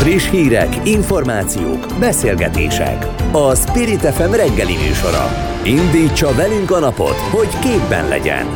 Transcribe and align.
Friss 0.00 0.30
hírek, 0.30 0.76
információk, 0.84 1.86
beszélgetések. 1.98 3.06
A 3.32 3.54
Spirit 3.54 4.00
FM 4.00 4.32
reggeli 4.32 4.76
műsora. 4.76 5.30
Indítsa 5.64 6.34
velünk 6.34 6.70
a 6.70 6.78
napot, 6.78 7.16
hogy 7.16 7.58
képben 7.58 8.08
legyen. 8.08 8.46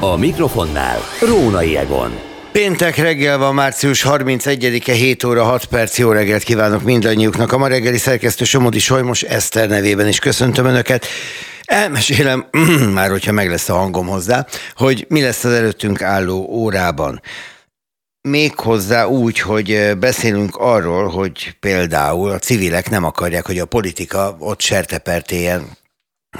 A 0.00 0.16
mikrofonnál 0.16 0.98
Rónai 1.20 1.76
Egon. 1.76 2.10
Péntek 2.52 2.96
reggel 2.96 3.38
van, 3.38 3.54
március 3.54 4.06
31-e, 4.08 4.92
7 4.92 5.24
óra 5.24 5.44
6 5.44 5.64
perc. 5.64 5.98
Jó 5.98 6.10
reggelt 6.10 6.42
kívánok 6.42 6.82
mindannyiuknak. 6.82 7.52
A 7.52 7.58
ma 7.58 7.66
reggeli 7.68 7.98
szerkesztő 7.98 8.44
Somodi 8.44 8.78
Solymos 8.78 9.22
Eszter 9.22 9.68
nevében 9.68 10.08
is 10.08 10.18
köszöntöm 10.18 10.66
Önöket. 10.66 11.06
Elmesélem, 11.64 12.46
már 12.94 13.10
hogyha 13.10 13.32
meg 13.32 13.48
lesz 13.48 13.68
a 13.68 13.74
hangom 13.74 14.06
hozzá, 14.06 14.46
hogy 14.74 15.06
mi 15.08 15.22
lesz 15.22 15.44
az 15.44 15.52
előttünk 15.52 16.02
álló 16.02 16.46
órában. 16.50 17.20
Méghozzá 18.28 19.04
úgy, 19.04 19.40
hogy 19.40 19.98
beszélünk 19.98 20.56
arról, 20.56 21.08
hogy 21.08 21.56
például 21.60 22.30
a 22.30 22.38
civilek 22.38 22.90
nem 22.90 23.04
akarják, 23.04 23.46
hogy 23.46 23.58
a 23.58 23.66
politika 23.66 24.36
ott 24.38 24.60
sertepertélyen 24.60 25.68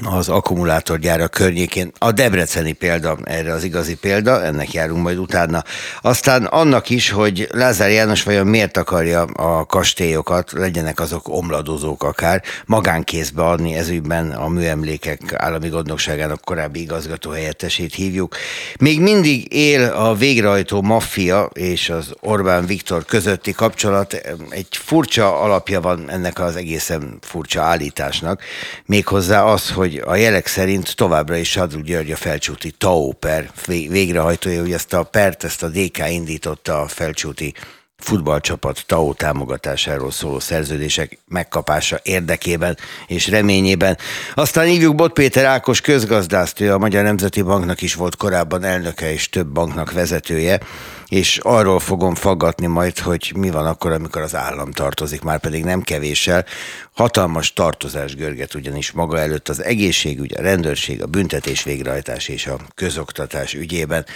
az 0.05 0.29
akkumulátorgyára 0.29 1.29
környékén. 1.29 1.93
A 1.98 2.12
debreceni 2.12 2.73
példa 2.73 3.19
erre 3.25 3.52
az 3.52 3.65
igazi 3.65 3.97
példa, 3.97 4.45
ennek 4.45 4.73
járunk 4.73 5.02
majd 5.02 5.19
utána. 5.19 5.65
Aztán 6.01 6.45
annak 6.45 6.91
is, 6.91 7.11
hogy 7.11 7.48
Lázár 7.52 7.91
János 7.91 8.23
vajon 8.23 8.47
miért 8.47 8.77
akarja 8.77 9.23
a 9.23 9.66
kastélyokat, 9.66 10.53
legyenek 10.53 11.01
azok 11.01 11.29
omladozók 11.29 12.03
akár, 12.03 12.42
magánkézbe 12.66 13.42
adni 13.42 13.75
ezügyben 13.75 14.30
a 14.30 14.48
műemlékek 14.48 15.20
állami 15.37 15.69
gondnokságának 15.69 16.41
korábbi 16.41 16.80
igazgató 16.80 17.30
helyettesét 17.30 17.95
hívjuk. 17.95 18.37
Még 18.80 19.01
mindig 19.01 19.53
él 19.53 19.84
a 19.84 20.15
végrehajtó 20.15 20.83
maffia 20.83 21.51
és 21.53 21.91
az 21.91 22.12
Orbán 22.20 22.67
Viktor 22.67 23.05
közötti 23.05 23.53
kapcsolat. 23.53 24.12
Egy 24.48 24.67
furcsa 24.70 25.41
alapja 25.41 25.80
van 25.80 26.11
ennek 26.11 26.41
az 26.41 26.56
egészen 26.56 27.19
furcsa 27.20 27.62
állításnak, 27.62 28.42
méghozzá 28.84 29.42
az, 29.42 29.70
hogy 29.70 29.88
a 29.97 30.17
jelek 30.17 30.47
szerint 30.47 30.97
továbbra 30.97 31.36
is 31.36 31.50
Sadru 31.50 31.81
György 31.81 32.11
a 32.11 32.17
felcsúti 32.17 32.70
TAO 32.70 33.12
per 33.12 33.50
végrehajtója, 33.67 34.61
hogy 34.61 34.72
ezt 34.72 34.92
a 34.92 35.03
pert, 35.03 35.45
ezt 35.45 35.62
a 35.62 35.69
DK 35.69 36.11
indította 36.11 36.80
a 36.80 36.89
felcsúti 36.89 37.55
futballcsapat 37.98 38.84
TAO 38.86 39.12
támogatásáról 39.12 40.11
szóló 40.11 40.39
szerződések 40.39 41.19
megkapása 41.28 42.00
érdekében 42.03 42.77
és 43.06 43.28
reményében. 43.28 43.98
Aztán 44.34 44.67
hívjuk 44.67 44.95
Bot 44.95 45.12
Péter 45.12 45.45
Ákos 45.45 45.80
közgazdászt, 45.80 46.61
a 46.61 46.78
Magyar 46.78 47.02
Nemzeti 47.05 47.42
Banknak 47.42 47.83
is 47.83 47.95
volt 47.95 48.17
korábban 48.17 48.64
elnöke 48.64 49.12
és 49.12 49.28
több 49.28 49.47
banknak 49.47 49.92
vezetője, 49.92 50.61
és 51.09 51.39
arról 51.42 51.81
fogom 51.81 52.14
faggatni 52.14 52.67
majd, 52.67 52.98
hogy 52.98 53.33
mi 53.37 53.51
van 53.51 53.67
akkor, 53.67 53.92
amikor 53.92 54.23
az 54.23 54.34
állam 54.34 54.70
tartozik, 54.70 55.23
már 55.23 55.41
pedig 55.41 55.64
nem 55.64 55.83
kevéssel. 55.83 56.45
Hatalmas 56.92 57.53
tartozás 57.53 58.14
görget 58.14 58.55
ugyanis 58.55 58.91
maga 58.91 59.19
előtt 59.19 59.48
az 59.48 59.62
egészségügy, 59.62 60.34
a 60.36 60.42
rendőrség, 60.42 61.03
a 61.03 61.06
büntetés 61.06 61.62
végrehajtás 61.62 62.29
és 62.29 62.47
a 62.47 62.59
közoktatás 62.75 63.55
ügyében. 63.55 64.06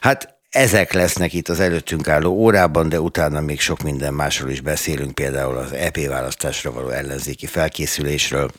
Hát 0.00 0.38
ezek 0.50 0.92
lesznek 0.92 1.32
itt 1.32 1.48
az 1.48 1.60
előttünk 1.60 2.08
álló 2.08 2.32
órában, 2.32 2.88
de 2.88 3.00
utána 3.00 3.40
még 3.40 3.60
sok 3.60 3.82
minden 3.82 4.14
másról 4.14 4.50
is 4.50 4.60
beszélünk, 4.60 5.14
például 5.14 5.56
az 5.56 5.72
EP 5.72 6.06
választásra 6.06 6.72
való 6.72 6.88
ellenzéki 6.88 7.46
felkészülésről, 7.46 8.50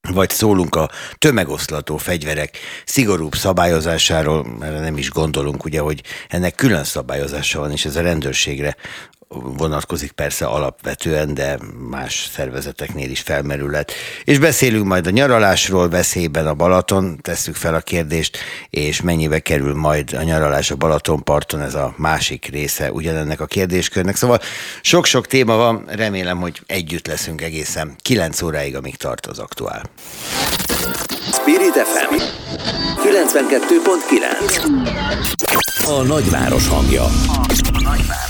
vagy 0.00 0.30
szólunk 0.30 0.74
a 0.74 0.90
tömegoszlató 1.18 1.96
fegyverek 1.96 2.58
szigorúbb 2.84 3.34
szabályozásáról, 3.34 4.46
mert 4.58 4.80
nem 4.80 4.96
is 4.96 5.10
gondolunk, 5.10 5.64
ugye, 5.64 5.80
hogy 5.80 6.02
ennek 6.28 6.54
külön 6.54 6.84
szabályozása 6.84 7.60
van, 7.60 7.70
és 7.70 7.84
ez 7.84 7.96
a 7.96 8.00
rendőrségre 8.00 8.76
vonatkozik 9.28 10.12
persze 10.12 10.44
alapvetően, 10.44 11.34
de 11.34 11.58
más 11.88 12.28
szervezeteknél 12.32 13.10
is 13.10 13.20
felmerülhet. 13.20 13.92
És 14.24 14.38
beszélünk 14.38 14.86
majd 14.86 15.06
a 15.06 15.10
nyaralásról, 15.10 15.88
veszélyben 15.88 16.46
a 16.46 16.54
Balaton, 16.54 17.18
tesszük 17.22 17.54
fel 17.54 17.74
a 17.74 17.80
kérdést, 17.80 18.38
és 18.70 19.00
mennyibe 19.00 19.38
kerül 19.38 19.74
majd 19.74 20.12
a 20.12 20.22
nyaralás 20.22 20.70
a 20.70 20.76
Balatonparton, 20.76 21.60
ez 21.60 21.74
a 21.74 21.94
másik 21.96 22.46
része 22.46 22.92
ugyanennek 22.92 23.40
a 23.40 23.46
kérdéskörnek. 23.46 24.16
Szóval 24.16 24.40
sok-sok 24.82 25.26
téma 25.26 25.56
van, 25.56 25.84
remélem, 25.86 26.40
hogy 26.40 26.60
együtt 26.66 27.06
leszünk 27.06 27.42
egészen 27.42 27.96
9 28.02 28.42
óráig, 28.42 28.76
amíg 28.76 28.96
tart 28.96 29.26
az 29.26 29.38
aktuál. 29.38 29.82
Spirit 31.32 31.74
FM 31.74 32.14
92.9 33.08 35.86
A 35.86 36.02
nagyváros 36.02 36.68
hangja. 36.68 37.04
A 37.72 37.80
nagyváros. 37.82 38.27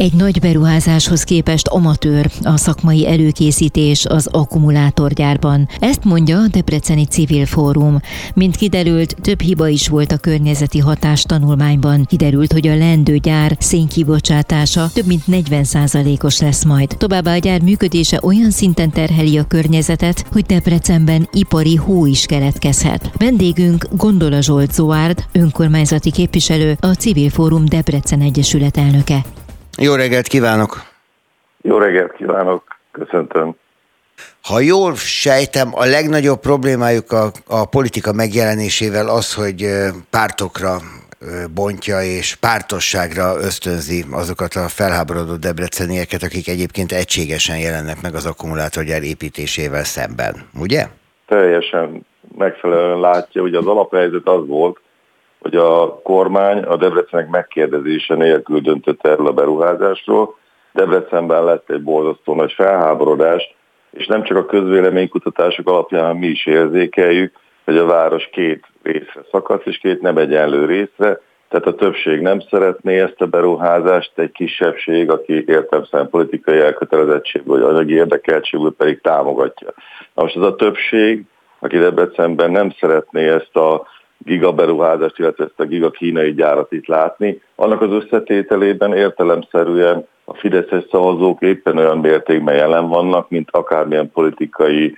Egy 0.00 0.12
nagy 0.12 0.40
beruházáshoz 0.40 1.22
képest 1.22 1.66
amatőr 1.66 2.30
a 2.42 2.56
szakmai 2.56 3.06
előkészítés 3.06 4.06
az 4.06 4.26
akkumulátorgyárban. 4.26 5.68
Ezt 5.78 6.04
mondja 6.04 6.38
a 6.38 6.46
Debreceni 6.46 7.04
Civil 7.04 7.46
Fórum. 7.46 8.00
Mint 8.34 8.56
kiderült, 8.56 9.16
több 9.20 9.40
hiba 9.40 9.68
is 9.68 9.88
volt 9.88 10.12
a 10.12 10.16
környezeti 10.16 10.78
hatás 10.78 11.22
tanulmányban. 11.22 12.04
Kiderült, 12.04 12.52
hogy 12.52 12.66
a 12.66 12.76
lendőgyár 12.76 13.56
szénkibocsátása 13.58 14.90
több 14.92 15.06
mint 15.06 15.22
40%-os 15.30 16.40
lesz 16.40 16.64
majd. 16.64 16.94
Továbbá 16.98 17.34
a 17.34 17.38
gyár 17.38 17.60
működése 17.60 18.20
olyan 18.22 18.50
szinten 18.50 18.90
terheli 18.90 19.38
a 19.38 19.44
környezetet, 19.44 20.24
hogy 20.32 20.44
Debrecenben 20.44 21.28
ipari 21.32 21.76
hó 21.76 22.06
is 22.06 22.26
keletkezhet. 22.26 23.10
Vendégünk 23.16 23.88
Gondola 23.92 24.40
Zsolt 24.42 24.72
Zoárd, 24.72 25.24
önkormányzati 25.32 26.10
képviselő, 26.10 26.76
a 26.80 26.86
Civil 26.86 27.30
Fórum 27.30 27.64
Debrecen 27.64 28.20
Egyesület 28.20 28.76
elnöke. 28.76 29.24
Jó 29.78 29.94
reggelt 29.94 30.26
kívánok! 30.26 30.82
Jó 31.62 31.78
reggelt 31.78 32.12
kívánok! 32.12 32.62
Köszöntöm! 32.92 33.54
Ha 34.42 34.60
jól 34.60 34.94
sejtem, 34.96 35.68
a 35.72 35.84
legnagyobb 35.84 36.40
problémájuk 36.40 37.12
a, 37.12 37.30
a 37.46 37.64
politika 37.64 38.12
megjelenésével 38.12 39.08
az, 39.08 39.34
hogy 39.34 39.66
pártokra 40.10 40.76
bontja 41.54 42.02
és 42.02 42.34
pártosságra 42.34 43.36
ösztönzi 43.36 44.04
azokat 44.10 44.54
a 44.54 44.68
felháborodó 44.68 45.34
debrecenieket, 45.34 46.22
akik 46.22 46.48
egyébként 46.48 46.92
egységesen 46.92 47.58
jelennek 47.58 48.02
meg 48.02 48.14
az 48.14 48.26
akkumulátorgyár 48.26 49.02
építésével 49.02 49.84
szemben, 49.84 50.34
ugye? 50.60 50.86
Teljesen 51.26 52.06
megfelelően 52.36 53.00
látja, 53.00 53.42
hogy 53.42 53.54
az 53.54 53.66
alaphelyzet 53.66 54.28
az 54.28 54.46
volt, 54.46 54.80
hogy 55.40 55.56
a 55.56 56.00
kormány 56.02 56.58
a 56.58 56.76
Debrecenek 56.76 57.28
megkérdezése 57.28 58.14
nélkül 58.14 58.60
döntött 58.60 59.06
erről 59.06 59.26
a 59.26 59.32
beruházásról. 59.32 60.38
Debrecenben 60.72 61.44
lett 61.44 61.70
egy 61.70 61.82
borzasztó 61.82 62.34
nagy 62.34 62.52
felháborodás, 62.52 63.54
és 63.90 64.06
nem 64.06 64.22
csak 64.22 64.36
a 64.36 64.46
közvéleménykutatások 64.46 65.68
alapján, 65.68 66.02
hanem 66.02 66.16
mi 66.16 66.26
is 66.26 66.46
érzékeljük, 66.46 67.32
hogy 67.64 67.76
a 67.76 67.86
város 67.86 68.28
két 68.32 68.64
részre 68.82 69.20
szakadt, 69.30 69.66
és 69.66 69.78
két 69.78 70.00
nem 70.00 70.16
egyenlő 70.16 70.64
részre, 70.64 71.20
tehát 71.48 71.66
a 71.66 71.74
többség 71.74 72.20
nem 72.20 72.40
szeretné 72.40 73.00
ezt 73.00 73.20
a 73.20 73.26
beruházást, 73.26 74.12
egy 74.14 74.32
kisebbség, 74.32 75.10
aki 75.10 75.44
értelmszerűen 75.46 76.10
politikai 76.10 76.58
elkötelezettség 76.58 77.44
vagy 77.44 77.62
anyagi 77.62 77.94
érdekeltségből 77.94 78.74
pedig 78.76 79.00
támogatja. 79.00 79.68
Na 80.14 80.22
most 80.22 80.36
az 80.36 80.42
a 80.42 80.56
többség, 80.56 81.24
aki 81.58 81.78
Debrecenben 81.78 82.50
nem 82.50 82.70
szeretné 82.80 83.28
ezt 83.28 83.56
a 83.56 83.86
gigaberuházást, 84.24 85.18
illetve 85.18 85.44
ezt 85.44 85.60
a 85.60 85.64
giga 85.64 85.90
kínai 85.90 86.34
gyárat 86.34 86.72
itt 86.72 86.86
látni. 86.86 87.40
Annak 87.54 87.80
az 87.80 87.92
összetételében 87.92 88.94
értelemszerűen 88.94 90.06
a 90.24 90.34
fideszes 90.34 90.84
szavazók 90.90 91.42
éppen 91.42 91.76
olyan 91.78 91.98
mértékben 91.98 92.54
jelen 92.54 92.88
vannak, 92.88 93.30
mint 93.30 93.48
akármilyen 93.50 94.10
politikai 94.10 94.96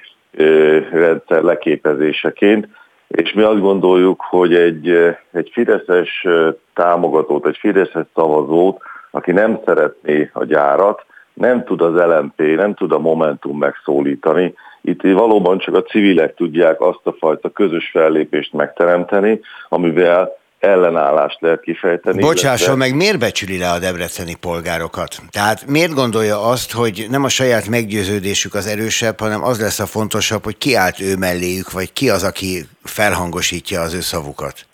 rendszer 0.91 1.43
leképezéseként, 1.43 2.69
és 3.09 3.33
mi 3.33 3.43
azt 3.43 3.61
gondoljuk, 3.61 4.23
hogy 4.29 4.55
egy, 4.55 4.89
egy 5.33 5.51
fideszes 5.53 6.27
támogatót, 6.75 7.47
egy 7.47 7.57
fideszes 7.57 8.07
szavazót, 8.15 8.83
aki 9.11 9.33
nem 9.33 9.61
szeretné 9.65 10.31
a 10.33 10.45
gyárat, 10.45 11.05
nem 11.33 11.65
tud 11.65 11.81
az 11.81 11.95
LMP, 11.95 12.57
nem 12.57 12.75
tud 12.75 12.93
a 12.93 12.99
Momentum 12.99 13.59
megszólítani, 13.59 14.55
itt 14.83 15.03
valóban 15.03 15.59
csak 15.59 15.75
a 15.75 15.83
civilek 15.83 16.35
tudják 16.35 16.81
azt 16.81 17.01
a 17.03 17.15
fajta 17.19 17.51
közös 17.51 17.91
fellépést 17.93 18.53
megteremteni, 18.53 19.41
amivel 19.69 20.41
ellenállást 20.59 21.41
lehet 21.41 21.61
kifejteni. 21.61 22.21
Bocsásson 22.21 22.67
illetve... 22.67 22.87
meg, 22.87 22.97
miért 22.97 23.19
becsüli 23.19 23.59
le 23.59 23.71
a 23.71 23.79
debreceni 23.79 24.35
polgárokat? 24.41 25.17
Tehát 25.31 25.67
miért 25.67 25.95
gondolja 25.95 26.43
azt, 26.43 26.73
hogy 26.73 27.07
nem 27.11 27.25
a 27.25 27.29
saját 27.29 27.69
meggyőződésük 27.69 28.55
az 28.55 28.67
erősebb, 28.67 29.21
hanem 29.21 29.45
az 29.45 29.61
lesz 29.61 29.81
a 29.81 29.87
fontosabb, 29.87 30.45
hogy 30.45 30.59
ki 30.59 30.75
állt 30.75 31.01
ő 31.01 31.17
melléjük, 31.17 31.73
vagy 31.73 31.93
ki 31.93 32.11
az, 32.11 32.25
aki 32.25 32.63
felhangosítja 32.83 33.81
az 33.81 33.95
ő 33.95 34.01
szavukat? 34.01 34.67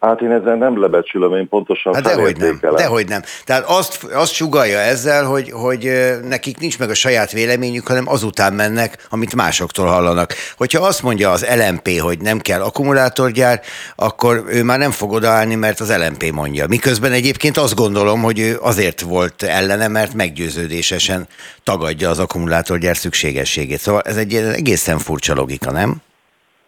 Hát 0.00 0.20
én 0.20 0.30
ezzel 0.30 0.54
nem 0.54 0.80
lebecsülöm, 0.80 1.34
én 1.34 1.48
pontosan 1.48 1.94
hát 1.94 2.02
dehogy 2.02 2.36
nem, 2.36 2.60
dehogy 2.76 3.08
nem. 3.08 3.22
Tehát 3.44 3.64
azt, 3.66 4.04
azt 4.04 4.32
sugalja 4.32 4.78
ezzel, 4.78 5.24
hogy, 5.24 5.50
hogy 5.50 5.90
nekik 6.28 6.58
nincs 6.58 6.78
meg 6.78 6.90
a 6.90 6.94
saját 6.94 7.32
véleményük, 7.32 7.86
hanem 7.86 8.08
azután 8.08 8.52
mennek, 8.52 9.06
amit 9.10 9.34
másoktól 9.34 9.86
hallanak. 9.86 10.34
Hogyha 10.56 10.86
azt 10.86 11.02
mondja 11.02 11.30
az 11.30 11.46
LMP, 11.56 11.88
hogy 11.98 12.20
nem 12.20 12.38
kell 12.38 12.60
akkumulátorgyár, 12.60 13.60
akkor 13.96 14.44
ő 14.48 14.62
már 14.62 14.78
nem 14.78 14.90
fog 14.90 15.12
odaállni, 15.12 15.54
mert 15.54 15.80
az 15.80 15.96
LMP 15.96 16.32
mondja. 16.32 16.66
Miközben 16.66 17.12
egyébként 17.12 17.56
azt 17.56 17.74
gondolom, 17.74 18.22
hogy 18.22 18.38
ő 18.38 18.58
azért 18.60 19.00
volt 19.00 19.42
ellene, 19.42 19.88
mert 19.88 20.14
meggyőződésesen 20.14 21.26
tagadja 21.62 22.10
az 22.10 22.18
akkumulátorgyár 22.18 22.96
szükségességét. 22.96 23.80
Szóval 23.80 24.00
ez 24.00 24.16
egy 24.16 24.34
egészen 24.34 24.98
furcsa 24.98 25.34
logika, 25.34 25.70
nem? 25.70 25.96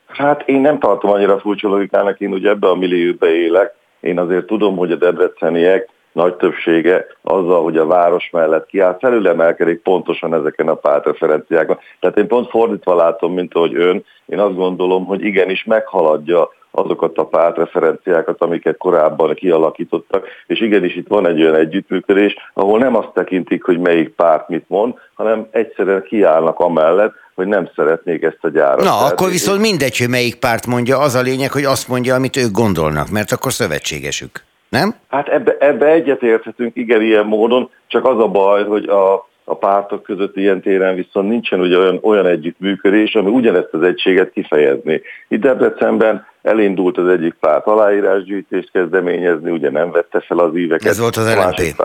Hát 0.08 0.48
én 0.48 0.60
nem 0.60 0.78
tartom 0.78 1.10
annyira 1.10 1.38
furcsa 1.38 1.68
logikának, 1.68 2.20
én 2.20 2.32
ugye 2.32 2.48
ebbe 2.48 2.68
a 2.68 2.74
millióbe 2.74 3.34
élek, 3.34 3.74
én 4.00 4.18
azért 4.18 4.46
tudom, 4.46 4.76
hogy 4.76 4.92
a 4.92 4.96
debreceniek 4.96 5.88
nagy 6.12 6.34
többsége 6.34 7.06
azzal, 7.22 7.62
hogy 7.62 7.76
a 7.76 7.86
város 7.86 8.30
mellett 8.32 8.66
kiáll, 8.66 8.96
felülemelkedik 9.00 9.82
pontosan 9.82 10.34
ezeken 10.34 10.68
a 10.68 10.74
pártreferenciákon. 10.74 11.78
Tehát 12.00 12.16
én 12.16 12.26
pont 12.26 12.48
fordítva 12.48 12.94
látom, 12.94 13.32
mint 13.32 13.54
ahogy 13.54 13.74
ön, 13.74 14.04
én 14.26 14.38
azt 14.38 14.56
gondolom, 14.56 15.04
hogy 15.04 15.24
igenis 15.24 15.64
meghaladja 15.64 16.48
azokat 16.70 17.18
a 17.18 17.26
pártreferenciákat, 17.26 18.42
amiket 18.42 18.76
korábban 18.76 19.34
kialakítottak, 19.34 20.26
és 20.46 20.60
igenis 20.60 20.96
itt 20.96 21.08
van 21.08 21.26
egy 21.26 21.40
olyan 21.40 21.54
együttműködés, 21.54 22.36
ahol 22.54 22.78
nem 22.78 22.96
azt 22.96 23.12
tekintik, 23.14 23.64
hogy 23.64 23.78
melyik 23.78 24.08
párt 24.08 24.48
mit 24.48 24.64
mond, 24.68 24.94
hanem 25.14 25.46
egyszerűen 25.50 26.02
kiállnak 26.02 26.58
amellett, 26.58 27.14
hogy 27.38 27.46
nem 27.46 27.70
szeretnék 27.76 28.22
ezt 28.22 28.38
a 28.40 28.48
gyárat. 28.48 28.76
Na, 28.76 28.84
Tehát 28.84 29.12
akkor 29.12 29.30
viszont 29.30 29.60
mindegy, 29.60 29.98
hogy 29.98 30.08
melyik 30.08 30.34
párt 30.34 30.66
mondja, 30.66 30.98
az 30.98 31.14
a 31.14 31.20
lényeg, 31.20 31.52
hogy 31.52 31.64
azt 31.64 31.88
mondja, 31.88 32.14
amit 32.14 32.36
ők 32.36 32.50
gondolnak, 32.50 33.10
mert 33.10 33.32
akkor 33.32 33.52
szövetségesük. 33.52 34.44
Nem? 34.68 34.94
Hát 35.08 35.28
ebbe, 35.28 35.56
ebbe 35.58 35.86
egyetérthetünk, 35.86 36.76
igen, 36.76 37.02
ilyen 37.02 37.26
módon, 37.26 37.70
csak 37.86 38.04
az 38.04 38.18
a 38.18 38.28
baj, 38.28 38.64
hogy 38.64 38.88
a, 38.88 39.28
a 39.44 39.54
pártok 39.54 40.02
között 40.02 40.36
ilyen 40.36 40.60
téren 40.60 40.94
viszont 40.94 41.28
nincsen 41.28 41.60
ugye 41.60 41.78
olyan, 41.78 41.98
olyan 42.02 42.26
együttműködés, 42.26 43.14
ami 43.14 43.30
ugyanezt 43.30 43.72
az 43.72 43.82
egységet 43.82 44.30
kifejezni. 44.30 45.00
Itt 45.28 45.40
Debrecenben 45.40 46.26
elindult 46.42 46.98
az 46.98 47.08
egyik 47.08 47.34
párt 47.40 47.66
aláírásgyűjtést 47.66 48.70
kezdeményezni, 48.72 49.50
ugye 49.50 49.70
nem 49.70 49.90
vette 49.90 50.20
fel 50.20 50.38
az 50.38 50.56
íveket. 50.56 50.88
Ez 50.88 50.98
volt 50.98 51.16
az 51.16 51.34
LNP. 51.34 51.82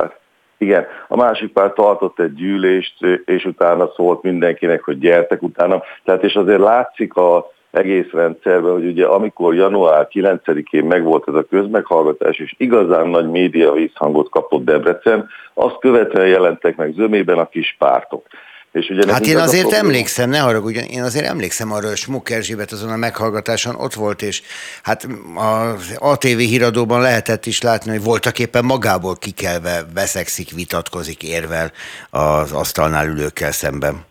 Igen, 0.58 0.86
a 1.08 1.16
másik 1.16 1.52
párt 1.52 1.76
tartott 1.76 2.20
egy 2.20 2.34
gyűlést, 2.34 3.06
és 3.26 3.46
utána 3.46 3.92
szólt 3.96 4.22
mindenkinek, 4.22 4.84
hogy 4.84 5.00
gyertek 5.00 5.42
utána. 5.42 5.82
Tehát 6.04 6.24
és 6.24 6.36
azért 6.36 6.60
látszik 6.60 7.16
a 7.16 7.52
egész 7.72 8.12
rendszerben, 8.12 8.72
hogy 8.72 8.86
ugye 8.86 9.06
amikor 9.06 9.56
január 9.56 10.08
9-én 10.12 10.86
megvolt 10.86 11.28
ez 11.28 11.34
a 11.34 11.46
közmeghallgatás, 11.50 12.38
és 12.38 12.56
igazán 12.58 13.08
nagy 13.08 13.30
média 13.30 13.72
vízhangot 13.72 14.30
kapott 14.30 14.64
Debrecen, 14.64 15.30
azt 15.54 15.80
követően 15.80 16.28
jelentek 16.28 16.76
meg 16.76 16.94
zömében 16.94 17.38
a 17.38 17.50
kis 17.50 17.76
pártok. 17.80 18.26
És 18.74 18.90
ugye 18.90 19.14
hát 19.14 19.26
én 19.26 19.38
azért 19.38 19.72
a 19.72 19.76
emlékszem, 19.76 20.30
ne 20.30 20.40
haragudjon, 20.40 20.84
én 20.84 21.04
azért 21.04 21.26
emlékszem 21.26 21.72
arra, 21.72 21.88
hogy 21.88 21.98
Smuk 21.98 22.30
Erzsébet 22.30 22.72
azon 22.72 22.90
a 22.90 22.96
meghallgatáson 22.96 23.76
ott 23.76 23.94
volt, 23.94 24.22
és 24.22 24.42
hát 24.84 25.08
az 25.36 25.96
ATV 25.98 26.38
híradóban 26.38 27.02
lehetett 27.02 27.46
is 27.46 27.62
látni, 27.62 27.92
hogy 27.92 28.04
voltak 28.04 28.40
éppen 28.40 28.66
magából 28.66 29.16
kikelve 29.16 29.86
veszekszik, 29.94 30.52
vitatkozik, 30.52 31.24
érvel 31.24 31.72
az 32.10 32.52
asztalnál 32.52 33.08
ülőkkel 33.08 33.52
szemben. 33.52 34.06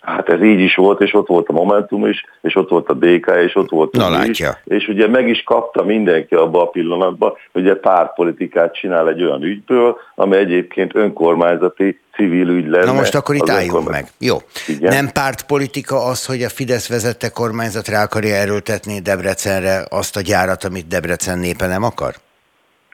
Hát 0.00 0.28
ez 0.28 0.42
így 0.42 0.60
is 0.60 0.74
volt, 0.74 1.00
és 1.00 1.14
ott 1.14 1.26
volt 1.26 1.48
a 1.48 1.52
Momentum 1.52 2.06
is, 2.06 2.24
és 2.40 2.56
ott 2.56 2.68
volt 2.68 2.88
a 2.88 2.94
DK, 2.94 3.32
és 3.46 3.56
ott 3.56 3.70
volt 3.70 3.96
a 3.96 4.10
látja. 4.10 4.58
is, 4.64 4.76
és 4.76 4.88
ugye 4.88 5.08
meg 5.08 5.28
is 5.28 5.42
kapta 5.42 5.84
mindenki 5.84 6.34
abba 6.34 6.62
a 6.62 6.66
pillanatban, 6.66 7.32
hogy 7.52 7.68
egy 7.68 7.78
pártpolitikát 7.78 8.74
csinál 8.74 9.08
egy 9.08 9.22
olyan 9.22 9.42
ügyből, 9.42 9.96
ami 10.14 10.36
egyébként 10.36 10.94
önkormányzati 10.94 12.00
civil 12.14 12.48
ügy 12.48 12.68
lenne. 12.68 12.84
Na 12.84 12.92
most 12.92 13.14
akkor 13.14 13.34
itt 13.34 13.48
álljunk 13.48 13.90
meg. 13.90 14.06
Jó. 14.18 14.36
Igen? 14.66 14.94
Nem 14.94 15.08
pártpolitika 15.12 16.04
az, 16.04 16.26
hogy 16.26 16.42
a 16.42 16.48
Fidesz 16.48 16.88
vezette 16.88 17.28
kormányzat 17.28 17.88
rá 17.88 18.02
akarja 18.02 18.34
erőltetni 18.34 19.00
Debrecenre 19.00 19.86
azt 19.90 20.16
a 20.16 20.20
gyárat, 20.20 20.64
amit 20.64 20.86
Debrecen 20.86 21.38
népe 21.38 21.66
nem 21.66 21.82
akar? 21.82 22.14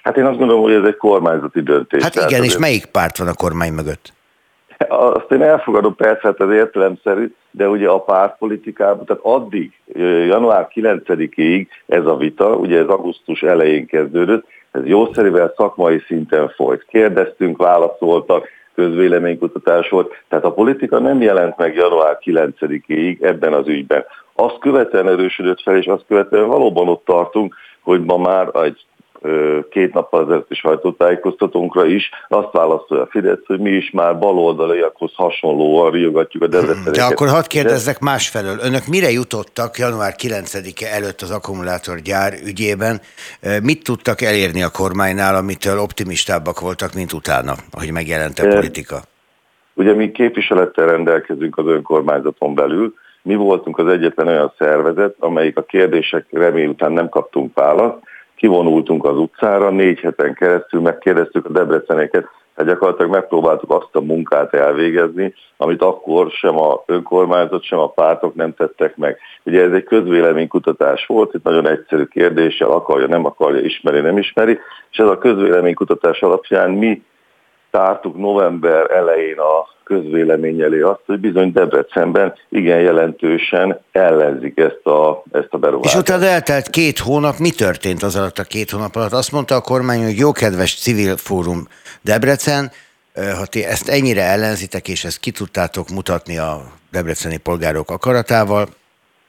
Hát 0.02 0.16
én 0.16 0.24
azt 0.24 0.38
gondolom, 0.38 0.62
hogy 0.62 0.72
ez 0.72 0.84
egy 0.84 0.96
kormányzati 0.96 1.60
döntés. 1.60 2.02
Hát 2.02 2.14
igen, 2.14 2.44
és 2.44 2.58
melyik 2.58 2.86
párt 2.86 3.18
van 3.18 3.28
a 3.28 3.34
kormány 3.34 3.72
mögött? 3.72 4.14
Azt 4.88 5.32
én 5.32 5.42
elfogadom 5.42 5.94
persze, 5.94 6.20
hát 6.22 6.40
ez 6.40 6.50
értelemszerű, 6.50 7.34
de 7.50 7.68
ugye 7.68 7.88
a 7.88 8.00
pártpolitikában, 8.00 9.04
tehát 9.04 9.22
addig, 9.24 9.72
január 10.26 10.68
9-ig 10.74 11.66
ez 11.86 12.06
a 12.06 12.16
vita, 12.16 12.54
ugye 12.54 12.78
ez 12.78 12.86
augusztus 12.86 13.42
elején 13.42 13.86
kezdődött, 13.86 14.46
ez 14.70 14.86
jószerűvel 14.86 15.52
szakmai 15.56 16.02
szinten 16.06 16.48
folyt. 16.48 16.84
Kérdeztünk, 16.88 17.56
válaszoltak, 17.56 18.48
közvéleménykutatás 18.74 19.88
volt, 19.88 20.14
tehát 20.28 20.44
a 20.44 20.52
politika 20.52 20.98
nem 20.98 21.20
jelent 21.20 21.56
meg 21.56 21.74
január 21.74 22.18
9-ig 22.24 23.22
ebben 23.22 23.52
az 23.52 23.68
ügyben. 23.68 24.04
Azt 24.34 24.58
követően 24.58 25.08
erősödött 25.08 25.60
fel, 25.60 25.76
és 25.76 25.86
azt 25.86 26.04
követően 26.08 26.46
valóban 26.46 26.88
ott 26.88 27.04
tartunk, 27.04 27.54
hogy 27.80 28.04
ma 28.04 28.16
már 28.16 28.48
egy 28.64 28.86
két 29.70 29.94
nappal 29.94 30.22
ezelőtti 30.22 30.54
sajtótájékoztatónkra 30.54 31.86
is 31.86 32.10
azt 32.28 32.52
válaszolja 32.52 33.02
a 33.02 33.08
Fidesz, 33.10 33.46
hogy 33.46 33.60
mi 33.60 33.70
is 33.70 33.90
már 33.90 34.18
baloldaliakhoz 34.18 35.12
hasonlóan 35.14 35.90
riogatjuk 35.90 36.42
a 36.42 36.46
Debreceneket. 36.46 36.94
De 36.94 37.02
akkor 37.02 37.28
hadd 37.28 37.46
kérdezzek 37.46 37.98
másfelől. 37.98 38.56
Önök 38.62 38.86
mire 38.86 39.10
jutottak 39.10 39.78
január 39.78 40.14
9-e 40.22 40.94
előtt 40.94 41.20
az 41.20 41.30
akkumulátorgyár 41.30 42.32
ügyében? 42.46 43.00
Mit 43.62 43.84
tudtak 43.84 44.20
elérni 44.20 44.62
a 44.62 44.70
kormánynál, 44.70 45.36
amitől 45.36 45.78
optimistábbak 45.78 46.60
voltak, 46.60 46.94
mint 46.94 47.12
utána, 47.12 47.54
ahogy 47.70 47.92
megjelent 47.92 48.38
a 48.38 48.48
politika? 48.48 49.02
Ugye 49.74 49.92
mi 49.92 50.10
képviselettel 50.10 50.86
rendelkezünk 50.86 51.58
az 51.58 51.66
önkormányzaton 51.66 52.54
belül, 52.54 52.94
mi 53.22 53.34
voltunk 53.34 53.78
az 53.78 53.88
egyetlen 53.88 54.26
olyan 54.26 54.52
szervezet, 54.58 55.14
amelyik 55.18 55.56
a 55.56 55.62
kérdések 55.62 56.26
remény 56.30 56.68
után 56.68 56.92
nem 56.92 57.08
kaptunk 57.08 57.54
választ, 57.54 57.98
kivonultunk 58.36 59.04
az 59.04 59.16
utcára, 59.16 59.70
négy 59.70 60.00
heten 60.00 60.34
keresztül 60.34 60.80
megkérdeztük 60.80 61.46
a 61.46 61.52
debreceneket, 61.52 62.26
hát 62.56 62.66
gyakorlatilag 62.66 63.10
megpróbáltuk 63.10 63.70
azt 63.70 63.96
a 63.96 64.00
munkát 64.00 64.54
elvégezni, 64.54 65.34
amit 65.56 65.82
akkor 65.82 66.30
sem 66.30 66.60
a 66.60 66.82
önkormányzat, 66.86 67.64
sem 67.64 67.78
a 67.78 67.88
pártok 67.88 68.34
nem 68.34 68.54
tettek 68.54 68.96
meg. 68.96 69.18
Ugye 69.44 69.62
ez 69.62 69.72
egy 69.72 69.84
közvéleménykutatás 69.84 71.06
volt, 71.06 71.34
itt 71.34 71.44
nagyon 71.44 71.68
egyszerű 71.68 72.04
kérdéssel 72.04 72.70
akarja, 72.70 73.06
nem 73.06 73.24
akarja, 73.24 73.60
ismeri, 73.60 74.00
nem 74.00 74.18
ismeri, 74.18 74.58
és 74.90 74.98
ez 74.98 75.06
a 75.06 75.18
közvéleménykutatás 75.18 76.20
alapján 76.20 76.70
mi 76.70 77.02
tártuk 77.70 78.16
november 78.16 78.90
elején 78.90 79.38
a 79.38 79.75
közvélemény 79.86 80.60
elé 80.60 80.80
azt, 80.80 81.00
hogy 81.06 81.18
bizony 81.18 81.52
Debrecenben 81.52 82.34
igen 82.48 82.80
jelentősen 82.80 83.80
ellenzik 83.92 84.58
ezt 84.58 84.86
a, 84.86 85.22
ezt 85.32 85.48
a 85.50 85.56
beruházást. 85.56 85.94
És 85.94 86.00
utána 86.00 86.24
eltelt 86.24 86.70
két 86.70 86.98
hónap, 86.98 87.38
mi 87.38 87.50
történt 87.50 88.02
az 88.02 88.16
alatt 88.16 88.38
a 88.38 88.42
két 88.42 88.70
hónap 88.70 88.96
alatt? 88.96 89.12
Azt 89.12 89.32
mondta 89.32 89.54
a 89.54 89.60
kormány, 89.60 90.04
hogy 90.04 90.18
jó 90.18 90.32
kedves 90.32 90.80
civil 90.80 91.16
fórum 91.16 91.68
Debrecen, 92.02 92.70
ha 93.14 93.46
ti 93.46 93.64
ezt 93.64 93.88
ennyire 93.88 94.22
ellenzitek, 94.22 94.88
és 94.88 95.04
ezt 95.04 95.20
ki 95.20 95.30
tudtátok 95.30 95.88
mutatni 95.88 96.38
a 96.38 96.62
debreceni 96.90 97.36
polgárok 97.36 97.90
akaratával, 97.90 98.68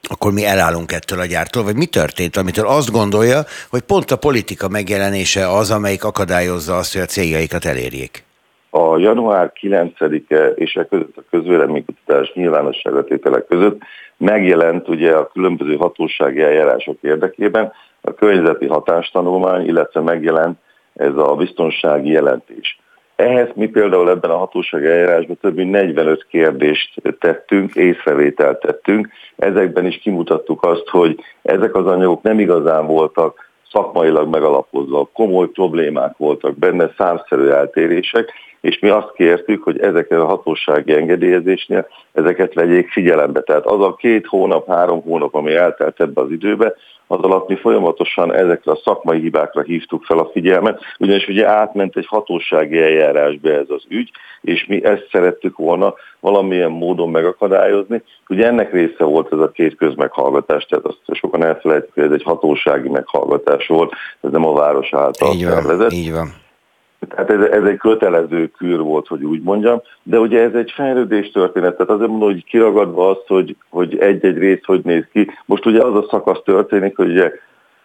akkor 0.09 0.31
mi 0.31 0.45
elállunk 0.45 0.91
ettől 0.91 1.19
a 1.19 1.25
gyártól, 1.25 1.63
vagy 1.63 1.75
mi 1.75 1.85
történt, 1.85 2.37
amitől 2.37 2.67
azt 2.67 2.91
gondolja, 2.91 3.45
hogy 3.69 3.81
pont 3.81 4.11
a 4.11 4.15
politika 4.15 4.67
megjelenése 4.67 5.51
az, 5.51 5.71
amelyik 5.71 6.03
akadályozza 6.03 6.77
azt, 6.77 6.93
hogy 6.93 7.01
a 7.01 7.05
céljaikat 7.05 7.65
elérjék? 7.65 8.26
A 8.69 8.97
január 8.97 9.51
9-e 9.61 10.47
és 10.47 10.75
e 10.75 10.85
között 10.85 11.17
a 11.17 11.23
közvéleménykutatás 11.29 12.33
nyilvánosságra 12.33 13.03
tételek 13.03 13.45
között 13.45 13.81
megjelent 14.17 14.87
ugye 14.87 15.11
a 15.11 15.27
különböző 15.27 15.75
hatósági 15.75 16.41
eljárások 16.41 16.97
érdekében 17.01 17.71
a 18.01 18.13
környezeti 18.13 18.67
hatástanulmány, 18.67 19.67
illetve 19.67 20.01
megjelent 20.01 20.57
ez 20.93 21.15
a 21.15 21.35
biztonsági 21.35 22.09
jelentés. 22.09 22.79
Ehhez 23.15 23.49
mi 23.55 23.67
például 23.67 24.09
ebben 24.09 24.31
a 24.31 24.37
hatósági 24.37 24.85
eljárásban 24.85 25.37
több 25.41 25.55
mint 25.55 25.71
45 25.71 26.25
kérdést 26.29 27.01
tettünk, 27.19 27.75
észrevételt 27.75 28.59
tettünk. 28.59 29.09
Ezekben 29.35 29.85
is 29.85 29.97
kimutattuk 29.97 30.63
azt, 30.63 30.87
hogy 30.89 31.19
ezek 31.41 31.75
az 31.75 31.85
anyagok 31.85 32.21
nem 32.21 32.39
igazán 32.39 32.85
voltak 32.85 33.51
szakmailag 33.71 34.29
megalapozva, 34.29 35.09
komoly 35.13 35.47
problémák 35.47 36.17
voltak 36.17 36.57
benne, 36.57 36.93
számszerű 36.97 37.47
eltérések, 37.47 38.31
és 38.67 38.79
mi 38.79 38.89
azt 38.89 39.13
kértük, 39.15 39.63
hogy 39.63 39.79
ezeket 39.79 40.19
a 40.19 40.25
hatósági 40.25 40.93
engedélyezésnél 40.93 41.87
ezeket 42.13 42.53
vegyék 42.53 42.91
figyelembe. 42.91 43.41
Tehát 43.41 43.65
az 43.65 43.81
a 43.81 43.95
két 43.95 44.25
hónap, 44.25 44.67
három 44.67 45.01
hónap, 45.01 45.35
ami 45.35 45.55
eltelt 45.55 46.01
ebbe 46.01 46.21
az 46.21 46.31
időbe, 46.31 46.73
az 47.07 47.19
alatt 47.19 47.47
mi 47.47 47.55
folyamatosan 47.55 48.33
ezekre 48.33 48.71
a 48.71 48.79
szakmai 48.83 49.19
hibákra 49.19 49.61
hívtuk 49.61 50.03
fel 50.03 50.17
a 50.17 50.29
figyelmet, 50.33 50.81
ugyanis 50.99 51.27
ugye 51.27 51.47
átment 51.47 51.97
egy 51.97 52.05
hatósági 52.07 52.81
eljárásba 52.81 53.49
ez 53.49 53.69
az 53.69 53.83
ügy, 53.87 54.11
és 54.41 54.65
mi 54.65 54.85
ezt 54.85 55.07
szerettük 55.11 55.57
volna 55.57 55.93
valamilyen 56.19 56.71
módon 56.71 57.09
megakadályozni. 57.09 58.03
Ugye 58.29 58.45
ennek 58.45 58.71
része 58.71 59.03
volt 59.03 59.33
ez 59.33 59.39
a 59.39 59.51
két 59.51 59.75
közmeghallgatás, 59.75 60.65
tehát 60.65 60.85
azt 60.85 60.99
sokan 61.11 61.43
elfelejtik, 61.43 61.93
hogy 61.93 62.03
ez 62.03 62.11
egy 62.11 62.23
hatósági 62.23 62.89
meghallgatás 62.89 63.67
volt, 63.67 63.93
ez 64.21 64.31
nem 64.31 64.45
a 64.45 64.53
város 64.53 64.93
által 64.93 65.33
így 65.33 65.45
van. 65.45 65.91
Így 65.91 66.11
van. 66.11 66.45
Tehát 66.99 67.29
ez, 67.29 67.41
ez 67.41 67.63
egy 67.63 67.77
kötelező 67.77 68.47
kür 68.47 68.79
volt, 68.79 69.07
hogy 69.07 69.23
úgy 69.23 69.41
mondjam, 69.41 69.81
de 70.03 70.19
ugye 70.19 70.41
ez 70.41 70.53
egy 70.53 70.71
fejlődés 70.71 71.31
történet, 71.31 71.77
tehát 71.77 71.91
azért 71.91 72.09
mondom, 72.09 72.29
hogy 72.29 72.43
kiragadva 72.43 73.09
azt, 73.09 73.27
hogy, 73.27 73.55
hogy 73.69 73.97
egy-egy 73.97 74.37
rész 74.37 74.63
hogy 74.63 74.81
néz 74.83 75.03
ki. 75.11 75.31
Most 75.45 75.65
ugye 75.65 75.83
az 75.83 75.95
a 75.95 76.07
szakasz 76.09 76.41
történik, 76.43 76.97
hogy 76.97 77.09
ugye 77.09 77.31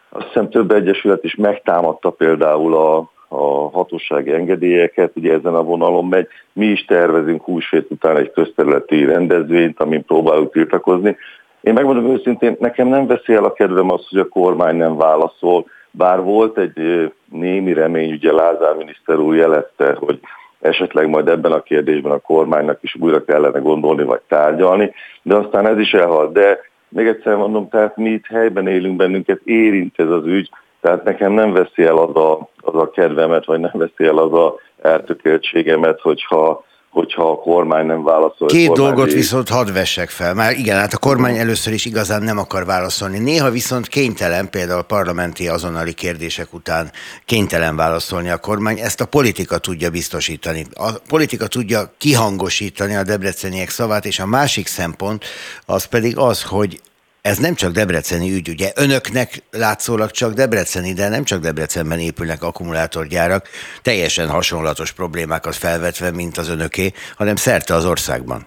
azt 0.08 0.26
hiszem 0.26 0.50
több 0.50 0.70
egyesület 0.70 1.24
is 1.24 1.34
megtámadta 1.34 2.10
például 2.10 2.74
a, 2.74 3.10
a 3.28 3.70
hatósági 3.70 4.32
engedélyeket, 4.32 5.12
ugye 5.14 5.32
ezen 5.32 5.54
a 5.54 5.62
vonalon 5.62 6.06
megy. 6.06 6.26
Mi 6.52 6.66
is 6.66 6.84
tervezünk 6.84 7.42
húsvét 7.42 7.90
után 7.90 8.16
egy 8.16 8.30
közterületi 8.30 9.04
rendezvényt, 9.04 9.80
amin 9.80 10.04
próbáljuk 10.04 10.52
tiltakozni. 10.52 11.16
Én 11.60 11.72
megmondom 11.72 12.12
őszintén, 12.12 12.56
nekem 12.58 12.88
nem 12.88 13.06
veszi 13.06 13.32
el 13.32 13.44
a 13.44 13.52
kedvem 13.52 13.90
az, 13.90 14.06
hogy 14.08 14.18
a 14.18 14.28
kormány 14.28 14.76
nem 14.76 14.96
válaszol, 14.96 15.66
bár 15.92 16.22
volt 16.22 16.58
egy 16.58 17.12
némi 17.30 17.72
remény, 17.72 18.12
ugye 18.12 18.32
Lázár 18.32 18.74
miniszter 18.74 19.18
úr 19.18 19.34
jelezte, 19.34 19.94
hogy 19.98 20.20
esetleg 20.60 21.08
majd 21.08 21.28
ebben 21.28 21.52
a 21.52 21.62
kérdésben 21.62 22.12
a 22.12 22.18
kormánynak 22.18 22.78
is 22.82 22.96
újra 23.00 23.24
kellene 23.24 23.58
gondolni 23.58 24.04
vagy 24.04 24.20
tárgyalni, 24.28 24.92
de 25.22 25.34
aztán 25.34 25.66
ez 25.66 25.78
is 25.78 25.92
elhalt. 25.92 26.32
De 26.32 26.60
még 26.88 27.06
egyszer 27.06 27.36
mondom, 27.36 27.68
tehát 27.68 27.96
mi 27.96 28.10
itt 28.10 28.26
helyben 28.26 28.66
élünk, 28.66 28.96
bennünket 28.96 29.40
érint 29.44 29.98
ez 29.98 30.08
az 30.08 30.26
ügy, 30.26 30.50
tehát 30.80 31.04
nekem 31.04 31.32
nem 31.32 31.52
veszi 31.52 31.82
el 31.82 31.96
az 31.96 32.16
a, 32.16 32.48
az 32.56 32.74
a 32.74 32.90
kedvemet, 32.90 33.44
vagy 33.44 33.60
nem 33.60 33.70
veszi 33.74 34.04
el 34.04 34.18
az 34.18 34.32
a 34.32 34.54
eltökéltségemet, 34.82 36.00
hogyha 36.00 36.64
hogyha 36.92 37.30
a 37.30 37.36
kormány 37.36 37.86
nem 37.86 38.02
válaszol. 38.02 38.48
Két 38.48 38.72
dolgot 38.72 39.08
így... 39.08 39.14
viszont 39.14 39.48
hadd 39.48 39.72
vessek 39.72 40.10
fel. 40.10 40.34
Már 40.34 40.52
igen, 40.52 40.78
hát 40.78 40.92
a 40.92 40.98
kormány 40.98 41.36
először 41.36 41.72
is 41.72 41.84
igazán 41.84 42.22
nem 42.22 42.38
akar 42.38 42.64
válaszolni. 42.64 43.18
Néha 43.18 43.50
viszont 43.50 43.88
kénytelen, 43.88 44.50
például 44.50 44.82
parlamenti 44.82 45.48
azonnali 45.48 45.92
kérdések 45.92 46.54
után 46.54 46.90
kénytelen 47.24 47.76
válaszolni 47.76 48.28
a 48.28 48.38
kormány. 48.38 48.78
Ezt 48.78 49.00
a 49.00 49.06
politika 49.06 49.58
tudja 49.58 49.90
biztosítani. 49.90 50.66
A 50.74 50.90
politika 51.08 51.46
tudja 51.46 51.94
kihangosítani 51.98 52.94
a 52.94 53.02
debreceniek 53.02 53.70
szavát, 53.70 54.04
és 54.04 54.18
a 54.18 54.26
másik 54.26 54.66
szempont 54.66 55.24
az 55.66 55.84
pedig 55.84 56.18
az, 56.18 56.42
hogy 56.42 56.80
ez 57.22 57.38
nem 57.38 57.54
csak 57.54 57.72
debreceni 57.72 58.32
ügy, 58.32 58.48
ugye? 58.48 58.68
Önöknek 58.76 59.28
látszólag 59.50 60.10
csak 60.10 60.32
debreceni, 60.32 60.92
de 60.92 61.08
nem 61.08 61.24
csak 61.24 61.40
Debrecenben 61.40 61.98
épülnek 61.98 62.42
akkumulátorgyárak, 62.42 63.46
teljesen 63.82 64.28
hasonlatos 64.28 64.92
problémákat 64.92 65.54
felvetve, 65.54 66.10
mint 66.10 66.36
az 66.36 66.50
önöké, 66.50 66.90
hanem 67.16 67.36
szerte 67.36 67.74
az 67.74 67.86
országban. 67.86 68.46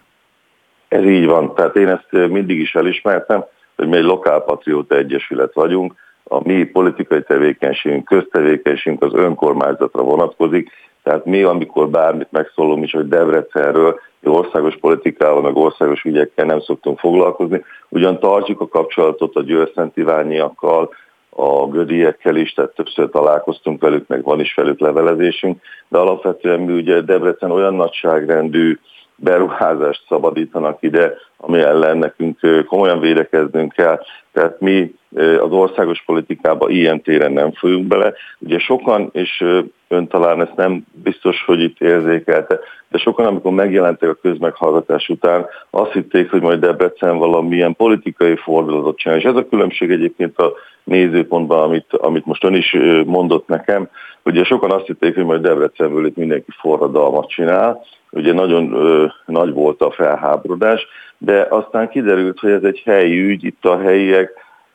Ez 0.88 1.04
így 1.04 1.26
van, 1.26 1.56
tehát 1.56 1.76
én 1.76 1.88
ezt 1.88 2.30
mindig 2.30 2.60
is 2.60 2.76
elismertem, 2.76 3.46
hogy 3.76 3.88
mi 3.88 3.98
egy 3.98 4.04
lokálpatrióta 4.04 4.96
egyesület 4.96 5.54
vagyunk, 5.54 5.94
a 6.24 6.48
mi 6.48 6.64
politikai 6.64 7.24
tevékenységünk, 7.24 8.06
köztevékenységünk 8.06 9.04
az 9.04 9.14
önkormányzatra 9.14 10.02
vonatkozik, 10.02 10.70
tehát 11.06 11.26
mi, 11.26 11.42
amikor 11.42 11.90
bármit 11.90 12.32
megszólunk 12.32 12.84
is, 12.84 12.92
hogy 12.92 13.08
Debrecenről, 13.08 14.00
országos 14.24 14.78
politikával, 14.78 15.42
meg 15.42 15.56
országos 15.56 16.04
ügyekkel 16.04 16.46
nem 16.46 16.60
szoktunk 16.62 17.00
foglalkozni, 17.00 17.64
ugyan 17.90 18.20
tartjuk 18.20 18.62
a 18.62 18.68
kapcsolatot 18.68 19.36
a 19.36 19.42
Győrszent 19.42 19.98
a 21.38 21.68
gödiekkel 21.68 22.36
is, 22.36 22.54
tehát 22.54 22.76
többször 22.76 23.10
találkoztunk 23.10 23.82
velük, 23.82 24.08
meg 24.08 24.24
van 24.24 24.40
is 24.40 24.54
velük 24.54 24.80
levelezésünk, 24.80 25.62
de 25.88 25.98
alapvetően 25.98 26.60
mi 26.60 26.74
ugye 26.74 27.02
Debrecen 27.02 27.52
olyan 27.52 27.74
nagyságrendű 27.74 28.80
beruházást 29.16 30.06
szabadítanak 30.08 30.78
ide, 30.82 31.14
ami 31.38 31.60
ellen 31.60 31.98
nekünk 31.98 32.66
komolyan 32.68 33.00
védekeznünk 33.00 33.74
kell. 33.74 34.00
Tehát 34.32 34.60
mi 34.60 34.94
az 35.40 35.52
országos 35.52 36.04
politikába 36.06 36.70
ilyen 36.70 37.02
téren 37.02 37.32
nem 37.32 37.52
folyunk 37.52 37.88
bele. 37.88 38.14
Ugye 38.40 38.60
sokan, 38.60 39.10
és 39.12 39.44
ön 39.88 40.08
talán 40.08 40.42
ezt 40.42 40.56
nem 40.56 40.86
biztos, 41.04 41.44
hogy 41.46 41.60
itt 41.60 41.82
érzékelte, 41.82 42.60
de 42.90 42.98
sokan, 42.98 43.26
amikor 43.26 43.52
megjelentek 43.52 44.10
a 44.10 44.18
közmeghallgatás 44.22 45.10
után, 45.10 45.46
azt 45.70 45.92
hitték, 45.92 46.32
hogy 46.32 46.42
majd 46.42 46.60
Debrecen 46.60 47.18
valamilyen 47.18 47.76
politikai 47.76 48.36
fordulatot 48.36 48.98
csinál. 48.98 49.18
És 49.18 49.24
ez 49.24 49.36
a 49.36 49.48
különbség 49.48 49.92
egyébként 49.92 50.38
a 50.38 50.54
nézőpontban, 50.84 51.60
amit, 51.60 51.94
amit 51.94 52.26
most 52.26 52.44
ön 52.44 52.54
is 52.54 52.76
mondott 53.06 53.48
nekem, 53.48 53.90
ugye 54.26 54.44
sokan 54.44 54.72
azt 54.72 54.86
hitték, 54.86 55.16
hogy 55.16 55.26
majd 55.26 55.42
Debrecenből 55.42 56.06
itt 56.06 56.16
mindenki 56.16 56.52
forradalmat 56.60 57.30
csinál, 57.30 57.86
ugye 58.12 58.34
nagyon 58.34 58.74
ö, 58.74 59.06
nagy 59.26 59.54
volt 59.54 59.82
a 59.82 59.92
felháborodás, 59.92 60.88
de 61.18 61.48
aztán 61.50 61.90
kiderült, 61.90 62.40
hogy 62.40 62.52
ez 62.52 62.64
egy 62.64 62.82
helyi 62.86 63.20
ügy, 63.20 63.44
itt 63.44 63.66
a 63.66 63.80
helyiek 63.80 64.32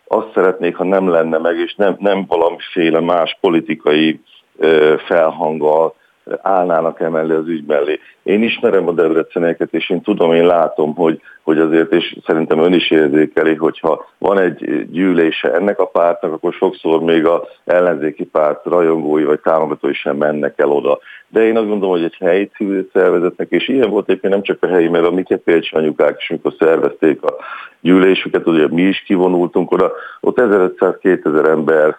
azt 0.06 0.32
szeretnék, 0.34 0.76
ha 0.76 0.84
nem 0.84 1.08
lenne 1.08 1.38
meg, 1.38 1.58
és 1.58 1.74
nem, 1.74 1.96
nem 1.98 2.24
valamiféle 2.28 3.00
más 3.00 3.38
politikai 3.40 4.20
ö, 4.58 4.94
felhanggal 5.06 5.94
állnának 6.42 7.00
emellé 7.00 7.34
az 7.34 7.46
ügy 7.46 7.64
mellé. 7.66 7.98
Én 8.22 8.42
ismerem 8.42 8.88
a 8.88 8.92
debreceneket, 8.92 9.74
és 9.74 9.90
én 9.90 10.00
tudom, 10.00 10.32
én 10.32 10.46
látom, 10.46 10.94
hogy, 10.94 11.20
hogy 11.50 11.58
azért, 11.58 11.92
és 11.92 12.16
szerintem 12.26 12.58
ön 12.58 12.72
is 12.72 12.90
érzékeli, 12.90 13.54
hogyha 13.54 14.06
van 14.18 14.38
egy 14.38 14.86
gyűlése 14.90 15.52
ennek 15.52 15.80
a 15.80 15.86
pártnak, 15.86 16.32
akkor 16.32 16.52
sokszor 16.52 17.02
még 17.02 17.26
a 17.26 17.44
ellenzéki 17.64 18.24
párt 18.24 18.64
rajongói 18.64 19.24
vagy 19.24 19.40
támogatói 19.40 19.94
sem 19.94 20.16
mennek 20.16 20.58
el 20.58 20.70
oda. 20.70 20.98
De 21.28 21.46
én 21.46 21.56
azt 21.56 21.68
gondolom, 21.68 21.94
hogy 21.94 22.04
egy 22.04 22.16
helyi 22.20 22.50
civil 22.56 22.88
szervezetnek, 22.92 23.50
és 23.50 23.68
ilyen 23.68 23.90
volt 23.90 24.08
éppen 24.08 24.30
nem 24.30 24.42
csak 24.42 24.62
a 24.62 24.66
helyi, 24.66 24.88
mert 24.88 25.06
a 25.06 25.10
Miket 25.10 25.40
Pélcsi 25.40 25.76
anyukák 25.76 26.16
is, 26.18 26.30
amikor 26.30 26.54
szervezték 26.58 27.22
a 27.22 27.34
gyűlésüket, 27.80 28.46
ugye 28.46 28.68
mi 28.68 28.82
is 28.82 29.02
kivonultunk 29.06 29.70
oda, 29.70 29.92
ott 30.20 30.40
1500-2000 30.40 31.46
ember 31.46 31.96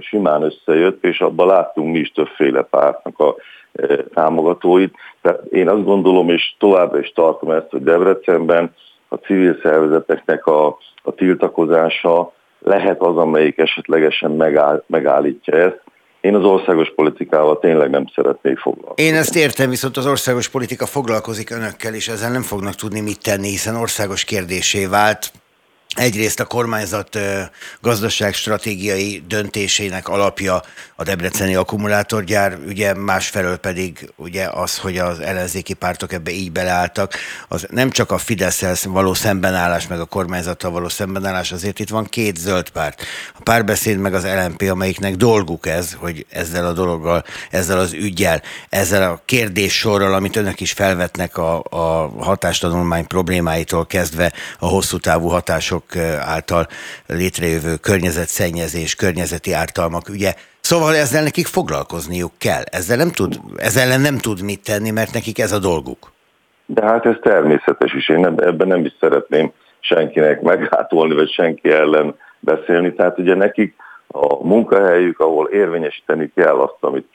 simán 0.00 0.42
összejött, 0.42 1.04
és 1.04 1.20
abban 1.20 1.46
láttunk 1.46 1.92
mi 1.92 1.98
is 1.98 2.12
többféle 2.12 2.62
pártnak 2.62 3.18
a 3.18 3.34
támogatóit. 4.14 4.94
Tehát 5.22 5.44
én 5.50 5.68
azt 5.68 5.84
gondolom, 5.84 6.28
és 6.28 6.54
továbbra 6.58 6.98
is 6.98 7.12
tartom 7.12 7.50
ezt, 7.50 7.70
hogy 7.70 7.82
Debrecenben 7.82 8.74
a 9.08 9.14
civil 9.14 9.58
szervezeteknek 9.62 10.46
a, 10.46 10.66
a 11.02 11.12
tiltakozása 11.14 12.32
lehet 12.58 13.00
az, 13.00 13.16
amelyik 13.16 13.58
esetlegesen 13.58 14.30
megáll, 14.30 14.82
megállítja 14.86 15.56
ezt. 15.56 15.80
Én 16.20 16.34
az 16.34 16.44
országos 16.44 16.92
politikával 16.94 17.58
tényleg 17.58 17.90
nem 17.90 18.04
szeretnék 18.14 18.58
foglalkozni. 18.58 19.02
Én 19.02 19.14
ezt 19.14 19.36
értem, 19.36 19.70
viszont 19.70 19.96
az 19.96 20.06
országos 20.06 20.48
politika 20.48 20.86
foglalkozik 20.86 21.50
önökkel, 21.50 21.94
és 21.94 22.08
ezzel 22.08 22.30
nem 22.30 22.42
fognak 22.42 22.74
tudni 22.74 23.00
mit 23.00 23.22
tenni, 23.22 23.48
hiszen 23.48 23.76
országos 23.76 24.24
kérdésé 24.24 24.86
vált 24.86 25.32
Egyrészt 25.96 26.40
a 26.40 26.44
kormányzat 26.44 27.18
gazdaságstratégiai 27.80 29.22
döntésének 29.28 30.08
alapja 30.08 30.62
a 30.96 31.02
debreceni 31.02 31.54
akkumulátorgyár, 31.54 32.58
ugye 32.66 32.94
másfelől 32.94 33.56
pedig 33.56 34.12
ugye 34.16 34.46
az, 34.46 34.78
hogy 34.78 34.98
az 34.98 35.18
ellenzéki 35.20 35.74
pártok 35.74 36.12
ebbe 36.12 36.30
így 36.30 36.52
beleálltak, 36.52 37.14
az 37.48 37.66
nem 37.70 37.90
csak 37.90 38.10
a 38.10 38.18
fidesz 38.18 38.82
való 38.82 39.14
szembenállás, 39.14 39.86
meg 39.86 40.00
a 40.00 40.04
kormányzattal 40.04 40.70
való 40.70 40.88
szembenállás, 40.88 41.52
azért 41.52 41.78
itt 41.78 41.88
van 41.88 42.04
két 42.04 42.36
zöld 42.36 42.70
párt. 42.70 43.02
A 43.38 43.42
párbeszéd 43.42 43.98
meg 43.98 44.14
az 44.14 44.24
LNP, 44.24 44.62
amelyiknek 44.62 45.16
dolguk 45.16 45.66
ez, 45.66 45.92
hogy 45.92 46.26
ezzel 46.28 46.66
a 46.66 46.72
dologgal, 46.72 47.24
ezzel 47.50 47.78
az 47.78 47.92
ügyel, 47.92 48.42
ezzel 48.68 49.10
a 49.10 49.22
kérdéssorral, 49.24 50.14
amit 50.14 50.36
önök 50.36 50.60
is 50.60 50.72
felvetnek 50.72 51.36
a, 51.36 51.62
a 51.70 52.12
hatástanulmány 52.18 53.06
problémáitól 53.06 53.86
kezdve 53.86 54.32
a 54.58 54.66
hosszú 54.66 54.98
távú 54.98 55.28
hatások 55.28 55.79
mások 55.80 56.18
által 56.28 56.66
létrejövő 57.06 57.76
környezetszennyezés, 57.76 58.94
környezeti 58.94 59.52
ártalmak 59.52 60.08
ügye. 60.08 60.34
Szóval 60.60 60.94
ezzel 60.94 61.22
nekik 61.22 61.46
foglalkozniuk 61.46 62.32
kell. 62.38 62.62
Ezzel, 62.70 62.96
nem 62.96 63.10
tud, 63.10 63.40
ezzel 63.56 63.86
ellen 63.86 64.00
nem 64.00 64.18
tud 64.18 64.42
mit 64.42 64.64
tenni, 64.64 64.90
mert 64.90 65.12
nekik 65.12 65.38
ez 65.38 65.52
a 65.52 65.58
dolguk. 65.58 66.12
De 66.66 66.84
hát 66.84 67.06
ez 67.06 67.16
természetes 67.22 67.92
is. 67.94 68.08
Én 68.08 68.26
ebben 68.26 68.68
nem 68.68 68.84
is 68.84 68.92
szeretném 69.00 69.52
senkinek 69.80 70.40
meghátolni, 70.40 71.14
vagy 71.14 71.30
senki 71.30 71.70
ellen 71.70 72.14
beszélni. 72.40 72.94
Tehát 72.94 73.18
ugye 73.18 73.34
nekik 73.34 73.74
a 74.12 74.46
munkahelyük, 74.46 75.20
ahol 75.20 75.48
érvényesíteni 75.48 76.30
kell 76.34 76.58
azt, 76.58 76.76
amit 76.80 77.06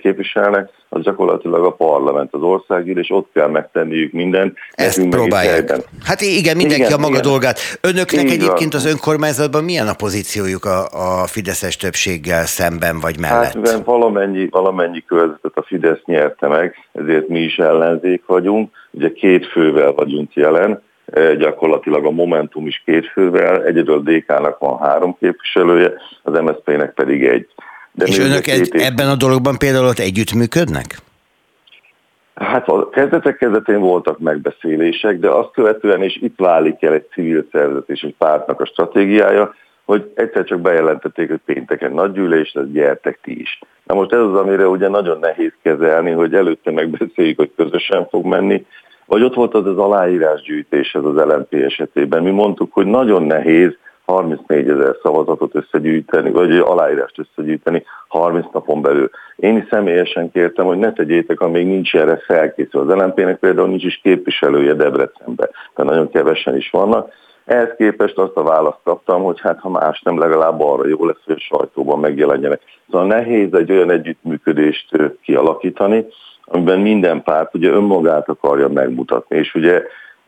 képviselnek, 0.00 0.70
az 0.88 1.02
gyakorlatilag 1.02 1.64
a 1.64 1.70
parlament, 1.70 2.34
az 2.34 2.42
országgyűlés, 2.42 3.10
ott 3.10 3.28
kell 3.34 3.48
megtenniük 3.48 4.12
mindent. 4.12 4.56
Ezt 4.70 5.08
próbálják. 5.08 5.72
Hát 6.04 6.20
igen, 6.20 6.56
mindenki 6.56 6.82
igen, 6.82 6.92
a 6.92 7.00
maga 7.00 7.18
igen. 7.18 7.30
dolgát. 7.30 7.58
Önöknek 7.80 8.24
Igen. 8.24 8.34
egyébként 8.34 8.74
az 8.74 8.86
önkormányzatban 8.86 9.64
milyen 9.64 9.88
a 9.88 9.94
pozíciójuk 9.94 10.64
a, 10.64 10.84
a 11.22 11.26
Fideszes 11.26 11.76
többséggel 11.76 12.46
szemben 12.46 13.00
vagy 13.00 13.20
mellett? 13.20 13.68
Hát 13.68 13.84
valamennyi, 13.84 14.48
valamennyi 14.50 15.04
körzetet 15.04 15.52
a 15.56 15.62
Fidesz 15.62 16.02
nyerte 16.04 16.48
meg, 16.48 16.74
ezért 16.92 17.28
mi 17.28 17.38
is 17.38 17.58
ellenzék 17.58 18.22
vagyunk. 18.26 18.70
Ugye 18.90 19.12
két 19.12 19.46
fővel 19.46 19.92
vagyunk 19.92 20.34
jelen, 20.34 20.82
gyakorlatilag 21.38 22.04
a 22.04 22.10
Momentum 22.10 22.66
is 22.66 22.82
két 22.84 23.06
fővel, 23.06 23.64
egyedül 23.64 24.02
DK-nak 24.02 24.58
van 24.58 24.78
három 24.78 25.16
képviselője, 25.18 25.92
az 26.22 26.40
MSZP-nek 26.40 26.94
pedig 26.94 27.24
egy. 27.24 27.48
De 27.92 28.04
És 28.06 28.18
önök 28.18 28.46
egy, 28.46 28.70
ebben 28.72 29.08
a 29.08 29.14
dologban 29.14 29.58
például 29.58 29.86
ott 29.86 29.98
együttműködnek? 29.98 30.98
Hát 32.34 32.68
a 32.68 32.88
kezdetek 32.88 33.36
kezdetén 33.36 33.80
voltak 33.80 34.18
megbeszélések, 34.18 35.18
de 35.18 35.28
azt 35.28 35.52
követően 35.52 36.02
is 36.02 36.16
itt 36.16 36.38
válik 36.38 36.82
el 36.82 36.92
egy 36.92 37.06
civil 37.12 37.46
szervezet 37.52 37.88
és 37.88 38.02
egy 38.02 38.14
pártnak 38.18 38.60
a 38.60 38.66
stratégiája, 38.66 39.54
hogy 39.84 40.12
egyszer 40.14 40.44
csak 40.44 40.60
bejelentették, 40.60 41.28
hogy 41.28 41.40
pénteken 41.44 41.92
nagy 41.92 42.12
gyűlés, 42.12 42.52
ez 42.52 42.72
gyertek 42.72 43.18
ti 43.22 43.40
is. 43.40 43.58
Na 43.84 43.94
most 43.94 44.12
ez 44.12 44.18
az, 44.18 44.34
amire 44.34 44.68
ugye 44.68 44.88
nagyon 44.88 45.18
nehéz 45.18 45.52
kezelni, 45.62 46.10
hogy 46.10 46.34
előtte 46.34 46.70
megbeszéljük, 46.70 47.38
hogy 47.38 47.52
közösen 47.56 48.08
fog 48.08 48.24
menni, 48.24 48.66
vagy 49.06 49.22
ott 49.22 49.34
volt 49.34 49.54
az 49.54 49.66
az 49.66 49.78
aláírásgyűjtés 49.78 50.94
ez 50.94 51.04
az 51.04 51.14
LNP 51.14 51.54
esetében. 51.54 52.22
Mi 52.22 52.30
mondtuk, 52.30 52.72
hogy 52.72 52.86
nagyon 52.86 53.22
nehéz 53.22 53.76
34 54.06 54.68
ezer 54.68 54.96
szavazatot 55.02 55.54
összegyűjteni, 55.54 56.30
vagy 56.30 56.58
aláírást 56.58 57.18
összegyűjteni 57.18 57.84
30 58.08 58.46
napon 58.52 58.82
belül. 58.82 59.10
Én 59.36 59.56
is 59.56 59.64
személyesen 59.70 60.30
kértem, 60.30 60.66
hogy 60.66 60.78
ne 60.78 60.92
tegyétek, 60.92 61.40
amíg 61.40 61.66
nincs 61.66 61.94
erre 61.94 62.16
felkészül. 62.16 62.80
Az 62.80 62.96
LNP-nek 62.96 63.38
például 63.38 63.68
nincs 63.68 63.84
is 63.84 64.00
képviselője 64.02 64.74
Debrecenbe, 64.74 65.50
tehát 65.74 65.90
nagyon 65.92 66.10
kevesen 66.10 66.56
is 66.56 66.70
vannak. 66.70 67.12
Ehhez 67.44 67.74
képest 67.76 68.18
azt 68.18 68.36
a 68.36 68.42
választ 68.42 68.80
kaptam, 68.84 69.22
hogy 69.22 69.40
hát 69.40 69.60
ha 69.60 69.68
más 69.68 70.00
nem, 70.00 70.18
legalább 70.18 70.60
arra 70.60 70.88
jó 70.88 71.04
lesz, 71.04 71.24
hogy 71.24 71.34
a 71.38 71.56
sajtóban 71.56 71.98
megjelenjenek. 71.98 72.60
Szóval 72.90 73.06
nehéz 73.06 73.54
egy 73.54 73.70
olyan 73.70 73.90
együttműködést 73.90 74.88
kialakítani, 75.22 76.06
amiben 76.46 76.80
minden 76.80 77.22
párt 77.22 77.54
ugye 77.54 77.70
önmagát 77.70 78.28
akarja 78.28 78.68
megmutatni, 78.68 79.36
és 79.36 79.54
ugye 79.54 79.82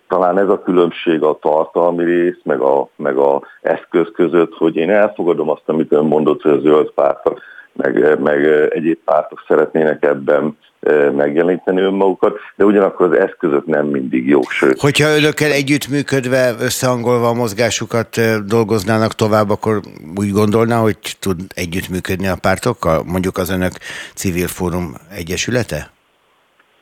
talán 0.08 0.38
ez 0.38 0.48
a 0.48 0.62
különbség 0.62 1.22
a 1.22 1.38
tartalmi 1.40 2.04
rész, 2.04 2.38
meg 2.42 2.60
a, 2.60 2.88
meg 2.96 3.16
a 3.16 3.42
eszköz 3.62 4.06
között, 4.14 4.54
hogy 4.54 4.76
én 4.76 4.90
elfogadom 4.90 5.48
azt, 5.48 5.62
amit 5.66 5.92
ön 5.92 6.04
mondott, 6.04 6.42
hogy 6.42 6.52
a 6.52 6.60
zöld 6.60 6.90
pártok, 6.90 7.40
meg, 7.72 8.20
meg 8.20 8.44
egyéb 8.70 8.98
pártok 9.04 9.44
szeretnének 9.48 10.04
ebben 10.04 10.58
e, 10.80 11.10
megjeleníteni 11.10 11.80
önmagukat, 11.80 12.38
de 12.56 12.64
ugyanakkor 12.64 13.06
az 13.12 13.18
eszközök 13.18 13.66
nem 13.66 13.87
mindig 13.87 14.28
jók. 14.28 14.50
Sőt. 14.50 14.80
Hogyha 14.80 15.16
önökkel 15.16 15.50
együttműködve, 15.50 16.54
összehangolva 16.60 17.28
a 17.28 17.34
mozgásukat 17.34 18.16
e, 18.16 18.38
dolgoznának 18.46 19.14
tovább, 19.14 19.50
akkor 19.50 19.80
úgy 20.16 20.30
gondolná, 20.30 20.80
hogy 20.80 20.98
tud 21.20 21.40
együttműködni 21.54 22.26
a 22.26 22.37
pártokkal? 22.40 23.02
Mondjuk 23.06 23.37
az 23.37 23.50
önök 23.50 23.72
civil 24.14 24.46
fórum 24.46 24.94
egyesülete? 25.14 25.96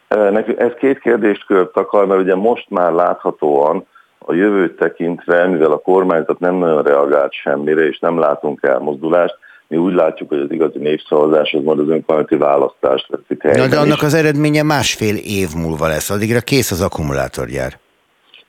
Ez 0.09 0.73
két 0.79 0.99
kérdést 0.99 1.47
költ 1.47 1.77
akar, 1.77 2.07
mert 2.07 2.21
ugye 2.21 2.35
most 2.35 2.71
már 2.71 2.93
láthatóan 2.93 3.87
a 4.19 4.35
jövőt 4.35 4.77
tekintve, 4.77 5.47
mivel 5.47 5.73
a 5.73 5.79
kormányzat 5.79 6.39
nem 6.39 6.55
nagyon 6.55 6.83
reagált 6.83 7.33
semmire, 7.33 7.87
és 7.87 7.99
nem 7.99 8.19
látunk 8.19 8.63
elmozdulást, 8.63 9.35
mi 9.69 9.77
úgy 9.77 9.95
látjuk, 9.95 10.29
hogy 10.29 10.39
az 10.39 10.51
igazi 10.51 10.79
népszavazás 10.79 11.53
az 11.53 11.63
majd 11.63 11.79
az 11.79 11.89
önkormányzati 11.89 12.37
választás 12.37 13.07
lesz 13.09 13.21
itt 13.29 13.43
Na, 13.43 13.67
de 13.67 13.79
annak 13.79 14.03
az 14.03 14.15
eredménye 14.15 14.63
másfél 14.63 15.17
év 15.17 15.49
múlva 15.57 15.87
lesz, 15.87 16.11
addigra 16.11 16.41
kész 16.41 16.71
az 16.71 16.81
akkumulátorgyár. 16.81 17.79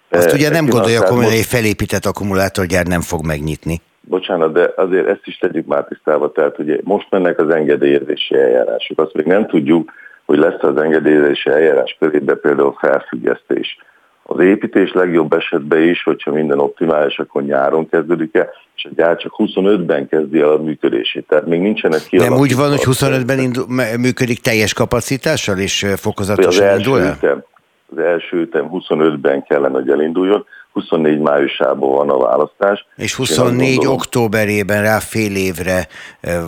Azt 0.09 0.33
ugye 0.33 0.49
nem 0.49 0.65
gondolja, 0.65 1.07
hogy 1.07 1.23
egy 1.23 1.45
felépített 1.45 2.05
akkumulátorgyár 2.05 2.85
nem 2.85 3.01
fog 3.01 3.25
megnyitni. 3.25 3.81
Bocsánat, 4.01 4.53
de 4.53 4.73
azért 4.75 5.07
ezt 5.07 5.21
is 5.23 5.37
tegyük 5.37 5.65
már 5.65 5.83
tisztába, 5.83 6.31
tehát 6.31 6.59
ugye 6.59 6.77
most 6.83 7.07
mennek 7.09 7.39
az 7.39 7.49
engedélyezési 7.49 8.35
eljárások, 8.35 9.01
azt 9.01 9.13
még 9.13 9.25
nem 9.25 9.47
tudjuk, 9.47 9.91
hogy 10.27 10.37
lesz 10.37 10.63
az 10.63 10.77
engedélyezési 10.77 11.49
eljárás 11.49 11.95
körébe 11.99 12.35
például 12.35 12.77
felfüggesztés. 12.79 13.77
Az 14.23 14.39
építés 14.39 14.93
legjobb 14.93 15.33
esetben 15.33 15.81
is, 15.81 16.03
hogyha 16.03 16.31
minden 16.31 16.59
optimális, 16.59 17.19
akkor 17.19 17.43
nyáron 17.43 17.89
kezdődik 17.89 18.35
el, 18.35 18.49
és 18.75 18.85
a 18.85 18.89
gyár 18.95 19.17
csak 19.17 19.33
25-ben 19.37 20.07
kezdi 20.07 20.39
el 20.39 20.51
a 20.51 20.57
működését. 20.57 21.27
Tehát 21.27 21.45
még 21.45 21.59
nincsenek 21.59 22.01
ki. 22.09 22.17
Nem 22.17 22.33
úgy 22.33 22.55
van, 22.55 22.69
hogy 22.69 22.83
25-ben 22.83 23.39
indul, 23.39 23.65
működik 23.99 24.39
teljes 24.39 24.73
kapacitással, 24.73 25.57
és 25.57 25.85
fokozatosan 25.95 26.67
az 26.67 26.77
indul 26.77 27.01
el? 27.01 27.13
Ütem, 27.13 27.43
az 27.91 27.97
első 27.97 28.37
ütem 28.37 28.69
25-ben 28.71 29.43
kellene, 29.43 29.73
hogy 29.73 29.89
elinduljon, 29.89 30.45
24 30.73 31.19
májusában 31.19 31.89
van 31.89 32.09
a 32.09 32.17
választás. 32.17 32.85
És 32.95 33.15
24 33.15 33.75
gondolom, 33.75 33.95
októberében 33.95 34.81
rá 34.81 34.99
fél 34.99 35.35
évre, 35.35 35.87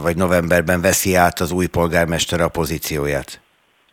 vagy 0.04 0.16
novemberben 0.16 0.82
veszi 0.82 1.16
át 1.16 1.40
az 1.40 1.52
új 1.52 1.66
polgármester 1.66 2.42
a 2.42 2.48
pozícióját. 2.48 3.42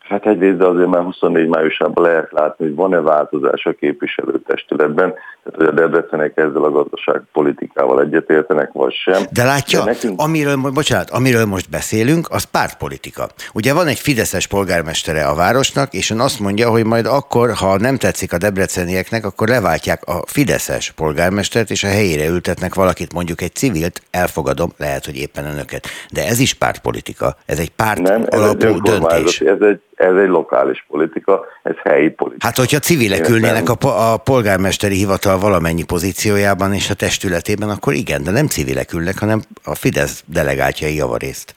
Hát 0.09 0.25
egyrészt, 0.25 0.57
de 0.57 0.65
azért 0.65 0.87
már 0.87 1.03
24 1.03 1.47
májusában 1.47 2.03
lehet 2.03 2.31
látni, 2.31 2.65
hogy 2.65 2.75
van-e 2.75 3.01
változás 3.01 3.65
a 3.65 3.73
képviselőtestületben, 3.73 5.13
tehát 5.43 5.55
hogy 5.55 5.65
a 5.65 5.71
Debrecenek 5.71 6.37
ezzel 6.37 6.63
a 6.63 6.71
gazdaságpolitikával 6.71 8.01
egyetértenek, 8.01 8.71
vagy 8.71 8.93
sem. 8.93 9.23
De 9.31 9.43
látja, 9.43 9.79
de 9.79 9.91
nekünk... 9.91 10.21
amiről, 10.21 10.55
bocsánat, 10.73 11.09
amiről 11.09 11.45
most 11.45 11.69
beszélünk, 11.69 12.27
az 12.29 12.43
pártpolitika. 12.43 13.27
Ugye 13.53 13.73
van 13.73 13.87
egy 13.87 13.99
fideszes 13.99 14.47
polgármestere 14.47 15.25
a 15.25 15.35
városnak, 15.35 15.93
és 15.93 16.09
ön 16.09 16.19
azt 16.19 16.39
mondja, 16.39 16.69
hogy 16.69 16.85
majd 16.85 17.05
akkor, 17.05 17.53
ha 17.53 17.77
nem 17.77 17.97
tetszik 17.97 18.33
a 18.33 18.37
debrecenieknek, 18.37 19.25
akkor 19.25 19.47
leváltják 19.47 20.03
a 20.05 20.21
fideszes 20.25 20.91
polgármestert, 20.91 21.69
és 21.69 21.83
a 21.83 21.87
helyére 21.87 22.27
ültetnek 22.27 22.75
valakit, 22.75 23.13
mondjuk 23.13 23.41
egy 23.41 23.53
civilt, 23.53 24.01
elfogadom, 24.11 24.71
lehet, 24.77 25.05
hogy 25.05 25.17
éppen 25.17 25.45
önöket. 25.45 25.87
De 26.13 26.27
ez 26.27 26.39
is 26.39 26.53
pártpolitika, 26.53 27.35
ez 27.45 27.59
egy 27.59 27.69
párt 27.69 28.01
nem, 28.01 28.25
ez 28.29 28.39
alapú 28.39 28.65
egy 28.65 28.81
döntés. 28.81 29.41
Ez 29.41 29.61
egy 29.61 29.81
ez 29.97 30.15
egy 30.15 30.27
lokális 30.27 30.85
politika, 30.89 31.45
ez 31.63 31.75
helyi 31.83 32.09
politika. 32.09 32.45
Hát, 32.45 32.57
hogyha 32.57 32.79
civilek 32.79 33.29
ülnének 33.29 33.69
a, 33.69 34.13
a 34.13 34.17
polgármesteri 34.17 34.95
hivatal 34.95 35.39
valamennyi 35.39 35.83
pozíciójában 35.83 36.73
és 36.73 36.89
a 36.89 36.93
testületében, 36.93 37.69
akkor 37.69 37.93
igen, 37.93 38.23
de 38.23 38.31
nem 38.31 38.47
civilek 38.47 38.93
ülnek, 38.93 39.19
hanem 39.19 39.41
a 39.63 39.75
Fidesz 39.75 40.23
delegáltjai 40.27 40.95
javarészt. 40.95 41.55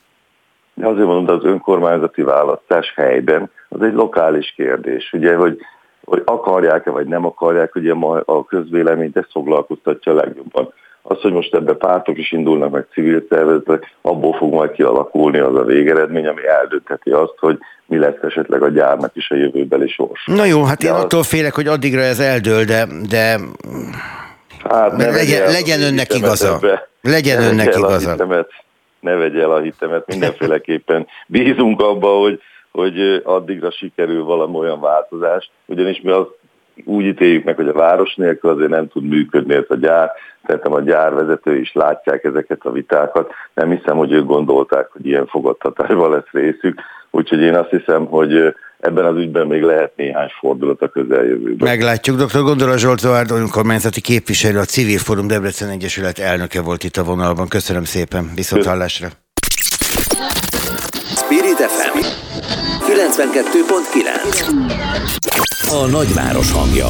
De 0.73 0.87
azért 0.87 1.05
mondom, 1.05 1.35
az 1.35 1.43
önkormányzati 1.43 2.21
választás 2.21 2.93
helyben, 2.95 3.51
az 3.69 3.81
egy 3.81 3.93
lokális 3.93 4.53
kérdés. 4.55 5.13
Ugye, 5.13 5.35
hogy, 5.35 5.57
hogy 6.03 6.21
akarják-e 6.25 6.91
vagy 6.91 7.07
nem 7.07 7.25
akarják, 7.25 7.75
ugye 7.75 7.93
a 8.25 8.45
közvéleményt 8.45 9.17
ezt 9.17 9.31
foglalkoztatja 9.31 10.13
legjobban. 10.13 10.73
Az, 11.01 11.21
hogy 11.21 11.33
most 11.33 11.55
ebbe 11.55 11.73
pártok 11.73 12.17
is 12.17 12.31
indulnak, 12.31 12.71
meg 12.71 12.87
civil 12.93 13.25
szervezetek, 13.29 13.95
abból 14.01 14.33
fog 14.33 14.53
majd 14.53 14.71
kialakulni 14.71 15.39
az 15.39 15.55
a 15.55 15.63
végeredmény, 15.63 16.27
ami 16.27 16.47
eldöntheti 16.47 17.09
azt, 17.09 17.35
hogy 17.37 17.59
mi 17.91 17.97
lesz 17.97 18.21
esetleg 18.21 18.61
a 18.61 18.69
gyárnak 18.69 19.11
is 19.15 19.29
a 19.29 19.35
jövőbeli 19.35 19.87
sors. 19.87 20.25
Na 20.25 20.45
jó, 20.45 20.63
hát 20.63 20.77
de 20.77 20.87
én 20.87 20.93
az... 20.93 21.03
attól 21.03 21.23
félek, 21.23 21.53
hogy 21.53 21.67
addigra 21.67 22.01
ez 22.01 22.19
eldől, 22.19 22.63
de, 22.63 22.87
de... 23.09 23.39
Hát 24.69 24.97
ne 24.97 25.09
legyen, 25.09 25.51
legyen 25.51 25.81
önnek 25.81 26.13
igaza. 26.13 26.55
Ebbe. 26.55 26.89
Legyen 27.01 27.41
ne 27.41 27.47
önnek 27.47 27.75
igaza. 27.75 28.11
Hitemet, 28.11 28.49
ne 28.99 29.15
vegye 29.15 29.41
el 29.41 29.51
a 29.51 29.59
hitemet, 29.59 30.07
mindenféleképpen 30.07 31.07
bízunk 31.27 31.81
abba, 31.81 32.07
hogy, 32.07 32.41
hogy 32.71 33.21
addigra 33.23 33.71
sikerül 33.71 34.23
valami 34.23 34.55
olyan 34.55 34.79
változás, 34.79 35.51
ugyanis 35.65 36.01
mi 36.01 36.11
az 36.11 36.25
úgy 36.85 37.05
ítéljük 37.05 37.43
meg, 37.43 37.55
hogy 37.55 37.67
a 37.67 37.73
város 37.73 38.15
nélkül 38.15 38.49
azért 38.49 38.69
nem 38.69 38.87
tud 38.87 39.03
működni 39.03 39.53
ez 39.53 39.65
a 39.67 39.75
gyár. 39.75 40.11
Szerintem 40.45 40.73
a 40.73 40.81
gyárvezető 40.81 41.55
is 41.55 41.73
látják 41.73 42.23
ezeket 42.23 42.59
a 42.63 42.71
vitákat. 42.71 43.31
Nem 43.53 43.69
hiszem, 43.69 43.97
hogy 43.97 44.11
ők 44.11 44.25
gondolták, 44.25 44.89
hogy 44.91 45.05
ilyen 45.05 45.27
fogadtatásban 45.27 46.11
lesz 46.11 46.31
részük. 46.31 46.79
Úgyhogy 47.09 47.41
én 47.41 47.55
azt 47.55 47.69
hiszem, 47.69 48.05
hogy 48.05 48.55
ebben 48.79 49.05
az 49.05 49.17
ügyben 49.17 49.47
még 49.47 49.61
lehet 49.61 49.91
néhány 49.95 50.29
fordulat 50.39 50.81
a 50.81 50.87
közeljövőben. 50.87 51.69
Meglátjuk. 51.69 52.17
Dr. 52.17 52.41
Gondola 52.41 52.77
Zsolt 52.77 52.99
Zoárd, 52.99 53.31
önkormányzati 53.31 54.01
képviselő, 54.01 54.59
a 54.59 54.63
Civil 54.63 54.97
Forum 54.97 55.27
Debrecen 55.27 55.69
Egyesület 55.69 56.19
elnöke 56.19 56.61
volt 56.61 56.83
itt 56.83 56.97
a 56.97 57.03
vonalban. 57.03 57.47
Köszönöm 57.47 57.83
szépen. 57.83 58.31
Viszont 58.35 58.65
hallásra. 58.65 59.07
Spirit 61.15 61.57
FM 61.57 62.20
92.9 63.01 65.69
A 65.69 65.85
nagyváros 65.85 66.51
hangja. 66.51 66.89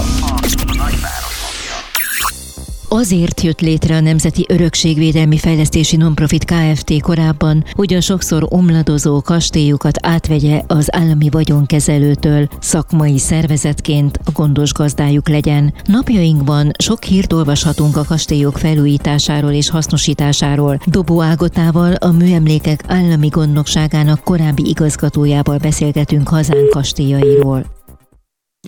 Azért 2.94 3.42
jött 3.42 3.62
létre 3.62 3.96
a 3.96 4.00
Nemzeti 4.00 4.46
Örökségvédelmi 4.50 5.38
Fejlesztési 5.38 5.96
Nonprofit 5.96 6.46
Kft. 6.46 7.02
korábban, 7.02 7.64
hogy 7.72 7.94
a 7.94 8.02
sokszor 8.02 8.46
omladozó 8.50 9.22
kastélyokat 9.22 9.98
átvegye 10.02 10.62
az 10.68 10.96
állami 10.96 11.30
vagyonkezelőtől, 11.30 12.48
szakmai 12.60 13.18
szervezetként 13.18 14.20
a 14.26 14.32
gondos 14.32 14.74
gazdájuk 14.74 15.30
legyen. 15.30 15.74
Napjainkban 15.86 16.72
sok 16.78 17.04
hírt 17.04 17.34
olvashatunk 17.34 17.98
a 17.98 18.06
kastélyok 18.08 18.58
felújításáról 18.58 19.52
és 19.52 19.70
hasznosításáról. 19.70 20.80
Dobó 20.86 21.22
Ágotával, 21.22 21.94
a 21.94 22.12
Műemlékek 22.12 22.84
Állami 22.88 23.28
Gondnokságának 23.28 24.24
korábbi 24.24 24.70
igazgatójával 24.70 25.58
beszélgetünk 25.58 26.28
hazánk 26.28 26.70
kastélyairól. 26.70 27.66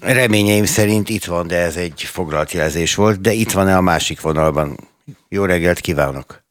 Reményeim 0.02 0.66
szerint 0.66 1.10
itt 1.10 1.26
van, 1.26 1.48
de 1.48 1.58
ez 1.58 1.76
egy 1.76 2.02
foglalt 2.02 2.52
jelzés 2.52 2.96
volt, 2.96 3.22
de 3.22 3.32
itt 3.32 3.52
van-e 3.52 3.78
a 3.78 3.82
másik 3.82 4.22
vonalban? 4.22 4.78
Jó 5.30 5.46
reggelt 5.46 5.80
kívánok! 5.80 6.44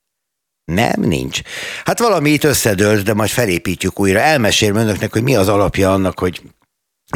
Nem, 0.65 1.01
nincs. 1.01 1.41
Hát 1.85 1.99
valami 1.99 2.31
itt 2.31 2.45
összedőlt, 2.45 3.05
de 3.05 3.15
majd 3.15 3.31
felépítjük 3.31 4.01
újra. 4.01 4.19
Elmesélem 4.19 4.77
önöknek, 4.77 5.13
hogy 5.13 5.23
mi 5.23 5.37
az 5.37 5.49
alapja 5.49 5.93
annak, 5.93 6.19
hogy 6.19 6.43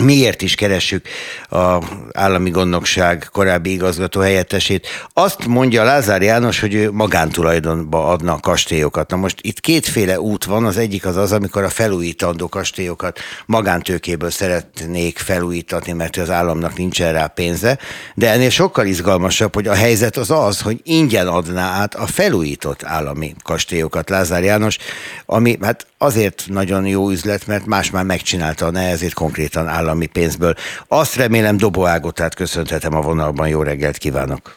miért 0.01 0.43
is 0.43 0.55
keressük 0.55 1.07
a 1.51 1.79
állami 2.13 2.51
gondnokság 2.51 3.29
korábbi 3.33 3.73
igazgató 3.73 4.21
helyettesét. 4.21 4.87
Azt 5.13 5.47
mondja 5.47 5.85
Lázár 5.85 6.23
János, 6.23 6.61
hogy 6.61 6.75
ő 6.75 6.91
magántulajdonba 6.91 8.09
adna 8.09 8.33
a 8.33 8.41
kastélyokat. 8.41 9.11
Na 9.11 9.17
most 9.17 9.39
itt 9.41 9.61
kétféle 9.61 10.21
út 10.21 10.45
van, 10.45 10.65
az 10.65 10.77
egyik 10.77 11.07
az 11.07 11.17
az, 11.17 11.33
amikor 11.33 11.63
a 11.63 11.69
felújítandó 11.69 12.49
kastélyokat 12.49 13.19
magántőkéből 13.47 14.31
szeretnék 14.31 15.19
felújítatni, 15.19 15.93
mert 15.93 16.17
az 16.17 16.31
államnak 16.31 16.77
nincsen 16.77 17.13
rá 17.13 17.27
pénze, 17.27 17.79
de 18.15 18.31
ennél 18.31 18.51
sokkal 18.51 18.87
izgalmasabb, 18.87 19.55
hogy 19.55 19.67
a 19.67 19.75
helyzet 19.75 20.17
az 20.17 20.31
az, 20.31 20.61
hogy 20.61 20.81
ingyen 20.83 21.27
adná 21.27 21.71
át 21.71 21.95
a 21.95 22.07
felújított 22.07 22.85
állami 22.85 23.35
kastélyokat 23.43 24.11
Lázár 24.11 24.43
János, 24.43 24.79
ami 25.27 25.59
hát 25.63 25.87
azért 25.99 26.45
nagyon 26.47 26.87
jó 26.87 27.11
üzlet, 27.11 27.47
mert 27.47 27.67
más 27.67 27.91
már 27.91 28.05
megcsinálta 28.05 28.67
a 28.67 28.71
nehezét 28.71 29.15
konkrétan 29.15 29.69
állami 29.69 29.85
pénzből. 30.13 30.55
Azt 30.89 31.17
remélem 31.17 31.57
Dobó 31.57 31.87
Ágotát 31.87 32.35
köszönhetem 32.35 32.95
a 32.95 33.01
vonalban. 33.01 33.49
Jó 33.49 33.63
reggelt 33.63 33.97
kívánok! 33.97 34.57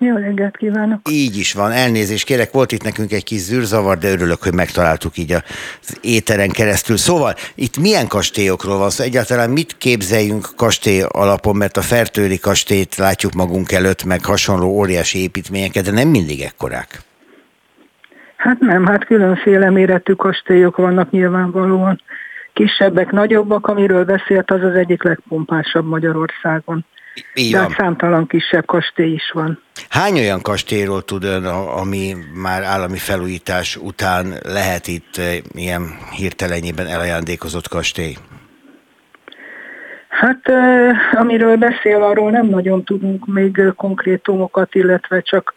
Jó 0.00 0.16
reggelt 0.16 0.56
kívánok! 0.56 1.00
Így 1.10 1.36
is 1.36 1.52
van, 1.52 1.70
elnézést 1.70 2.24
kérek, 2.24 2.52
volt 2.52 2.72
itt 2.72 2.82
nekünk 2.82 3.12
egy 3.12 3.24
kis 3.24 3.38
zűrzavar, 3.38 3.98
de 3.98 4.10
örülök, 4.10 4.42
hogy 4.42 4.54
megtaláltuk 4.54 5.16
így 5.16 5.32
az 5.32 5.98
éteren 6.00 6.50
keresztül. 6.50 6.96
Szóval 6.96 7.34
itt 7.54 7.78
milyen 7.78 8.06
kastélyokról 8.06 8.78
van 8.78 8.90
szó? 8.90 9.04
Egyáltalán 9.04 9.50
mit 9.50 9.76
képzeljünk 9.78 10.48
kastély 10.56 11.02
alapon, 11.08 11.56
mert 11.56 11.76
a 11.76 11.80
Fertőri 11.80 12.38
kastélyt 12.38 12.96
látjuk 12.96 13.32
magunk 13.32 13.72
előtt, 13.72 14.04
meg 14.04 14.24
hasonló 14.24 14.68
óriási 14.68 15.22
építményeket, 15.22 15.84
de 15.84 15.90
nem 15.90 16.08
mindig 16.08 16.40
ekkorák. 16.40 17.02
Hát 18.36 18.58
nem, 18.60 18.86
hát 18.86 19.04
különféle 19.04 19.70
méretű 19.70 20.12
kastélyok 20.12 20.76
vannak 20.76 21.10
nyilvánvalóan. 21.10 22.00
Kisebbek, 22.58 23.10
nagyobbak, 23.10 23.66
amiről 23.66 24.04
beszélt, 24.04 24.50
az 24.50 24.62
az 24.62 24.74
egyik 24.74 25.02
legpompásabb 25.02 25.86
Magyarországon. 25.86 26.84
Így 27.34 27.52
De 27.52 27.58
hát 27.58 27.74
számtalan 27.76 28.26
kisebb 28.26 28.66
kastély 28.66 29.12
is 29.12 29.30
van. 29.32 29.62
Hány 29.88 30.18
olyan 30.18 30.42
kastélyról 30.42 31.02
tud 31.02 31.24
ön, 31.24 31.44
ami 31.44 32.14
már 32.34 32.62
állami 32.62 32.96
felújítás 32.96 33.76
után 33.76 34.34
lehet 34.42 34.86
itt 34.86 35.16
eh, 35.16 35.36
ilyen 35.52 35.82
hirtelenjében 36.16 36.86
elajándékozott 36.86 37.68
kastély? 37.68 38.16
Hát 40.08 40.40
eh, 40.42 40.96
amiről 41.12 41.56
beszél, 41.56 42.02
arról 42.02 42.30
nem 42.30 42.46
nagyon 42.46 42.84
tudunk 42.84 43.26
még 43.26 43.62
konkrétumokat, 43.76 44.74
illetve 44.74 45.20
csak 45.20 45.54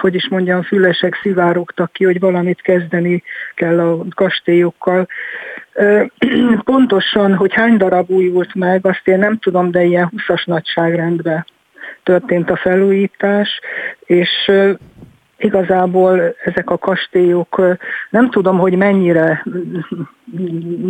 hogy 0.00 0.14
is 0.14 0.28
mondjam, 0.28 0.62
fülesek 0.62 1.14
szivárogtak 1.22 1.92
ki, 1.92 2.04
hogy 2.04 2.20
valamit 2.20 2.60
kezdeni 2.60 3.22
kell 3.54 3.80
a 3.80 4.04
kastélyokkal. 4.14 5.08
Pontosan, 6.64 7.34
hogy 7.34 7.54
hány 7.54 7.76
darab 7.76 8.10
újult 8.10 8.54
meg, 8.54 8.86
azt 8.86 9.08
én 9.08 9.18
nem 9.18 9.38
tudom, 9.38 9.70
de 9.70 9.82
ilyen 9.84 10.12
20-as 10.16 10.46
nagyságrendben 10.46 11.44
történt 12.02 12.50
a 12.50 12.56
felújítás, 12.56 13.60
és 14.04 14.50
igazából 15.44 16.34
ezek 16.44 16.70
a 16.70 16.78
kastélyok, 16.78 17.62
nem 18.10 18.30
tudom, 18.30 18.58
hogy 18.58 18.76
mennyire, 18.76 19.44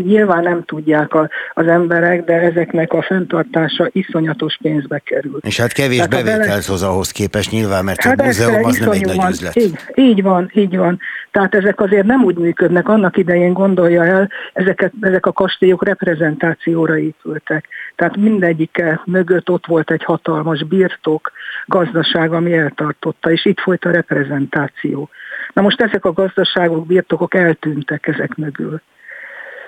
nyilván 0.04 0.42
nem 0.42 0.64
tudják 0.64 1.14
az 1.54 1.66
emberek, 1.66 2.24
de 2.24 2.32
ezeknek 2.32 2.92
a 2.92 3.02
fenntartása 3.02 3.88
iszonyatos 3.92 4.58
pénzbe 4.62 4.98
kerül. 4.98 5.38
És 5.40 5.60
hát 5.60 5.72
kevés 5.72 5.96
Tehát 5.96 6.10
bevételt 6.10 6.48
bele... 6.48 6.62
hoz 6.66 6.82
ahhoz 6.82 7.10
képest 7.10 7.50
nyilván, 7.50 7.84
mert 7.84 8.02
hát 8.02 8.20
a 8.20 8.24
múzeum 8.24 8.64
az 8.64 8.78
nem 8.78 8.90
egy 8.90 9.16
nagy 9.16 9.30
üzlet. 9.30 9.56
Így, 9.56 9.78
így 9.94 10.22
van, 10.22 10.50
így 10.54 10.76
van. 10.76 11.00
Tehát 11.34 11.54
ezek 11.54 11.80
azért 11.80 12.06
nem 12.06 12.24
úgy 12.24 12.36
működnek. 12.36 12.88
Annak 12.88 13.16
idején 13.16 13.52
gondolja 13.52 14.04
el, 14.04 14.30
ezeket, 14.52 14.92
ezek 15.00 15.26
a 15.26 15.32
kastélyok 15.32 15.84
reprezentációra 15.84 16.98
épültek. 16.98 17.68
Tehát 17.96 18.16
mindegyike 18.16 19.00
mögött 19.04 19.50
ott 19.50 19.66
volt 19.66 19.90
egy 19.90 20.04
hatalmas 20.04 20.62
birtok, 20.62 21.32
gazdaság, 21.66 22.32
ami 22.32 22.52
eltartotta, 22.52 23.30
és 23.30 23.44
itt 23.44 23.60
folyt 23.60 23.84
a 23.84 23.90
reprezentáció. 23.90 25.08
Na 25.52 25.62
most 25.62 25.80
ezek 25.80 26.04
a 26.04 26.12
gazdaságok, 26.12 26.86
birtokok 26.86 27.34
eltűntek 27.34 28.06
ezek 28.06 28.34
mögül. 28.34 28.80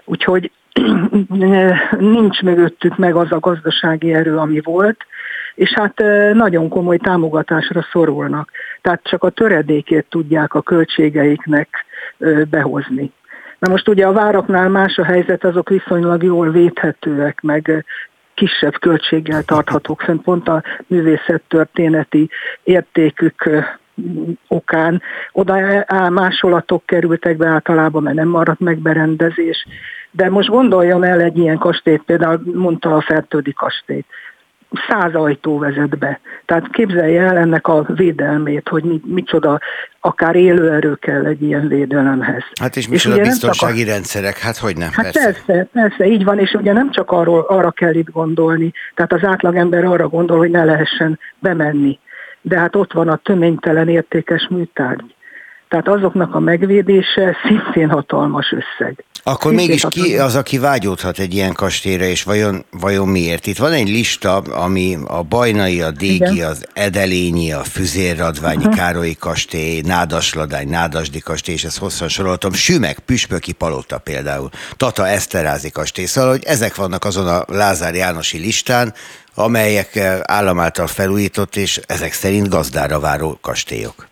Úgyhogy 0.05 0.51
nincs 1.99 2.43
mögöttük 2.43 2.97
meg 2.97 3.15
az 3.15 3.33
a 3.33 3.41
gazdasági 3.41 4.15
erő, 4.15 4.37
ami 4.37 4.61
volt, 4.61 5.07
és 5.55 5.73
hát 5.73 6.03
nagyon 6.33 6.69
komoly 6.69 6.97
támogatásra 6.97 7.87
szorulnak. 7.93 8.51
Tehát 8.87 9.03
csak 9.03 9.25
a 9.25 9.31
töredékét 9.31 10.07
tudják 10.09 10.55
a 10.55 10.63
költségeiknek 10.63 11.85
behozni. 12.51 13.13
Na 13.59 13.71
most 13.71 13.89
ugye 13.89 14.07
a 14.07 14.13
váraknál 14.13 14.69
más 14.69 14.99
a 14.99 15.05
helyzet, 15.05 15.45
azok 15.45 15.69
viszonylag 15.69 16.23
jól 16.23 16.51
védhetőek, 16.51 17.41
meg 17.41 17.85
kisebb 18.35 18.79
költséggel 18.79 19.43
tarthatók 19.43 20.01
fent, 20.01 20.23
pont 20.23 20.49
a 20.49 20.63
művészettörténeti 20.87 22.31
értékük 22.63 23.51
okán. 24.49 25.03
Oda 25.33 25.85
másolatok 26.11 26.87
kerültek 26.87 27.37
be 27.37 27.47
általában, 27.47 28.03
mert 28.03 28.17
nem 28.17 28.29
maradt 28.29 28.61
meg 28.61 28.79
berendezés. 28.79 29.67
De 30.11 30.31
most 30.31 30.49
gondoljon 30.49 31.05
el 31.05 31.21
egy 31.21 31.39
ilyen 31.39 31.59
kastélyt, 31.59 32.03
például 32.03 32.41
mondta 32.55 32.95
a 32.95 33.01
Fertődi 33.01 33.53
kastélyt 33.53 34.07
száz 34.89 35.15
ajtó 35.15 35.59
vezet 35.59 35.99
be. 35.99 36.21
Tehát 36.45 36.69
képzelje 36.71 37.23
el 37.23 37.37
ennek 37.37 37.69
a 37.69 37.87
védelmét, 37.89 38.69
hogy 38.69 38.85
mit, 38.85 39.07
micsoda, 39.07 39.61
akár 40.01 40.37
élőerő 40.37 40.95
kell 40.95 41.25
egy 41.25 41.43
ilyen 41.43 41.69
védelemhez. 41.69 42.43
Hát 42.61 42.77
és 42.77 42.89
micsoda 42.89 43.17
és 43.17 43.29
biztonsági 43.29 43.83
a... 43.83 43.87
rendszerek, 43.87 44.39
hát 44.39 44.57
hogy 44.57 44.77
nem, 44.77 44.89
hát 44.93 45.13
persze. 45.13 45.43
persze. 45.47 45.69
persze, 45.73 46.07
így 46.07 46.25
van, 46.25 46.39
és 46.39 46.53
ugye 46.53 46.73
nem 46.73 46.91
csak 46.91 47.11
arról, 47.11 47.41
arra 47.41 47.71
kell 47.71 47.95
itt 47.95 48.11
gondolni, 48.11 48.73
tehát 48.95 49.13
az 49.13 49.25
átlagember 49.25 49.85
arra 49.85 50.09
gondol, 50.09 50.39
hogy 50.39 50.51
ne 50.51 50.65
lehessen 50.65 51.19
bemenni. 51.39 51.99
De 52.41 52.59
hát 52.59 52.77
ott 52.77 52.93
van 52.93 53.09
a 53.09 53.17
töménytelen 53.17 53.89
értékes 53.89 54.49
műtárgy. 54.51 55.16
Tehát 55.69 55.89
azoknak 55.89 56.35
a 56.35 56.41
megvédése 56.41 57.37
szintén 57.47 57.89
hatalmas 57.89 58.53
összeg. 58.53 59.05
Akkor 59.23 59.53
mégis 59.53 59.85
ki 59.89 60.19
az, 60.19 60.37
aki 60.37 60.59
vágyódhat 60.59 61.19
egy 61.19 61.35
ilyen 61.35 61.53
kastélyra, 61.53 62.05
és 62.05 62.23
vajon, 62.23 62.65
vajon 62.71 63.09
miért? 63.09 63.47
Itt 63.47 63.57
van 63.57 63.73
egy 63.73 63.89
lista, 63.89 64.37
ami 64.37 64.99
a 65.07 65.23
Bajnai, 65.23 65.81
a 65.81 65.91
Dégi, 65.91 66.15
Igen. 66.15 66.49
az 66.49 66.67
Edelényi, 66.73 67.53
a 67.53 67.65
Füzérradványi 67.65 68.65
uh-huh. 68.65 68.77
Károlyi 68.77 69.15
kastély, 69.15 69.81
Nádasladány, 69.81 70.69
Nádasdi 70.69 71.21
kastély, 71.21 71.55
és 71.55 71.65
ezt 71.65 71.79
hosszan 71.79 72.09
soroltam, 72.09 72.53
Sümek, 72.53 72.99
Püspöki 72.99 73.53
Palota 73.53 73.99
például, 73.99 74.49
Tata 74.77 75.09
Eszterázi 75.09 75.71
kastély, 75.71 76.05
szóval, 76.05 76.31
hogy 76.31 76.45
ezek 76.45 76.75
vannak 76.75 77.05
azon 77.05 77.29
a 77.29 77.45
Lázár 77.47 77.95
Jánosi 77.95 78.39
listán, 78.39 78.95
amelyek 79.35 79.97
állam 80.23 80.61
által 80.61 80.87
felújított, 80.87 81.57
és 81.57 81.81
ezek 81.87 82.13
szerint 82.13 82.49
gazdára 82.49 83.01
váró 83.01 83.39
kastélyok. 83.41 84.07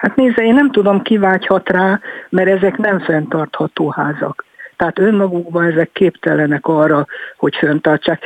Hát 0.00 0.16
nézze, 0.16 0.42
én 0.42 0.54
nem 0.54 0.70
tudom, 0.70 1.02
ki 1.02 1.18
vágyhat 1.18 1.68
rá, 1.68 2.00
mert 2.28 2.48
ezek 2.48 2.76
nem 2.76 3.00
fenntartható 3.00 3.88
házak. 3.88 4.44
Tehát 4.76 4.98
önmagukban 4.98 5.64
ezek 5.64 5.92
képtelenek 5.92 6.66
arra, 6.66 7.06
hogy 7.36 7.56
föntartsák. 7.56 8.22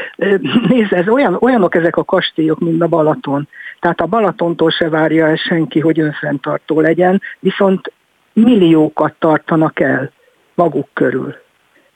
Nézze, 0.68 0.96
ez 0.96 1.08
olyan, 1.08 1.36
olyanok 1.40 1.74
ezek 1.74 1.96
a 1.96 2.04
kastélyok, 2.04 2.58
mint 2.58 2.82
a 2.82 2.86
Balaton. 2.86 3.48
Tehát 3.80 4.00
a 4.00 4.06
Balatontól 4.06 4.70
se 4.70 4.88
várja 4.88 5.26
el 5.26 5.36
senki, 5.36 5.80
hogy 5.80 6.00
önfenntartó 6.00 6.80
legyen, 6.80 7.22
viszont 7.38 7.92
milliókat 8.32 9.14
tartanak 9.18 9.80
el 9.80 10.10
maguk 10.54 10.88
körül. 10.92 11.36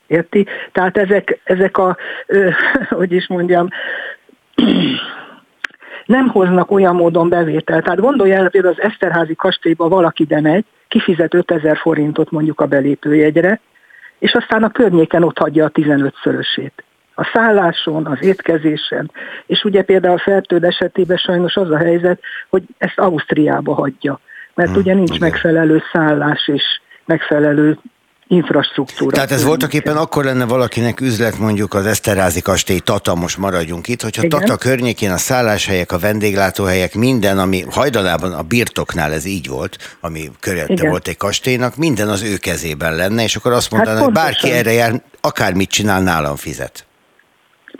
Érti? 0.07 0.47
Tehát 0.73 0.97
ezek, 0.97 1.41
ezek 1.45 1.79
a, 1.79 1.97
ö, 2.27 2.49
hogy 2.89 3.13
is 3.13 3.27
mondjam, 3.29 3.69
nem 6.09 6.29
hoznak 6.29 6.71
olyan 6.71 6.95
módon 6.95 7.29
bevételt. 7.29 7.85
Tehát 7.85 8.01
gondolja 8.01 8.37
el, 8.37 8.49
például 8.49 8.75
az 8.79 8.83
Eszterházi 8.91 9.35
kastélyba 9.35 9.89
valaki 9.89 10.25
bemegy, 10.25 10.65
kifizet 10.89 11.35
5000 11.35 11.77
forintot 11.77 12.31
mondjuk 12.31 12.61
a 12.61 12.67
belépőjegyre, 12.67 13.61
és 14.19 14.33
aztán 14.33 14.63
a 14.63 14.71
környéken 14.71 15.23
ott 15.23 15.39
hagyja 15.39 15.65
a 15.65 15.71
15-szörösét. 15.71 16.73
A 17.15 17.31
szálláson, 17.33 18.07
az 18.07 18.23
étkezésen, 18.23 19.11
és 19.47 19.65
ugye 19.65 19.83
például 19.83 20.15
a 20.15 20.23
fertőd 20.23 20.65
esetében 20.65 21.17
sajnos 21.17 21.57
az 21.57 21.71
a 21.71 21.77
helyzet, 21.77 22.21
hogy 22.49 22.63
ezt 22.79 22.99
Ausztriába 22.99 23.75
hagyja, 23.75 24.21
mert 24.55 24.71
hmm, 24.71 24.79
ugye 24.79 24.95
nincs 24.95 25.17
igen. 25.17 25.29
megfelelő 25.29 25.83
szállás 25.93 26.49
és 26.49 26.63
megfelelő 27.05 27.79
infrastruktúra. 28.29 29.15
Tehát 29.15 29.31
ez 29.31 29.45
voltak 29.45 29.75
éppen 29.75 29.97
akkor 29.97 30.25
lenne 30.25 30.45
valakinek 30.45 31.01
üzlet 31.01 31.39
mondjuk 31.39 31.75
az 31.75 31.87
Eszterázi 31.87 32.41
kastély 32.41 32.79
Tata, 32.79 33.15
most 33.15 33.39
maradjunk 33.39 33.89
itt, 33.89 34.03
hogyha 34.03 34.25
Igen. 34.25 34.39
Tata 34.39 34.57
környékén 34.57 35.11
a 35.11 35.17
szálláshelyek, 35.17 35.93
a 35.93 35.99
vendéglátóhelyek, 35.99 36.95
minden, 36.95 37.39
ami 37.39 37.65
hajdanában 37.71 38.33
a 38.33 38.43
birtoknál 38.43 39.13
ez 39.13 39.25
így 39.25 39.49
volt, 39.49 39.97
ami 40.01 40.31
körülötte 40.41 40.89
volt 40.89 41.09
egy 41.09 41.17
kastélynak, 41.17 41.77
minden 41.77 42.09
az 42.09 42.23
ő 42.23 42.37
kezében 42.37 42.95
lenne, 42.95 43.23
és 43.23 43.37
akkor 43.37 43.53
azt 43.53 43.71
mondaná, 43.71 43.97
hát 43.97 44.05
hogy 44.05 44.13
bárki 44.13 44.51
erre 44.51 44.73
jár, 44.73 45.03
akármit 45.21 45.71
csinál, 45.71 46.03
nálam 46.03 46.37
fizet. 46.37 46.88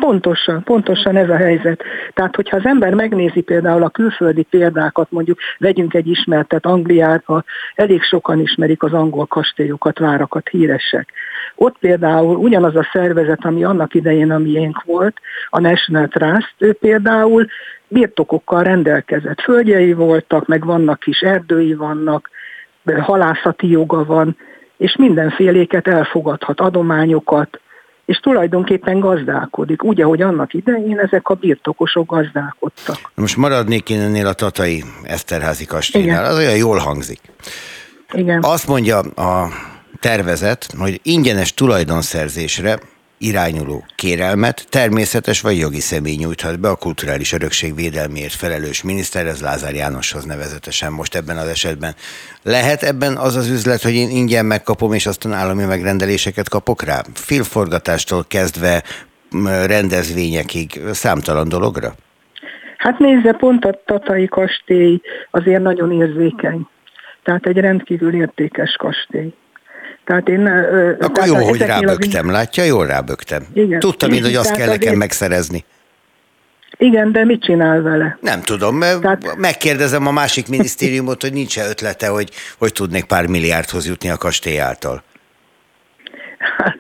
Pontosan, 0.01 0.63
pontosan 0.63 1.17
ez 1.17 1.29
a 1.29 1.37
helyzet. 1.37 1.83
Tehát, 2.15 2.35
hogyha 2.35 2.57
az 2.57 2.67
ember 2.67 2.95
megnézi 2.95 3.41
például 3.41 3.83
a 3.83 3.89
külföldi 3.89 4.43
példákat, 4.43 5.11
mondjuk 5.11 5.39
vegyünk 5.59 5.95
egy 5.95 6.07
ismertet 6.07 6.67
Angliába, 6.67 7.45
elég 7.75 8.03
sokan 8.03 8.41
ismerik 8.41 8.83
az 8.83 8.93
angol 8.93 9.27
kastélyokat, 9.27 9.99
várakat, 9.99 10.49
híresek. 10.49 11.13
Ott 11.55 11.79
például 11.79 12.37
ugyanaz 12.37 12.77
a 12.77 12.89
szervezet, 12.93 13.45
ami 13.45 13.65
annak 13.65 13.95
idején 13.95 14.31
a 14.31 14.39
miénk 14.39 14.83
volt, 14.85 15.17
a 15.49 15.61
National 15.61 16.09
Trust, 16.09 16.55
ő 16.59 16.73
például 16.73 17.47
birtokokkal 17.89 18.63
rendelkezett. 18.63 19.41
Földjei 19.41 19.93
voltak, 19.93 20.47
meg 20.47 20.65
vannak 20.65 21.01
kis 21.01 21.21
erdői 21.21 21.75
vannak, 21.75 22.31
halászati 23.01 23.71
joga 23.71 24.05
van, 24.05 24.37
és 24.77 24.97
mindenféléket 24.97 25.89
elfogadhat, 25.89 26.61
adományokat, 26.61 27.61
és 28.09 28.19
tulajdonképpen 28.19 29.01
gazdálkodik, 29.01 29.85
úgy, 29.85 30.01
ahogy 30.01 30.23
annak 30.23 30.55
idején 30.55 30.99
ezek 30.99 31.29
a 31.29 31.35
birtokosok 31.35 32.07
gazdálkodtak. 32.07 33.11
Most 33.15 33.37
maradnék 33.37 33.91
én 33.91 34.01
ennél 34.01 34.27
a 34.27 34.33
tatai 34.33 34.85
Eszterházi 35.03 35.65
kastélynál, 35.65 36.25
az 36.25 36.37
olyan 36.37 36.57
jól 36.57 36.79
hangzik. 36.79 37.21
Igen. 38.13 38.43
Azt 38.43 38.69
mondja 38.69 38.99
a 38.99 39.49
tervezet, 40.01 40.67
hogy 40.79 41.01
ingyenes 41.03 41.55
tulajdonszerzésre 41.55 42.79
irányuló 43.19 43.85
kérelmet 43.95 44.67
természetes 44.69 45.41
vagy 45.41 45.59
jogi 45.59 45.81
személy 45.81 46.17
nyújthat 46.17 46.61
be 46.61 46.69
a 46.69 46.77
kulturális 46.77 47.33
örökség 47.33 47.75
védelméért 47.75 48.33
felelős 48.33 48.83
miniszter, 48.83 49.27
ez 49.27 49.41
Lázár 49.41 49.75
Jánoshoz 49.75 50.25
nevezetesen 50.25 50.93
most 50.93 51.15
ebben 51.15 51.37
az 51.37 51.47
esetben. 51.49 51.95
Lehet 52.43 52.83
ebben 52.83 53.17
az 53.17 53.37
az 53.37 53.51
üzlet, 53.51 53.83
hogy 53.83 53.95
én 53.95 54.11
ingyen 54.11 54.47
megkapom, 54.47 54.93
és 54.93 55.07
aztán 55.07 55.33
állami 55.33 55.65
megrendeléseket 55.65 56.49
kapok 56.49 56.83
rá? 56.83 57.03
Filmforgatástól 57.15 58.25
kezdve 58.29 58.83
rendezvényekig 59.67 60.81
számtalan 60.93 61.49
dologra? 61.49 61.95
Hát 62.77 62.99
nézze, 62.99 63.33
pont 63.33 63.65
a 63.65 63.81
Tatai 63.85 64.27
kastély 64.27 65.01
azért 65.31 65.63
nagyon 65.63 65.93
érzékeny. 65.93 66.67
Tehát 67.23 67.47
egy 67.47 67.57
rendkívül 67.57 68.15
értékes 68.15 68.77
kastély. 68.79 69.35
Tehát 70.09 70.29
én, 70.29 70.47
Akkor 70.47 71.11
tehát 71.11 71.29
jó, 71.29 71.49
hogy 71.49 71.61
rábögtem, 71.61 72.27
az... 72.27 72.33
látja? 72.33 72.65
Jól 72.65 72.87
rábögtem. 72.87 73.47
Igen. 73.53 73.79
Tudtam 73.79 74.13
én, 74.13 74.23
hogy 74.23 74.35
azt 74.35 74.51
kell 74.51 74.67
nekem 74.67 74.81
azért... 74.81 74.97
megszerezni. 74.97 75.65
Igen, 76.77 77.13
de 77.13 77.25
mit 77.25 77.43
csinál 77.43 77.81
vele? 77.83 78.19
Nem 78.21 78.43
tudom, 78.43 78.77
mert 78.77 79.01
Tehát... 79.01 79.37
megkérdezem 79.37 80.07
a 80.07 80.11
másik 80.11 80.49
minisztériumot, 80.49 81.23
hogy 81.23 81.33
nincs-e 81.33 81.69
ötlete, 81.69 82.09
hogy, 82.09 82.31
hogy 82.59 82.73
tudnék 82.73 83.05
pár 83.05 83.27
milliárdhoz 83.27 83.87
jutni 83.87 84.11
a 84.11 84.17
kastély 84.17 84.61
által. 84.61 85.03
Hát 86.57 86.78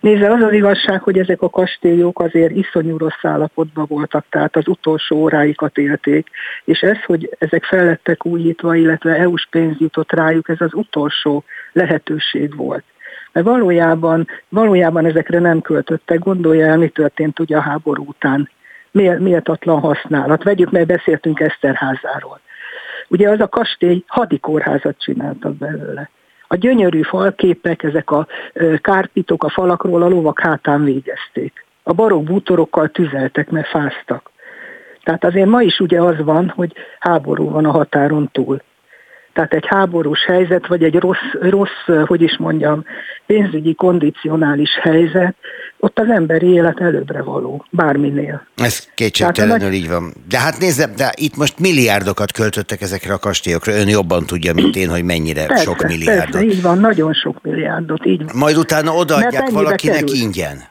nézze, 0.00 0.30
az 0.30 0.42
az 0.42 0.52
igazság, 0.52 1.02
hogy 1.02 1.18
ezek 1.18 1.42
a 1.42 1.50
kastélyok 1.50 2.20
azért 2.20 2.56
iszonyú 2.56 2.96
rossz 2.96 3.22
állapotban 3.22 3.86
voltak, 3.88 4.24
tehát 4.30 4.56
az 4.56 4.68
utolsó 4.68 5.16
óráikat 5.16 5.78
élték, 5.78 6.28
és 6.64 6.80
ez, 6.80 7.02
hogy 7.06 7.36
ezek 7.38 7.64
fellettek 7.64 8.26
újítva, 8.26 8.74
illetve 8.74 9.14
EU-s 9.14 9.46
pénz 9.50 9.76
jutott 9.78 10.12
rájuk, 10.12 10.48
ez 10.48 10.60
az 10.60 10.74
utolsó 10.74 11.44
lehetőség 11.72 12.56
volt. 12.56 12.84
Mert 13.32 13.46
valójában, 13.46 14.28
valójában 14.48 15.04
ezekre 15.04 15.38
nem 15.38 15.60
költöttek. 15.60 16.18
Gondolja 16.18 16.66
el, 16.66 16.76
mi 16.76 16.88
történt 16.88 17.40
ugye 17.40 17.56
a 17.56 17.60
háború 17.60 18.04
után. 18.06 18.50
Méltatlan 19.18 19.80
használat. 19.80 20.42
Vegyük, 20.42 20.70
mert 20.70 20.86
beszéltünk 20.86 21.40
Eszterházáról. 21.40 22.40
Ugye 23.08 23.28
az 23.28 23.40
a 23.40 23.48
kastély 23.48 24.04
hadikórházat 24.06 24.98
csináltak 24.98 25.54
belőle. 25.54 26.10
A 26.52 26.56
gyönyörű 26.56 27.02
falképek, 27.02 27.82
ezek 27.82 28.10
a 28.10 28.26
kárpitok 28.80 29.44
a 29.44 29.48
falakról 29.48 30.02
a 30.02 30.08
lovak 30.08 30.40
hátán 30.40 30.84
végezték. 30.84 31.64
A 31.82 31.92
barok 31.92 32.24
bútorokkal 32.24 32.88
tüzeltek, 32.88 33.50
mert 33.50 33.68
fáztak. 33.68 34.30
Tehát 35.02 35.24
azért 35.24 35.48
ma 35.48 35.62
is 35.62 35.78
ugye 35.78 36.00
az 36.00 36.16
van, 36.18 36.52
hogy 36.56 36.72
háború 36.98 37.50
van 37.50 37.64
a 37.64 37.70
határon 37.70 38.28
túl. 38.32 38.62
Tehát 39.32 39.54
egy 39.54 39.66
háborús 39.66 40.24
helyzet, 40.24 40.66
vagy 40.66 40.82
egy 40.82 40.98
rossz, 40.98 41.32
rossz, 41.40 42.06
hogy 42.06 42.22
is 42.22 42.36
mondjam, 42.36 42.84
pénzügyi 43.26 43.74
kondicionális 43.74 44.78
helyzet, 44.80 45.34
ott 45.84 45.98
az 45.98 46.08
emberi 46.08 46.46
élet 46.46 46.80
előbbre 46.80 47.22
való, 47.22 47.64
bárminél. 47.70 48.46
Ez 48.56 48.86
kétségtelenül 48.94 49.72
így 49.72 49.88
van. 49.88 50.14
De 50.28 50.38
hát 50.38 50.58
nézze, 50.58 50.86
de 50.96 51.12
itt 51.16 51.36
most 51.36 51.58
milliárdokat 51.58 52.32
költöttek 52.32 52.80
ezekre 52.80 53.12
a 53.12 53.18
kastélyokra. 53.18 53.72
Ön 53.72 53.88
jobban 53.88 54.26
tudja, 54.26 54.54
mint 54.54 54.76
én, 54.76 54.88
hogy 54.88 55.04
mennyire 55.04 55.46
persze, 55.46 55.62
sok 55.62 55.82
milliárdot. 55.86 56.30
Persze, 56.30 56.46
így 56.46 56.62
van, 56.62 56.78
nagyon 56.78 57.12
sok 57.12 57.42
milliárdot, 57.42 58.06
így 58.06 58.24
van. 58.24 58.36
Majd 58.36 58.56
utána 58.56 58.92
odaadják 58.92 59.50
valakinek 59.50 60.04
kerül? 60.04 60.14
ingyen. 60.14 60.62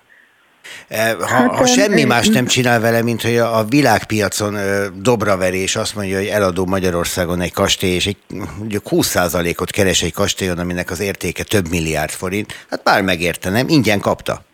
Eh, 0.88 1.13
ha, 1.19 1.26
hát, 1.26 1.56
ha 1.56 1.65
semmi 1.65 2.04
más 2.04 2.28
nem 2.28 2.45
csinál 2.45 2.80
vele, 2.80 3.02
mint 3.02 3.21
hogy 3.21 3.38
a 3.38 3.65
világpiacon 3.69 4.58
dobra 5.02 5.38
verés 5.38 5.76
azt 5.76 5.95
mondja, 5.95 6.17
hogy 6.17 6.28
eladó 6.28 6.65
Magyarországon 6.65 7.41
egy 7.41 7.54
kastély, 7.54 7.93
és 7.93 8.08
egy, 8.08 8.17
mondjuk 8.58 8.84
20%-ot 8.89 9.71
keres 9.71 10.04
egy 10.04 10.13
kastélyon, 10.13 10.60
aminek 10.60 10.91
az 10.91 11.00
értéke 11.00 11.43
több 11.43 11.69
milliárd 11.69 12.12
forint, 12.12 12.54
hát 12.69 12.84
bár 12.84 13.02
megértenem, 13.02 13.69
ingyen 13.69 14.00
kapta. 14.00 14.50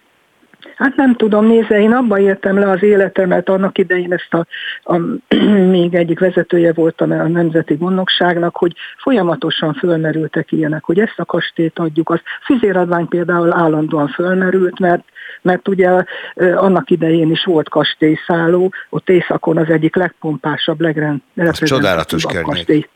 Hát 0.77 0.95
nem 0.95 1.15
tudom, 1.15 1.45
nézze, 1.45 1.79
én 1.79 1.91
abban 1.91 2.19
értem 2.19 2.59
le 2.59 2.69
az 2.69 2.83
életemet, 2.83 3.49
annak 3.49 3.77
idején 3.77 4.13
ezt 4.13 4.33
a, 4.33 4.45
a 4.93 4.99
még 5.75 5.95
egyik 5.95 6.19
vezetője 6.19 6.73
voltam 6.73 7.11
a 7.11 7.27
Nemzeti 7.27 7.75
Gondnokságnak, 7.75 8.55
hogy 8.57 8.73
folyamatosan 8.97 9.73
fölmerültek 9.73 10.51
ilyenek, 10.51 10.83
hogy 10.83 10.99
ezt 10.99 11.19
a 11.19 11.25
kastét 11.25 11.79
adjuk. 11.79 12.09
Az 12.09 12.19
füzéradvány 12.45 13.07
például 13.07 13.53
állandóan 13.53 14.07
fölmerült, 14.07 14.79
mert 14.79 15.03
mert 15.41 15.67
ugye 15.67 16.03
annak 16.35 16.89
idején 16.89 17.31
is 17.31 17.43
volt 17.43 17.69
kastélyszálló, 17.69 18.73
ott 18.89 19.09
északon 19.09 19.57
az 19.57 19.69
egyik 19.69 19.95
legpompásabb, 19.95 20.81
legreprezentatívabb 20.81 21.79
Csodálatos 21.79 22.25
kastély. 22.41 22.87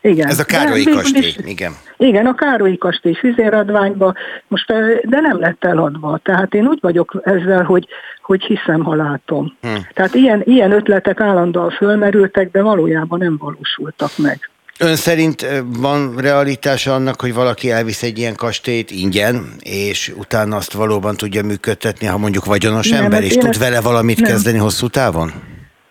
Igen. 0.00 0.28
Ez 0.28 0.38
a 0.38 0.44
Károlyi 0.44 0.84
kastély, 0.84 1.34
igen. 1.44 1.72
Igen, 1.96 2.26
a 2.26 2.34
Károlyi 2.34 2.78
kastély 2.78 3.14
füzéradványba, 3.14 4.14
most, 4.48 4.66
de 5.02 5.20
nem 5.20 5.40
lett 5.40 5.64
eladva. 5.64 6.20
Tehát 6.22 6.54
én 6.54 6.66
úgy 6.66 6.78
vagyok 6.80 7.20
ezzel, 7.24 7.62
hogy, 7.62 7.88
hogy 8.22 8.42
hiszem, 8.42 8.82
ha 8.82 8.94
látom. 8.94 9.56
Hm. 9.60 9.68
Tehát 9.94 10.14
ilyen, 10.14 10.42
ilyen 10.44 10.72
ötletek 10.72 11.20
állandóan 11.20 11.70
fölmerültek, 11.70 12.50
de 12.50 12.62
valójában 12.62 13.18
nem 13.18 13.36
valósultak 13.36 14.10
meg. 14.16 14.50
Ön 14.80 14.96
szerint 14.96 15.46
van 15.78 16.14
realitása 16.16 16.94
annak, 16.94 17.20
hogy 17.20 17.34
valaki 17.34 17.70
elvisz 17.70 18.02
egy 18.02 18.18
ilyen 18.18 18.34
kastélyt 18.34 18.90
ingyen, 18.90 19.52
és 19.60 20.12
utána 20.16 20.56
azt 20.56 20.72
valóban 20.72 21.16
tudja 21.16 21.42
működtetni, 21.44 22.06
ha 22.06 22.18
mondjuk 22.18 22.44
vagyonos 22.44 22.88
nem, 22.88 23.04
ember, 23.04 23.22
és 23.22 23.34
tud 23.34 23.48
ezt, 23.48 23.58
vele 23.58 23.80
valamit 23.80 24.20
nem. 24.20 24.30
kezdeni 24.30 24.58
hosszú 24.58 24.88
távon? 24.88 25.32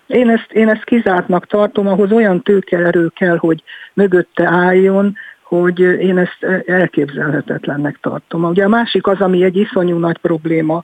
Én 0.07 0.29
ezt, 0.29 0.51
én 0.51 0.69
ezt 0.69 0.83
kizártnak 0.83 1.47
tartom, 1.47 1.87
ahhoz 1.87 2.11
olyan 2.11 2.41
tőkeerő 2.41 3.07
kell, 3.07 3.37
hogy 3.37 3.63
mögötte 3.93 4.47
álljon, 4.47 5.15
hogy 5.41 5.79
én 5.79 6.17
ezt 6.17 6.43
elképzelhetetlennek 6.65 7.97
tartom. 8.01 8.43
Ugye 8.43 8.63
a 8.63 8.67
másik 8.67 9.07
az, 9.07 9.21
ami 9.21 9.43
egy 9.43 9.57
iszonyú 9.57 9.97
nagy 9.97 10.17
probléma, 10.17 10.83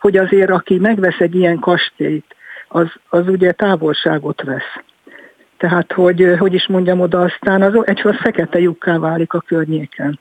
hogy 0.00 0.16
azért 0.16 0.50
aki 0.50 0.78
megvesz 0.78 1.18
egy 1.18 1.34
ilyen 1.34 1.58
kastélyt, 1.58 2.34
az, 2.68 2.86
az 3.08 3.28
ugye 3.28 3.52
távolságot 3.52 4.42
vesz. 4.42 4.82
Tehát, 5.56 5.92
hogy, 5.92 6.34
hogy 6.38 6.54
is 6.54 6.66
mondjam 6.66 7.00
oda, 7.00 7.20
aztán 7.20 7.62
az 7.62 7.86
egyfajta 7.86 8.18
fekete 8.22 8.58
lyukká 8.58 8.98
válik 8.98 9.32
a 9.32 9.40
környéken. 9.40 10.18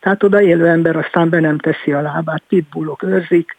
Tehát 0.00 0.22
oda 0.22 0.42
élő 0.42 0.66
ember 0.66 0.96
aztán 0.96 1.28
be 1.28 1.40
nem 1.40 1.58
teszi 1.58 1.92
a 1.92 2.00
lábát, 2.00 2.42
pitbullok 2.48 3.02
őrzik, 3.02 3.56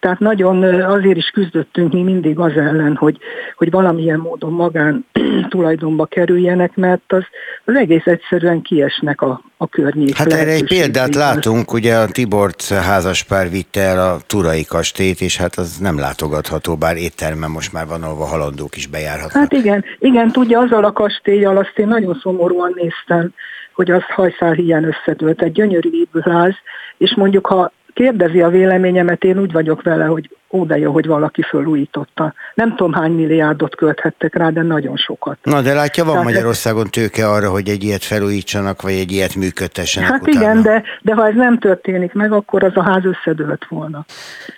tehát 0.00 0.18
nagyon 0.18 0.62
azért 0.82 1.16
is 1.16 1.26
küzdöttünk 1.26 1.92
mi 1.92 2.02
mindig 2.02 2.38
az 2.38 2.52
ellen, 2.56 2.96
hogy, 2.96 3.18
hogy 3.56 3.70
valamilyen 3.70 4.18
módon 4.18 4.52
magán 4.52 5.06
tulajdonba 5.48 6.04
kerüljenek, 6.04 6.74
mert 6.74 7.12
az, 7.12 7.24
az 7.64 7.74
egész 7.74 8.06
egyszerűen 8.06 8.62
kiesnek 8.62 9.20
a, 9.20 9.42
a 9.56 9.68
környék. 9.68 10.16
Hát 10.16 10.32
erre 10.32 10.50
egy 10.50 10.66
példát 10.66 11.14
látunk, 11.14 11.72
ugye 11.72 11.96
a 11.96 12.06
Tibort 12.06 12.68
házaspár 12.68 13.50
vitte 13.50 13.80
el 13.80 14.12
a 14.12 14.18
Turai 14.26 14.64
kastélyt, 14.64 15.20
és 15.20 15.36
hát 15.36 15.54
az 15.54 15.76
nem 15.76 15.98
látogatható, 15.98 16.76
bár 16.76 16.96
éttermen 16.96 17.50
most 17.50 17.72
már 17.72 17.86
van, 17.86 18.02
ahol 18.02 18.26
halandók 18.26 18.76
is 18.76 18.86
bejárhatnak. 18.86 19.42
Hát 19.42 19.52
igen, 19.52 19.84
igen, 19.98 20.32
tudja, 20.32 20.58
azzal 20.58 20.84
a 20.84 20.92
kastélyjal 20.92 21.56
azt 21.56 21.72
én 21.78 21.86
nagyon 21.86 22.18
szomorúan 22.22 22.72
néztem, 22.74 23.32
hogy 23.72 23.90
az 23.90 24.02
hajszál 24.02 24.52
hiány 24.52 24.84
összedőlt, 24.84 25.42
egy 25.42 25.52
gyönyörű 25.52 25.88
épülház, 25.92 26.54
és 26.96 27.14
mondjuk 27.16 27.46
ha 27.46 27.72
kérdezi 27.96 28.42
a 28.42 28.48
véleményemet, 28.48 29.24
én 29.24 29.38
úgy 29.38 29.52
vagyok 29.52 29.82
vele, 29.82 30.04
hogy 30.04 30.30
ó, 30.50 30.64
de 30.64 30.78
jó, 30.78 30.92
hogy 30.92 31.06
valaki 31.06 31.42
fölújította. 31.42 32.34
Nem 32.54 32.76
tudom, 32.76 32.92
hány 32.92 33.12
milliárdot 33.12 33.76
költhettek 33.76 34.34
rá, 34.34 34.48
de 34.48 34.62
nagyon 34.62 34.96
sokat. 34.96 35.38
Na, 35.42 35.62
de 35.62 35.74
látja, 35.74 36.04
van 36.04 36.12
Tehát 36.12 36.28
Magyarországon 36.28 36.90
tőke 36.90 37.28
arra, 37.28 37.50
hogy 37.50 37.68
egy 37.68 37.84
ilyet 37.84 38.04
felújítsanak, 38.04 38.82
vagy 38.82 38.92
egy 38.92 39.12
ilyet 39.12 39.34
működtessenek 39.34 40.10
Hát 40.10 40.20
utána. 40.22 40.40
igen, 40.40 40.62
de, 40.62 40.82
de 41.02 41.14
ha 41.14 41.26
ez 41.26 41.34
nem 41.34 41.58
történik 41.58 42.12
meg, 42.12 42.32
akkor 42.32 42.64
az 42.64 42.76
a 42.76 42.82
ház 42.82 43.02
összedőlt 43.04 43.66
volna. 43.68 44.04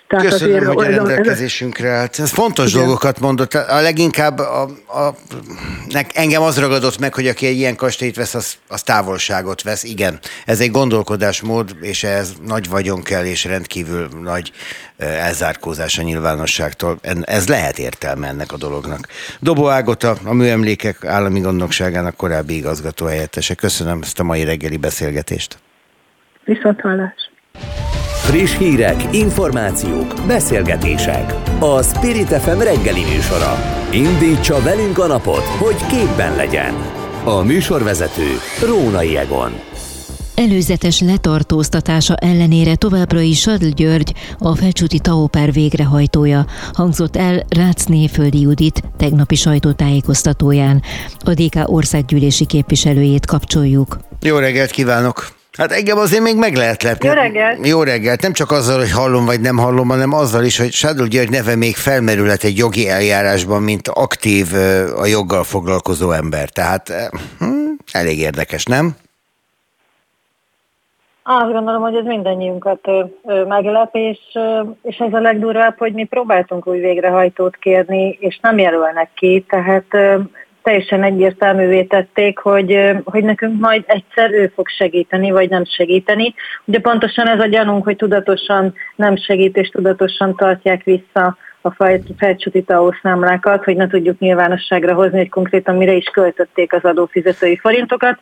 Tehát 0.07 0.25
Köszönöm, 0.25 0.55
azért, 0.55 0.73
hogy 0.73 0.85
a 0.85 0.89
rendelkezésünkre 0.89 1.89
állt. 1.89 2.19
Ez 2.19 2.29
fontos 2.29 2.71
igen. 2.71 2.81
dolgokat 2.83 3.19
mondott. 3.19 3.53
A 3.53 3.81
leginkább 3.81 4.37
a, 4.37 4.61
a, 4.87 5.15
engem 6.13 6.41
az 6.41 6.59
ragadott 6.59 6.99
meg, 6.99 7.13
hogy 7.13 7.27
aki 7.27 7.45
egy 7.45 7.57
ilyen 7.57 7.75
kastélyt 7.75 8.15
vesz, 8.15 8.35
az, 8.35 8.53
az 8.67 8.83
távolságot 8.83 9.61
vesz. 9.61 9.83
Igen, 9.83 10.19
ez 10.45 10.59
egy 10.59 10.71
gondolkodásmód, 10.71 11.75
és 11.81 12.03
ez 12.03 12.33
nagy 12.45 12.69
vagyon 12.69 13.01
kell, 13.01 13.25
és 13.25 13.45
rendkívül 13.45 14.07
nagy 14.21 14.51
elzárkózás 14.99 15.97
a 15.97 16.01
nyilvánosságtól. 16.01 16.99
Ez 17.21 17.47
lehet 17.47 17.79
értelme 17.79 18.27
ennek 18.27 18.51
a 18.51 18.57
dolognak. 18.57 19.07
Dobó 19.39 19.69
Ágota, 19.69 20.15
a 20.23 20.33
Műemlékek 20.33 21.05
Állami 21.05 21.39
Gondnokságának 21.39 22.15
korábbi 22.15 22.55
igazgató 22.55 23.05
helyettese. 23.05 23.53
Köszönöm 23.53 23.99
ezt 24.01 24.19
a 24.19 24.23
mai 24.23 24.43
reggeli 24.43 24.77
beszélgetést. 24.77 25.57
Viszont 26.43 26.81
hallás. 26.81 27.31
Friss 28.29 28.57
hírek, 28.57 29.03
információk, 29.11 30.13
beszélgetések. 30.27 31.33
A 31.59 31.83
Spirit 31.83 32.27
FM 32.27 32.59
reggeli 32.59 33.03
műsora. 33.03 33.55
Indítsa 33.91 34.61
velünk 34.61 34.97
a 34.97 35.07
napot, 35.07 35.43
hogy 35.43 35.85
képben 35.85 36.35
legyen. 36.35 36.73
A 37.23 37.43
műsorvezető 37.43 38.27
Rónai 38.67 39.17
Egon. 39.17 39.51
Előzetes 40.39 40.99
letartóztatása 40.99 42.15
ellenére 42.15 42.75
továbbra 42.75 43.19
is 43.19 43.39
Sadl 43.39 43.67
György, 43.67 44.13
a 44.37 44.55
Felcsúti 44.55 44.99
Taóper 44.99 45.51
végrehajtója, 45.51 46.45
hangzott 46.73 47.15
el 47.15 47.45
Rácné 47.49 48.07
Földi 48.07 48.39
Judit 48.39 48.81
tegnapi 48.97 49.35
sajtótájékoztatóján. 49.35 50.83
A 51.19 51.33
DK 51.33 51.55
országgyűlési 51.65 52.45
képviselőjét 52.45 53.25
kapcsoljuk. 53.25 53.97
Jó 54.21 54.37
reggelt 54.37 54.71
kívánok! 54.71 55.27
Hát 55.57 55.71
engem 55.71 55.97
azért 55.97 56.23
még 56.23 56.35
meg 56.35 56.55
lehet 56.55 56.83
lepni. 56.83 57.07
Jó 57.07 57.13
reggelt! 57.13 57.67
Jó 57.67 57.83
reggelt! 57.83 58.21
Nem 58.21 58.33
csak 58.33 58.51
azzal, 58.51 58.77
hogy 58.77 58.91
hallom 58.91 59.25
vagy 59.25 59.41
nem 59.41 59.57
hallom, 59.57 59.87
hanem 59.87 60.13
azzal 60.13 60.43
is, 60.43 60.57
hogy 60.57 60.71
Sádol 60.71 61.07
György 61.07 61.29
neve 61.29 61.55
még 61.55 61.75
felmerülhet 61.75 62.43
egy 62.43 62.57
jogi 62.57 62.89
eljárásban, 62.89 63.61
mint 63.61 63.87
aktív 63.87 64.53
a 64.97 65.05
joggal 65.05 65.43
foglalkozó 65.43 66.11
ember. 66.11 66.49
Tehát 66.49 66.93
hm, 67.39 67.47
elég 67.91 68.19
érdekes, 68.19 68.63
nem? 68.63 68.95
Azt 71.31 71.51
gondolom, 71.51 71.81
hogy 71.81 71.95
ez 71.95 72.05
mindannyiunkat 72.05 72.89
meglep, 73.47 73.95
és, 73.95 74.19
és 74.81 74.97
ez 74.97 75.13
a 75.13 75.19
legdurvább, 75.19 75.77
hogy 75.77 75.93
mi 75.93 76.03
próbáltunk 76.03 76.67
új 76.67 76.79
végrehajtót 76.79 77.55
kérni, 77.55 78.17
és 78.19 78.39
nem 78.41 78.57
jelölnek 78.57 79.09
ki, 79.13 79.45
tehát 79.49 79.85
teljesen 80.63 81.03
egyértelművé 81.03 81.83
tették, 81.83 82.39
hogy, 82.39 82.91
hogy 83.03 83.23
nekünk 83.23 83.59
majd 83.59 83.83
egyszer 83.87 84.31
ő 84.31 84.51
fog 84.55 84.67
segíteni, 84.67 85.31
vagy 85.31 85.49
nem 85.49 85.65
segíteni. 85.65 86.33
Ugye 86.65 86.79
pontosan 86.79 87.27
ez 87.27 87.39
a 87.39 87.47
gyanunk, 87.47 87.83
hogy 87.83 87.95
tudatosan 87.95 88.73
nem 88.95 89.15
segít, 89.15 89.57
és 89.57 89.69
tudatosan 89.69 90.35
tartják 90.35 90.83
vissza 90.83 91.37
a 91.61 91.71
felcsúti 92.17 92.63
TAO 92.63 92.91
számlákat, 93.01 93.63
hogy 93.63 93.75
ne 93.75 93.87
tudjuk 93.87 94.19
nyilvánosságra 94.19 94.93
hozni, 94.93 95.17
hogy 95.17 95.29
konkrétan 95.29 95.75
mire 95.75 95.93
is 95.93 96.05
költötték 96.05 96.73
az 96.73 96.83
adófizetői 96.83 97.57
forintokat. 97.57 98.19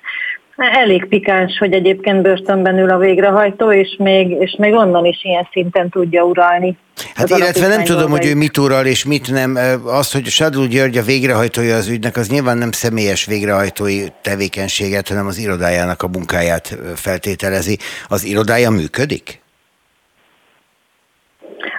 Elég 0.57 1.05
pikáns, 1.05 1.57
hogy 1.57 1.73
egyébként 1.73 2.21
börtönben 2.21 2.79
ül 2.79 2.89
a 2.89 2.97
végrehajtó, 2.97 3.71
és 3.71 3.95
még, 3.99 4.29
és 4.29 4.55
még 4.59 4.73
onnan 4.73 5.05
is 5.05 5.23
ilyen 5.23 5.47
szinten 5.51 5.89
tudja 5.89 6.23
uralni. 6.23 6.77
Hát 7.15 7.29
illetve 7.29 7.67
nem 7.67 7.83
tudom, 7.83 8.11
hogy 8.11 8.25
ő 8.25 8.35
mit 8.35 8.57
ural 8.57 8.85
és 8.85 9.05
mit 9.05 9.31
nem. 9.31 9.57
Az, 9.85 10.11
hogy 10.11 10.25
Sadul 10.25 10.67
György 10.67 10.97
a 10.97 11.03
végrehajtója 11.03 11.75
az 11.75 11.87
ügynek, 11.87 12.15
az 12.15 12.29
nyilván 12.29 12.57
nem 12.57 12.71
személyes 12.71 13.25
végrehajtói 13.25 14.03
tevékenységet, 14.21 15.07
hanem 15.07 15.27
az 15.27 15.37
irodájának 15.37 16.01
a 16.01 16.07
munkáját 16.07 16.77
feltételezi. 16.95 17.77
Az 18.07 18.25
irodája 18.25 18.69
működik? 18.69 19.41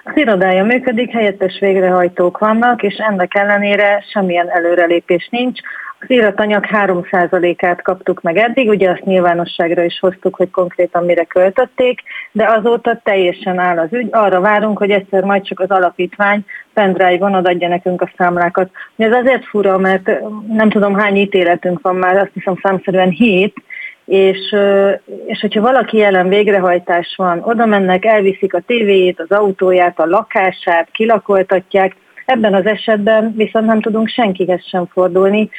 Az 0.05 0.17
irodája 0.17 0.65
működik, 0.65 1.11
helyettes 1.11 1.59
végrehajtók 1.61 2.39
vannak, 2.39 2.83
és 2.83 2.95
ennek 2.95 3.35
ellenére 3.35 4.05
semmilyen 4.13 4.51
előrelépés 4.51 5.29
nincs. 5.31 5.61
Az 6.01 6.11
íratanyag 6.11 6.65
3%-át 6.71 7.83
kaptuk 7.83 8.21
meg 8.21 8.37
eddig, 8.37 8.69
ugye 8.69 8.91
azt 8.91 9.05
nyilvánosságra 9.05 9.83
is 9.83 9.99
hoztuk, 10.01 10.35
hogy 10.35 10.51
konkrétan 10.51 11.05
mire 11.05 11.25
költötték, 11.25 12.03
de 12.33 12.49
azóta 12.49 13.01
teljesen 13.05 13.59
áll 13.59 13.79
az 13.79 13.93
ügy. 13.93 14.09
Arra 14.11 14.41
várunk, 14.41 14.79
hogy 14.79 14.91
egyszer 14.91 15.25
majd 15.25 15.43
csak 15.43 15.61
az 15.61 15.71
alapítvány 15.71 16.45
pendrive-on 16.75 17.35
adja 17.35 17.69
nekünk 17.69 18.03
a 18.03 18.11
számlákat. 18.17 18.71
Ez 18.97 19.13
azért 19.13 19.45
fura, 19.45 19.79
mert 19.79 20.11
nem 20.49 20.71
tudom 20.71 20.95
hány 20.95 21.17
ítéletünk 21.17 21.81
van 21.83 21.97
már, 21.97 22.17
azt 22.17 22.33
hiszem 22.35 22.59
számszerűen 22.63 23.11
hét, 23.11 23.55
és, 24.05 24.57
és 25.27 25.41
hogyha 25.41 25.61
valaki 25.61 25.97
jelen 25.97 26.29
végrehajtás 26.29 27.15
van, 27.17 27.41
oda 27.43 27.67
mennek, 27.67 28.05
elviszik 28.05 28.55
a 28.55 28.61
tévéjét, 28.61 29.21
az 29.21 29.31
autóját, 29.31 29.99
a 29.99 30.07
lakását, 30.07 30.89
kilakoltatják, 30.91 31.97
Ebben 32.29 32.55
az 32.55 32.67
esetben 32.67 33.35
viszont 33.37 33.67
nem 33.67 33.81
tudunk 33.81 34.09
senkihez 34.09 34.67
sem 34.67 34.87
fordulni, 34.87 35.51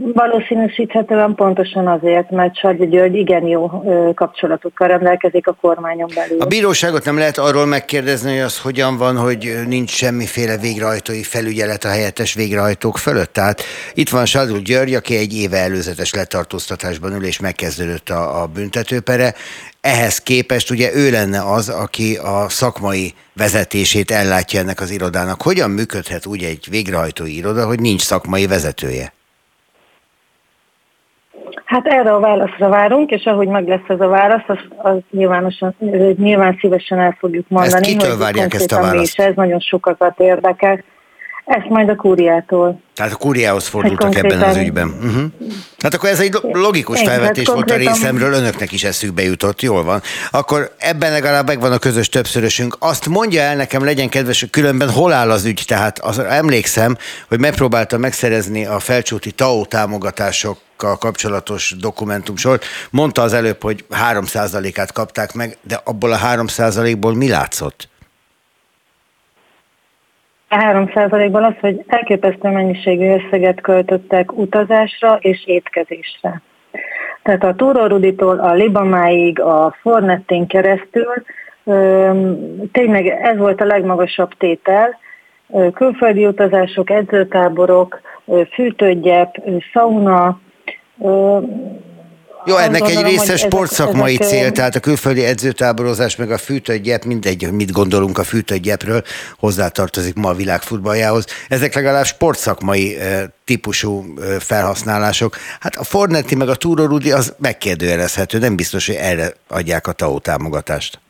Valószínűsíthetően 0.00 1.34
pontosan 1.34 1.86
azért, 1.86 2.30
mert 2.30 2.56
Sardi 2.56 2.86
György 2.88 3.14
igen 3.14 3.46
jó 3.46 3.82
kapcsolatokkal 4.14 4.88
rendelkezik 4.88 5.46
a 5.46 5.52
kormányon 5.60 6.10
belül. 6.14 6.40
A 6.40 6.46
bíróságot 6.46 7.04
nem 7.04 7.18
lehet 7.18 7.38
arról 7.38 7.66
megkérdezni, 7.66 8.30
hogy 8.30 8.40
az 8.40 8.60
hogyan 8.60 8.96
van, 8.96 9.16
hogy 9.16 9.54
nincs 9.66 9.90
semmiféle 9.90 10.56
végrehajtói 10.56 11.22
felügyelet 11.22 11.84
a 11.84 11.88
helyettes 11.88 12.34
végrehajtók 12.34 12.98
fölött. 12.98 13.32
Tehát 13.32 13.62
itt 13.94 14.08
van 14.08 14.26
Sadul 14.26 14.58
György, 14.58 14.94
aki 14.94 15.16
egy 15.16 15.36
éve 15.36 15.58
előzetes 15.58 16.14
letartóztatásban 16.14 17.12
ül, 17.12 17.24
és 17.24 17.40
megkezdődött 17.40 18.08
a, 18.08 18.42
a 18.42 18.46
büntetőpere. 18.46 19.34
Ehhez 19.80 20.18
képest 20.18 20.70
ugye 20.70 20.94
ő 20.94 21.10
lenne 21.10 21.40
az, 21.52 21.68
aki 21.68 22.16
a 22.16 22.48
szakmai 22.48 23.14
vezetését 23.32 24.10
ellátja 24.10 24.60
ennek 24.60 24.80
az 24.80 24.90
irodának. 24.90 25.42
Hogyan 25.42 25.70
működhet 25.70 26.26
úgy 26.26 26.42
egy 26.42 26.66
végrehajtói 26.70 27.36
iroda, 27.36 27.66
hogy 27.66 27.80
nincs 27.80 28.00
szakmai 28.00 28.46
vezetője? 28.46 29.16
Hát 31.68 31.86
erre 31.86 32.12
a 32.14 32.20
válaszra 32.20 32.68
várunk, 32.68 33.10
és 33.10 33.24
ahogy 33.24 33.48
meg 33.48 33.68
lesz 33.68 33.88
ez 33.88 34.00
a 34.00 34.08
válasz, 34.08 34.44
az, 34.46 34.58
az 34.76 34.96
nyilvánosan, 35.10 35.74
nyilván 36.16 36.56
szívesen 36.60 36.98
el 36.98 37.16
fogjuk 37.18 37.48
mondani. 37.48 37.74
Ezt 37.74 37.84
kitől 37.84 38.10
hogy 38.10 38.18
várják 38.18 38.54
ezt 38.54 38.72
a 38.72 38.80
választ? 38.80 39.20
Ez 39.20 39.34
nagyon 39.34 39.60
sokakat 39.60 40.20
érdekel. 40.20 40.82
Ezt 41.48 41.68
majd 41.68 41.88
a 41.88 41.96
kúriától. 41.96 42.80
Tehát 42.94 43.12
a 43.12 43.16
kúriához 43.16 43.66
fordultak 43.66 44.14
ebben 44.14 44.42
az 44.42 44.56
ügyben. 44.56 44.88
Uh-huh. 44.88 45.24
Hát 45.78 45.94
akkor 45.94 46.08
ez 46.08 46.20
egy 46.20 46.38
logikus 46.42 47.00
Igen, 47.00 47.12
felvetés 47.12 47.46
hát 47.46 47.54
volt 47.54 47.70
a 47.70 47.76
részemről, 47.76 48.32
önöknek 48.32 48.72
is 48.72 48.84
eszükbe 48.84 49.22
jutott, 49.22 49.62
jól 49.62 49.84
van. 49.84 50.02
Akkor 50.30 50.74
ebben 50.78 51.12
legalább 51.12 51.46
megvan 51.46 51.72
a 51.72 51.78
közös 51.78 52.08
többszörösünk. 52.08 52.76
Azt 52.78 53.08
mondja 53.08 53.40
el 53.40 53.56
nekem, 53.56 53.84
legyen 53.84 54.08
kedves, 54.08 54.40
hogy 54.40 54.50
különben 54.50 54.90
hol 54.90 55.12
áll 55.12 55.30
az 55.30 55.44
ügy. 55.44 55.62
Tehát 55.66 55.98
az, 55.98 56.18
emlékszem, 56.18 56.96
hogy 57.28 57.40
megpróbáltam 57.40 58.00
megszerezni 58.00 58.66
a 58.66 58.78
felcsúti 58.78 59.32
TAO 59.32 59.64
támogatásokkal 59.64 60.96
kapcsolatos 60.98 61.74
dokumentumsort. 61.80 62.64
Mondta 62.90 63.22
az 63.22 63.32
előbb, 63.32 63.62
hogy 63.62 63.84
3%-át 64.10 64.92
kapták 64.92 65.34
meg, 65.34 65.56
de 65.62 65.80
abból 65.84 66.12
a 66.12 66.18
3%-ból 66.18 67.14
mi 67.14 67.28
látszott? 67.28 67.88
A 70.48 70.56
3%-ban 70.56 71.44
az, 71.44 71.54
hogy 71.60 71.84
elképesztő 71.86 72.48
mennyiségű 72.48 73.14
összeget 73.14 73.60
költöttek 73.60 74.38
utazásra 74.38 75.18
és 75.20 75.46
étkezésre. 75.46 76.42
Tehát 77.22 77.44
a 77.44 77.54
Túroruditól 77.54 78.38
a 78.38 78.52
Libamáig, 78.52 79.40
a 79.40 79.76
Fornettén 79.80 80.46
keresztül 80.46 81.12
tényleg 82.72 83.06
ez 83.06 83.36
volt 83.36 83.60
a 83.60 83.64
legmagasabb 83.64 84.30
tétel, 84.38 84.98
külföldi 85.74 86.26
utazások, 86.26 86.90
edzőtáborok, 86.90 88.00
fűtőgyep, 88.52 89.42
szauna, 89.72 90.40
jó, 92.46 92.56
ennek 92.56 92.80
gondolom, 92.80 93.04
egy 93.04 93.10
része 93.10 93.36
sportszakmai 93.36 94.16
ezek, 94.18 94.26
cél, 94.26 94.52
tehát 94.52 94.74
a 94.74 94.80
külföldi 94.80 95.24
edzőtáborozás, 95.24 96.16
meg 96.16 96.30
a 96.30 96.38
fűtőgyep, 96.38 97.04
mindegy, 97.04 97.52
mit 97.52 97.72
gondolunk 97.72 98.18
a 98.18 98.24
fűtőgyepről, 98.24 99.02
hozzátartozik 99.38 100.14
ma 100.14 100.28
a 100.28 100.34
világ 100.34 100.62
futballjához. 100.62 101.26
Ezek 101.48 101.74
legalább 101.74 102.04
sportszakmai 102.04 102.96
típusú 103.44 104.04
felhasználások. 104.38 105.36
Hát 105.60 105.76
a 105.76 105.84
Fornetti 105.84 106.34
meg 106.34 106.48
a 106.48 106.54
Túro 106.54 106.86
Rudi 106.86 107.12
az 107.12 107.34
megkérdőjelezhető, 107.38 108.38
nem 108.38 108.56
biztos, 108.56 108.86
hogy 108.86 108.96
erre 109.00 109.32
adják 109.48 109.86
a 109.86 109.92
TAO 109.92 110.18
támogatást. 110.18 111.00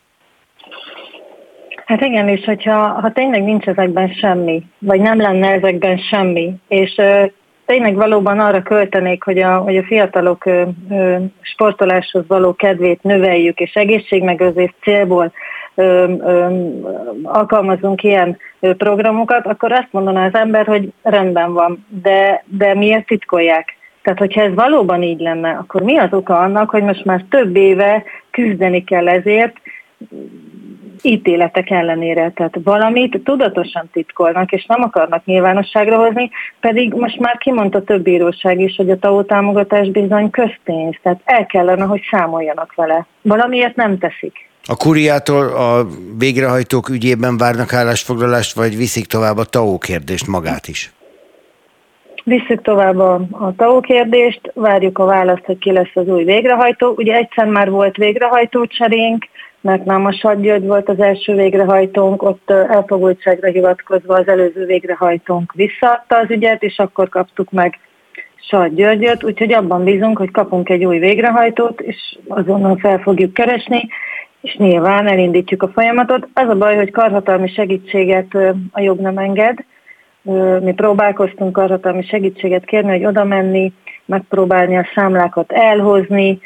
Hát 1.87 2.01
igen, 2.01 2.29
és 2.29 2.45
hogyha 2.45 2.89
ha 3.01 3.13
tényleg 3.13 3.43
nincs 3.43 3.67
ezekben 3.67 4.13
semmi, 4.21 4.63
vagy 4.79 5.01
nem 5.01 5.21
lenne 5.21 5.49
ezekben 5.49 5.99
semmi, 6.11 6.55
és 6.69 7.01
tényleg 7.69 7.95
valóban 7.95 8.39
arra 8.39 8.63
költenék, 8.63 9.23
hogy 9.23 9.39
a, 9.39 9.57
hogy 9.57 9.77
a 9.77 9.83
fiatalok 9.83 10.47
ö, 10.47 10.63
ö, 10.91 11.17
sportoláshoz 11.41 12.25
való 12.27 12.55
kedvét 12.55 13.03
növeljük, 13.03 13.59
és 13.59 13.75
egészségmegőrzés 13.75 14.75
célból 14.83 15.33
ö, 15.75 16.13
ö, 16.19 16.47
alkalmazunk 17.23 18.03
ilyen 18.03 18.39
programokat, 18.61 19.47
akkor 19.47 19.73
azt 19.73 19.89
mondaná 19.91 20.27
az 20.27 20.35
ember, 20.35 20.67
hogy 20.67 20.93
rendben 21.03 21.53
van, 21.53 21.87
de, 22.03 22.45
de 22.47 22.75
miért 22.75 23.07
titkolják? 23.07 23.77
Tehát, 24.03 24.19
hogyha 24.19 24.43
ez 24.43 24.55
valóban 24.55 25.03
így 25.03 25.21
lenne, 25.21 25.51
akkor 25.51 25.83
mi 25.83 25.97
az 25.99 26.13
oka 26.13 26.39
annak, 26.39 26.71
hogy 26.71 26.83
most 26.83 27.05
már 27.05 27.25
több 27.31 27.57
éve 27.57 28.03
küzdeni 28.31 28.85
kell 28.85 29.09
ezért, 29.09 29.57
ítéletek 31.03 31.71
ellenére. 31.71 32.31
Tehát 32.35 32.59
valamit 32.65 33.21
tudatosan 33.25 33.89
titkolnak, 33.93 34.53
és 34.53 34.65
nem 34.67 34.83
akarnak 34.83 35.25
nyilvánosságra 35.25 35.97
hozni, 35.97 36.31
pedig 36.61 36.93
most 36.93 37.19
már 37.19 37.37
kimondta 37.39 37.83
több 37.83 38.03
bíróság 38.03 38.61
is, 38.61 38.77
hogy 38.77 38.91
a 38.91 38.99
TAO 38.99 39.23
támogatás 39.23 39.89
bizony 39.89 40.31
közpénz, 40.31 40.97
tehát 41.03 41.21
el 41.25 41.47
kellene, 41.47 41.85
hogy 41.85 42.01
számoljanak 42.11 42.75
vele. 42.75 43.07
Valamiért 43.23 43.77
nem 43.77 43.99
teszik. 43.99 44.47
A 44.71 44.77
kuriától 44.77 45.47
a 45.47 45.87
végrehajtók 46.19 46.89
ügyében 46.89 47.37
várnak 47.37 47.73
állásfoglalást, 47.73 48.55
vagy 48.55 48.77
viszik 48.77 49.07
tovább 49.07 49.37
a 49.37 49.45
TAO 49.45 49.79
kérdést 49.79 50.27
magát 50.27 50.69
is? 50.69 50.93
Visszük 52.25 52.63
tovább 52.63 52.99
a, 52.99 53.15
a 53.31 53.55
TAO 53.57 53.81
kérdést, 53.81 54.41
várjuk 54.55 54.99
a 54.99 55.05
választ, 55.05 55.45
hogy 55.45 55.59
ki 55.59 55.73
lesz 55.73 55.95
az 55.95 56.07
új 56.07 56.25
végrehajtó. 56.25 56.95
Ugye 56.97 57.15
egyszer 57.15 57.47
már 57.47 57.71
volt 57.71 57.97
végrehajtó 57.97 58.67
cserénk, 58.67 59.25
mert 59.61 59.85
nem 59.85 60.05
a 60.05 60.37
volt 60.61 60.89
az 60.89 61.01
első 61.01 61.35
végrehajtónk, 61.35 62.23
ott 62.23 62.51
elfogultságra 62.51 63.49
hivatkozva 63.49 64.15
az 64.15 64.29
előző 64.29 64.65
végrehajtónk 64.65 65.53
visszaadta 65.53 66.19
az 66.19 66.31
ügyet, 66.31 66.63
és 66.63 66.79
akkor 66.79 67.09
kaptuk 67.09 67.51
meg 67.51 67.79
Sad 68.37 68.75
Györgyöt, 68.75 69.25
úgyhogy 69.25 69.53
abban 69.53 69.85
bízunk, 69.85 70.19
hogy 70.19 70.31
kapunk 70.31 70.69
egy 70.69 70.85
új 70.85 70.99
végrehajtót, 70.99 71.81
és 71.81 72.19
azonnal 72.29 72.77
fel 72.77 72.99
fogjuk 72.99 73.33
keresni, 73.33 73.89
és 74.41 74.57
nyilván 74.57 75.07
elindítjuk 75.07 75.63
a 75.63 75.69
folyamatot. 75.69 76.29
Az 76.35 76.49
a 76.49 76.55
baj, 76.55 76.77
hogy 76.77 76.91
karhatalmi 76.91 77.49
segítséget 77.49 78.35
a 78.71 78.81
jog 78.81 79.01
nem 79.01 79.19
enged. 79.19 79.59
Mi 80.63 80.73
próbálkoztunk 80.73 81.53
karhatalmi 81.53 82.03
segítséget 82.03 82.65
kérni, 82.65 82.91
hogy 82.91 83.05
oda 83.05 83.25
menni, 83.25 83.73
megpróbálni 84.05 84.77
a 84.77 84.89
számlákat 84.95 85.53
elhozni, 85.53 86.41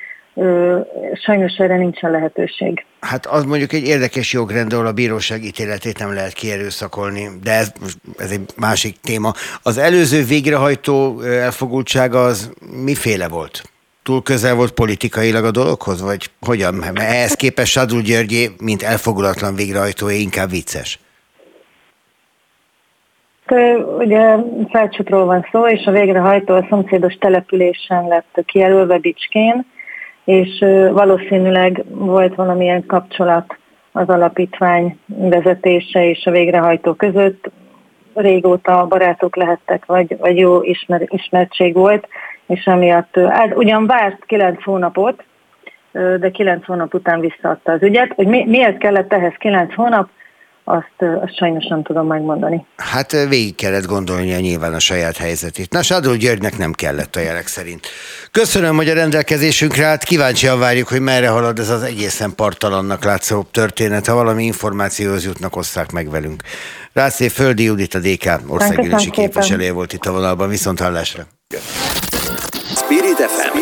sajnos 1.25 1.57
erre 1.57 1.77
nincsen 1.77 2.11
lehetőség. 2.11 2.85
Hát 3.01 3.27
az 3.27 3.45
mondjuk 3.45 3.73
egy 3.73 3.87
érdekes 3.87 4.33
jogrend, 4.33 4.73
ahol 4.73 4.87
a 4.87 4.93
bíróság 4.93 5.45
ítéletét 5.45 5.99
nem 5.99 6.15
lehet 6.15 6.33
kierőszakolni, 6.33 7.29
de 7.43 7.53
ez, 7.53 7.73
ez 8.17 8.31
egy 8.31 8.41
másik 8.57 8.97
téma. 9.01 9.33
Az 9.63 9.79
előző 9.79 10.25
végrehajtó 10.25 11.21
elfogultsága 11.21 12.25
az 12.25 12.53
miféle 12.85 13.29
volt? 13.29 13.63
Túl 14.03 14.23
közel 14.23 14.55
volt 14.55 14.73
politikailag 14.73 15.45
a 15.45 15.51
dologhoz, 15.51 16.03
vagy 16.03 16.31
hogyan? 16.41 16.75
Mert 16.75 16.99
ehhez 16.99 17.35
képest 17.35 17.73
Sadul 17.73 18.01
Györgyé, 18.01 18.51
mint 18.61 18.83
elfogulatlan 18.83 19.55
végrehajtója, 19.55 20.17
inkább 20.17 20.51
vicces. 20.51 20.99
Ugye 23.99 24.37
Felcsútról 24.71 25.25
van 25.25 25.47
szó, 25.53 25.67
és 25.69 25.87
a 25.87 25.91
végrehajtó 25.91 26.55
a 26.55 26.67
szomszédos 26.69 27.15
településen 27.15 28.09
lett 28.09 28.45
kijelölve 28.47 28.99
Bicskén, 28.99 29.67
és 30.25 30.59
valószínűleg 30.93 31.85
volt 31.89 32.35
valamilyen 32.35 32.87
kapcsolat 32.87 33.57
az 33.93 34.09
alapítvány 34.09 34.99
vezetése 35.07 36.09
és 36.09 36.27
a 36.27 36.31
végrehajtó 36.31 36.95
között. 36.95 37.51
Régóta 38.15 38.87
barátok 38.87 39.37
lehettek, 39.37 39.87
vagy, 39.87 40.17
vagy 40.19 40.39
jó 40.39 40.63
ismer, 40.63 41.03
ismertség 41.07 41.75
volt, 41.75 42.09
és 42.47 42.65
emiatt 42.65 43.17
hát 43.17 43.57
ugyan 43.57 43.87
várt 43.87 44.25
kilenc 44.25 44.65
hónapot, 44.65 45.25
de 45.93 46.31
kilenc 46.31 46.67
hónap 46.67 46.95
után 46.95 47.21
visszaadta 47.21 47.73
az 47.73 47.83
ügyet. 47.83 48.13
Hogy 48.15 48.27
mi, 48.27 48.45
miért 48.45 48.79
kellett 48.79 49.13
ehhez 49.13 49.35
kilenc 49.39 49.75
hónap, 49.75 50.09
azt, 50.65 50.95
azt 51.23 51.37
sajnos 51.37 51.67
nem 51.67 51.83
tudom 51.83 52.07
megmondani. 52.07 52.67
Hát 52.77 53.13
végig 53.13 53.55
kellett 53.55 53.87
gondolnia 53.87 54.39
nyilván 54.39 54.75
a 54.75 54.79
saját 54.79 55.17
helyzetét. 55.17 55.73
Na, 55.73 55.83
Sadó 55.83 56.15
Györgynek 56.15 56.59
nem 56.59 56.73
kellett 56.73 57.17
a 57.17 57.21
jelek 57.21 57.47
szerint. 57.47 57.87
Köszönöm, 58.31 58.77
hogy 58.77 58.89
a 58.89 58.95
rendelkezésünkre 58.95 59.87
állt. 59.87 60.05
Kíváncsian 60.05 60.59
várjuk, 60.59 60.89
hogy 60.89 61.01
merre 61.01 61.29
halad 61.29 61.59
ez 61.59 61.71
az 61.71 61.83
egészen 61.83 62.35
partalannak 62.35 63.05
látszó 63.05 63.43
történet. 63.43 64.07
Ha 64.07 64.15
valami 64.15 64.45
információhoz 64.45 65.25
jutnak, 65.25 65.57
osszák 65.57 65.91
meg 65.91 66.11
velünk. 66.11 66.43
Rászé 66.93 67.29
Földi 67.29 67.63
Judit, 67.63 67.95
a 67.95 67.99
DK 67.99 68.41
országgyűlési 68.47 69.11
képviselője 69.11 69.73
volt 69.73 69.93
itt 69.93 70.05
a 70.05 70.13
vonalban. 70.13 70.49
Viszont 70.49 70.81
hallásra. 70.81 71.27
Spirit 72.75 73.17
FM 73.17 73.59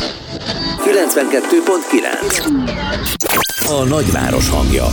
92.9 0.84 3.68
A 3.68 3.84
nagyváros 3.84 4.48
hangja. 4.48 4.86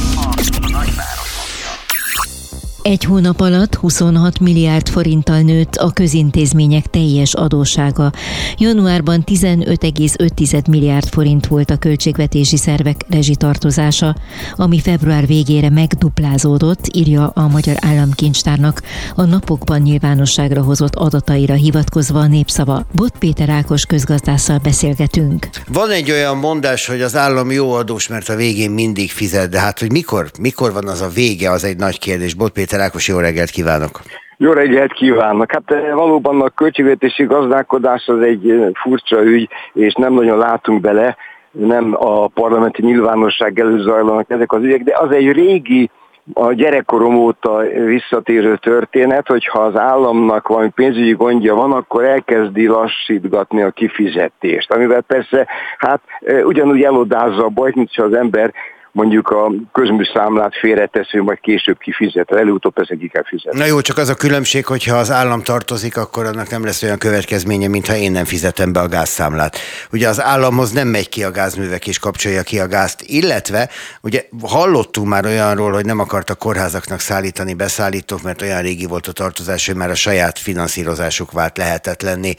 Egy 2.88 3.04
hónap 3.04 3.40
alatt 3.40 3.76
26 3.76 4.40
milliárd 4.40 4.90
forinttal 4.90 5.42
nőtt 5.42 5.76
a 5.76 5.92
közintézmények 5.92 6.86
teljes 6.86 7.34
adósága. 7.34 8.12
Januárban 8.58 9.24
15,5 9.26 10.70
milliárd 10.70 11.08
forint 11.08 11.48
volt 11.48 11.70
a 11.70 11.78
költségvetési 11.78 12.58
szervek 12.58 12.96
rezsitartozása, 13.10 14.16
ami 14.56 14.80
február 14.80 15.28
végére 15.28 15.70
megduplázódott, 15.70 16.96
írja 16.96 17.32
a 17.34 17.48
Magyar 17.48 17.76
Államkincstárnak 17.80 18.82
a 19.16 19.24
napokban 19.24 19.82
nyilvánosságra 19.82 20.62
hozott 20.62 20.96
adataira 20.96 21.54
hivatkozva 21.54 22.20
a 22.20 22.28
népszava. 22.28 22.86
Bot 22.92 23.18
Péter 23.20 23.50
Ákos 23.50 23.86
közgazdásszal 23.86 24.58
beszélgetünk. 24.58 25.50
Van 25.68 25.92
egy 25.92 26.12
olyan 26.12 26.38
mondás, 26.38 26.88
hogy 26.88 27.02
az 27.02 27.16
állam 27.16 27.52
jó 27.52 27.72
adós, 27.72 28.08
mert 28.08 28.30
a 28.30 28.36
végén 28.36 28.72
mindig 28.72 29.12
fizet, 29.12 29.50
de 29.50 29.60
hát 29.60 29.80
hogy 29.80 29.92
mikor, 29.92 30.32
mikor 30.40 30.74
van 30.74 30.88
az 30.88 31.02
a 31.02 31.10
vége, 31.10 31.52
az 31.52 31.64
egy 31.64 31.78
nagy 31.78 32.00
kérdés. 32.00 32.34
Bot 32.34 32.52
Péter 32.52 32.76
Péter 32.78 32.92
Ákos, 32.92 33.08
jó 33.08 33.20
reggelt 33.20 33.50
kívánok! 33.50 34.00
Jó 34.38 34.52
reggelt 34.52 34.94
kívánok! 34.94 35.52
Hát 35.52 35.72
eh, 35.72 35.94
valóban 35.94 36.42
a 36.42 36.50
költségvetési 36.50 37.24
gazdálkodás 37.24 38.08
az 38.08 38.22
egy 38.22 38.50
eh, 38.50 38.70
furcsa 38.74 39.24
ügy, 39.24 39.50
és 39.74 39.94
nem 39.94 40.14
nagyon 40.14 40.38
látunk 40.38 40.82
bele, 40.82 41.16
nem 41.52 41.96
a 42.00 42.28
parlamenti 42.28 42.82
nyilvánosság 42.82 43.60
előtt 43.60 43.82
zajlanak 43.82 44.30
ezek 44.30 44.52
az 44.52 44.64
ügyek, 44.64 44.84
de 44.84 44.96
az 44.98 45.12
egy 45.12 45.32
régi 45.32 45.90
a 46.34 46.54
gyerekkorom 46.54 47.16
óta 47.16 47.58
visszatérő 47.86 48.58
történet, 48.58 49.28
hogyha 49.28 49.60
az 49.60 49.76
államnak 49.76 50.48
valami 50.48 50.70
pénzügyi 50.70 51.14
gondja 51.14 51.56
van, 51.56 51.72
akkor 51.72 52.04
elkezdi 52.04 52.68
lassítgatni 52.68 53.62
a 53.62 53.72
kifizetést, 53.72 54.72
amivel 54.72 55.02
persze 55.02 55.48
hát 55.78 56.02
eh, 56.22 56.46
ugyanúgy 56.46 56.82
elodázza 56.82 57.44
a 57.44 57.50
bajt, 57.50 57.76
mint 57.76 57.90
az 57.96 58.14
ember 58.14 58.54
mondjuk 58.98 59.28
a 59.30 59.52
közműszámlát 59.72 60.58
félretesző, 60.60 61.22
majd 61.22 61.40
később 61.40 61.78
kifizet, 61.78 62.32
előutóbb 62.32 62.74
persze 62.74 62.96
ki 62.96 63.08
kell 63.08 63.24
fizetni. 63.26 63.60
Na 63.60 63.66
jó, 63.66 63.82
csak 63.82 63.98
az 63.98 64.10
a 64.10 64.16
különbség, 64.16 64.66
hogyha 64.66 64.96
az 64.98 65.12
állam 65.12 65.42
tartozik, 65.42 65.98
akkor 65.98 66.26
annak 66.26 66.50
nem 66.50 66.64
lesz 66.64 66.84
olyan 66.84 66.98
következménye, 66.98 67.68
mintha 67.68 67.96
én 67.96 68.12
nem 68.12 68.26
fizetem 68.26 68.74
be 68.74 68.80
a 68.80 68.88
gázszámlát. 68.88 69.58
Ugye 69.92 70.08
az 70.08 70.22
államhoz 70.22 70.72
nem 70.72 70.88
megy 70.88 71.10
ki 71.10 71.24
a 71.24 71.32
gázművek 71.32 71.88
és 71.88 72.00
kapcsolja 72.00 72.44
ki 72.44 72.60
a 72.60 72.68
gázt, 72.68 73.02
illetve 73.02 73.70
ugye 74.02 74.26
hallottunk 74.42 75.08
már 75.08 75.26
olyanról, 75.26 75.72
hogy 75.72 75.86
nem 75.86 76.00
akartak 76.00 76.38
kórházaknak 76.38 77.00
szállítani 77.00 77.54
beszállítók, 77.54 78.22
mert 78.22 78.42
olyan 78.42 78.62
régi 78.62 78.86
volt 78.86 79.08
a 79.08 79.12
tartozás, 79.12 79.66
hogy 79.68 79.76
már 79.76 79.90
a 79.90 79.96
saját 79.96 80.40
finanszírozásuk 80.40 81.32
vált 81.32 81.58
lehetetlenné, 81.58 82.34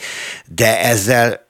de 0.46 0.80
ezzel 0.80 1.46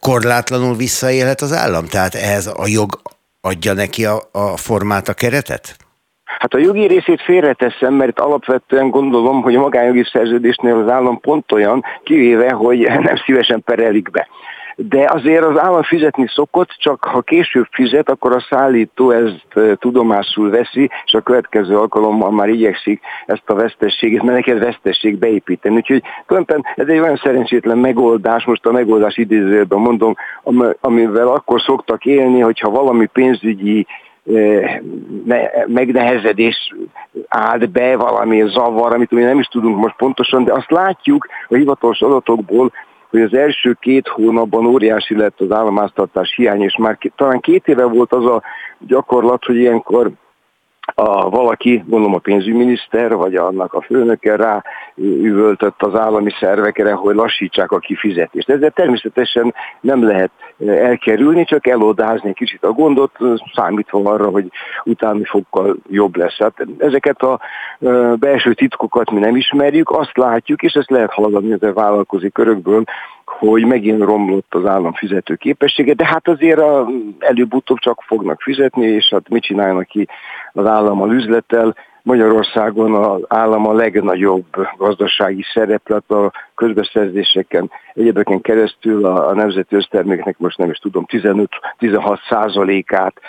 korlátlanul 0.00 0.76
visszaélhet 0.76 1.40
az 1.40 1.52
állam? 1.52 1.86
Tehát 1.86 2.14
ehhez 2.14 2.46
a 2.46 2.66
jog 2.66 3.00
adja 3.46 3.72
neki 3.72 4.04
a, 4.04 4.16
a 4.32 4.56
formát, 4.56 5.08
a 5.08 5.14
keretet? 5.14 5.76
Hát 6.24 6.54
a 6.54 6.58
jogi 6.58 6.86
részét 6.86 7.22
félreteszem, 7.22 7.94
mert 7.94 8.20
alapvetően 8.20 8.90
gondolom, 8.90 9.42
hogy 9.42 9.54
a 9.54 9.60
magánjogi 9.60 10.04
szerződésnél 10.12 10.76
az 10.76 10.90
állam 10.90 11.20
pont 11.20 11.52
olyan, 11.52 11.84
kivéve, 12.04 12.52
hogy 12.52 12.78
nem 12.78 13.16
szívesen 13.24 13.62
perelik 13.64 14.10
be 14.10 14.28
de 14.76 15.10
azért 15.12 15.44
az 15.44 15.58
állam 15.58 15.82
fizetni 15.82 16.26
szokott, 16.28 16.68
csak 16.78 17.04
ha 17.04 17.20
később 17.20 17.66
fizet, 17.70 18.10
akkor 18.10 18.32
a 18.32 18.46
szállító 18.50 19.10
ezt 19.10 19.78
tudomásul 19.78 20.50
veszi, 20.50 20.90
és 21.04 21.12
a 21.12 21.20
következő 21.20 21.76
alkalommal 21.76 22.30
már 22.30 22.48
igyekszik 22.48 23.00
ezt 23.26 23.42
a 23.50 23.54
vesztességet, 23.54 24.22
mert 24.22 24.36
neked 24.36 24.58
vesztesség 24.58 25.18
beépíteni. 25.18 25.76
Úgyhogy 25.76 26.02
tulajdonképpen 26.26 26.72
ez 26.84 26.92
egy 26.92 27.00
olyan 27.00 27.20
szerencsétlen 27.22 27.78
megoldás, 27.78 28.44
most 28.44 28.66
a 28.66 28.72
megoldás 28.72 29.16
idézőben 29.16 29.78
mondom, 29.78 30.14
amivel 30.80 31.28
akkor 31.28 31.60
szoktak 31.60 32.04
élni, 32.04 32.40
hogyha 32.40 32.70
valami 32.70 33.06
pénzügyi 33.06 33.86
megnehezedés 35.66 36.74
állt 37.28 37.70
be, 37.70 37.96
valami 37.96 38.42
zavar, 38.48 38.94
amit 38.94 39.10
mi 39.10 39.22
nem 39.22 39.38
is 39.38 39.46
tudunk 39.46 39.76
most 39.76 39.96
pontosan, 39.96 40.44
de 40.44 40.52
azt 40.52 40.70
látjuk 40.70 41.26
a 41.48 41.54
hivatalos 41.54 42.00
adatokból, 42.00 42.72
hogy 43.10 43.20
az 43.20 43.34
első 43.34 43.76
két 43.80 44.08
hónapban 44.08 44.66
óriási 44.66 45.16
lett 45.16 45.40
az 45.40 45.52
államáztartás 45.52 46.34
hiány, 46.36 46.62
és 46.62 46.76
már 46.76 46.98
talán 47.16 47.40
két 47.40 47.68
éve 47.68 47.84
volt 47.84 48.12
az 48.12 48.24
a 48.24 48.42
gyakorlat, 48.78 49.44
hogy 49.44 49.56
ilyenkor 49.56 50.10
a 50.98 51.30
valaki, 51.30 51.84
gondolom 51.86 52.14
a 52.14 52.18
pénzügyminiszter, 52.18 53.14
vagy 53.14 53.34
annak 53.34 53.74
a 53.74 53.80
főnöke 53.80 54.36
rá 54.36 54.62
üvöltött 55.22 55.82
az 55.82 55.94
állami 55.94 56.30
szervekre, 56.40 56.92
hogy 56.92 57.14
lassítsák 57.14 57.72
a 57.72 57.78
kifizetést. 57.78 58.50
Ezzel 58.50 58.70
természetesen 58.70 59.54
nem 59.80 60.04
lehet 60.04 60.30
elkerülni, 60.66 61.44
csak 61.44 61.66
elodázni 61.66 62.28
egy 62.28 62.34
kicsit 62.34 62.64
a 62.64 62.72
gondot, 62.72 63.12
számítva 63.54 64.10
arra, 64.12 64.28
hogy 64.28 64.46
utáni 64.84 65.24
fokkal 65.24 65.76
jobb 65.88 66.16
lesz. 66.16 66.38
Hát 66.38 66.66
ezeket 66.78 67.22
a 67.22 67.40
belső 68.16 68.54
titkokat 68.54 69.10
mi 69.10 69.18
nem 69.18 69.36
ismerjük, 69.36 69.90
azt 69.90 70.16
látjuk, 70.16 70.62
és 70.62 70.72
ezt 70.72 70.90
lehet 70.90 71.12
hallani 71.12 71.52
a 71.52 71.72
vállalkozói 71.72 72.30
körökből, 72.30 72.84
hogy 73.30 73.64
megint 73.64 74.02
romlott 74.02 74.54
az 74.54 74.66
állam 74.66 74.92
fizető 74.92 75.34
képessége, 75.34 75.94
de 75.94 76.06
hát 76.06 76.28
azért 76.28 76.60
előbb-utóbb 77.18 77.78
csak 77.78 78.02
fognak 78.06 78.40
fizetni, 78.40 78.86
és 78.86 79.08
hát 79.10 79.28
mit 79.28 79.42
csinálnak 79.42 79.86
ki 79.86 80.08
az 80.52 80.66
állam 80.66 81.02
a 81.02 81.06
üzlettel, 81.06 81.74
Magyarországon 82.02 82.94
az 82.94 83.22
állam 83.28 83.66
a 83.66 83.72
legnagyobb 83.72 84.44
gazdasági 84.76 85.44
szereplet 85.54 86.10
a 86.10 86.32
közbeszerzéseken, 86.54 87.70
egyébként 87.94 88.42
keresztül 88.42 89.04
a, 89.04 89.28
a 89.28 89.34
nemzeti 89.34 89.76
összterméknek 89.76 90.38
most 90.38 90.58
nem 90.58 90.70
is 90.70 90.78
tudom, 90.78 91.04
15-16 91.08 92.18
százalékát 92.28 93.20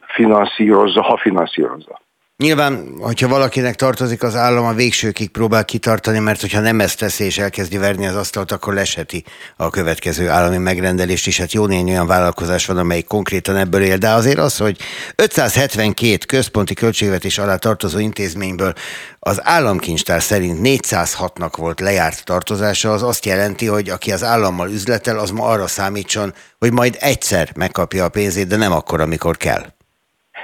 finanszírozza, 0.00 1.02
ha 1.02 1.16
finanszírozza. 1.16 2.00
Nyilván, 2.42 2.94
hogyha 3.00 3.28
valakinek 3.28 3.74
tartozik 3.74 4.22
az 4.22 4.34
állam, 4.34 4.64
a 4.64 4.72
végsőkig 4.72 5.28
próbál 5.28 5.64
kitartani, 5.64 6.18
mert 6.18 6.40
hogyha 6.40 6.60
nem 6.60 6.80
ezt 6.80 6.98
teszi 6.98 7.24
és 7.24 7.38
elkezdi 7.38 7.76
verni 7.76 8.06
az 8.06 8.14
asztalt, 8.14 8.52
akkor 8.52 8.74
leseti 8.74 9.24
a 9.56 9.70
következő 9.70 10.28
állami 10.28 10.56
megrendelést 10.56 11.26
is. 11.26 11.38
Hát 11.38 11.52
jó 11.52 11.66
néhány 11.66 11.90
olyan 11.90 12.06
vállalkozás 12.06 12.66
van, 12.66 12.76
amelyik 12.76 13.06
konkrétan 13.06 13.56
ebből 13.56 13.82
él, 13.82 13.96
de 13.96 14.08
azért 14.10 14.38
az, 14.38 14.56
hogy 14.56 14.78
572 15.16 16.18
központi 16.26 16.74
költségvetés 16.74 17.38
alá 17.38 17.56
tartozó 17.56 17.98
intézményből 17.98 18.74
az 19.18 19.40
államkincstár 19.42 20.22
szerint 20.22 20.58
406-nak 20.62 21.52
volt 21.56 21.80
lejárt 21.80 22.24
tartozása, 22.24 22.92
az 22.92 23.02
azt 23.02 23.24
jelenti, 23.24 23.66
hogy 23.66 23.88
aki 23.88 24.12
az 24.12 24.24
állammal 24.24 24.70
üzletel, 24.70 25.18
az 25.18 25.30
ma 25.30 25.44
arra 25.44 25.66
számítson, 25.66 26.34
hogy 26.58 26.72
majd 26.72 26.96
egyszer 27.00 27.52
megkapja 27.56 28.04
a 28.04 28.08
pénzét, 28.08 28.46
de 28.46 28.56
nem 28.56 28.72
akkor, 28.72 29.00
amikor 29.00 29.36
kell. 29.36 29.76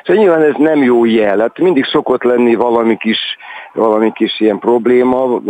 Szóval 0.05 0.23
nyilván 0.23 0.43
ez 0.43 0.55
nem 0.57 0.83
jó 0.83 1.05
jel. 1.05 1.39
Hát 1.39 1.59
mindig 1.59 1.85
szokott 1.85 2.23
lenni 2.23 2.55
valami 2.55 2.97
kis, 2.97 3.19
valami 3.73 4.13
kis 4.13 4.41
ilyen 4.41 4.59
probléma, 4.59 5.41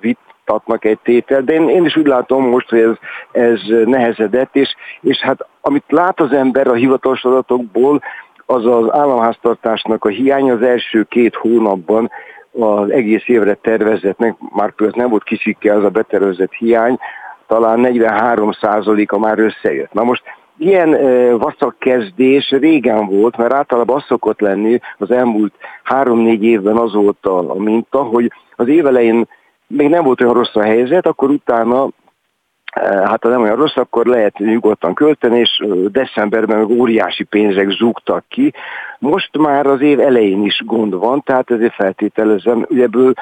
vitatnak 0.00 0.84
egy 0.84 0.98
tétel, 1.02 1.42
de 1.42 1.52
én, 1.52 1.68
én 1.68 1.84
is 1.84 1.96
úgy 1.96 2.06
látom 2.06 2.48
most, 2.48 2.70
hogy 2.70 2.78
ez, 2.78 2.96
ez 3.32 3.60
nehezedett, 3.84 4.56
és, 4.56 4.74
és 5.00 5.20
hát 5.20 5.46
amit 5.60 5.84
lát 5.88 6.20
az 6.20 6.32
ember 6.32 6.68
a 6.68 6.74
hivatalos 6.74 7.24
adatokból, 7.24 8.02
az 8.46 8.66
az 8.66 8.92
államháztartásnak 8.92 10.04
a 10.04 10.08
hiánya 10.08 10.54
az 10.54 10.62
első 10.62 11.02
két 11.02 11.34
hónapban 11.34 12.10
az 12.52 12.90
egész 12.90 13.28
évre 13.28 13.54
tervezetnek, 13.54 14.34
már 14.54 14.72
például 14.72 15.00
nem 15.00 15.10
volt 15.10 15.24
kicsikke 15.24 15.74
az 15.74 15.84
a 15.84 15.88
betervezett 15.88 16.52
hiány, 16.52 16.98
talán 17.46 17.80
43%-a 17.82 19.18
már 19.18 19.38
összejött. 19.38 19.92
Na 19.92 20.02
most 20.02 20.22
ilyen 20.58 20.90
vaszak 21.38 21.78
kezdés 21.78 22.50
régen 22.50 23.06
volt, 23.06 23.36
mert 23.36 23.52
általában 23.52 23.96
az 23.96 24.04
szokott 24.04 24.40
lenni, 24.40 24.80
az 24.98 25.10
elmúlt 25.10 25.52
három-négy 25.82 26.44
évben 26.44 26.76
az 26.76 26.92
volt 26.92 27.26
a 27.26 27.54
minta, 27.58 28.02
hogy 28.02 28.32
az 28.56 28.68
évelején 28.68 29.26
még 29.66 29.88
nem 29.88 30.04
volt 30.04 30.20
olyan 30.20 30.34
rossz 30.34 30.56
a 30.56 30.62
helyzet, 30.62 31.06
akkor 31.06 31.30
utána 31.30 31.88
hát 32.82 33.22
ha 33.22 33.28
nem 33.28 33.42
olyan 33.42 33.56
rossz, 33.56 33.76
akkor 33.76 34.06
lehet 34.06 34.38
nyugodtan 34.38 34.94
költeni, 34.94 35.38
és 35.38 35.64
decemberben 35.88 36.58
meg 36.58 36.68
óriási 36.68 37.24
pénzek 37.24 37.70
zúgtak 37.70 38.24
ki. 38.28 38.52
Most 38.98 39.38
már 39.38 39.66
az 39.66 39.80
év 39.80 40.00
elején 40.00 40.44
is 40.44 40.62
gond 40.64 40.94
van, 40.94 41.22
tehát 41.22 41.50
ezért 41.50 41.74
feltételezem, 41.74 42.64
hogy 42.68 42.80
ebből 42.80 43.12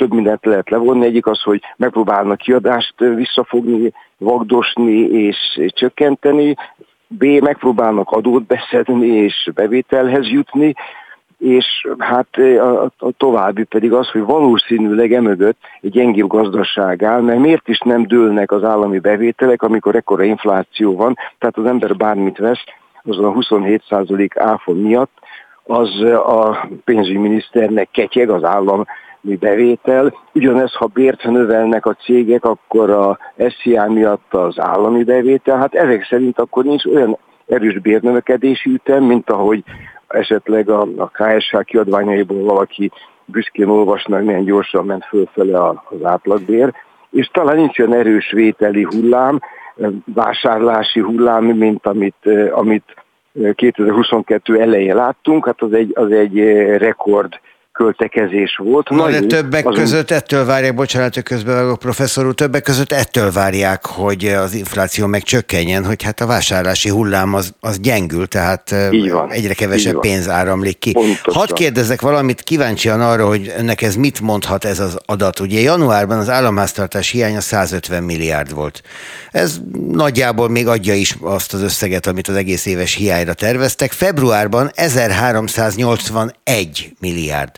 több 0.00 0.12
mindent 0.12 0.44
lehet 0.44 0.70
levonni. 0.70 1.04
Egyik 1.04 1.26
az, 1.26 1.40
hogy 1.42 1.60
megpróbálnak 1.76 2.38
kiadást 2.38 2.94
visszafogni, 2.98 3.92
vagdosni 4.18 4.98
és 5.00 5.36
csökkenteni, 5.66 6.54
B. 7.06 7.24
megpróbálnak 7.24 8.10
adót 8.10 8.46
beszedni 8.46 9.06
és 9.06 9.50
bevételhez 9.54 10.26
jutni, 10.26 10.74
és 11.38 11.86
hát 11.98 12.36
a, 12.36 12.82
a 12.84 13.10
további 13.16 13.64
pedig 13.64 13.92
az, 13.92 14.08
hogy 14.10 14.22
valószínűleg 14.22 15.12
emögött 15.12 15.58
egy 15.80 15.90
gyengébb 15.90 16.26
gazdaság 16.26 17.02
áll, 17.02 17.20
mert 17.20 17.38
miért 17.38 17.68
is 17.68 17.78
nem 17.78 18.02
dőlnek 18.02 18.52
az 18.52 18.64
állami 18.64 18.98
bevételek, 18.98 19.62
amikor 19.62 19.94
ekkora 19.94 20.22
infláció 20.22 20.96
van, 20.96 21.16
tehát 21.38 21.56
az 21.56 21.64
ember 21.64 21.96
bármit 21.96 22.38
vesz, 22.38 22.64
azon 23.04 23.24
a 23.24 23.32
27% 23.32 24.30
áfa 24.34 24.72
miatt, 24.72 25.18
az 25.64 26.00
a 26.12 26.68
pénzügyminiszternek 26.84 27.88
ketyeg 27.90 28.30
az 28.30 28.44
állam 28.44 28.86
bevétel. 29.20 30.14
Ugyanez, 30.32 30.74
ha 30.74 30.86
bért 30.86 31.24
növelnek 31.24 31.86
a 31.86 31.94
cégek, 31.94 32.44
akkor 32.44 32.90
a 32.90 33.18
SZIA 33.36 33.90
miatt 33.90 34.34
az 34.34 34.60
állami 34.60 35.04
bevétel. 35.04 35.58
Hát 35.58 35.74
ezek 35.74 36.04
szerint 36.04 36.38
akkor 36.38 36.64
nincs 36.64 36.84
olyan 36.84 37.18
erős 37.46 37.78
bérnövekedési 37.78 38.70
ütem, 38.70 39.04
mint 39.04 39.30
ahogy 39.30 39.64
esetleg 40.08 40.68
a, 40.68 40.80
a 40.96 41.08
KSH 41.08 41.64
kiadványaiból 41.64 42.44
valaki 42.44 42.90
büszkén 43.24 43.68
olvasnak, 43.68 44.22
milyen 44.22 44.44
gyorsan 44.44 44.84
ment 44.84 45.04
fölfele 45.04 45.68
az 45.68 46.04
átlagbér, 46.04 46.72
és 47.10 47.26
talán 47.26 47.56
nincs 47.56 47.78
olyan 47.78 47.94
erős 47.94 48.30
vételi 48.30 48.82
hullám, 48.82 49.40
vásárlási 50.14 51.00
hullám, 51.00 51.44
mint 51.44 51.86
amit, 51.86 52.26
amit 52.52 52.94
2022 53.54 54.60
elején 54.60 54.94
láttunk, 54.94 55.46
hát 55.46 55.62
az 55.62 55.72
egy, 55.72 55.90
az 55.94 56.10
egy 56.10 56.38
rekord 56.76 57.40
költekezés 57.80 58.56
volt. 58.56 58.88
Na, 58.88 59.10
de 59.10 59.20
többek 59.20 59.66
azon... 59.66 59.80
között 59.80 60.10
ettől 60.10 60.44
várják, 60.44 60.74
bocsánat, 60.74 61.14
hogy 61.14 61.22
közbevágok 61.22 61.78
professzor 61.78 62.26
úr, 62.26 62.34
többek 62.34 62.62
között 62.62 62.92
ettől 62.92 63.32
várják, 63.32 63.86
hogy 63.86 64.26
az 64.26 64.54
infláció 64.54 65.06
megcsökkenjen, 65.06 65.84
hogy 65.84 66.02
hát 66.02 66.20
a 66.20 66.26
vásárlási 66.26 66.88
hullám 66.88 67.34
az, 67.34 67.54
az 67.60 67.80
gyengül, 67.80 68.26
tehát 68.26 68.74
így 68.90 69.10
van, 69.10 69.30
egyre 69.30 69.54
kevesebb 69.54 69.94
így 69.94 70.00
pénz 70.00 70.28
áramlik 70.28 70.78
ki. 70.78 70.92
Pontosan. 70.92 71.34
Hadd 71.34 71.54
kérdezek 71.54 72.00
valamit, 72.00 72.40
kíváncsian 72.40 73.00
arra, 73.00 73.26
hogy 73.26 73.52
önnek 73.58 73.82
ez 73.82 73.94
mit 73.94 74.20
mondhat 74.20 74.64
ez 74.64 74.80
az 74.80 74.98
adat. 75.06 75.40
Ugye 75.40 75.60
januárban 75.60 76.18
az 76.18 76.28
államháztartás 76.28 77.10
hiánya 77.10 77.40
150 77.40 78.02
milliárd 78.02 78.54
volt. 78.54 78.82
Ez 79.30 79.60
nagyjából 79.90 80.48
még 80.48 80.66
adja 80.66 80.94
is 80.94 81.16
azt 81.20 81.54
az 81.54 81.62
összeget, 81.62 82.06
amit 82.06 82.28
az 82.28 82.36
egész 82.36 82.66
éves 82.66 82.94
hiányra 82.94 83.34
terveztek. 83.34 83.92
Februárban 83.92 84.70
1381 84.74 86.92
milliárd. 86.98 87.50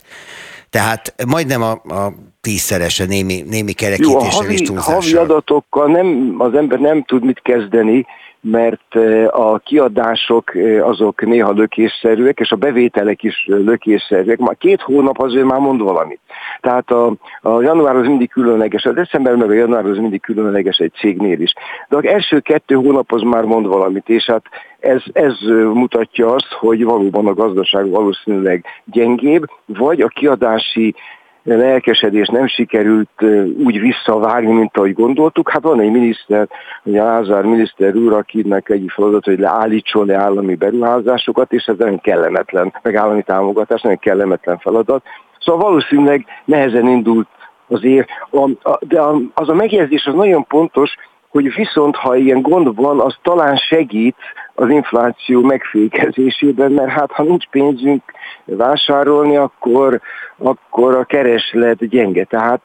Tehát 0.70 1.14
majdnem 1.26 1.62
a, 1.62 1.70
a 1.70 2.12
tízszerese 2.40 3.04
némi, 3.04 3.42
némi 3.48 3.72
kerekítéssel 3.72 4.50
és 4.50 4.60
túlzással. 4.60 4.94
Havi 4.94 5.14
adatokkal 5.14 5.86
nem, 5.86 6.34
az 6.38 6.54
ember 6.54 6.78
nem 6.78 7.04
tud 7.04 7.24
mit 7.24 7.40
kezdeni, 7.42 8.06
mert 8.43 8.95
a 9.30 9.59
kiadások 9.59 10.53
azok 10.80 11.24
néha 11.24 11.53
lökésszerűek, 11.53 12.40
és 12.40 12.53
a 12.53 12.57
bevételek 12.57 13.22
is 13.22 13.45
lökésszerűek. 13.47 14.38
Már 14.38 14.57
két 14.57 14.80
hónap 14.80 15.18
azért 15.18 15.45
már 15.45 15.61
mond 15.61 15.82
valamit. 15.82 16.20
Tehát 16.61 16.90
a, 16.90 17.14
a 17.40 17.62
január 17.62 17.97
az 17.97 18.07
mindig 18.07 18.30
különleges, 18.30 18.84
a 18.84 18.93
december 18.93 19.34
meg 19.34 19.51
a 19.51 19.53
január 19.53 19.84
az 19.84 19.97
mindig 19.97 20.20
különleges 20.20 20.76
egy 20.76 20.93
cégnél 20.93 21.40
is. 21.40 21.55
De 21.88 21.97
az 21.97 22.05
első 22.05 22.40
kettő 22.40 22.74
hónap 22.74 23.12
az 23.12 23.22
már 23.22 23.45
mond 23.45 23.66
valamit, 23.66 24.09
és 24.09 24.24
hát 24.24 24.43
ez, 24.78 25.03
ez 25.12 25.38
mutatja 25.72 26.34
azt, 26.34 26.53
hogy 26.53 26.84
valóban 26.84 27.26
a 27.26 27.34
gazdaság 27.34 27.90
valószínűleg 27.90 28.64
gyengébb, 28.84 29.45
vagy 29.66 30.01
a 30.01 30.09
kiadási 30.09 30.95
lelkesedés 31.45 32.28
nem 32.28 32.47
sikerült 32.47 33.22
úgy 33.64 33.80
visszavágni, 33.80 34.53
mint 34.53 34.76
ahogy 34.76 34.95
gondoltuk. 34.95 35.51
Hát 35.51 35.62
van 35.62 35.80
egy 35.80 35.90
miniszter, 35.90 36.49
ugye 36.82 37.03
Lázár 37.03 37.45
miniszter 37.45 37.95
úr, 37.95 38.12
akinek 38.12 38.68
egy 38.68 38.90
feladat, 38.95 39.24
hogy 39.24 39.38
leállítson 39.38 40.07
le 40.07 40.16
állami 40.16 40.55
beruházásokat, 40.55 41.53
és 41.53 41.64
ez 41.64 41.76
nagyon 41.78 42.01
kellemetlen, 42.01 42.74
meg 42.82 42.97
állami 42.97 43.22
támogatás, 43.22 43.80
nagyon 43.80 43.99
kellemetlen 43.99 44.59
feladat. 44.59 45.03
Szóval 45.38 45.62
valószínűleg 45.62 46.24
nehezen 46.45 46.88
indult 46.88 47.28
az 47.68 47.84
év, 47.84 48.05
de 48.80 49.01
az 49.34 49.49
a 49.49 49.55
megjegyzés 49.55 50.05
az 50.05 50.14
nagyon 50.14 50.47
pontos, 50.47 50.95
hogy 51.28 51.55
viszont 51.55 51.97
ha 51.97 52.16
ilyen 52.16 52.43
gond 52.43 52.74
van, 52.76 53.01
az 53.01 53.16
talán 53.22 53.57
segít 53.57 54.16
az 54.55 54.70
infláció 54.70 55.40
megfékezésében, 55.40 56.72
mert 56.72 56.90
hát 56.90 57.12
ha 57.12 57.22
nincs 57.22 57.46
pénzünk 57.46 58.03
vásárolni, 58.44 59.36
akkor, 59.36 60.00
akkor 60.36 60.94
a 60.94 61.05
kereslet 61.05 61.88
gyenge. 61.88 62.24
Tehát 62.24 62.62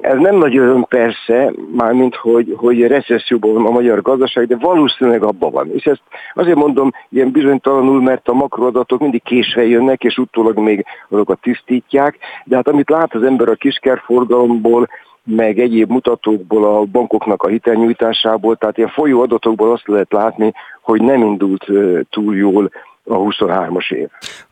ez 0.00 0.18
nem 0.18 0.36
nagy 0.36 0.56
öröm 0.56 0.84
persze, 0.84 1.52
mármint 1.72 2.14
hogy, 2.14 2.54
hogy 2.56 2.86
recesszióban 2.86 3.52
van 3.52 3.66
a 3.66 3.70
magyar 3.70 4.02
gazdaság, 4.02 4.46
de 4.46 4.56
valószínűleg 4.56 5.22
abban 5.22 5.50
van. 5.50 5.70
És 5.74 5.84
ezt 5.84 6.02
azért 6.34 6.56
mondom 6.56 6.92
ilyen 7.08 7.30
bizonytalanul, 7.30 8.02
mert 8.02 8.28
a 8.28 8.32
makroadatok 8.32 9.00
mindig 9.00 9.22
késve 9.22 9.66
jönnek, 9.66 10.04
és 10.04 10.18
utólag 10.18 10.58
még 10.58 10.84
azokat 11.08 11.40
tisztítják, 11.40 12.18
de 12.44 12.56
hát 12.56 12.68
amit 12.68 12.90
lát 12.90 13.14
az 13.14 13.22
ember 13.22 13.48
a 13.48 13.54
kiskerforgalomból, 13.54 14.88
meg 15.28 15.58
egyéb 15.58 15.90
mutatókból, 15.90 16.64
a 16.64 16.84
bankoknak 16.84 17.42
a 17.42 17.48
hitelnyújtásából, 17.48 18.56
tehát 18.56 18.76
ilyen 18.76 18.88
folyó 18.88 19.20
adatokból 19.20 19.72
azt 19.72 19.86
lehet 19.88 20.12
látni, 20.12 20.52
hogy 20.82 21.02
nem 21.02 21.22
indult 21.22 21.66
túl 22.10 22.36
jól 22.36 22.70
a 23.04 23.14
23-as 23.14 23.92
év. 23.92 24.08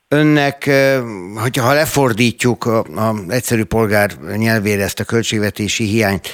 Önnek, 0.08 0.70
hogyha 1.42 1.72
lefordítjuk 1.72 2.64
a, 2.64 2.84
egyszerű 3.28 3.64
polgár 3.64 4.10
nyelvére 4.36 4.82
ezt 4.82 5.00
a 5.00 5.04
költségvetési 5.04 5.84
hiányt, 5.84 6.28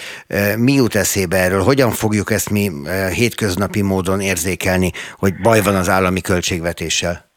mi 0.58 0.72
jut 0.72 0.94
eszébe 0.94 1.36
erről? 1.36 1.62
Hogyan 1.62 1.90
fogjuk 1.90 2.30
ezt 2.30 2.50
mi 2.50 2.70
hétköznapi 3.14 3.82
módon 3.82 4.20
érzékelni, 4.20 4.90
hogy 5.18 5.32
baj 5.42 5.60
van 5.62 5.74
az 5.74 5.88
állami 5.88 6.20
költségvetéssel? 6.20 7.31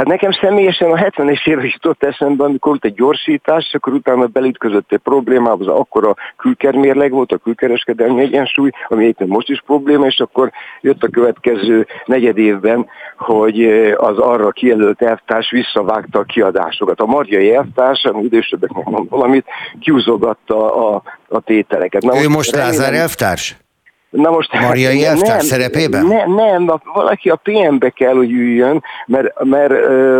Hát 0.00 0.08
nekem 0.08 0.30
személyesen 0.32 0.90
a 0.90 0.96
70-es 0.96 1.46
évek 1.46 1.72
jutott 1.72 2.04
eszembe, 2.04 2.44
amikor 2.44 2.70
volt 2.70 2.84
egy 2.84 2.94
gyorsítás, 2.94 3.70
akkor 3.72 3.92
utána 3.92 4.26
belütközött 4.26 4.92
egy 4.92 4.98
problémába, 4.98 5.64
az 5.64 5.78
akkor 5.80 6.06
a 6.06 6.16
külkermérleg 6.36 7.10
volt, 7.10 7.32
a 7.32 7.36
külkereskedelmi 7.36 8.22
egyensúly, 8.22 8.70
ami 8.88 9.04
éppen 9.04 9.28
most 9.28 9.48
is 9.48 9.62
probléma, 9.66 10.06
és 10.06 10.18
akkor 10.20 10.50
jött 10.80 11.02
a 11.02 11.08
következő 11.08 11.86
negyed 12.04 12.38
évben, 12.38 12.86
hogy 13.16 13.64
az 13.96 14.18
arra 14.18 14.50
kijelölt 14.50 15.02
elvtárs 15.02 15.50
visszavágta 15.50 16.18
a 16.18 16.24
kiadásokat. 16.24 17.00
A 17.00 17.06
marjai 17.06 17.54
elvtárs, 17.54 18.04
ami 18.04 18.24
idősebbeknek 18.24 18.84
mond 18.84 19.08
valamit, 19.08 19.46
kiúzogatta 19.80 20.88
a, 20.88 21.02
a 21.28 21.40
tételeket. 21.40 22.02
Na, 22.02 22.22
ő 22.22 22.28
most 22.28 22.54
Lázár 22.54 22.94
elvtárs? 22.94 23.56
Na 24.10 24.30
most, 24.30 24.60
Mariai 24.60 25.04
hát, 25.04 25.20
nem, 25.20 25.38
szerepében? 25.38 26.06
Nem, 26.06 26.34
nem, 26.34 26.80
valaki 26.92 27.28
a 27.28 27.40
PM-be 27.42 27.90
kell, 27.90 28.14
hogy 28.14 28.30
üljön, 28.30 28.82
mert, 29.06 29.44
mert 29.44 29.72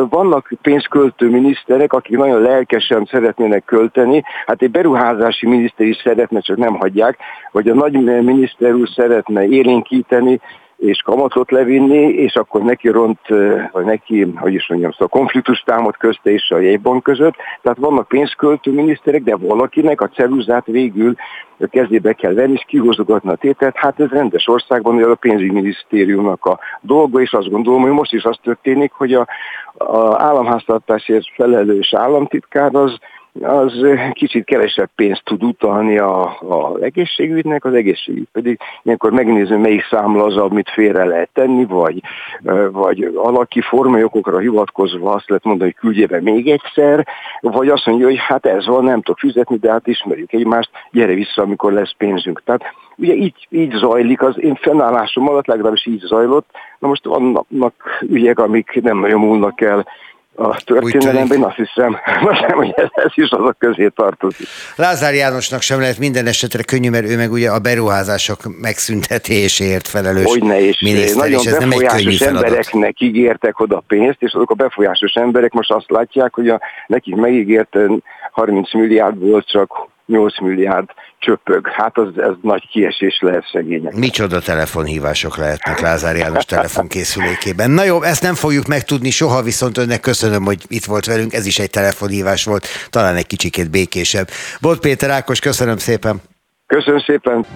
vannak 0.09 0.53
pénzköltő 0.63 1.31
miniszterek, 1.31 1.93
akik 1.93 2.17
nagyon 2.17 2.41
lelkesen 2.41 3.09
szeretnének 3.11 3.65
költeni, 3.65 4.23
hát 4.47 4.63
egy 4.63 4.71
beruházási 4.71 5.47
miniszter 5.47 5.87
is 5.87 5.97
szeretne, 6.05 6.41
csak 6.41 6.57
nem 6.57 6.75
hagyják, 6.79 7.19
vagy 7.53 7.69
a 7.69 7.75
nagy 7.75 7.93
miniszter 8.03 8.73
úr 8.73 8.89
szeretne 8.95 9.45
élénkíteni, 9.45 10.41
és 10.81 11.03
kamatot 11.05 11.51
levinni, 11.51 12.09
és 12.09 12.35
akkor 12.35 12.63
neki 12.63 12.89
ront, 12.89 13.19
vagy 13.73 13.85
neki, 13.85 14.33
hogy 14.35 14.55
is 14.55 14.69
mondjam, 14.69 14.91
szóval 14.91 15.09
konfliktus 15.09 15.61
támad 15.61 15.97
közte 15.97 16.31
és 16.31 16.51
a 16.51 16.59
jegybank 16.59 17.03
között. 17.03 17.35
Tehát 17.63 17.79
vannak 17.79 18.09
pénzköltő 18.09 18.73
miniszterek, 18.73 19.23
de 19.23 19.37
valakinek 19.37 20.01
a 20.01 20.09
ceruzát 20.09 20.67
végül 20.67 21.15
a 21.61 21.67
kezébe 21.67 22.13
kell 22.13 22.33
venni, 22.33 22.53
és 22.53 22.65
kihozogatni 22.67 23.31
a 23.31 23.35
tételt. 23.35 23.77
Hát 23.77 24.01
ez 24.01 24.09
rendes 24.09 24.49
országban, 24.49 25.03
a 25.03 25.15
pénzügyminisztériumnak 25.15 26.45
a 26.45 26.59
dolga, 26.81 27.21
és 27.21 27.33
azt 27.33 27.51
gondolom, 27.51 27.83
hogy 27.83 27.91
most 27.91 28.13
is 28.13 28.25
az 28.25 28.37
történik, 28.43 28.93
hogy 28.93 29.13
a, 29.13 29.27
a 29.75 30.23
államháztartásért 30.23 31.33
felelős 31.35 31.95
államtitkár 31.95 32.75
az 32.75 32.99
az 33.43 33.73
kicsit 34.13 34.45
kevesebb 34.45 34.89
pénzt 34.95 35.25
tud 35.25 35.43
utalni 35.43 35.99
a, 35.99 36.23
a 36.25 36.79
egészségügynek, 36.81 37.65
az 37.65 37.75
egészségügy 37.75 38.29
pedig 38.33 38.59
ilyenkor 38.83 39.11
megnéző, 39.11 39.57
melyik 39.57 39.85
számla 39.91 40.25
az, 40.25 40.37
amit 40.37 40.71
félre 40.71 41.05
lehet 41.05 41.29
tenni, 41.33 41.65
vagy, 41.65 42.03
vagy 42.71 43.11
alaki 43.15 43.61
formai 43.61 44.03
okokra 44.03 44.39
hivatkozva 44.39 45.13
azt 45.13 45.29
lehet 45.29 45.45
mondani, 45.45 45.71
hogy 45.71 45.81
küldje 45.81 46.07
be 46.07 46.21
még 46.21 46.49
egyszer, 46.49 47.07
vagy 47.41 47.69
azt 47.69 47.87
mondja, 47.87 48.07
hogy 48.07 48.19
hát 48.19 48.47
ez 48.47 48.67
van, 48.67 48.85
nem 48.85 49.01
tudok 49.03 49.19
fizetni, 49.19 49.57
de 49.57 49.71
hát 49.71 49.87
ismerjük 49.87 50.33
egymást, 50.33 50.71
gyere 50.91 51.15
vissza, 51.15 51.43
amikor 51.43 51.73
lesz 51.73 51.95
pénzünk. 51.97 52.43
Tehát 52.45 52.63
ugye 52.97 53.15
így, 53.15 53.47
így 53.51 53.73
zajlik, 53.73 54.23
az 54.23 54.43
én 54.43 54.55
fennállásom 54.55 55.29
alatt 55.29 55.47
legalábbis 55.47 55.87
így 55.87 56.01
zajlott, 56.01 56.49
na 56.79 56.89
most 56.89 57.05
vannak 57.05 57.75
ügyek, 58.01 58.39
amik 58.39 58.81
nem 58.83 58.99
nagyon 58.99 59.21
múlnak 59.21 59.61
el 59.61 59.87
a 60.41 60.61
történelemben, 60.65 61.39
én 61.39 61.45
azt 61.45 61.57
hiszem, 61.57 61.99
hiszem, 62.31 62.57
hogy 62.57 62.73
ez, 62.77 62.89
ez 62.93 63.11
is 63.15 63.31
azok 63.31 63.59
közé 63.59 63.89
tartozik. 63.89 64.47
Lázár 64.77 65.15
Jánosnak 65.15 65.61
sem 65.61 65.81
lehet 65.81 65.99
minden 65.99 66.27
esetre 66.27 66.63
könnyű, 66.63 66.91
mert 66.91 67.09
ő 67.09 67.17
meg 67.17 67.33
ugye 67.33 67.51
a 67.51 67.59
beruházások 67.59 68.39
megszüntetéséért 68.61 69.89
felelős 69.89 70.25
hogy 70.25 70.43
ne 70.43 70.61
is. 70.61 70.81
Miniszter, 70.81 71.17
Nagyon 71.17 71.41
és 71.41 71.47
ez 71.47 71.59
nem 71.59 71.71
egy 71.71 71.87
könnyű 71.87 72.17
feladat. 72.17 72.45
embereknek 72.45 73.01
ígértek 73.01 73.61
oda 73.61 73.83
pénzt, 73.87 74.23
és 74.23 74.33
azok 74.33 74.51
a 74.51 74.55
befolyásos 74.55 75.13
emberek 75.13 75.53
most 75.53 75.71
azt 75.71 75.91
látják, 75.91 76.35
hogy 76.35 76.49
a, 76.49 76.61
nekik 76.87 77.15
megígért 77.15 77.77
30 78.33 78.75
milliárdból 78.75 79.43
csak 79.43 79.89
8 80.11 80.41
milliárd 80.41 80.89
csöpög. 81.19 81.69
Hát 81.69 81.99
az, 81.99 82.09
ez 82.17 82.33
nagy 82.43 82.69
kiesés 82.69 83.19
lehet 83.21 83.45
szegények. 83.53 83.95
Micsoda 83.95 84.41
telefonhívások 84.41 85.37
lehetnek 85.37 85.81
Lázár 85.81 86.17
János 86.17 86.45
telefonkészülékében. 86.45 87.71
Na 87.71 87.85
jó, 87.85 88.03
ezt 88.03 88.23
nem 88.23 88.35
fogjuk 88.35 88.67
megtudni 88.67 89.11
soha, 89.11 89.43
viszont 89.43 89.79
önnek 89.79 90.01
köszönöm, 90.01 90.45
hogy 90.45 90.63
itt 90.69 90.85
volt 90.85 91.07
velünk. 91.07 91.33
Ez 91.33 91.47
is 91.47 91.59
egy 91.59 91.71
telefonhívás 91.71 92.45
volt, 92.45 92.67
talán 92.91 93.17
egy 93.17 93.27
kicsikét 93.27 93.71
békésebb. 93.71 94.29
Bolt 94.61 94.81
Péter 94.81 95.11
Ákos, 95.11 95.41
köszönöm 95.41 95.77
szépen. 95.77 96.21
Köszönöm 96.67 97.01
szépen. 97.01 97.47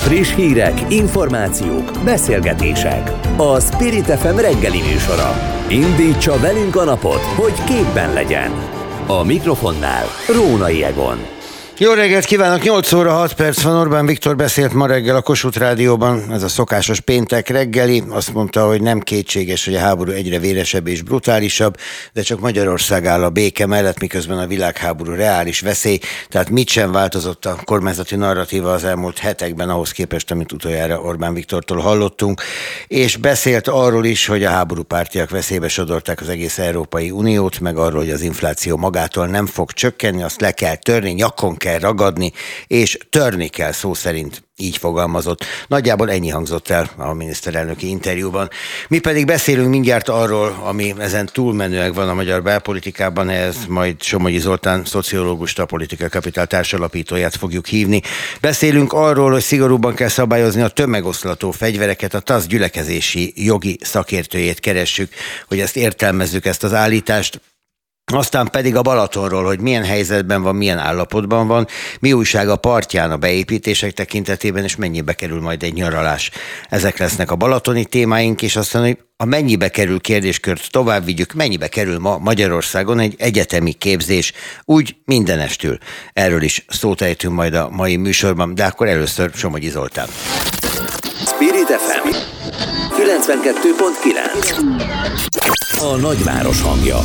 Friss 0.00 0.34
hírek, 0.34 0.80
információk, 0.88 1.90
beszélgetések. 2.04 3.10
A 3.36 3.60
Spirit 3.60 4.04
FM 4.04 4.36
reggeli 4.36 4.80
műsora. 4.80 5.32
Indítsa 5.68 6.38
velünk 6.40 6.76
a 6.76 6.84
napot, 6.84 7.22
hogy 7.22 7.64
képben 7.64 8.12
legyen. 8.12 8.50
A 9.06 9.24
mikrofonnál 9.24 10.04
Rónai 10.34 10.84
Egon. 10.84 11.39
Jó 11.82 11.92
reggelt 11.92 12.24
kívánok! 12.24 12.62
8 12.62 12.92
óra 12.92 13.12
6 13.12 13.32
perc 13.32 13.62
van. 13.62 13.76
Orbán 13.76 14.06
Viktor 14.06 14.36
beszélt 14.36 14.72
ma 14.72 14.86
reggel 14.86 15.16
a 15.16 15.22
Kossuth 15.22 15.58
Rádióban, 15.58 16.32
ez 16.32 16.42
a 16.42 16.48
szokásos 16.48 17.00
péntek 17.00 17.48
reggeli. 17.48 18.02
Azt 18.08 18.32
mondta, 18.32 18.66
hogy 18.66 18.82
nem 18.82 19.00
kétséges, 19.00 19.64
hogy 19.64 19.74
a 19.74 19.78
háború 19.78 20.10
egyre 20.10 20.38
véresebb 20.38 20.86
és 20.86 21.02
brutálisabb, 21.02 21.76
de 22.12 22.22
csak 22.22 22.40
Magyarország 22.40 23.06
áll 23.06 23.22
a 23.22 23.30
béke 23.30 23.66
mellett, 23.66 24.00
miközben 24.00 24.38
a 24.38 24.46
világháború 24.46 25.12
reális 25.12 25.60
veszély. 25.60 25.98
Tehát 26.28 26.50
mit 26.50 26.68
sem 26.68 26.92
változott 26.92 27.44
a 27.44 27.58
kormányzati 27.64 28.16
narratíva 28.16 28.72
az 28.72 28.84
elmúlt 28.84 29.18
hetekben 29.18 29.68
ahhoz 29.70 29.90
képest, 29.90 30.30
amit 30.30 30.52
utoljára 30.52 31.00
Orbán 31.00 31.34
Viktortól 31.34 31.78
hallottunk. 31.78 32.42
És 32.86 33.16
beszélt 33.16 33.68
arról 33.68 34.04
is, 34.04 34.26
hogy 34.26 34.44
a 34.44 34.50
háború 34.50 34.82
pártiak 34.82 35.30
veszélybe 35.30 35.68
sodorták 35.68 36.20
az 36.20 36.28
egész 36.28 36.58
Európai 36.58 37.10
Uniót, 37.10 37.60
meg 37.60 37.76
arról, 37.76 38.00
hogy 38.00 38.10
az 38.10 38.22
infláció 38.22 38.76
magától 38.76 39.26
nem 39.26 39.46
fog 39.46 39.72
csökkenni, 39.72 40.22
azt 40.22 40.40
le 40.40 40.52
kell 40.52 40.76
törni, 40.76 41.10
nyakon 41.10 41.56
kell 41.56 41.68
kell 41.70 41.78
ragadni, 41.78 42.32
és 42.66 42.98
törni 43.10 43.48
kell 43.48 43.72
szó 43.72 43.94
szerint 43.94 44.42
így 44.56 44.76
fogalmazott. 44.76 45.44
Nagyjából 45.66 46.10
ennyi 46.10 46.28
hangzott 46.28 46.68
el 46.68 46.90
a 46.96 47.12
miniszterelnöki 47.12 47.88
interjúban. 47.88 48.50
Mi 48.88 48.98
pedig 48.98 49.26
beszélünk 49.26 49.68
mindjárt 49.68 50.08
arról, 50.08 50.60
ami 50.64 50.94
ezen 50.98 51.28
túlmenőleg 51.32 51.94
van 51.94 52.08
a 52.08 52.14
magyar 52.14 52.42
belpolitikában, 52.42 53.28
ez 53.28 53.56
majd 53.68 54.02
Somogyi 54.02 54.38
Zoltán, 54.38 54.84
szociológust, 54.84 55.58
a 55.58 55.64
Politika 55.64 56.08
Kapitál 56.08 56.46
társalapítóját 56.46 57.36
fogjuk 57.36 57.66
hívni. 57.66 58.02
Beszélünk 58.40 58.92
arról, 58.92 59.30
hogy 59.30 59.42
szigorúban 59.42 59.94
kell 59.94 60.08
szabályozni 60.08 60.62
a 60.62 60.68
tömegoszlató 60.68 61.50
fegyvereket, 61.50 62.14
a 62.14 62.20
TASZ 62.20 62.46
gyülekezési 62.46 63.32
jogi 63.36 63.78
szakértőjét 63.82 64.60
keressük, 64.60 65.12
hogy 65.48 65.60
ezt 65.60 65.76
értelmezzük, 65.76 66.46
ezt 66.46 66.64
az 66.64 66.72
állítást. 66.72 67.40
Aztán 68.12 68.48
pedig 68.50 68.76
a 68.76 68.82
Balatonról, 68.82 69.44
hogy 69.44 69.60
milyen 69.60 69.84
helyzetben 69.84 70.42
van, 70.42 70.56
milyen 70.56 70.78
állapotban 70.78 71.46
van, 71.46 71.66
mi 72.00 72.12
újság 72.12 72.48
a 72.48 72.56
partján 72.56 73.10
a 73.10 73.16
beépítések 73.16 73.92
tekintetében, 73.92 74.64
és 74.64 74.76
mennyibe 74.76 75.12
kerül 75.12 75.40
majd 75.40 75.62
egy 75.62 75.74
nyaralás. 75.74 76.30
Ezek 76.68 76.98
lesznek 76.98 77.30
a 77.30 77.36
balatoni 77.36 77.84
témáink, 77.84 78.42
és 78.42 78.56
aztán, 78.56 78.82
hogy 78.82 78.98
a 79.16 79.24
mennyibe 79.24 79.68
kerül 79.68 80.00
kérdéskört 80.00 80.70
tovább 80.70 81.04
vigyük, 81.04 81.32
mennyibe 81.32 81.68
kerül 81.68 81.98
ma 81.98 82.18
Magyarországon 82.18 82.98
egy 82.98 83.14
egyetemi 83.18 83.72
képzés, 83.72 84.32
úgy 84.64 84.96
mindenestül. 85.04 85.78
Erről 86.12 86.42
is 86.42 86.64
szót 86.68 87.00
ejtünk 87.00 87.34
majd 87.34 87.54
a 87.54 87.68
mai 87.70 87.96
műsorban, 87.96 88.54
de 88.54 88.64
akkor 88.64 88.88
először 88.88 89.30
Somogyi 89.34 89.68
Zoltán. 89.68 90.08
Spirit 91.26 91.66
FM 91.66 92.39
92.9 93.10 95.80
A 95.80 95.96
nagyváros 95.96 96.62
hangja. 96.62 96.98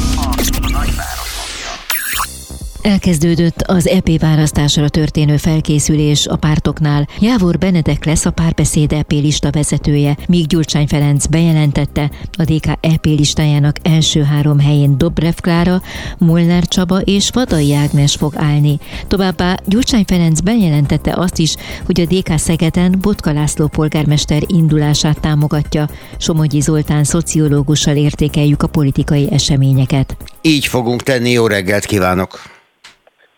Elkezdődött 2.86 3.62
az 3.62 3.88
EP 3.88 4.20
választásra 4.20 4.90
történő 4.90 5.38
felkészülés 5.38 6.28
a 6.28 6.36
pártoknál. 6.36 7.08
Jávor 7.20 7.58
Benedek 7.58 8.06
lesz 8.06 8.26
a 8.26 8.32
párbeszéd 8.32 8.92
EP 8.92 9.12
lista 9.12 9.52
vezetője, 9.52 10.18
míg 10.28 10.48
Gyurcsány 10.48 10.88
Ferenc 10.88 11.26
bejelentette, 11.26 12.12
a 12.32 12.44
DK 12.44 12.66
EP 12.80 13.06
listájának 13.06 13.76
első 13.82 14.24
három 14.24 14.60
helyén 14.60 14.98
Dobrev 14.98 15.34
Klára, 15.36 15.82
Molnár 16.18 16.64
Csaba 16.64 17.00
és 17.00 17.30
Vadai 17.34 17.74
Ágnes 17.74 18.16
fog 18.16 18.34
állni. 18.36 18.80
Továbbá 19.08 19.60
Gyurcsány 19.66 20.04
Ferenc 20.08 20.40
bejelentette 20.40 21.14
azt 21.16 21.38
is, 21.38 21.56
hogy 21.86 22.02
a 22.02 22.06
DK 22.06 22.38
Szegeden 22.38 22.98
Botka 23.02 23.32
László 23.32 23.68
polgármester 23.68 24.44
indulását 24.48 25.20
támogatja. 25.20 25.90
Somogyi 26.18 26.62
Zoltán 26.62 27.04
szociológussal 27.04 27.96
értékeljük 27.96 28.64
a 28.64 28.68
politikai 28.68 29.28
eseményeket. 29.32 30.18
Így 30.42 30.66
fogunk 30.66 31.04
tenni, 31.04 31.32
jó 31.32 31.48
reggelt 31.48 31.86
kívánok! 31.86 32.55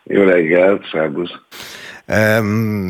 Jó 0.08 0.24
reggelt, 0.24 0.86
szervusz! 0.91 1.32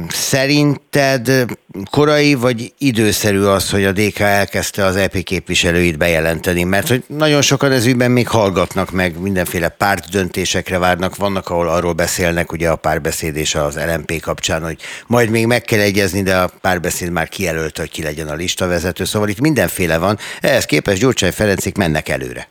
Szerinted 0.08 1.46
korai 1.92 2.34
vagy 2.34 2.74
időszerű 2.78 3.42
az, 3.42 3.72
hogy 3.72 3.84
a 3.84 3.92
DK 3.92 4.20
elkezdte 4.20 4.86
az 4.86 4.96
EP 4.96 5.24
képviselőit 5.24 5.98
bejelenteni? 5.98 6.64
Mert 6.64 6.88
hogy 6.88 7.04
nagyon 7.08 7.42
sokan 7.42 7.72
ez 7.72 7.86
ügyben 7.86 8.12
még 8.12 8.28
hallgatnak 8.28 8.92
meg, 8.92 9.22
mindenféle 9.22 9.70
párt 9.70 10.10
döntésekre 10.12 10.80
várnak, 10.80 11.16
vannak, 11.16 11.50
ahol 11.50 11.68
arról 11.68 11.94
beszélnek, 11.94 12.52
ugye 12.52 12.70
a 12.70 12.76
párbeszéd 12.76 13.36
és 13.36 13.56
az 13.56 13.80
LMP 13.86 14.22
kapcsán, 14.22 14.64
hogy 14.64 14.78
majd 15.08 15.30
még 15.30 15.46
meg 15.46 15.62
kell 15.62 15.80
egyezni, 15.80 16.22
de 16.22 16.36
a 16.36 16.50
párbeszéd 16.62 17.12
már 17.12 17.28
kijelölt, 17.28 17.78
hogy 17.78 17.92
ki 17.92 18.04
legyen 18.04 18.28
a 18.28 18.36
listavezető, 18.36 19.04
szóval 19.04 19.30
itt 19.30 19.42
mindenféle 19.42 19.98
van. 19.98 20.18
Ehhez 20.42 20.66
képest 20.66 21.00
Gyurcsány 21.00 21.32
Ferencik 21.32 21.78
mennek 21.78 22.10
előre. 22.10 22.48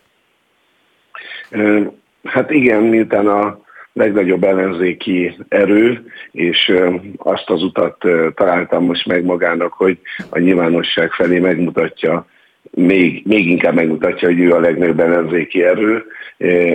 Hát 2.25 2.51
igen, 2.51 2.83
miután 2.83 3.27
a 3.27 3.65
legnagyobb 3.97 4.45
ellenzéki 4.45 5.37
erő, 5.49 6.05
és 6.31 6.73
azt 7.17 7.51
az 7.51 7.63
utat 7.63 8.05
találtam 8.35 8.85
most 8.85 9.07
meg 9.07 9.25
magának, 9.25 9.73
hogy 9.73 9.99
a 10.31 10.39
nyilvánosság 10.39 11.11
felé 11.11 11.39
megmutatja, 11.39 12.27
még, 12.71 13.23
még 13.27 13.49
inkább 13.49 13.75
megmutatja, 13.75 14.29
hogy 14.29 14.41
ő 14.41 14.53
a 14.53 14.61
legnagyobb 14.61 15.01
ellenzéki 15.01 15.63
erő. 15.63 16.05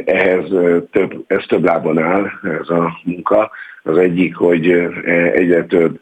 Ehhez 0.06 0.50
több, 0.92 1.24
ez 1.28 1.44
több 1.48 1.64
lábon 1.64 1.98
áll, 1.98 2.30
ez 2.62 2.70
a 2.70 3.00
munka. 3.04 3.52
Az 3.84 3.98
egyik, 3.98 4.36
hogy 4.36 4.70
egyre 5.34 5.66
több 5.66 6.00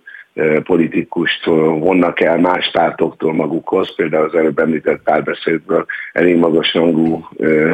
politikust 0.63 1.45
vonnak 1.45 2.21
el 2.21 2.37
más 2.37 2.69
pártoktól 2.71 3.33
magukhoz, 3.33 3.95
például 3.95 4.25
az 4.25 4.35
előbb 4.35 4.59
említett 4.59 5.03
párbeszédből 5.03 5.85
elég 6.13 6.37
magas 6.37 6.73
rangú 6.73 7.27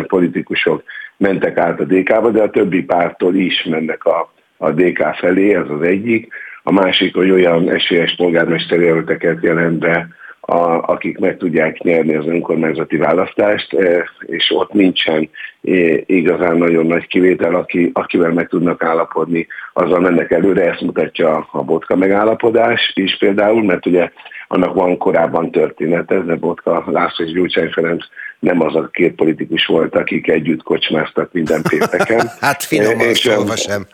politikusok 0.08 0.84
mentek 1.18 1.58
át 1.58 1.80
a 1.80 1.84
DK-ba, 1.84 2.30
de 2.30 2.42
a 2.42 2.50
többi 2.50 2.84
pártól 2.84 3.36
is 3.36 3.64
mennek 3.64 4.06
a 4.06 4.34
a 4.58 4.72
DK 4.72 5.16
felé, 5.16 5.56
ez 5.56 5.70
az 5.70 5.82
egyik. 5.82 6.34
A 6.64 6.72
másik, 6.72 7.16
hogy 7.16 7.32
olyan 7.32 7.70
esélyes 7.70 8.16
polgármesteri 8.16 8.84
jelölteket 8.84 9.44
jelent 9.44 9.80
be, 9.80 10.08
a, 10.48 10.92
akik 10.92 11.18
meg 11.18 11.38
tudják 11.38 11.78
nyerni 11.78 12.16
az 12.16 12.28
önkormányzati 12.28 12.98
választást, 12.98 13.74
e, 13.74 14.10
és 14.20 14.52
ott 14.56 14.74
nincsen 14.74 15.30
e, 15.64 15.70
igazán 16.06 16.58
nagyon 16.58 16.86
nagy 16.86 17.08
kivétel, 17.08 17.56
aki, 17.56 17.90
akivel 17.94 18.32
meg 18.32 18.48
tudnak 18.48 18.84
állapodni, 18.84 19.48
azzal 19.74 20.00
mennek 20.00 20.32
előre, 20.32 20.72
ezt 20.72 20.82
mutatja 20.82 21.48
a 21.52 21.64
Botka 21.64 21.96
megállapodás 21.96 22.92
is 22.96 23.18
például, 23.18 23.64
mert 23.64 23.86
ugye 23.86 24.12
annak 24.48 24.74
van 24.74 24.98
korábban 24.98 25.52
története, 25.52 26.20
de 26.20 26.36
Botka 26.36 26.84
László 26.88 27.26
és 27.26 27.32
Gyurcsány 27.32 27.70
Ferenc 27.70 28.06
nem 28.40 28.62
az 28.62 28.76
a 28.76 28.90
két 28.92 29.16
politikus 29.16 29.66
volt, 29.66 29.96
akik 29.96 30.28
együtt 30.28 30.64
kocsmáztak 30.64 31.34
minden 31.34 31.62
pénteken. 31.70 32.32
hát 32.40 32.64
finoman 32.64 33.14
szólva 33.14 33.56
sem. 33.56 33.88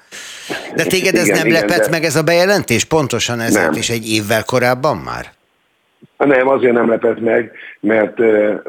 De 0.75 0.83
téged 0.83 1.15
ez 1.15 1.25
igen, 1.25 1.37
nem 1.37 1.47
igen, 1.47 1.61
lepett 1.61 1.83
de... 1.83 1.89
meg 1.89 2.03
ez 2.03 2.15
a 2.15 2.23
bejelentés? 2.23 2.83
Pontosan 2.83 3.39
ezért 3.39 3.75
is 3.75 3.89
egy 3.89 4.09
évvel 4.09 4.43
korábban 4.43 4.97
már? 4.97 5.25
Nem, 6.17 6.47
azért 6.47 6.73
nem 6.73 6.89
lepett 6.89 7.19
meg, 7.19 7.51
mert 7.79 8.17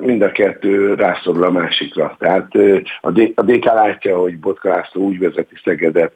mind 0.01 0.23
a 0.23 0.33
kettő 0.33 0.95
rászorul 0.95 1.45
a 1.45 1.51
másikra. 1.51 2.16
Tehát 2.18 2.49
a 3.35 3.43
DK 3.43 3.64
látja, 3.64 4.18
hogy 4.18 4.39
Botka 4.39 4.68
László 4.68 5.03
úgy 5.03 5.18
vezeti 5.18 5.55
Szegedet, 5.64 6.12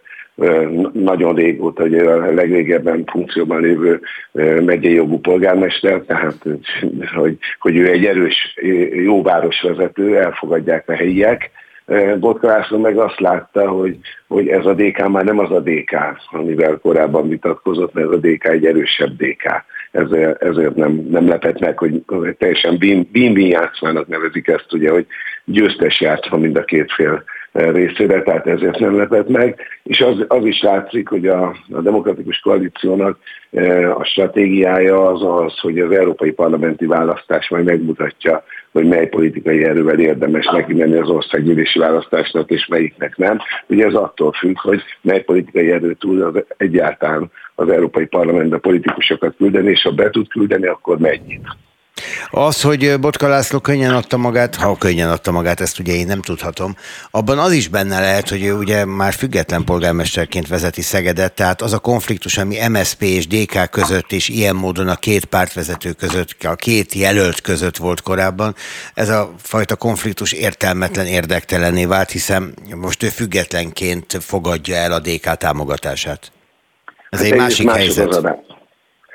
nagyon 0.93 1.35
régóta, 1.35 1.85
ugye 1.85 2.11
a 2.11 2.33
legrégebben 2.33 3.05
funkcióban 3.07 3.61
lévő 3.61 4.01
megyei 4.65 4.95
jogú 4.95 5.21
polgármester, 5.21 6.01
tehát 6.01 6.37
hogy, 7.15 7.39
hogy 7.59 7.77
ő 7.77 7.91
egy 7.91 8.05
erős, 8.05 8.59
jó 9.05 9.23
városvezető, 9.23 10.17
elfogadják 10.17 10.89
a 10.89 10.93
helyiek, 10.93 11.51
Botka 12.19 12.47
László 12.47 12.79
meg 12.79 12.99
azt 12.99 13.21
látta, 13.21 13.69
hogy, 13.69 13.99
hogy 14.27 14.49
ez 14.49 14.67
a 14.67 14.75
DK 14.75 15.09
már 15.09 15.25
nem 15.25 15.39
az 15.39 15.51
a 15.51 15.61
DK, 15.61 15.97
amivel 16.31 16.79
korábban 16.83 17.29
vitatkozott, 17.29 17.93
mert 17.93 18.07
ez 18.07 18.13
a 18.13 18.21
DK 18.21 18.45
egy 18.45 18.67
erősebb 18.67 19.17
DK. 19.17 19.65
Ezért, 19.91 20.43
ezért 20.43 20.75
nem, 20.75 21.07
nem 21.11 21.29
lepett 21.29 21.59
meg, 21.59 21.79
hogy 21.79 22.03
teljesen 22.39 22.79
bin-bin 23.11 23.47
játszmának 23.47 24.07
nevezik 24.07 24.49
ezt, 24.49 24.73
ugye, 24.73 24.91
hogy 24.91 25.07
győztes 25.45 26.01
játszma 26.01 26.37
mind 26.37 26.57
a 26.57 26.65
két 26.65 26.93
fél 26.93 27.25
részére, 27.57 28.23
tehát 28.23 28.47
ezért 28.47 28.79
nem 28.79 28.97
lepett 28.97 29.29
meg, 29.29 29.61
és 29.83 30.01
az, 30.01 30.25
az 30.29 30.45
is 30.45 30.63
látszik, 30.63 31.09
hogy 31.09 31.27
a, 31.27 31.57
a 31.71 31.81
demokratikus 31.81 32.39
koalíciónak 32.39 33.19
e, 33.51 33.95
a 33.95 34.05
stratégiája 34.05 35.09
az 35.09 35.23
az, 35.23 35.59
hogy 35.59 35.79
az 35.79 35.91
európai 35.91 36.33
parlamenti 36.33 36.87
választás 36.87 37.49
majd 37.49 37.65
megmutatja, 37.65 38.45
hogy 38.73 38.87
mely 38.87 39.09
politikai 39.09 39.65
erővel 39.65 39.99
érdemes 39.99 40.47
neki 40.53 40.75
menni 40.75 40.97
az 40.97 41.09
országgyűlési 41.09 41.79
választásnak, 41.79 42.51
és 42.51 42.67
melyiknek 42.67 43.17
nem. 43.17 43.39
Ugye 43.67 43.87
ez 43.87 43.95
attól 43.95 44.33
függ, 44.33 44.59
hogy 44.59 44.83
mely 45.01 45.23
politikai 45.23 45.71
erő 45.71 45.95
tud 45.95 46.21
az 46.21 46.45
egyáltalán 46.57 47.31
az 47.55 47.69
európai 47.69 48.07
parlamentbe 48.07 48.59
politikusokat 48.59 49.35
küldeni, 49.37 49.71
és 49.71 49.83
ha 49.83 49.91
be 49.91 50.11
tud 50.11 50.29
küldeni, 50.29 50.67
akkor 50.67 50.99
mennyit. 50.99 51.47
Az, 52.31 52.63
hogy 52.63 53.01
Botka 53.01 53.29
László 53.29 53.59
könnyen 53.59 53.95
adta 53.95 54.17
magát, 54.17 54.55
ha 54.55 54.77
könnyen 54.79 55.11
adta 55.11 55.31
magát, 55.31 55.61
ezt 55.61 55.79
ugye 55.79 55.93
én 55.93 56.07
nem 56.07 56.21
tudhatom, 56.21 56.77
abban 57.11 57.39
az 57.39 57.53
is 57.53 57.69
benne 57.69 58.01
lehet, 58.01 58.29
hogy 58.29 58.45
ő 58.45 58.53
ugye 58.53 58.85
már 58.85 59.13
független 59.13 59.65
polgármesterként 59.65 60.49
vezeti 60.49 60.83
Szegedet, 60.83 61.33
tehát 61.33 61.63
az 61.63 61.73
a 61.73 61.79
konfliktus, 61.79 62.39
ami 62.39 62.57
MSP 62.69 63.03
és 63.03 63.27
DK 63.27 63.71
között 63.71 64.13
és 64.13 64.29
ilyen 64.29 64.57
módon 64.57 64.89
a 64.89 64.97
két 64.97 65.25
pártvezető 65.25 65.93
között, 65.93 66.37
a 66.45 66.55
két 66.55 66.95
jelölt 66.95 67.41
között 67.41 67.77
volt 67.77 68.01
korábban, 68.01 68.55
ez 68.95 69.09
a 69.09 69.31
fajta 69.39 69.77
konfliktus 69.77 70.33
értelmetlen, 70.33 71.07
érdektelenné 71.07 71.85
vált, 71.85 72.11
hiszen 72.11 72.55
most 72.77 73.03
ő 73.03 73.07
függetlenként 73.07 74.17
fogadja 74.21 74.77
el 74.77 74.93
a 74.93 75.01
DK 75.01 75.37
támogatását. 75.37 76.33
Ez 77.11 77.19
hát 77.19 77.31
egy 77.31 77.39
másik 77.39 77.71
helyzet. 77.71 78.45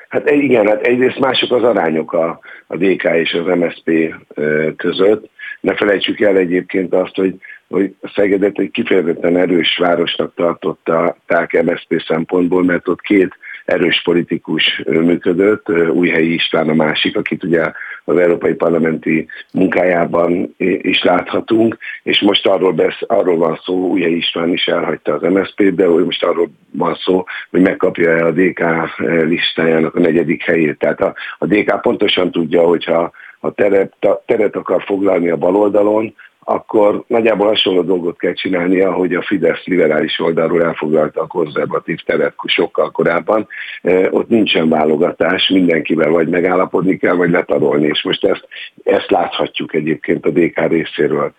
Hát 0.09 0.29
igen, 0.29 0.67
hát 0.67 0.81
egyrészt 0.81 1.19
mások 1.19 1.51
az 1.51 1.63
arányok 1.63 2.13
a, 2.13 2.39
a 2.71 2.77
DK 2.77 3.03
és 3.03 3.33
az 3.33 3.57
MSP 3.57 4.15
között. 4.75 5.29
Ne 5.59 5.75
felejtsük 5.75 6.19
el 6.19 6.37
egyébként 6.37 6.93
azt, 6.93 7.15
hogy, 7.15 7.35
hogy 7.67 7.95
Szegedet 8.15 8.59
egy 8.59 8.71
kifejezetten 8.71 9.37
erős 9.37 9.77
városnak 9.77 10.33
tartották 10.35 11.63
MSP 11.63 12.03
szempontból, 12.07 12.63
mert 12.63 12.87
ott 12.87 13.01
két 13.01 13.37
erős 13.65 14.01
politikus 14.03 14.83
működött, 14.85 15.69
Újhelyi 15.89 16.33
István 16.33 16.69
a 16.69 16.73
másik, 16.73 17.17
akit 17.17 17.43
ugye 17.43 17.71
az 18.03 18.17
Európai 18.17 18.53
Parlamenti 18.53 19.27
munkájában 19.53 20.55
is 20.81 21.03
láthatunk, 21.03 21.77
és 22.03 22.21
most 22.21 22.47
arról, 22.47 22.71
besz, 22.71 22.99
arról 23.07 23.37
van 23.37 23.59
szó, 23.63 23.87
Újhelyi 23.87 24.15
István 24.15 24.53
is 24.53 24.65
elhagyta 24.65 25.13
az 25.13 25.21
MSZP-t, 25.21 25.75
de 25.75 25.87
most 25.87 26.23
arról 26.23 26.49
van 26.71 26.95
szó, 26.95 27.23
hogy 27.49 27.61
megkapja 27.61 28.09
el 28.09 28.25
a 28.25 28.31
DK 28.31 28.63
listájának 29.23 29.95
a 29.95 29.99
negyedik 29.99 30.43
helyét. 30.43 30.77
Tehát 30.77 31.01
a, 31.01 31.13
a 31.37 31.45
DK 31.45 31.81
pontosan 31.81 32.31
tudja, 32.31 32.61
hogyha 32.61 33.11
a 33.39 33.51
teret, 33.51 33.93
teret 34.25 34.55
akar 34.55 34.83
foglalni 34.83 35.29
a 35.29 35.37
baloldalon, 35.37 36.15
akkor 36.43 37.03
nagyjából 37.07 37.47
hasonló 37.47 37.81
dolgot 37.81 38.17
kell 38.17 38.33
csinálnia, 38.33 38.91
hogy 38.91 39.13
a 39.13 39.21
Fidesz 39.21 39.65
liberális 39.65 40.19
oldalról 40.19 40.63
elfoglalta 40.63 41.21
a 41.21 41.27
konzervatív 41.27 41.99
teret 42.05 42.33
sokkal 42.45 42.91
korábban. 42.91 43.47
Ott 44.09 44.29
nincsen 44.29 44.69
válogatás, 44.69 45.49
mindenkivel 45.49 46.09
vagy 46.09 46.27
megállapodni 46.27 46.97
kell, 46.97 47.15
vagy 47.15 47.29
letarolni, 47.29 47.85
és 47.85 48.03
most 48.03 48.25
ezt, 48.25 48.47
ezt 48.83 49.09
láthatjuk 49.09 49.73
egyébként 49.73 50.25
a 50.25 50.29
DK 50.29 50.67
részéről. 50.67 51.33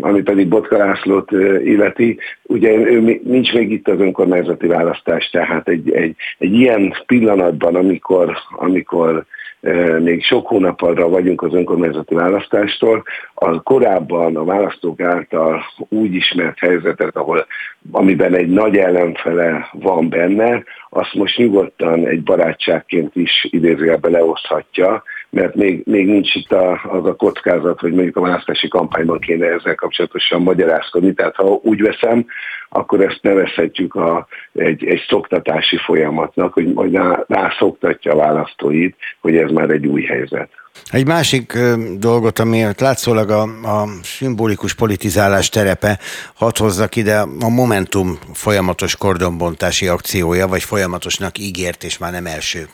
Ami 0.00 0.22
pedig 0.22 0.48
Botka 0.48 0.76
Lászlót 0.76 1.30
illeti, 1.64 2.18
ugye 2.42 2.72
ő 2.72 3.20
nincs 3.24 3.52
még 3.52 3.70
itt 3.70 3.88
az 3.88 4.00
önkormányzati 4.00 4.66
választás, 4.66 5.30
tehát 5.30 5.68
egy, 5.68 5.90
egy, 5.90 6.16
egy 6.38 6.52
ilyen 6.52 6.94
pillanatban, 7.06 7.74
amikor, 7.74 8.36
amikor 8.50 9.24
még 9.98 10.24
sok 10.24 10.46
hónapra 10.46 11.08
vagyunk 11.08 11.42
az 11.42 11.54
önkormányzati 11.54 12.14
választástól, 12.14 13.02
a 13.34 13.62
korábban 13.62 14.36
a 14.36 14.44
választók 14.44 15.00
által 15.00 15.64
úgy 15.88 16.14
ismert 16.14 16.58
helyzetet, 16.58 17.16
ahol, 17.16 17.46
amiben 17.92 18.34
egy 18.34 18.48
nagy 18.48 18.76
ellenfele 18.76 19.68
van 19.72 20.08
benne, 20.08 20.64
azt 20.90 21.14
most 21.14 21.36
nyugodtan 21.36 22.06
egy 22.06 22.22
barátságként 22.22 23.16
is 23.16 23.46
idézőjelbe 23.50 24.08
leoszthatja, 24.08 25.02
mert 25.34 25.54
még, 25.54 25.82
még 25.84 26.06
nincs 26.06 26.34
itt 26.34 26.52
a, 26.52 26.80
az 26.90 27.06
a 27.06 27.14
kockázat, 27.14 27.80
hogy 27.80 27.92
mondjuk 27.92 28.16
a 28.16 28.20
választási 28.20 28.68
kampányban 28.68 29.18
kéne 29.18 29.46
ezzel 29.46 29.74
kapcsolatosan 29.74 30.42
magyarázkodni. 30.42 31.14
Tehát 31.14 31.34
ha 31.34 31.60
úgy 31.62 31.82
veszem, 31.82 32.26
akkor 32.68 33.00
ezt 33.00 33.18
nevezhetjük 33.22 33.94
a, 33.94 34.26
egy, 34.52 34.84
egy 34.84 35.04
szoktatási 35.08 35.76
folyamatnak, 35.76 36.52
hogy 36.52 36.72
majd 36.72 36.92
rá, 37.26 37.54
szoktatja 37.58 38.12
a 38.12 38.16
választóit, 38.16 38.96
hogy 39.20 39.36
ez 39.36 39.50
már 39.50 39.70
egy 39.70 39.86
új 39.86 40.02
helyzet. 40.02 40.48
Egy 40.90 41.06
másik 41.06 41.58
dolgot, 41.98 42.38
ami 42.38 42.64
látszólag 42.78 43.30
a, 43.30 43.42
a 43.42 43.86
szimbolikus 44.02 44.74
politizálás 44.74 45.48
terepe, 45.48 45.98
hadd 46.34 46.58
hozzak 46.58 46.96
ide 46.96 47.18
a 47.40 47.48
Momentum 47.48 48.18
folyamatos 48.32 48.96
kordonbontási 48.96 49.86
akciója, 49.86 50.46
vagy 50.46 50.62
folyamatosnak 50.62 51.38
ígért, 51.38 51.84
és 51.84 51.98
már 51.98 52.12
nem 52.12 52.26
első 52.26 52.66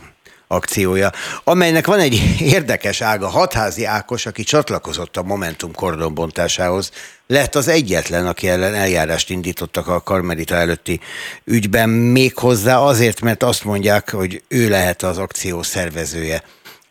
akciója, 0.53 1.11
amelynek 1.45 1.87
van 1.87 1.99
egy 1.99 2.21
érdekes 2.41 3.01
ága. 3.01 3.27
Hatházi 3.27 3.85
Ákos, 3.85 4.27
aki 4.27 4.43
csatlakozott 4.43 5.17
a 5.17 5.23
Momentum 5.23 5.73
kordonbontásához, 5.73 6.91
lett 7.27 7.55
az 7.55 7.69
egyetlen, 7.69 8.27
aki 8.27 8.49
ellen 8.49 8.75
eljárást 8.75 9.31
indítottak 9.31 9.89
a 9.89 10.01
Karmelita 10.01 10.55
előtti 10.55 11.01
ügyben, 11.45 11.89
méghozzá 11.89 12.79
azért, 12.79 13.21
mert 13.21 13.43
azt 13.43 13.65
mondják, 13.65 14.11
hogy 14.11 14.43
ő 14.49 14.69
lehet 14.69 15.03
az 15.03 15.19
akció 15.19 15.63
szervezője. 15.63 16.43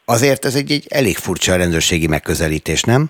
Azért 0.06 0.46
ez 0.46 0.56
egy, 0.56 0.72
egy 0.72 0.86
elég 0.90 1.16
furcsa 1.16 1.56
rendőrségi 1.56 2.08
megközelítés, 2.08 2.84
nem? 2.84 3.06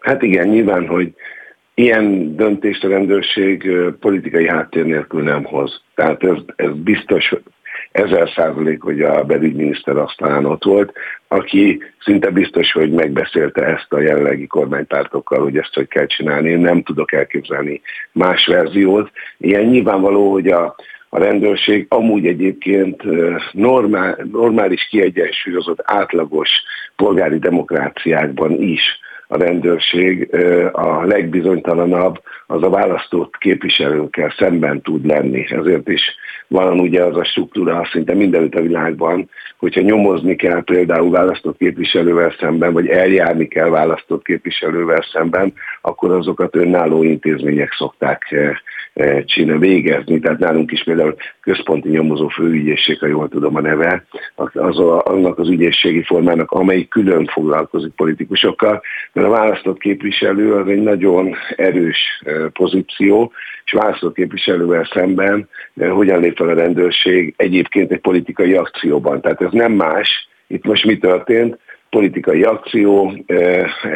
Hát 0.00 0.22
igen, 0.22 0.48
nyilván, 0.48 0.86
hogy 0.86 1.14
ilyen 1.74 2.36
döntést 2.36 2.84
a 2.84 2.88
rendőrség 2.88 3.70
politikai 4.00 4.48
háttér 4.48 4.84
nélkül 4.84 5.22
nem 5.22 5.44
hoz. 5.44 5.82
Tehát 5.94 6.22
ez, 6.22 6.36
ez 6.56 6.70
biztos 6.74 7.34
ezer 7.92 8.30
százalék, 8.34 8.82
hogy 8.82 9.00
a 9.00 9.24
belügyminiszter 9.24 9.96
aztán 9.96 10.44
ott 10.44 10.64
volt, 10.64 10.92
aki 11.28 11.82
szinte 12.04 12.30
biztos, 12.30 12.72
hogy 12.72 12.90
megbeszélte 12.90 13.64
ezt 13.64 13.92
a 13.92 14.00
jelenlegi 14.00 14.46
kormánypártokkal, 14.46 15.42
hogy 15.42 15.56
ezt 15.56 15.74
hogy 15.74 15.88
kell 15.88 16.06
csinálni. 16.06 16.50
Én 16.50 16.58
nem 16.58 16.82
tudok 16.82 17.12
elképzelni 17.12 17.80
más 18.12 18.46
verziót. 18.46 19.10
Ilyen 19.38 19.64
nyilvánvaló, 19.64 20.32
hogy 20.32 20.48
a, 20.48 20.74
a 21.14 21.18
rendőrség 21.18 21.86
amúgy 21.88 22.26
egyébként 22.26 23.02
normál, 23.52 24.18
normális, 24.32 24.86
kiegyensúlyozott, 24.90 25.82
átlagos 25.84 26.50
polgári 26.96 27.38
demokráciákban 27.38 28.62
is 28.62 28.82
a 29.28 29.38
rendőrség 29.38 30.34
a 30.72 31.04
legbizonytalanabb 31.04 32.20
az 32.46 32.62
a 32.62 32.70
választott 32.70 33.36
képviselőkkel 33.38 34.34
szemben 34.38 34.80
tud 34.80 35.06
lenni. 35.06 35.46
Ezért 35.48 35.88
is 35.88 36.02
van 36.48 36.80
ugye 36.80 37.02
az 37.02 37.16
a 37.16 37.24
struktúra 37.24 37.88
szinte 37.92 38.14
mindenütt 38.14 38.54
a 38.54 38.60
világban, 38.60 39.28
hogyha 39.58 39.80
nyomozni 39.80 40.36
kell 40.36 40.62
például 40.62 41.10
választott 41.10 41.58
képviselővel 41.58 42.34
szemben, 42.38 42.72
vagy 42.72 42.88
eljárni 42.88 43.48
kell 43.48 43.68
választott 43.68 44.24
képviselővel 44.24 45.04
szemben, 45.12 45.52
akkor 45.80 46.10
azokat 46.10 46.56
önálló 46.56 47.02
intézmények 47.02 47.72
szokták 47.72 48.34
csinálni, 49.24 49.66
végezni. 49.66 50.18
Tehát 50.18 50.38
nálunk 50.38 50.72
is 50.72 50.84
például 50.84 51.14
központi 51.40 51.88
nyomozó 51.88 52.28
főügyészség, 52.28 52.98
ha 52.98 53.06
jól 53.06 53.28
tudom 53.28 53.56
a 53.56 53.60
neve, 53.60 54.04
az 54.52 54.78
a, 54.78 55.04
annak 55.04 55.38
az 55.38 55.48
ügyészségi 55.48 56.02
formának, 56.02 56.50
amely 56.50 56.84
külön 56.84 57.26
foglalkozik 57.26 57.92
politikusokkal, 57.92 58.82
mert 59.12 59.26
a 59.26 59.30
választott 59.30 59.78
képviselő 59.78 60.54
az 60.54 60.68
egy 60.68 60.82
nagyon 60.82 61.34
erős 61.56 62.22
pozíció, 62.52 63.32
és 63.64 63.72
választott 63.72 64.14
képviselővel 64.14 64.88
szemben 64.92 65.48
hogyan 65.90 66.20
lép 66.20 66.36
fel 66.36 66.48
a 66.48 66.54
rendőrség 66.54 67.34
egyébként 67.36 67.92
egy 67.92 68.00
politikai 68.00 68.54
akcióban. 68.54 69.20
Tehát 69.20 69.40
ez 69.40 69.52
nem 69.52 69.72
más, 69.72 70.28
itt 70.46 70.64
most 70.64 70.84
mi 70.84 70.98
történt, 70.98 71.58
politikai 71.96 72.42
akció, 72.42 73.12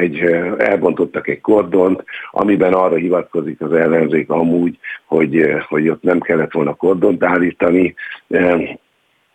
egy, 0.00 0.18
elbontottak 0.58 1.28
egy 1.28 1.40
kordont, 1.40 2.04
amiben 2.30 2.72
arra 2.72 2.94
hivatkozik 2.94 3.60
az 3.60 3.72
ellenzék 3.72 4.30
amúgy, 4.30 4.78
hogy, 5.06 5.54
hogy 5.68 5.88
ott 5.88 6.02
nem 6.02 6.20
kellett 6.20 6.52
volna 6.52 6.74
kordont 6.74 7.24
állítani, 7.24 7.94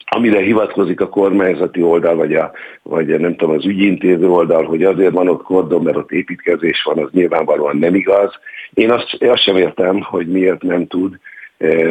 amire 0.06 0.40
hivatkozik 0.40 1.02
a 1.02 1.10
kormányzati 1.10 1.82
oldal, 1.82 2.16
vagy, 2.16 2.36
a, 2.36 2.52
vagy 2.84 3.20
nem 3.20 3.36
tudom, 3.36 3.56
az 3.56 3.66
ügyintéző 3.66 4.30
oldal, 4.30 4.64
hogy 4.64 4.84
azért 4.84 5.14
van 5.14 5.30
ott 5.30 5.44
kordon, 5.44 5.84
mert 5.84 5.98
ott 5.98 6.12
építkezés 6.12 6.84
van, 6.84 6.98
az 6.98 7.10
nyilvánvalóan 7.12 7.78
nem 7.78 7.96
igaz. 7.96 8.34
Én 8.74 8.92
azt, 8.92 9.18
azt 9.20 9.44
sem 9.44 9.58
értem, 9.58 10.02
hogy 10.02 10.28
miért 10.28 10.62
nem 10.62 10.88
tud 10.88 11.20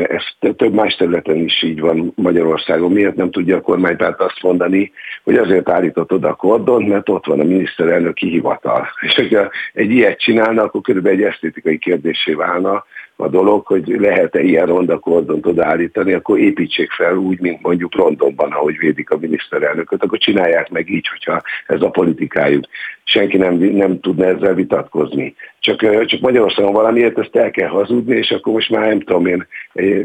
ez 0.09 0.53
több 0.57 0.73
más 0.73 0.95
területen 0.95 1.37
is 1.37 1.63
így 1.63 1.81
van 1.81 2.13
Magyarországon. 2.17 2.93
Miért 2.93 3.17
nem 3.17 3.31
tudja 3.31 3.57
a 3.57 3.61
kormánypárt 3.61 4.21
azt 4.21 4.43
mondani, 4.43 4.93
hogy 5.25 5.37
azért 5.37 5.69
állított 5.69 6.13
oda 6.13 6.29
a 6.29 6.35
kordon, 6.35 6.83
mert 6.83 7.09
ott 7.09 7.27
van 7.27 7.41
a 7.41 7.45
miniszterelnöki 7.45 8.29
hivatal. 8.29 8.89
És 9.01 9.15
hogyha 9.15 9.51
egy 9.73 9.91
ilyet 9.91 10.21
csinálna, 10.21 10.63
akkor 10.63 10.81
körülbelül 10.81 11.19
egy 11.19 11.25
esztétikai 11.25 11.79
kérdésé 11.79 12.33
válna, 12.33 12.85
a 13.21 13.29
dolog, 13.29 13.67
hogy 13.67 13.97
lehet-e 13.99 14.41
ilyen 14.41 14.67
ronda 14.67 14.99
kordont 14.99 15.47
odaállítani, 15.47 16.13
akkor 16.13 16.39
építsék 16.39 16.91
fel 16.91 17.17
úgy, 17.17 17.41
mint 17.41 17.63
mondjuk 17.63 17.95
Londonban, 17.95 18.53
ahogy 18.53 18.79
védik 18.79 19.11
a 19.11 19.19
miniszterelnököt, 19.21 20.03
akkor 20.03 20.19
csinálják 20.19 20.71
meg 20.71 20.91
így, 20.91 21.09
hogyha 21.09 21.43
ez 21.67 21.83
a 21.83 21.91
politikájuk. 21.91 22.65
Senki 23.05 23.37
nem, 23.37 23.55
nem 23.55 24.01
tudna 24.01 24.25
ezzel 24.25 24.55
vitatkozni. 24.55 25.35
Csak, 25.61 26.07
csak 26.07 26.21
Magyarországon 26.21 26.73
valamiért 26.73 27.19
ezt 27.19 27.37
el 27.37 27.51
kell 27.51 27.69
hazudni, 27.69 28.17
és 28.17 28.31
akkor 28.31 28.53
most 28.53 28.71
már 28.71 28.87
nem 28.87 29.01
tudom 29.01 29.27
én, 29.27 29.47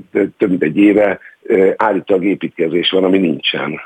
több 0.09 0.49
mint 0.49 0.63
egy 0.63 0.77
éve 0.77 1.19
állítólag 1.75 2.25
építkezés 2.25 2.89
van, 2.89 3.03
ami 3.03 3.17
nincsen. 3.17 3.81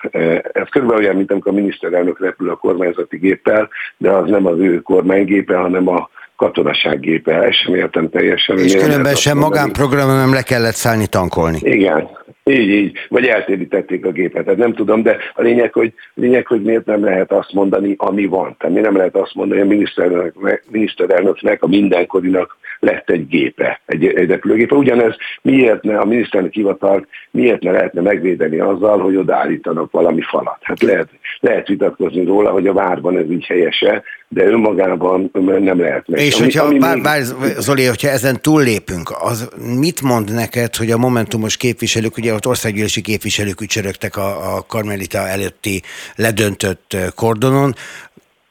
Ez 0.51 0.69
körülbelül 0.69 1.03
olyan, 1.03 1.15
mint 1.15 1.31
amikor 1.31 1.51
a 1.51 1.55
miniszterelnök 1.55 2.19
repül 2.19 2.49
a 2.49 2.55
kormányzati 2.55 3.17
géppel, 3.17 3.69
de 3.97 4.09
az 4.09 4.29
nem 4.29 4.45
az 4.45 4.59
ő 4.59 4.81
kormánygépe, 4.81 5.55
hanem 5.55 5.87
a 5.87 6.09
katonaság 6.39 6.99
gépe, 6.99 7.33
ezt 7.33 7.57
sem 7.57 7.75
értem 7.75 8.09
teljesen. 8.09 8.57
És 8.57 8.75
különben 8.75 9.15
sem 9.15 9.37
magánprogramon 9.37 10.15
nem 10.15 10.33
le 10.33 10.41
kellett 10.41 10.73
szállni 10.73 11.07
tankolni. 11.07 11.59
Igen, 11.61 12.09
így, 12.49 12.69
így. 12.69 12.97
Vagy 13.09 13.25
eltérítették 13.25 14.05
a 14.05 14.11
gépet. 14.11 14.43
Tehát 14.43 14.59
nem 14.59 14.73
tudom, 14.73 15.03
de 15.03 15.17
a 15.33 15.41
lényeg, 15.41 15.73
hogy, 15.73 15.93
lényeg, 16.13 16.47
hogy 16.47 16.61
miért 16.61 16.85
nem 16.85 17.03
lehet 17.03 17.31
azt 17.31 17.53
mondani, 17.53 17.93
ami 17.97 18.25
van. 18.25 18.55
Tehát 18.57 18.75
mi 18.75 18.81
nem 18.81 18.97
lehet 18.97 19.15
azt 19.15 19.35
mondani, 19.35 19.59
hogy 19.59 19.69
a 19.69 19.73
miniszterelnöknek, 19.73 20.63
miniszterelnöknek 20.69 21.63
a 21.63 21.67
mindenkorinak 21.67 22.57
lett 22.79 23.09
egy 23.09 23.27
gépe, 23.27 23.81
egy, 23.85 24.05
egy 24.05 24.29
repülőgépe. 24.29 24.75
Ugyanez 24.75 25.15
miért 25.41 25.83
ne 25.83 25.97
a 25.97 26.05
miniszterelnök 26.05 26.53
hivatalt, 26.53 27.07
miért 27.31 27.61
ne 27.61 27.71
lehetne 27.71 28.01
megvédeni 28.01 28.59
azzal, 28.59 28.99
hogy 28.99 29.15
odaállítanak 29.15 29.91
valami 29.91 30.21
falat. 30.21 30.57
Hát 30.61 30.81
lehet, 30.81 31.09
lehet 31.39 31.67
vitatkozni 31.67 32.25
róla, 32.25 32.51
hogy 32.51 32.67
a 32.67 32.73
várban 32.73 33.17
ez 33.17 33.31
így 33.31 33.45
helyese, 33.45 34.03
de 34.27 34.45
önmagában 34.45 35.31
nem 35.59 35.79
lehet 35.79 36.07
meg. 36.07 36.19
És 36.19 36.35
ami, 36.35 36.43
hogyha, 36.43 36.65
ami 36.65 36.79
bár, 36.79 37.01
bár, 37.01 37.21
Zoli, 37.57 37.85
hogyha 37.85 38.09
ezen 38.09 38.41
túllépünk, 38.41 39.11
az 39.19 39.49
mit 39.79 40.01
mond 40.01 40.33
neked, 40.33 40.75
hogy 40.75 40.91
a 40.91 40.97
Momentumos 40.97 41.57
képviselők, 41.57 42.17
ugye 42.17 42.33
ott 42.39 42.47
országgyűlési 42.47 43.01
képviselők 43.01 43.61
ücsörögtek 43.61 44.17
a, 44.17 44.55
a 44.55 44.65
Karmelita 44.67 45.27
előtti 45.27 45.81
ledöntött 46.15 46.97
kordonon, 47.15 47.73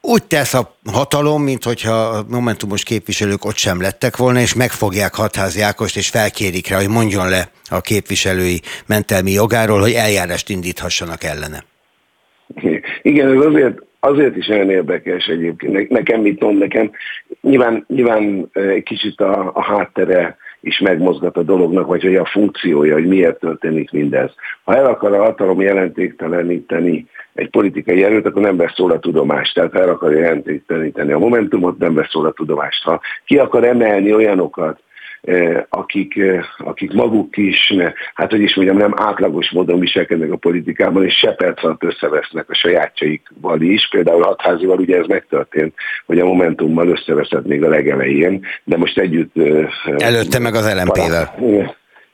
úgy 0.00 0.24
tesz 0.24 0.54
a 0.54 0.76
hatalom, 0.92 1.42
mint 1.42 1.64
hogyha 1.64 1.92
a 1.92 2.24
Momentumos 2.28 2.82
képviselők 2.82 3.44
ott 3.44 3.56
sem 3.56 3.80
lettek 3.80 4.16
volna, 4.16 4.40
és 4.40 4.54
megfogják 4.54 5.14
Hatházi 5.14 5.60
Ákost, 5.60 5.96
és 5.96 6.08
felkérik 6.08 6.68
rá, 6.68 6.76
hogy 6.76 6.88
mondjon 6.88 7.28
le 7.28 7.50
a 7.70 7.80
képviselői 7.80 8.60
mentelmi 8.86 9.32
jogáról, 9.32 9.80
hogy 9.80 9.92
eljárást 9.92 10.48
indíthassanak 10.48 11.24
ellene. 11.24 11.64
Igen, 13.02 13.36
ez 13.36 13.44
azért 13.44 13.82
azért 14.00 14.36
is 14.36 14.48
olyan 14.48 14.70
érdekes 14.70 15.26
egyébként. 15.26 15.88
Nekem 15.88 16.20
mit 16.20 16.40
mond, 16.40 16.58
nekem 16.58 16.90
nyilván, 17.40 17.84
nyilván 17.88 18.50
egy 18.52 18.82
kicsit 18.82 19.20
a, 19.20 19.50
a 19.54 19.62
háttere 19.62 20.36
is 20.60 20.78
megmozgat 20.78 21.36
a 21.36 21.42
dolognak, 21.42 21.86
vagy 21.86 22.02
hogy 22.02 22.16
a 22.16 22.24
funkciója, 22.24 22.94
hogy 22.94 23.06
miért 23.06 23.38
történik 23.38 23.90
mindez. 23.90 24.30
Ha 24.64 24.76
el 24.76 24.86
akar 24.86 25.12
a 25.12 25.22
hatalom 25.22 25.60
jelentékteleníteni 25.60 27.06
egy 27.34 27.50
politikai 27.50 28.04
erőt, 28.04 28.26
akkor 28.26 28.42
nem 28.42 28.56
vesz 28.56 28.76
róla 28.76 28.98
tudomást. 28.98 29.54
Tehát 29.54 29.72
ha 29.72 29.80
el 29.80 29.88
akar 29.88 30.12
jelentékteleníteni 30.12 31.12
a 31.12 31.18
Momentumot, 31.18 31.78
nem 31.78 31.94
vesz 31.94 32.12
róla 32.12 32.30
tudomást. 32.30 32.82
Ha 32.82 33.00
ki 33.24 33.38
akar 33.38 33.64
emelni 33.64 34.14
olyanokat, 34.14 34.80
akik, 35.68 36.20
akik 36.58 36.92
maguk 36.92 37.36
is, 37.36 37.74
hát 38.14 38.30
hogy 38.30 38.40
is 38.40 38.54
mondjam, 38.54 38.76
nem 38.76 38.94
átlagos 38.96 39.50
módon 39.50 39.80
viselkednek 39.80 40.32
a 40.32 40.36
politikában, 40.36 41.04
és 41.04 41.14
se 41.14 41.32
perc 41.32 41.64
alatt 41.64 41.82
összevesznek 41.82 42.50
a 42.50 42.54
sajátjaikval 42.54 43.60
is. 43.60 43.88
Például 43.88 44.22
Hatházival 44.22 44.78
ugye 44.78 44.96
ez 44.96 45.06
megtörtént, 45.06 45.74
hogy 46.06 46.18
a 46.18 46.24
Momentummal 46.24 46.88
összeveszett 46.88 47.46
még 47.46 47.64
a 47.64 47.68
legelején, 47.68 48.46
de 48.64 48.76
most 48.76 48.98
együtt... 48.98 49.32
Előtte 49.96 50.38
meg 50.38 50.54
az 50.54 50.74
LMP-vel. 50.74 51.34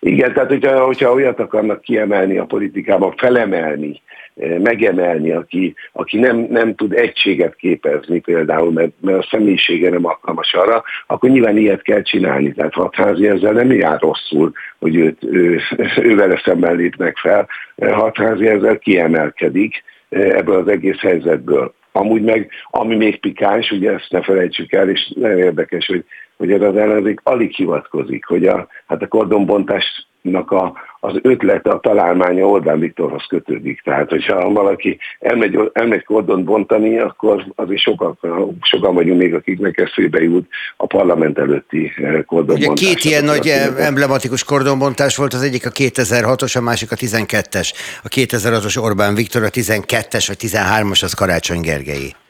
Igen, 0.05 0.33
tehát 0.33 0.49
hogyha, 0.49 0.85
hogyha 0.85 1.13
olyat 1.13 1.41
akarnak 1.41 1.81
kiemelni 1.81 2.39
a 2.39 2.45
politikában, 2.45 3.15
felemelni, 3.17 4.03
Eh, 4.35 4.59
megemelni, 4.59 5.31
aki, 5.31 5.75
aki 5.93 6.19
nem, 6.19 6.47
nem 6.51 6.75
tud 6.75 6.93
egységet 6.93 7.55
képezni 7.55 8.21
például, 8.21 8.73
mert, 8.73 8.93
mert 9.01 9.19
a 9.19 9.27
személyisége 9.31 9.91
nem 9.91 10.07
alkalmas 10.07 10.55
arra, 10.55 10.83
akkor 11.07 11.31
nyilván 11.31 11.57
ilyet 11.57 11.83
kell 11.83 12.03
csinálni. 12.03 12.53
Tehát 12.53 12.73
hatházi 12.73 13.29
ezzel 13.29 13.53
nem 13.53 13.73
jár 13.73 14.01
rosszul, 14.01 14.53
hogy 14.79 14.97
őt, 14.97 15.25
ő, 15.25 15.61
ő 16.09 16.17
vele 16.17 16.41
szemben 16.45 16.77
lépnek 16.77 17.17
fel. 17.17 17.49
Eh, 17.77 17.93
hatházi 17.93 18.47
ezzel 18.47 18.79
kiemelkedik 18.79 19.85
eh, 20.09 20.37
ebből 20.37 20.57
az 20.57 20.69
egész 20.69 21.01
helyzetből. 21.01 21.75
Amúgy 21.93 22.23
meg, 22.23 22.51
ami 22.71 22.97
még 22.97 23.21
pikáns, 23.21 23.71
ugye 23.71 23.93
ezt 23.93 24.11
ne 24.11 24.23
felejtsük 24.23 24.73
el, 24.73 24.89
és 24.89 25.13
nagyon 25.17 25.39
érdekes, 25.39 25.87
hogy, 25.87 26.05
hogy 26.37 26.53
ez 26.53 26.61
az 26.61 26.77
ellenzék 26.77 27.21
alig 27.23 27.55
hivatkozik, 27.55 28.25
hogy 28.25 28.47
a, 28.47 28.67
hát 28.87 29.03
a 29.03 29.09
kordonbontásnak 29.09 30.51
a, 30.51 30.73
az 31.01 31.19
ötlete, 31.23 31.71
a 31.71 31.81
találmánya 31.81 32.47
Orbán 32.47 32.79
Viktorhoz 32.79 33.25
kötődik. 33.29 33.83
Tehát, 33.83 34.11
hogyha 34.11 34.53
valaki 34.53 34.99
elmegy, 35.21 35.71
elmegy 35.73 36.05
kordont 36.05 36.45
bontani, 36.45 36.99
akkor 36.99 37.45
azért 37.55 37.81
sokan, 37.81 38.19
sokan 38.61 38.95
vagyunk 38.95 39.21
még, 39.21 39.35
akiknek 39.35 39.79
eszébe 39.79 40.23
jut 40.23 40.49
a 40.77 40.87
parlament 40.87 41.39
előtti 41.39 41.93
eh, 41.97 42.23
kordonbontás. 42.23 42.67
Ugye 42.67 42.95
két 42.95 43.05
ilyen 43.05 43.25
nagy 43.25 43.49
emblematikus 43.79 44.45
kordonbontás 44.45 45.17
volt, 45.17 45.35
az 45.35 45.43
egyik 45.43 45.67
a 45.67 45.71
2006-os, 45.71 46.57
a 46.57 46.61
másik 46.61 46.93
a 46.93 46.97
12-es. 46.97 47.71
A 48.03 48.09
2006-os 48.09 48.83
Orbán 48.83 49.15
Viktor, 49.15 49.43
a 49.43 49.51
12-es 49.51 50.25
vagy 50.27 50.37
13-as 50.41 51.03
az 51.03 51.13
Karácsony 51.13 51.61
Gergely. 51.61 52.24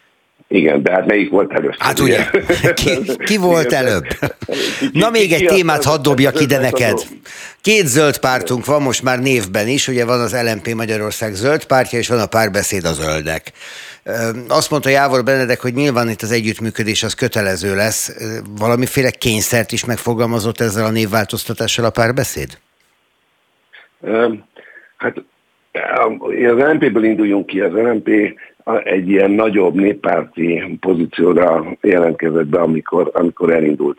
Igen, 0.55 0.82
de 0.82 0.92
hát 0.92 1.07
melyik 1.07 1.30
volt 1.30 1.52
először? 1.52 1.76
Hát 1.78 1.98
ugye, 2.00 2.30
ki, 2.74 2.98
ki 3.24 3.36
volt 3.36 3.64
Igen. 3.64 3.86
előbb? 3.86 4.05
Na 4.92 5.11
még 5.11 5.32
egy 5.32 5.46
témát 5.46 5.84
hadd 5.84 6.02
dobjak 6.02 6.40
ide 6.40 6.59
neked. 6.59 6.98
Két 7.61 7.86
zöld 7.86 8.18
pártunk 8.18 8.64
van 8.64 8.82
most 8.82 9.02
már 9.02 9.20
névben 9.20 9.68
is, 9.68 9.88
ugye 9.88 10.05
van 10.05 10.20
az 10.20 10.36
LMP 10.42 10.74
Magyarország 10.74 11.34
zöld 11.34 11.64
pártja, 11.64 11.98
és 11.98 12.09
van 12.09 12.18
a 12.18 12.26
párbeszéd 12.26 12.84
a 12.84 12.92
zöldek. 12.92 13.52
Azt 14.48 14.70
mondta 14.70 14.88
Jávor 14.88 15.24
Benedek, 15.24 15.61
hogy 15.61 15.74
nyilván 15.74 16.09
itt 16.09 16.22
az 16.22 16.32
együttműködés 16.32 17.02
az 17.02 17.14
kötelező 17.14 17.74
lesz. 17.74 18.16
Valamiféle 18.59 19.11
kényszert 19.11 19.72
is 19.72 19.84
megfogalmazott 19.84 20.61
ezzel 20.61 20.84
a 20.84 20.90
névváltoztatással 20.90 21.84
a 21.84 21.90
párbeszéd? 21.90 22.59
Hát 24.96 25.16
az 26.46 26.57
LMP-ből 26.57 27.05
induljunk 27.05 27.46
ki, 27.46 27.61
az 27.61 27.72
LMP 27.72 28.11
egy 28.84 29.08
ilyen 29.08 29.30
nagyobb 29.30 29.74
néppárti 29.74 30.78
pozícióra 30.80 31.76
jelentkezett 31.80 32.46
be, 32.46 32.60
amikor, 32.60 33.10
amikor 33.12 33.52
elindult 33.52 33.98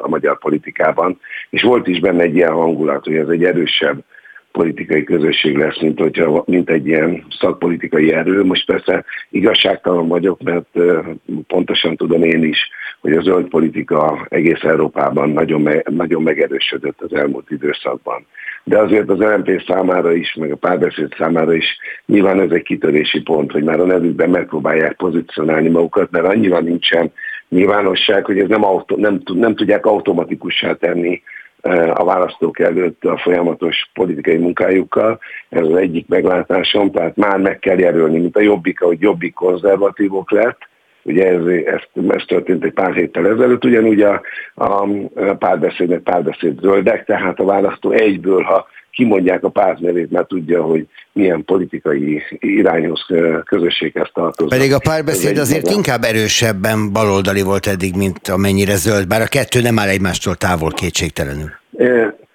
a 0.00 0.08
magyar 0.08 0.38
politikában, 0.38 1.18
és 1.50 1.62
volt 1.62 1.86
is 1.86 2.00
benne 2.00 2.22
egy 2.22 2.34
ilyen 2.34 2.52
hangulat, 2.52 3.04
hogy 3.04 3.14
ez 3.14 3.28
egy 3.28 3.44
erősebb 3.44 4.04
politikai 4.60 5.04
közösség 5.04 5.56
lesz, 5.56 5.80
mint, 5.80 5.98
hogyha, 5.98 6.42
mint 6.46 6.70
egy 6.70 6.86
ilyen 6.86 7.24
szakpolitikai 7.40 8.12
erő. 8.12 8.44
Most 8.44 8.66
persze 8.66 9.04
igazságtalan 9.30 10.08
vagyok, 10.08 10.42
mert 10.42 10.68
pontosan 11.46 11.96
tudom 11.96 12.22
én 12.22 12.44
is, 12.44 12.70
hogy 13.00 13.12
a 13.12 13.22
zöld 13.22 13.48
politika 13.48 14.26
egész 14.28 14.62
Európában 14.62 15.30
nagyon, 15.30 15.68
nagyon 15.84 16.22
megerősödött 16.22 17.00
az 17.00 17.12
elmúlt 17.12 17.50
időszakban. 17.50 18.26
De 18.64 18.78
azért 18.78 19.08
az 19.08 19.18
LNP 19.18 19.62
számára 19.66 20.12
is, 20.12 20.34
meg 20.34 20.52
a 20.52 20.56
párbeszéd 20.56 21.14
számára 21.18 21.54
is 21.54 21.78
nyilván 22.06 22.40
ez 22.40 22.50
egy 22.50 22.62
kitörési 22.62 23.20
pont, 23.20 23.52
hogy 23.52 23.62
már 23.62 23.80
a 23.80 23.84
nevükben 23.84 24.30
megpróbálják 24.30 24.96
pozícionálni 24.96 25.68
magukat, 25.68 26.10
mert 26.10 26.24
annyira 26.24 26.60
nincsen 26.60 27.12
nyilvánosság, 27.48 28.24
hogy 28.24 28.38
ez 28.38 28.48
nem, 28.48 28.64
autó, 28.64 28.96
nem, 28.96 29.20
nem 29.34 29.54
tudják 29.54 29.86
automatikussá 29.86 30.72
tenni 30.72 31.22
a 31.94 32.04
választók 32.04 32.58
előtt 32.58 33.04
a 33.04 33.18
folyamatos 33.18 33.90
politikai 33.94 34.36
munkájukkal. 34.36 35.18
Ez 35.48 35.66
az 35.66 35.74
egyik 35.74 36.08
meglátásom, 36.08 36.90
tehát 36.90 37.16
már 37.16 37.38
meg 37.38 37.58
kell 37.58 37.78
jelölni, 37.78 38.18
mint 38.18 38.36
a 38.36 38.40
Jobbik, 38.40 38.80
ahogy 38.80 39.00
Jobbik 39.00 39.34
konzervatívok 39.34 40.30
lett, 40.30 40.68
Ugye 41.02 41.26
ez, 41.26 41.44
ez, 41.64 41.80
ez 42.08 42.22
történt 42.26 42.64
egy 42.64 42.72
pár 42.72 42.94
héttel 42.94 43.26
ezelőtt, 43.26 43.64
ugyanúgy 43.64 44.02
a, 44.02 44.20
a 44.54 44.86
párbeszédnek 45.38 46.00
párbeszéd 46.00 46.60
zöldek, 46.60 47.04
tehát 47.04 47.40
a 47.40 47.44
választó 47.44 47.90
egyből, 47.90 48.42
ha 48.42 48.66
kimondják 48.90 49.44
a 49.44 49.48
párt 49.48 49.80
nevét, 49.80 50.10
mert 50.10 50.28
tudja, 50.28 50.62
hogy 50.62 50.86
milyen 51.12 51.44
politikai 51.44 52.22
irányhoz 52.38 53.06
közösséghez 53.44 54.08
tartozik. 54.12 54.58
Pedig 54.58 54.72
a 54.72 54.78
párbeszéd 54.78 55.38
azért 55.38 55.62
maga. 55.62 55.76
inkább 55.76 56.02
erősebben 56.02 56.92
baloldali 56.92 57.42
volt 57.42 57.66
eddig, 57.66 57.96
mint 57.96 58.28
amennyire 58.28 58.74
zöld, 58.74 59.06
bár 59.06 59.20
a 59.20 59.26
kettő 59.26 59.60
nem 59.60 59.78
áll 59.78 59.88
egymástól 59.88 60.34
távol 60.34 60.70
kétségtelenül. 60.70 61.50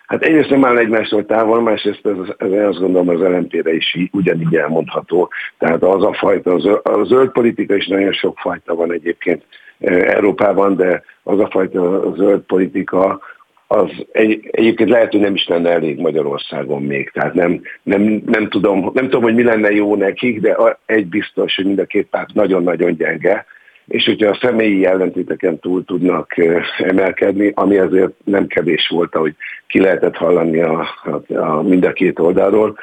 Hát 0.05 0.21
egyrészt 0.21 0.49
nem 0.49 0.65
áll 0.65 0.77
egymástól 0.77 1.25
távol, 1.25 1.61
másrészt 1.61 2.05
ez, 2.05 2.15
ez 2.37 2.67
azt 2.67 2.79
gondolom 2.79 3.09
az 3.09 3.19
lmp 3.19 3.67
is 3.67 4.09
ugyanígy 4.11 4.55
elmondható. 4.55 5.29
Tehát 5.57 5.83
az 5.83 6.03
a 6.03 6.13
fajta, 6.13 6.53
az, 6.53 6.65
a 6.83 7.03
zöld 7.03 7.29
politika 7.29 7.75
is 7.75 7.87
nagyon 7.87 8.13
sok 8.13 8.37
fajta 8.37 8.75
van 8.75 8.93
egyébként 8.93 9.43
Európában, 9.79 10.75
de 10.75 11.03
az 11.23 11.39
a 11.39 11.47
fajta 11.51 12.13
zöld 12.15 12.41
politika, 12.41 13.19
az 13.67 13.89
egy, 14.11 14.49
egyébként 14.51 14.89
lehet, 14.89 15.11
hogy 15.11 15.19
nem 15.19 15.35
is 15.35 15.47
lenne 15.47 15.69
elég 15.69 15.99
Magyarországon 15.99 16.81
még. 16.81 17.09
Tehát 17.09 17.33
nem, 17.33 17.61
nem, 17.83 18.21
nem, 18.25 18.49
tudom, 18.49 18.91
nem 18.93 19.03
tudom, 19.03 19.21
hogy 19.21 19.35
mi 19.35 19.43
lenne 19.43 19.71
jó 19.71 19.95
nekik, 19.95 20.41
de 20.41 20.57
egy 20.85 21.05
biztos, 21.05 21.55
hogy 21.55 21.65
mind 21.65 21.79
a 21.79 21.85
két 21.85 22.07
párt 22.07 22.33
nagyon-nagyon 22.33 22.95
gyenge, 22.95 23.45
és 23.87 24.05
hogyha 24.05 24.29
a 24.29 24.37
személyi 24.41 24.85
ellentéteken 24.85 25.59
túl 25.59 25.85
tudnak 25.85 26.33
emelkedni, 26.77 27.51
ami 27.55 27.77
azért 27.77 28.11
nem 28.23 28.47
kevés 28.47 28.87
volt, 28.87 29.15
ahogy 29.15 29.35
ki 29.67 29.79
lehetett 29.79 30.15
hallani 30.15 30.61
a, 30.61 30.87
a, 31.03 31.33
a 31.33 31.61
mind 31.61 31.85
a 31.85 31.93
két 31.93 32.19
oldalról, 32.19 32.77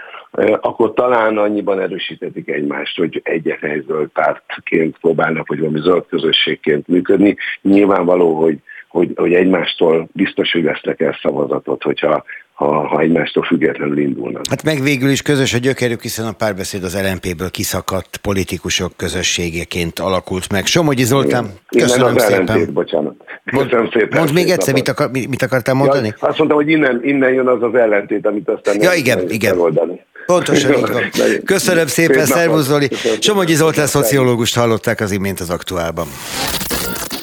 akkor 0.61 0.93
talán 0.93 1.39
annyiban 1.39 1.80
erősítetik 1.80 2.49
egymást, 2.49 2.97
hogy 2.97 3.20
egyetlen 3.24 3.85
zöld 3.87 4.09
pártként 4.09 4.99
próbálnak, 5.01 5.49
vagy 5.49 5.59
valami 5.59 5.80
zöld 5.80 6.07
közösségként 6.09 6.89
működni. 6.89 7.37
Nyilvánvaló, 7.62 8.35
hogy 8.35 8.59
hogy, 8.93 9.12
hogy 9.14 9.34
egymástól 9.34 10.09
biztos, 10.12 10.53
hogy 10.53 10.62
vesznek 10.62 11.01
el 11.01 11.18
szavazatot, 11.22 11.82
hogyha 11.82 12.24
ha, 12.53 12.86
ha 12.86 13.01
egymástól 13.01 13.43
függetlenül 13.43 13.99
indulnak. 13.99 14.43
Hát 14.49 14.62
meg 14.62 14.82
végül 14.82 15.11
is 15.11 15.22
közös 15.22 15.55
a 15.55 15.59
gyökerük, 15.59 16.03
hiszen 16.03 16.26
a 16.26 16.32
párbeszéd 16.32 16.84
az 16.84 17.01
LNP-ből 17.03 17.51
kiszakadt 17.51 18.16
politikusok 18.16 18.97
közösségeként 18.97 19.99
alakult 19.99 20.53
meg. 20.53 20.66
Somogyi 20.66 21.05
Zoltán, 21.05 21.45
Igen. 21.70 21.86
köszönöm 21.86 22.14
az 22.16 22.24
szépen. 22.24 22.59
LNP, 22.59 22.72
bocsánat. 22.72 23.14
Köszönöm 23.45 23.88
szépen. 23.93 24.18
Mondd 24.18 24.34
még 24.34 24.49
egyszer, 24.49 24.74
mit, 24.74 24.88
akar, 24.88 25.11
mit 25.11 25.43
akartál 25.43 25.74
mondani? 25.74 26.07
Ja, 26.20 26.28
azt 26.28 26.38
mondtam, 26.38 26.59
hogy 26.59 26.68
innen, 26.68 27.01
innen 27.05 27.32
jön 27.32 27.47
az 27.47 27.62
az 27.62 27.74
ellentét, 27.74 28.26
amit 28.26 28.49
aztán 28.49 28.80
ja, 28.80 28.93
igen, 28.93 29.30
igen. 29.30 29.55
Megoldani. 29.55 30.01
Pontosan 30.26 30.72
így 30.72 30.88
van. 30.93 31.03
Köszönöm 31.45 31.86
szépen, 31.86 32.26
szervusz 32.26 32.66
Zoli. 32.66 32.88
Somogyi 33.20 33.55
Zoltán 33.55 33.86
szociológust 33.86 34.57
hallották 34.57 35.01
az 35.01 35.11
imént 35.11 35.40
az 35.40 35.51
aktuálban. 35.51 36.07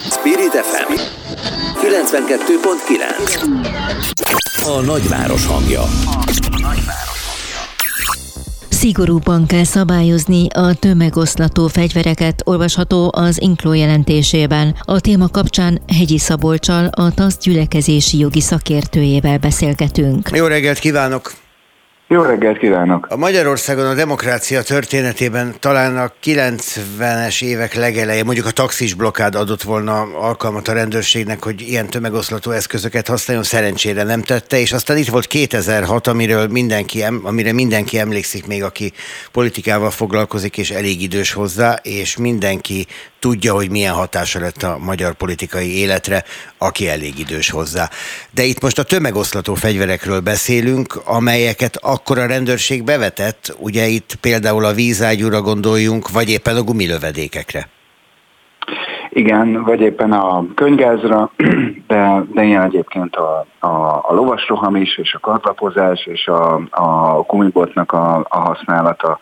Spirit 0.10 0.52
FM 0.52 1.19
92.9 1.90 4.66
A 4.66 4.82
nagyváros 4.82 5.46
hangja. 5.46 5.84
Szigorúban 8.70 9.46
kell 9.46 9.64
szabályozni 9.64 10.48
a 10.54 10.74
tömegoszlató 10.74 11.68
fegyvereket, 11.68 12.42
olvasható 12.46 13.12
az 13.16 13.42
Inkló 13.42 13.74
jelentésében. 13.74 14.76
A 14.82 15.00
téma 15.00 15.28
kapcsán 15.28 15.82
Hegyi 15.98 16.18
Szabolcsal, 16.18 16.86
a 16.86 17.14
TASZ 17.14 17.38
gyülekezési 17.38 18.18
jogi 18.18 18.42
szakértőjével 18.42 19.38
beszélgetünk. 19.38 20.30
Jó 20.34 20.46
reggelt 20.46 20.80
kívánok! 20.80 21.32
Jó 22.12 22.22
reggelt 22.22 22.58
kívánok! 22.58 23.08
A 23.10 23.16
Magyarországon 23.16 23.86
a 23.86 23.94
demokrácia 23.94 24.62
történetében 24.62 25.56
talán 25.60 25.98
a 25.98 26.12
90-es 26.24 27.44
évek 27.44 27.74
legeleje, 27.74 28.24
mondjuk 28.24 28.46
a 28.46 28.52
taxis 28.52 28.94
blokkád 28.94 29.36
adott 29.36 29.62
volna 29.62 30.02
alkalmat 30.02 30.68
a 30.68 30.74
rendőrségnek, 30.74 31.44
hogy 31.44 31.62
ilyen 31.62 31.90
tömegoszlató 31.90 32.52
eszközöket 32.52 33.08
használjon, 33.08 33.46
szerencsére 33.46 34.04
nem 34.04 34.22
tette, 34.22 34.60
és 34.60 34.72
aztán 34.72 34.98
itt 34.98 35.08
volt 35.08 35.28
2006, 35.28 36.08
amiről 36.08 36.48
mindenki, 36.48 37.04
amire 37.24 37.54
mindenki 37.54 38.00
emlékszik 38.00 38.48
még, 38.48 38.64
aki 38.64 38.92
politikával 39.32 39.92
foglalkozik, 39.92 40.58
és 40.58 40.72
elég 40.72 41.02
idős 41.02 41.34
hozzá, 41.34 41.74
és 41.82 42.18
mindenki 42.18 42.88
tudja, 43.20 43.54
hogy 43.54 43.70
milyen 43.70 43.94
hatása 43.94 44.40
lett 44.40 44.64
a 44.64 44.78
magyar 44.78 45.14
politikai 45.14 45.78
életre, 45.78 46.24
aki 46.58 46.90
elég 46.90 47.20
idős 47.20 47.50
hozzá. 47.50 47.90
De 48.32 48.44
itt 48.44 48.62
most 48.62 48.80
a 48.80 48.84
tömegoszlató 48.84 49.54
fegyverekről 49.54 50.20
beszélünk, 50.20 51.02
amelyeket 51.06 51.78
akkor 51.82 52.18
a 52.18 52.28
rendőrség 52.28 52.84
bevetett, 52.84 53.56
ugye 53.58 53.86
itt 53.88 54.16
például 54.22 54.66
a 54.66 54.74
vízágyúra 54.74 55.42
gondoljunk, 55.42 56.12
vagy 56.12 56.30
éppen 56.30 56.56
a 56.56 56.64
gumilövedékekre. 56.64 57.68
Igen, 59.10 59.64
vagy 59.64 59.82
éppen 59.82 60.12
a 60.12 60.46
könygázra, 60.56 61.32
de, 61.88 62.24
de 62.34 62.44
ilyen 62.44 62.64
egyébként 62.64 63.16
a, 63.16 63.46
a, 63.60 63.68
a 64.08 64.14
lovasroham 64.14 64.76
is, 64.76 64.98
és 64.98 65.14
a 65.14 65.20
kartlapozás, 65.20 66.06
és 66.06 66.28
a, 66.28 66.54
a 66.70 67.22
gumibotnak 67.28 67.92
a, 67.92 68.26
a 68.30 68.40
használata 68.40 69.20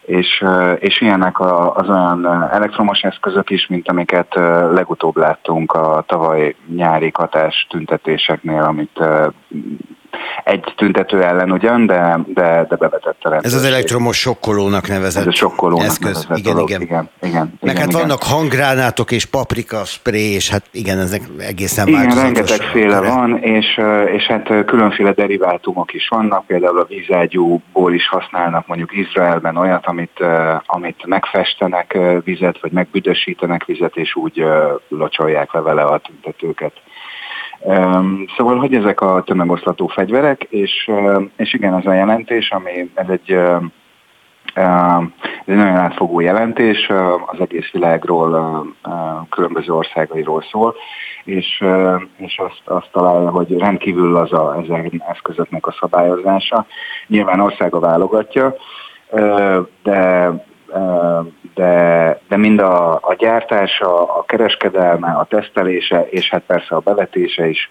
és, 0.00 0.44
és 0.78 1.00
ilyenek 1.00 1.40
az 1.74 1.88
olyan 1.88 2.26
elektromos 2.50 3.00
eszközök 3.00 3.50
is, 3.50 3.66
mint 3.66 3.88
amiket 3.88 4.34
legutóbb 4.72 5.16
láttunk 5.16 5.72
a 5.72 6.04
tavaly 6.06 6.54
nyári 6.74 7.10
katás 7.10 7.66
tüntetéseknél, 7.70 8.62
amit 8.62 9.02
egy 10.44 10.72
tüntető 10.76 11.22
ellen 11.22 11.52
ugyan, 11.52 11.86
de, 11.86 12.18
de, 12.26 12.66
de 12.68 12.76
bevetett 12.76 13.22
a 13.22 13.38
Ez 13.42 13.54
az 13.54 13.64
elektromos 13.64 14.18
sokkolónak 14.18 14.88
nevezett 14.88 15.22
Ez 15.22 15.28
a 15.28 15.32
sokkolónak 15.32 15.86
eszköz. 15.86 16.12
Nevezett 16.12 16.36
igen, 16.36 16.52
dolog. 16.52 16.68
igen, 16.70 16.82
igen, 16.82 17.10
igen. 17.20 17.58
Meg 17.60 17.74
igen, 17.74 17.76
hát 17.76 17.88
igen. 17.88 18.00
vannak 18.00 18.22
hanggránátok 18.22 19.10
és 19.10 19.24
paprika 19.24 19.84
spray, 19.84 20.34
és 20.34 20.50
hát 20.50 20.64
igen, 20.70 20.98
ezek 20.98 21.22
egészen 21.38 21.88
Igen, 21.88 22.14
rengeteg 22.14 22.60
féle 22.60 23.00
van, 23.00 23.38
és, 23.42 23.80
és 24.12 24.26
hát 24.26 24.64
különféle 24.66 25.12
derivátumok 25.12 25.92
is 25.92 26.08
vannak, 26.08 26.46
például 26.46 26.78
a 26.78 26.86
vízágyúból 26.88 27.94
is 27.94 28.08
használnak 28.08 28.66
mondjuk 28.66 28.96
Izraelben 28.96 29.56
olyat, 29.56 29.86
amit, 29.86 30.24
amit 30.66 31.06
megfestenek 31.06 31.98
vizet, 32.24 32.60
vagy 32.60 32.72
megbüdösítenek 32.72 33.64
vizet, 33.64 33.96
és 33.96 34.14
úgy 34.14 34.44
locsolják 34.88 35.52
le 35.52 35.60
vele 35.60 35.82
a 35.82 35.98
tüntetőket. 35.98 36.72
Szóval, 38.36 38.58
hogy 38.58 38.74
ezek 38.74 39.00
a 39.00 39.22
tömegoszlató 39.22 39.86
fegyverek, 39.86 40.42
és, 40.42 40.90
és 41.36 41.54
igen, 41.54 41.74
ez 41.74 41.86
a 41.86 41.92
jelentés, 41.92 42.50
ami 42.50 42.90
ez 42.94 43.08
egy, 43.08 43.30
ez 44.54 44.64
egy 45.44 45.54
nagyon 45.54 45.76
átfogó 45.76 46.20
jelentés, 46.20 46.88
az 47.26 47.40
egész 47.40 47.70
világról, 47.70 48.66
különböző 49.30 49.72
országairól 49.72 50.44
szól, 50.50 50.74
és, 51.24 51.64
és 52.16 52.38
azt, 52.38 52.62
azt 52.64 52.88
találja, 52.92 53.30
hogy 53.30 53.58
rendkívül 53.58 54.16
az 54.16 54.32
a, 54.32 54.56
ezek 54.64 54.92
eszközöknek 55.08 55.66
a 55.66 55.76
szabályozása. 55.80 56.66
Nyilván 57.06 57.40
országa 57.40 57.78
válogatja, 57.78 58.54
de 59.82 60.30
de, 61.54 62.20
de 62.28 62.36
mind 62.36 62.60
a, 62.60 62.94
a 62.94 63.14
gyártása, 63.18 64.16
a 64.18 64.22
kereskedelme, 64.22 65.10
a 65.10 65.24
tesztelése, 65.24 66.06
és 66.10 66.30
hát 66.30 66.42
persze 66.46 66.74
a 66.74 66.80
bevetése 66.80 67.48
is 67.48 67.70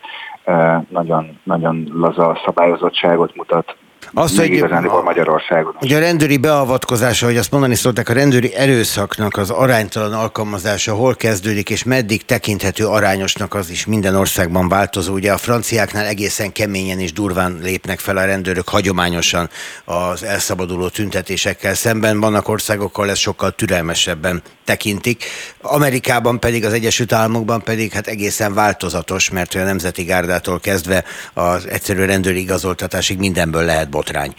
nagyon, 0.90 1.40
nagyon 1.44 1.88
laza 1.94 2.42
szabályozottságot 2.46 3.36
mutat 3.36 3.76
azt, 4.14 4.38
hogy 4.38 4.58
a, 4.60 5.02
Magyarországon. 5.02 5.76
Ugye 5.82 5.98
a 5.98 6.00
rendőri 6.00 6.38
beavatkozása, 6.38 7.26
hogy 7.26 7.38
azt 7.38 7.52
mondani 7.52 7.76
szólták, 7.76 8.10
a 8.10 8.14
rendőri 8.14 8.56
erőszaknak 8.56 9.38
az 9.38 9.50
aránytalan 9.50 10.14
alkalmazása 10.14 10.94
hol 10.94 11.16
kezdődik, 11.16 11.70
és 11.70 11.84
meddig 11.84 12.26
tekinthető 12.26 12.86
arányosnak, 12.86 13.54
az 13.54 13.70
is 13.70 13.86
minden 13.86 14.16
országban 14.16 14.70
változó. 14.70 15.14
Ugye 15.14 15.32
a 15.32 15.38
franciáknál 15.38 16.06
egészen 16.06 16.52
keményen 16.52 17.00
és 17.00 17.14
durván 17.14 17.60
lépnek 17.62 18.00
fel 18.00 18.18
a 18.18 18.26
rendőrök 18.26 18.70
hagyományosan 18.70 19.50
az 19.86 20.24
elszabaduló 20.24 20.88
tüntetésekkel 20.88 21.74
szemben. 21.74 22.20
Vannak 22.20 22.48
országok, 22.48 22.98
ahol 22.98 23.10
ezt 23.10 23.22
sokkal 23.22 23.52
türelmesebben 23.52 24.42
tekintik. 24.66 25.24
Amerikában 25.62 26.40
pedig, 26.40 26.66
az 26.66 26.74
Egyesült 26.74 27.14
Államokban 27.14 27.64
pedig 27.64 27.92
hát 27.92 28.08
egészen 28.08 28.54
változatos, 28.54 29.30
mert 29.30 29.56
a 29.56 29.64
nemzeti 29.64 30.04
gárdától 30.04 30.60
kezdve 30.60 31.04
az 31.34 31.68
egyszerű 31.68 32.06
rendőri 32.06 32.40
igazoltatásig 32.40 33.18
mindenből 33.18 33.64
lehet 33.64 33.89
botrány. 33.90 34.34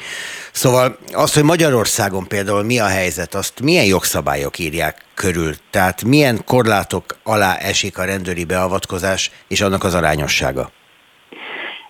Szóval 0.52 0.96
az, 1.12 1.34
hogy 1.34 1.44
Magyarországon 1.44 2.26
például 2.28 2.62
mi 2.64 2.78
a 2.78 2.86
helyzet, 2.86 3.34
azt 3.34 3.62
milyen 3.62 3.84
jogszabályok 3.84 4.58
írják 4.58 5.04
körül? 5.14 5.52
Tehát 5.70 6.04
milyen 6.04 6.38
korlátok 6.46 7.04
alá 7.22 7.54
esik 7.54 7.98
a 7.98 8.04
rendőri 8.04 8.44
beavatkozás 8.44 9.30
és 9.48 9.60
annak 9.60 9.84
az 9.84 9.94
arányossága? 9.94 10.70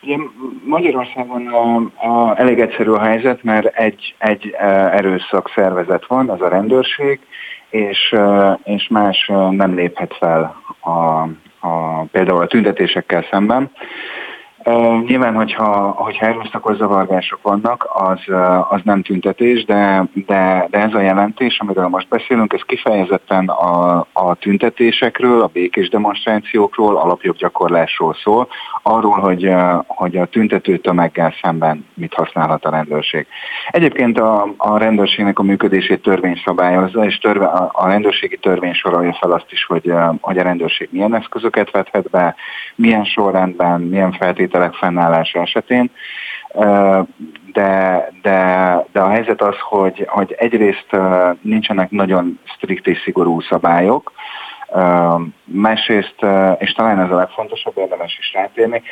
Ugye 0.03 0.17
Magyarországon 0.65 1.47
a, 1.47 1.77
a, 2.07 2.39
elég 2.39 2.61
egyszerű 2.61 2.91
a 2.91 3.01
helyzet, 3.01 3.43
mert 3.43 3.67
egy, 3.67 4.15
egy 4.19 4.55
e, 4.59 4.67
erőszak 4.69 5.53
szervezet 5.55 6.07
van, 6.07 6.29
az 6.29 6.41
a 6.41 6.49
rendőrség, 6.49 7.21
és, 7.71 8.13
e, 8.13 8.59
és 8.65 8.89
más 8.89 9.29
e, 9.29 9.35
nem 9.35 9.75
léphet 9.75 10.17
fel 10.19 10.57
a, 10.81 10.91
a, 11.69 12.03
például 12.13 12.43
a 12.43 12.47
tüntetésekkel 12.47 13.27
szemben. 13.31 13.71
Nyilván, 15.07 15.35
hogyha, 15.35 15.91
hogyha 15.91 16.27
erőszakos 16.27 16.77
zavargások 16.77 17.43
vannak, 17.43 17.89
az, 17.93 18.21
az 18.69 18.81
nem 18.85 19.03
tüntetés, 19.03 19.65
de, 19.65 20.05
de, 20.27 20.67
de 20.71 20.79
ez 20.79 20.95
a 20.95 21.01
jelentés, 21.01 21.59
amiről 21.59 21.89
most 21.89 22.09
beszélünk, 22.09 22.53
ez 22.53 22.61
kifejezetten 22.67 23.49
a, 23.49 24.07
a 24.13 24.35
tüntetésekről, 24.35 25.43
a 25.43 25.47
békés 25.47 25.89
demonstrációkról, 25.89 26.97
alapjoggyakorlásról 26.97 28.17
szól, 28.23 28.49
arról, 28.83 29.19
hogy, 29.19 29.55
hogy 29.87 30.17
a 30.17 30.27
tüntető 30.27 30.77
tömeggel 30.79 31.35
szemben 31.43 31.87
mit 31.95 32.15
használhat 32.15 32.65
a 32.65 32.71
rendőrség. 32.71 33.27
Egyébként 33.71 34.19
a, 34.19 34.55
a 34.57 34.79
rendőrségnek 34.79 35.39
a 35.39 35.43
működését 35.43 36.03
törvény 36.03 36.41
szabályozza, 36.45 37.05
és 37.05 37.19
törve, 37.19 37.47
a, 37.47 37.89
rendőrségi 37.89 38.37
törvény 38.37 38.73
sorolja 38.73 39.17
fel 39.21 39.33
azt 39.33 39.53
is, 39.53 39.65
hogy, 39.65 39.93
hogy 40.21 40.39
a 40.39 40.43
rendőrség 40.43 40.89
milyen 40.93 41.15
eszközöket 41.15 41.71
vethet 41.71 42.11
be, 42.11 42.35
milyen 42.75 43.05
sorrendben, 43.05 43.81
milyen 43.81 44.13
feltételekben, 44.13 44.60
feltételek 44.61 44.75
fennállása 44.75 45.41
esetén. 45.41 45.91
De, 47.53 48.11
de, 48.23 48.87
de 48.93 49.01
a 49.01 49.09
helyzet 49.09 49.43
az, 49.43 49.57
hogy, 49.61 50.07
hogy 50.09 50.35
egyrészt 50.39 50.97
nincsenek 51.41 51.91
nagyon 51.91 52.41
strikt 52.45 52.87
és 52.87 53.01
szigorú 53.05 53.41
szabályok, 53.41 54.13
másrészt, 55.45 56.17
és 56.59 56.73
talán 56.73 57.01
ez 57.01 57.11
a 57.11 57.17
legfontosabb, 57.17 57.79
érdemes 57.79 58.19
is 58.19 58.33
rátérni, 58.33 58.83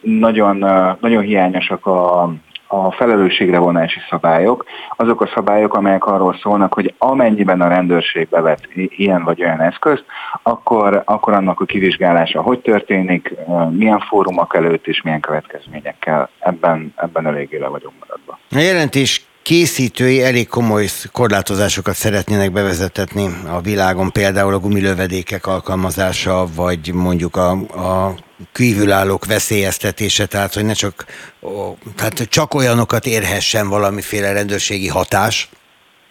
nagyon, 0.00 0.56
nagyon 1.00 1.22
hiányosak 1.22 1.86
a, 1.86 2.32
a 2.72 2.92
felelősségre 2.92 3.58
vonási 3.58 3.98
szabályok, 4.10 4.64
azok 4.96 5.20
a 5.20 5.30
szabályok, 5.34 5.74
amelyek 5.74 6.06
arról 6.06 6.38
szólnak, 6.42 6.74
hogy 6.74 6.94
amennyiben 6.98 7.60
a 7.60 7.68
rendőrség 7.68 8.28
bevet 8.28 8.68
ilyen 8.74 9.24
vagy 9.24 9.42
olyan 9.42 9.60
eszközt, 9.60 10.04
akkor, 10.42 11.02
akkor 11.04 11.32
annak 11.32 11.60
a 11.60 11.64
kivizsgálása 11.64 12.42
hogy 12.42 12.60
történik, 12.60 13.34
milyen 13.70 13.98
fórumok 14.00 14.54
előtt 14.56 14.86
és 14.86 15.02
milyen 15.02 15.20
következményekkel. 15.20 16.28
Ebben, 16.38 16.94
ebben 16.96 17.26
eléggé 17.26 17.58
le 17.58 17.68
vagyunk 17.68 17.94
maradva. 18.00 18.38
A 18.50 18.58
jelentés 18.58 19.26
készítői 19.42 20.22
elég 20.22 20.48
komoly 20.48 20.86
korlátozásokat 21.12 21.94
szeretnének 21.94 22.52
bevezetetni 22.52 23.26
a 23.52 23.60
világon, 23.60 24.12
például 24.12 24.54
a 24.54 24.58
gumilövedékek 24.58 25.46
alkalmazása, 25.46 26.44
vagy 26.56 26.94
mondjuk 26.94 27.36
a, 27.36 27.50
a 27.60 28.14
kívülállók 28.52 29.26
veszélyeztetése, 29.26 30.26
tehát 30.26 30.54
hogy 30.54 30.64
ne 30.64 30.72
csak, 30.72 31.04
tehát 31.96 32.26
csak 32.28 32.54
olyanokat 32.54 33.06
érhessen 33.06 33.68
valamiféle 33.68 34.32
rendőrségi 34.32 34.88
hatás, 34.88 35.48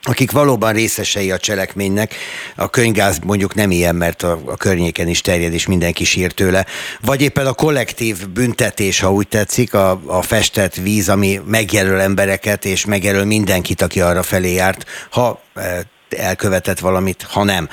akik 0.02 0.32
valóban 0.32 0.74
részesei 0.74 1.32
a 1.32 1.38
cselekménynek. 1.38 2.16
A 2.56 2.70
könygáz 2.70 3.20
mondjuk 3.20 3.56
nem 3.56 3.72
ilyen, 3.72 3.96
mert 3.96 4.24
a, 4.24 4.42
a 4.46 4.56
környéken 4.56 5.08
is 5.08 5.22
terjed, 5.22 5.54
és 5.54 5.68
mindenki 5.68 6.04
sír 6.04 6.32
tőle. 6.32 6.66
Vagy 7.02 7.22
éppen 7.22 7.48
a 7.48 7.54
kollektív 7.54 8.30
büntetés, 8.30 9.00
ha 9.00 9.12
úgy 9.12 9.28
tetszik, 9.28 9.74
a, 9.74 10.02
a 10.06 10.22
festett 10.22 10.76
víz, 10.76 11.10
ami 11.10 11.42
megjelöl 11.46 12.00
embereket, 12.00 12.66
és 12.66 12.86
megjelöl 12.86 13.26
mindenkit, 13.26 13.82
aki 13.82 14.02
arra 14.02 14.24
felé 14.24 14.54
járt, 14.54 14.86
ha 15.10 15.42
e, 15.56 15.82
elkövetett 16.14 16.80
valamit, 16.80 17.26
ha 17.32 17.44
nem. 17.44 17.70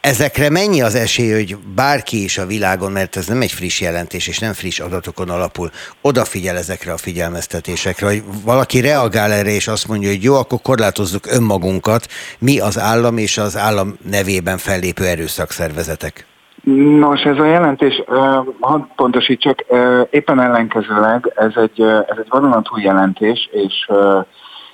Ezekre 0.00 0.50
mennyi 0.50 0.82
az 0.82 0.94
esély, 0.94 1.32
hogy 1.32 1.56
bárki 1.74 2.22
is 2.24 2.38
a 2.38 2.46
világon, 2.46 2.92
mert 2.92 3.16
ez 3.16 3.26
nem 3.26 3.40
egy 3.40 3.52
friss 3.52 3.80
jelentés, 3.80 4.28
és 4.28 4.38
nem 4.38 4.52
friss 4.52 4.78
adatokon 4.80 5.30
alapul, 5.30 5.70
odafigyel 6.00 6.56
ezekre 6.56 6.92
a 6.92 6.96
figyelmeztetésekre, 6.96 8.06
hogy 8.06 8.22
valaki 8.44 8.80
reagál 8.80 9.32
erre, 9.32 9.50
és 9.50 9.68
azt 9.68 9.88
mondja, 9.88 10.08
hogy 10.08 10.22
jó, 10.22 10.34
akkor 10.34 10.58
korlátozzuk 10.62 11.26
önmagunkat, 11.26 12.06
mi 12.38 12.60
az 12.60 12.78
állam 12.78 13.18
és 13.18 13.38
az 13.38 13.56
állam 13.56 13.98
nevében 14.10 14.58
fellépő 14.58 15.04
erőszakszervezetek. 15.04 16.26
Nos, 16.98 17.22
ez 17.22 17.38
a 17.38 17.44
jelentés, 17.44 18.02
hadd 18.60 18.80
pontosítsak, 18.96 19.64
éppen 20.10 20.40
ellenkezőleg 20.40 21.32
ez 21.34 21.52
egy, 21.54 21.80
ez 21.80 22.16
egy 22.18 22.28
vadonatúj 22.28 22.82
jelentés, 22.82 23.48
és 23.52 23.88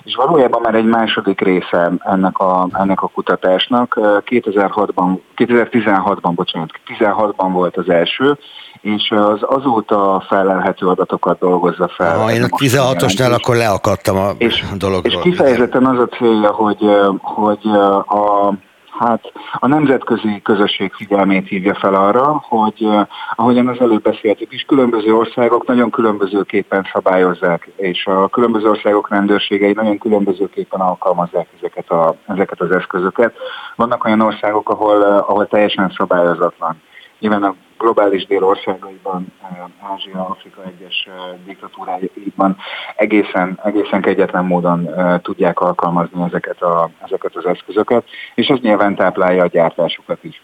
és 0.07 0.15
valójában 0.15 0.61
már 0.61 0.75
egy 0.75 0.85
második 0.85 1.41
része 1.41 1.93
ennek 1.99 2.39
a, 2.39 2.69
ennek 2.73 3.03
a 3.03 3.09
kutatásnak. 3.09 3.95
2006-ban, 4.01 5.19
2016-ban, 5.37 6.33
bocsánat, 6.35 6.71
2016-ban 6.87 7.49
volt 7.53 7.77
az 7.77 7.89
első, 7.89 8.39
és 8.81 9.11
az 9.11 9.39
azóta 9.41 10.25
felelhető 10.29 10.87
adatokat 10.87 11.39
dolgozza 11.39 11.89
fel. 11.89 12.19
Ha 12.19 12.33
én 12.33 12.43
a 12.43 12.47
16-osnál 12.47 13.35
akkor 13.35 13.57
leakadtam 13.57 14.17
a 14.17 14.31
és, 14.39 14.65
dologról. 14.77 15.13
És 15.13 15.19
kifejezetten 15.23 15.87
az 15.87 15.99
a 15.99 16.07
célja, 16.07 16.53
hogy, 16.53 16.79
hogy 17.21 17.67
a 18.07 18.53
hát 18.99 19.33
a 19.53 19.67
nemzetközi 19.67 20.41
közösség 20.43 20.93
figyelmét 20.93 21.49
hívja 21.49 21.75
fel 21.75 21.95
arra, 21.95 22.43
hogy 22.49 22.89
ahogyan 23.35 23.69
az 23.69 23.81
előbb 23.81 24.03
beszéltük 24.03 24.53
is, 24.53 24.63
különböző 24.63 25.15
országok 25.15 25.67
nagyon 25.67 25.91
különbözőképpen 25.91 26.87
szabályozzák, 26.93 27.69
és 27.77 28.07
a 28.07 28.29
különböző 28.29 28.69
országok 28.69 29.09
rendőrségei 29.09 29.73
nagyon 29.73 29.99
különbözőképpen 29.99 30.81
alkalmazzák 30.81 31.49
ezeket, 31.59 31.91
a, 31.91 32.17
ezeket 32.27 32.61
az 32.61 32.71
eszközöket. 32.71 33.35
Vannak 33.77 34.05
olyan 34.05 34.21
országok, 34.21 34.69
ahol, 34.69 35.03
ahol 35.03 35.47
teljesen 35.47 35.95
szabályozatlan. 35.97 36.83
Nyilván 37.19 37.43
a 37.43 37.55
globális 37.79 38.27
dél 38.27 38.45
országaiban, 38.45 39.27
eh, 39.43 39.91
Ázsia, 39.93 40.29
Afrika 40.29 40.63
egyes 40.65 41.09
eh, 41.09 41.15
diktatúráiban 41.45 42.57
egészen, 42.97 43.61
egészen 43.65 44.01
kegyetlen 44.01 44.45
módon 44.45 44.89
eh, 44.89 45.19
tudják 45.23 45.61
alkalmazni 45.61 46.23
ezeket, 46.23 46.63
a, 46.63 46.91
ezeket 47.05 47.37
az 47.37 47.47
eszközöket, 47.47 48.05
és 48.35 48.47
ez 48.47 48.59
nyilván 48.59 48.95
táplálja 48.95 49.43
a 49.43 49.47
gyártásukat 49.47 50.25
is. 50.25 50.43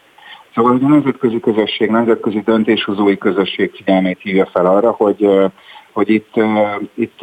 Szóval 0.55 0.79
a 0.83 0.89
nemzetközi 0.89 1.41
közösség, 1.41 1.91
nemzetközi 1.91 2.41
döntéshozói 2.41 3.19
közösség 3.19 3.75
figyelmét 3.75 4.21
hívja 4.21 4.47
fel 4.47 4.67
arra, 4.67 4.91
hogy 4.91 5.51
hogy 5.93 6.11
itt, 6.11 6.35
itt 6.95 7.19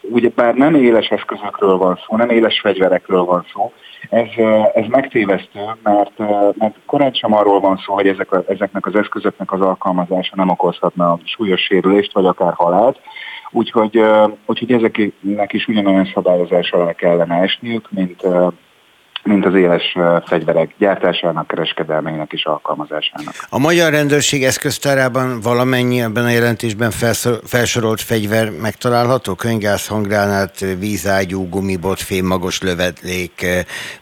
ugye 0.00 0.28
bár 0.34 0.54
nem 0.54 0.74
éles 0.74 1.08
eszközökről 1.08 1.76
van 1.76 1.98
szó, 2.06 2.16
nem 2.16 2.30
éles 2.30 2.60
fegyverekről 2.60 3.24
van 3.24 3.46
szó, 3.52 3.72
ez, 4.10 4.28
ez 4.74 4.86
megtévesztő, 4.88 5.60
mert, 5.82 6.18
mert 6.58 6.76
korán 6.86 7.12
sem 7.12 7.34
arról 7.34 7.60
van 7.60 7.76
szó, 7.76 7.94
hogy 7.94 8.06
ezek 8.06 8.32
a, 8.32 8.44
ezeknek 8.48 8.86
az 8.86 8.94
eszközöknek 8.94 9.52
az 9.52 9.60
alkalmazása 9.60 10.36
nem 10.36 10.48
okozhatna 10.48 11.18
súlyos 11.24 11.60
sérülést, 11.60 12.12
vagy 12.12 12.26
akár 12.26 12.52
halált. 12.52 13.00
Úgyhogy, 13.50 14.02
úgyhogy 14.46 14.72
ezeknek 14.72 15.52
is 15.52 15.66
ugyanolyan 15.66 16.10
szabályozás 16.14 16.72
alá 16.72 16.92
kellene 16.92 17.34
esniük, 17.34 17.90
mint, 17.90 18.22
mint 19.22 19.46
az 19.46 19.54
éles 19.54 19.96
fegyverek 20.26 20.74
gyártásának, 20.78 21.46
kereskedelmének 21.46 22.32
és 22.32 22.44
alkalmazásának. 22.44 23.34
A 23.48 23.58
magyar 23.58 23.92
rendőrség 23.92 24.44
eszköztárában 24.44 25.40
valamennyi 25.40 26.00
ebben 26.00 26.24
a 26.24 26.28
jelentésben 26.28 26.90
felsorolt 27.44 28.00
fegyver 28.00 28.50
megtalálható? 28.60 29.34
Könygáz, 29.34 29.86
hanggránát, 29.86 30.58
vízágyú, 30.78 31.48
gumibot, 31.48 32.00
fémmagos 32.00 32.62
lövedék, 32.62 33.46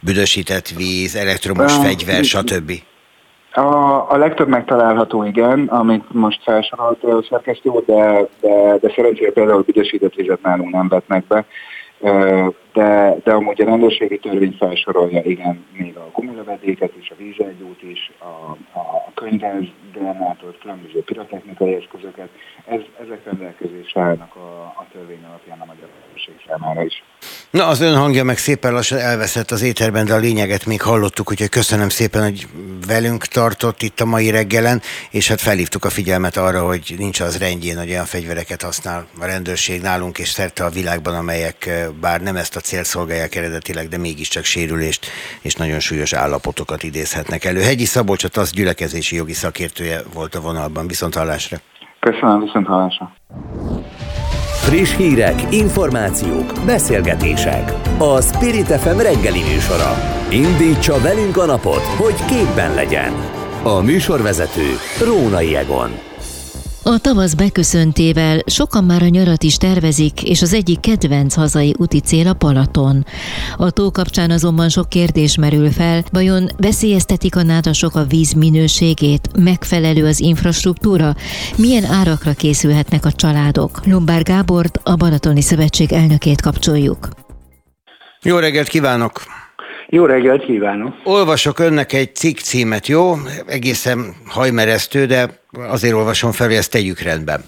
büdösített 0.00 0.68
víz, 0.68 1.16
elektromos 1.16 1.76
uh, 1.76 1.84
fegyver, 1.84 2.24
stb. 2.24 2.72
A, 3.52 3.60
a 4.12 4.16
legtöbb 4.16 4.48
megtalálható, 4.48 5.24
igen, 5.24 5.66
amit 5.66 6.04
most 6.12 6.42
felsorolt 6.42 7.26
szerkesztő, 7.30 7.70
de, 7.86 8.28
de, 8.40 8.76
de 8.80 8.92
szerencsére 8.94 9.30
például 9.32 9.62
büdösített 9.62 10.14
vizet 10.14 10.42
nálunk 10.42 10.70
nem 10.72 10.88
vetnek 10.88 11.26
be 11.26 11.44
de, 12.72 13.16
de 13.24 13.32
amúgy 13.32 13.60
a 13.60 13.64
rendőrségi 13.64 14.18
törvény 14.18 14.56
felsorolja, 14.58 15.22
igen, 15.22 15.66
még 15.72 15.96
a 15.96 16.10
gumilövedéket 16.12 16.96
is, 17.00 17.10
a 17.10 17.14
vízegyút 17.18 17.82
is, 17.82 18.10
a, 18.18 18.50
a 18.78 19.12
könyvez, 19.14 19.64
generátort, 19.92 20.58
különböző 20.58 21.02
pirotechnikai 21.02 21.74
eszközöket, 21.74 22.28
ez, 22.66 22.80
ezek 23.00 23.24
rendelkezésre 23.24 24.00
állnak 24.00 24.36
a, 24.36 24.62
a 24.62 24.86
törvény 24.92 25.24
alapján 25.28 25.60
a 25.60 25.64
magyar 25.64 25.88
rendőrség 26.00 26.34
számára 26.46 26.84
is. 26.84 27.02
Na, 27.50 27.66
az 27.66 27.80
ön 27.80 27.96
hangja 27.96 28.24
meg 28.24 28.38
szépen 28.38 28.72
lassan 28.72 28.98
elveszett 28.98 29.50
az 29.50 29.62
éterben, 29.62 30.04
de 30.04 30.14
a 30.14 30.18
lényeget 30.18 30.66
még 30.66 30.82
hallottuk, 30.82 31.30
úgyhogy 31.30 31.48
köszönöm 31.48 31.88
szépen, 31.88 32.22
hogy 32.22 32.46
velünk 32.86 33.24
tartott 33.24 33.82
itt 33.82 34.00
a 34.00 34.04
mai 34.04 34.30
reggelen, 34.30 34.80
és 35.10 35.28
hát 35.28 35.40
felhívtuk 35.40 35.84
a 35.84 35.90
figyelmet 35.90 36.36
arra, 36.36 36.66
hogy 36.66 36.94
nincs 36.98 37.20
az 37.20 37.38
rendjén, 37.38 37.78
hogy 37.78 37.90
olyan 37.90 38.04
fegyvereket 38.04 38.62
használ 38.62 39.06
a 39.20 39.24
rendőrség 39.24 39.82
nálunk 39.82 40.18
és 40.18 40.28
szerte 40.28 40.64
a 40.64 40.68
világban, 40.68 41.14
amelyek 41.14 41.66
eh, 41.66 41.86
bár 42.00 42.20
nem 42.20 42.36
ezt 42.36 42.56
a 42.56 42.60
célt 42.60 42.84
szolgálják 42.84 43.34
eredetileg, 43.34 43.88
de 43.88 43.98
mégiscsak 43.98 44.44
sérülést 44.44 45.06
és 45.40 45.54
nagyon 45.54 45.80
súlyos 45.80 46.12
állapotokat 46.12 46.82
idézhetnek 46.82 47.44
elő. 47.44 47.60
Hegyi 47.60 47.84
Szabolcsot 47.84 48.36
az 48.36 48.52
gyülekezési 48.52 49.16
jogi 49.16 49.32
szakértője 49.32 50.00
volt 50.14 50.34
a 50.34 50.40
vonalban. 50.40 50.86
Viszont 50.86 51.14
hallásra. 51.14 51.56
Köszönöm, 52.00 52.40
viszont 52.40 52.66
hallásra. 52.66 53.12
Friss 54.60 54.96
hírek, 54.96 55.54
információk, 55.54 56.52
beszélgetések. 56.66 57.72
A 57.98 58.20
Spirit 58.20 58.66
FM 58.66 58.98
reggeli 58.98 59.42
műsora. 59.42 59.96
Indítsa 60.30 61.00
velünk 61.00 61.36
a 61.36 61.44
napot, 61.44 61.82
hogy 61.82 62.24
képben 62.24 62.74
legyen. 62.74 63.12
A 63.62 63.80
műsorvezető 63.80 64.66
Rónai 65.04 65.56
Egon. 65.56 66.09
A 66.82 66.98
tavasz 66.98 67.34
beköszöntével 67.34 68.38
sokan 68.46 68.84
már 68.84 69.02
a 69.02 69.08
nyarat 69.08 69.42
is 69.42 69.56
tervezik, 69.56 70.22
és 70.22 70.42
az 70.42 70.54
egyik 70.54 70.80
kedvenc 70.80 71.34
hazai 71.34 71.74
úti 71.78 72.00
cél 72.00 72.28
a 72.28 72.34
Palaton. 72.34 73.06
A 73.56 73.70
tó 73.70 73.90
kapcsán 73.90 74.30
azonban 74.30 74.68
sok 74.68 74.88
kérdés 74.88 75.36
merül 75.36 75.70
fel, 75.70 76.04
vajon 76.12 76.50
veszélyeztetik 76.56 77.36
a 77.36 77.42
nádasok 77.42 77.94
a 77.94 78.04
víz 78.04 78.32
minőségét, 78.32 79.28
megfelelő 79.38 80.06
az 80.06 80.20
infrastruktúra, 80.20 81.16
milyen 81.56 81.84
árakra 81.84 82.32
készülhetnek 82.32 83.04
a 83.04 83.12
családok. 83.12 83.86
Lombár 83.86 84.22
Gábort, 84.22 84.80
a 84.82 84.96
Balatoni 84.96 85.42
Szövetség 85.42 85.92
elnökét 85.92 86.40
kapcsoljuk. 86.40 87.08
Jó 88.22 88.38
reggelt 88.38 88.68
kívánok! 88.68 89.39
Jó 89.92 90.04
reggelt 90.04 90.44
kívánok! 90.44 90.94
Olvasok 91.04 91.58
önnek 91.58 91.92
egy 91.92 92.14
cikk 92.14 92.38
címet, 92.38 92.86
jó? 92.86 93.14
Egészen 93.46 94.14
hajmeresztő, 94.26 95.06
de 95.06 95.40
azért 95.52 95.94
olvasom 95.94 96.32
fel, 96.32 96.46
hogy 96.46 96.56
ezt 96.56 96.70
tegyük 96.70 97.00
rendben. 97.00 97.44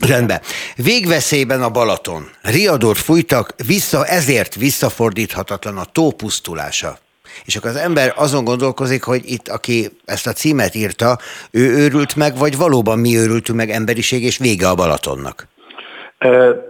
Rendben. 0.00 0.40
Végveszélyben 0.76 1.62
a 1.62 1.70
Balaton. 1.70 2.28
Riadót 2.42 2.98
fújtak, 2.98 3.54
vissza, 3.66 4.06
ezért 4.06 4.54
visszafordíthatatlan 4.54 5.76
a 5.76 5.84
tó 5.84 6.10
pusztulása. 6.10 6.98
És 7.44 7.56
akkor 7.56 7.70
az 7.70 7.76
ember 7.76 8.12
azon 8.16 8.44
gondolkozik, 8.44 9.02
hogy 9.02 9.22
itt, 9.24 9.48
aki 9.48 9.88
ezt 10.04 10.26
a 10.26 10.32
címet 10.32 10.74
írta, 10.74 11.18
ő 11.50 11.76
őrült 11.76 12.16
meg, 12.16 12.36
vagy 12.36 12.56
valóban 12.56 12.98
mi 12.98 13.16
őrültünk 13.16 13.58
meg 13.58 13.70
emberiség, 13.70 14.24
és 14.24 14.38
vége 14.38 14.68
a 14.68 14.74
Balatonnak. 14.74 15.48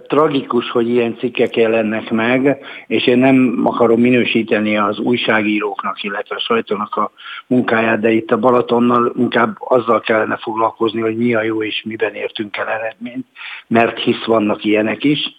Tragikus, 0.07 0.71
hogy 0.71 0.89
ilyen 0.89 1.17
cikkek 1.19 1.57
jelennek 1.57 2.11
meg, 2.11 2.59
és 2.87 3.07
én 3.07 3.19
nem 3.19 3.61
akarom 3.65 4.01
minősíteni 4.01 4.77
az 4.77 4.99
újságíróknak, 4.99 6.03
illetve 6.03 6.35
a 6.35 6.41
sajtónak 6.41 6.97
a 6.97 7.11
munkáját, 7.47 8.01
de 8.01 8.11
itt 8.11 8.31
a 8.31 8.39
Balatonnal 8.39 9.13
inkább 9.17 9.57
azzal 9.59 10.01
kellene 10.01 10.37
foglalkozni, 10.37 11.01
hogy 11.01 11.17
mi 11.17 11.35
a 11.35 11.43
jó 11.43 11.63
és 11.63 11.83
miben 11.87 12.15
értünk 12.15 12.57
el 12.57 12.69
eredményt, 12.69 13.27
mert 13.67 13.99
hisz 13.99 14.25
vannak 14.25 14.65
ilyenek 14.65 15.05
is 15.05 15.37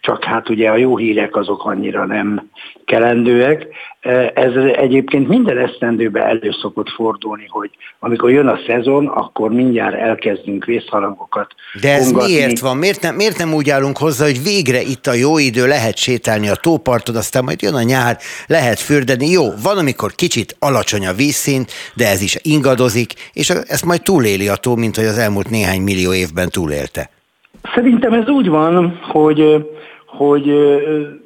csak 0.00 0.24
hát 0.24 0.48
ugye 0.48 0.70
a 0.70 0.76
jó 0.76 0.96
hírek 0.96 1.36
azok 1.36 1.64
annyira 1.64 2.06
nem 2.06 2.50
kelendőek. 2.84 3.66
Ez 4.34 4.52
egyébként 4.76 5.28
minden 5.28 5.58
esztendőben 5.58 6.26
elő 6.26 6.50
szokott 6.62 6.88
fordulni, 6.88 7.46
hogy 7.48 7.70
amikor 7.98 8.30
jön 8.30 8.46
a 8.46 8.58
szezon, 8.66 9.06
akkor 9.06 9.50
mindjárt 9.50 9.94
elkezdünk 9.94 10.64
vészharangokat 10.64 11.54
De 11.80 11.92
ez 11.92 12.04
kongatni. 12.04 12.32
miért 12.32 12.58
van? 12.58 12.76
Miért 12.76 13.02
nem, 13.02 13.14
miért 13.14 13.38
nem 13.38 13.54
úgy 13.54 13.70
állunk 13.70 13.98
hozzá, 13.98 14.24
hogy 14.24 14.42
végre 14.42 14.80
itt 14.80 15.06
a 15.06 15.12
jó 15.12 15.38
idő, 15.38 15.66
lehet 15.66 15.96
sétálni 15.96 16.48
a 16.48 16.56
tóparton, 16.56 17.16
aztán 17.16 17.44
majd 17.44 17.62
jön 17.62 17.74
a 17.74 17.82
nyár, 17.82 18.18
lehet 18.46 18.78
fürdeni. 18.80 19.30
Jó, 19.30 19.44
van, 19.62 19.78
amikor 19.78 20.12
kicsit 20.12 20.56
alacsony 20.58 21.06
a 21.06 21.12
vízszint, 21.12 21.70
de 21.94 22.08
ez 22.08 22.22
is 22.22 22.38
ingadozik, 22.42 23.12
és 23.32 23.50
ezt 23.50 23.84
majd 23.84 24.02
túléli 24.02 24.48
a 24.48 24.56
tó, 24.56 24.76
mint 24.76 24.96
hogy 24.96 25.06
az 25.06 25.18
elmúlt 25.18 25.50
néhány 25.50 25.80
millió 25.80 26.14
évben 26.14 26.48
túlélte. 26.48 27.10
Szerintem 27.74 28.12
ez 28.12 28.28
úgy 28.28 28.48
van, 28.48 28.98
hogy 29.02 29.66
hogy 30.16 30.52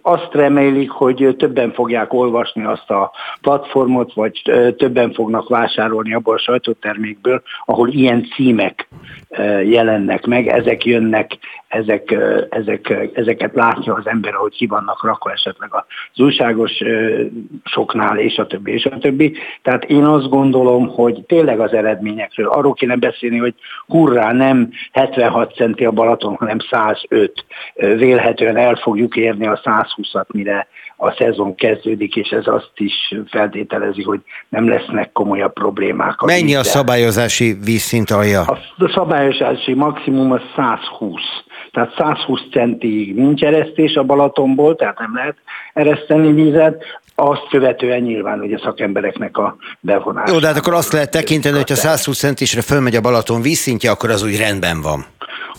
azt 0.02 0.28
remélik, 0.32 0.90
hogy 0.90 1.34
többen 1.38 1.72
fogják 1.72 2.12
olvasni 2.12 2.64
azt 2.64 2.90
a 2.90 3.10
platformot, 3.40 4.14
vagy 4.14 4.42
többen 4.76 5.12
fognak 5.12 5.48
vásárolni 5.48 6.14
abból 6.14 6.34
a 6.34 6.38
sajtótermékből, 6.38 7.42
ahol 7.64 7.88
ilyen 7.88 8.26
címek 8.34 8.88
jelennek 9.64 10.26
meg, 10.26 10.46
ezek 10.46 10.84
jönnek, 10.84 11.38
ezek, 11.76 12.16
ezek, 12.48 13.10
ezeket 13.12 13.54
látja 13.54 13.94
az 13.94 14.06
ember, 14.06 14.34
ahogy 14.34 14.56
ki 14.56 14.66
vannak 14.66 15.04
rakva 15.04 15.32
esetleg 15.32 15.68
az 15.72 16.20
újságos 16.20 16.72
soknál, 17.64 18.18
és 18.18 18.38
a 18.38 18.46
többi, 18.46 18.72
és 18.72 18.84
a 18.84 18.98
többi. 18.98 19.36
Tehát 19.62 19.84
én 19.84 20.04
azt 20.04 20.28
gondolom, 20.28 20.88
hogy 20.88 21.24
tényleg 21.26 21.60
az 21.60 21.72
eredményekről, 21.72 22.48
arról 22.48 22.72
kéne 22.72 22.96
beszélni, 22.96 23.38
hogy 23.38 23.54
hurrá, 23.86 24.32
nem 24.32 24.70
76 24.92 25.54
centi 25.54 25.84
a 25.84 25.90
Balaton, 25.90 26.34
hanem 26.34 26.58
105. 26.70 27.44
Vélhetően 27.74 28.56
el 28.56 28.74
fogjuk 28.74 29.16
érni 29.16 29.46
a 29.46 29.60
120-at, 29.64 30.26
mire 30.32 30.68
a 30.96 31.12
szezon 31.12 31.54
kezdődik, 31.54 32.16
és 32.16 32.28
ez 32.28 32.46
azt 32.46 32.72
is 32.74 33.14
feltételezi, 33.26 34.02
hogy 34.02 34.20
nem 34.48 34.68
lesznek 34.68 35.12
komolyabb 35.12 35.52
problémák. 35.52 36.20
Mennyi 36.20 36.54
a 36.54 36.62
szabályozási 36.62 37.56
vízszint 37.64 38.10
alja? 38.10 38.40
A 38.40 38.88
szabályozási 38.94 39.74
maximum 39.74 40.32
a 40.32 40.40
120. 40.56 41.20
Tehát 41.72 41.94
120 41.96 42.40
centig 42.50 43.14
nincs 43.14 43.42
eresztés 43.42 43.94
a 43.94 44.02
Balatonból, 44.02 44.76
tehát 44.76 44.98
nem 44.98 45.14
lehet 45.14 45.36
ereszteni 45.72 46.32
vízet, 46.32 46.84
azt 47.14 47.48
követően 47.50 48.00
nyilván 48.00 48.40
ugye 48.40 48.58
szakembereknek 48.58 49.38
a 49.38 49.56
bevonása. 49.80 50.32
Jó, 50.32 50.38
de 50.38 50.46
hát 50.46 50.56
akkor 50.56 50.74
azt 50.74 50.92
lehet 50.92 51.10
tekinteni, 51.10 51.56
hogy 51.56 51.68
ha 51.68 51.74
120 51.74 52.18
centisre 52.18 52.60
fölmegy 52.60 52.96
a 52.96 53.00
Balaton 53.00 53.42
vízszintje, 53.42 53.90
akkor 53.90 54.10
az 54.10 54.22
úgy 54.22 54.38
rendben 54.38 54.80
van 54.82 55.04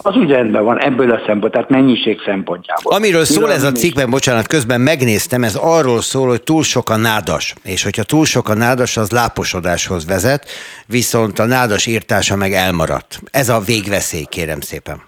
az 0.07 0.15
úgy 0.15 0.29
rendben 0.29 0.63
van 0.63 0.79
ebből 0.79 1.11
a 1.11 1.21
szempont, 1.25 1.51
tehát 1.51 1.69
mennyiség 1.69 2.21
szempontjából. 2.25 2.93
Amiről 2.93 3.25
szól 3.25 3.51
ez 3.51 3.63
a 3.63 3.71
cikkben, 3.71 4.09
bocsánat, 4.09 4.47
közben 4.47 4.81
megnéztem, 4.81 5.43
ez 5.43 5.55
arról 5.55 6.01
szól, 6.01 6.27
hogy 6.27 6.43
túl 6.43 6.63
sok 6.63 6.89
a 6.89 6.95
nádas, 6.95 7.53
és 7.63 7.83
hogyha 7.83 8.03
túl 8.03 8.25
sok 8.25 8.49
a 8.49 8.53
nádas, 8.53 8.97
az 8.97 9.11
láposodáshoz 9.11 10.05
vezet, 10.05 10.45
viszont 10.85 11.39
a 11.39 11.45
nádas 11.45 11.85
írtása 11.85 12.35
meg 12.35 12.53
elmaradt. 12.53 13.19
Ez 13.31 13.49
a 13.49 13.59
végveszély, 13.59 14.25
kérem 14.29 14.61
szépen. 14.61 15.01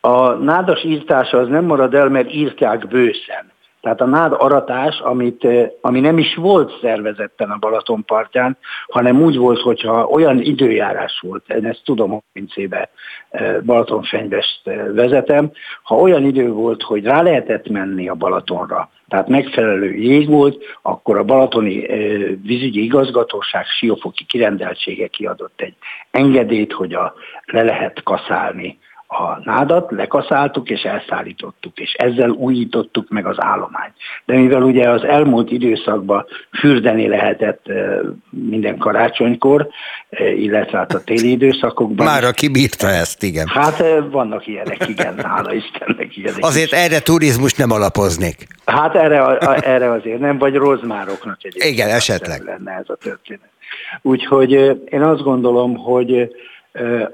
A 0.00 0.32
nádas 0.32 0.84
írtása 0.84 1.38
az 1.38 1.48
nem 1.48 1.64
marad 1.64 1.94
el, 1.94 2.08
mert 2.08 2.34
írtják 2.34 2.88
bőszen. 2.88 3.50
Tehát 3.80 4.00
a 4.00 4.06
nád 4.06 4.32
aratás, 4.38 5.00
amit, 5.00 5.46
ami 5.80 6.00
nem 6.00 6.18
is 6.18 6.34
volt 6.34 6.78
szervezetten 6.80 7.50
a 7.50 7.58
Balaton 7.58 8.04
partján, 8.04 8.58
hanem 8.88 9.22
úgy 9.22 9.36
volt, 9.36 9.60
hogyha 9.60 10.06
olyan 10.06 10.40
időjárás 10.40 11.20
volt, 11.22 11.48
én 11.48 11.66
ezt 11.66 11.82
tudom, 11.84 12.10
hogy 12.10 12.20
pincébe 12.32 12.90
Balatonfenyvest 13.64 14.60
vezetem, 14.94 15.50
ha 15.82 15.96
olyan 15.96 16.24
idő 16.24 16.50
volt, 16.50 16.82
hogy 16.82 17.04
rá 17.04 17.22
lehetett 17.22 17.68
menni 17.68 18.08
a 18.08 18.14
Balatonra, 18.14 18.90
tehát 19.08 19.28
megfelelő 19.28 19.94
jég 19.94 20.28
volt, 20.28 20.64
akkor 20.82 21.16
a 21.18 21.24
balatoni 21.24 21.86
vízügyi 22.42 22.82
igazgatóság 22.82 23.64
siófoki 23.66 24.24
kirendeltsége 24.24 25.06
kiadott 25.06 25.60
egy 25.60 25.74
engedélyt, 26.10 26.72
hogy 26.72 26.94
a, 26.94 27.14
le 27.44 27.62
lehet 27.62 28.02
kaszálni 28.02 28.78
a 29.12 29.40
nádat, 29.44 29.90
lekaszáltuk 29.90 30.70
és 30.70 30.82
elszállítottuk, 30.82 31.78
és 31.78 31.92
ezzel 31.92 32.30
újítottuk 32.30 33.08
meg 33.08 33.26
az 33.26 33.36
állományt. 33.40 33.94
De 34.24 34.34
mivel 34.34 34.62
ugye 34.62 34.90
az 34.90 35.04
elmúlt 35.04 35.50
időszakban 35.50 36.26
fürdeni 36.58 37.08
lehetett 37.08 37.66
minden 38.30 38.78
karácsonykor, 38.78 39.68
illetve 40.36 40.78
hát 40.78 40.94
a 40.94 41.00
téli 41.04 41.30
időszakokban. 41.30 42.06
Már 42.06 42.24
aki 42.24 42.48
bírta 42.48 42.88
ezt, 42.88 43.22
igen. 43.22 43.46
Hát 43.46 43.84
vannak 44.10 44.46
ilyenek, 44.46 44.88
igen, 44.88 45.24
hála 45.24 45.52
Istennek 45.52 46.16
ilyenek. 46.16 46.44
Azért 46.44 46.72
is. 46.72 46.78
erre 46.78 47.00
turizmus 47.00 47.54
nem 47.54 47.70
alapoznék. 47.70 48.46
Hát 48.64 48.94
erre, 48.94 49.38
erre 49.60 49.90
azért 49.90 50.18
nem, 50.20 50.38
vagy 50.38 50.54
rozmároknak 50.54 51.38
egyébként. 51.40 51.74
Igen, 51.74 51.88
esetleg. 51.88 52.42
Lenne 52.42 52.72
ez 52.72 52.88
a 52.88 52.94
történet. 52.94 53.50
Úgyhogy 54.02 54.50
én 54.90 55.02
azt 55.02 55.22
gondolom, 55.22 55.76
hogy 55.76 56.30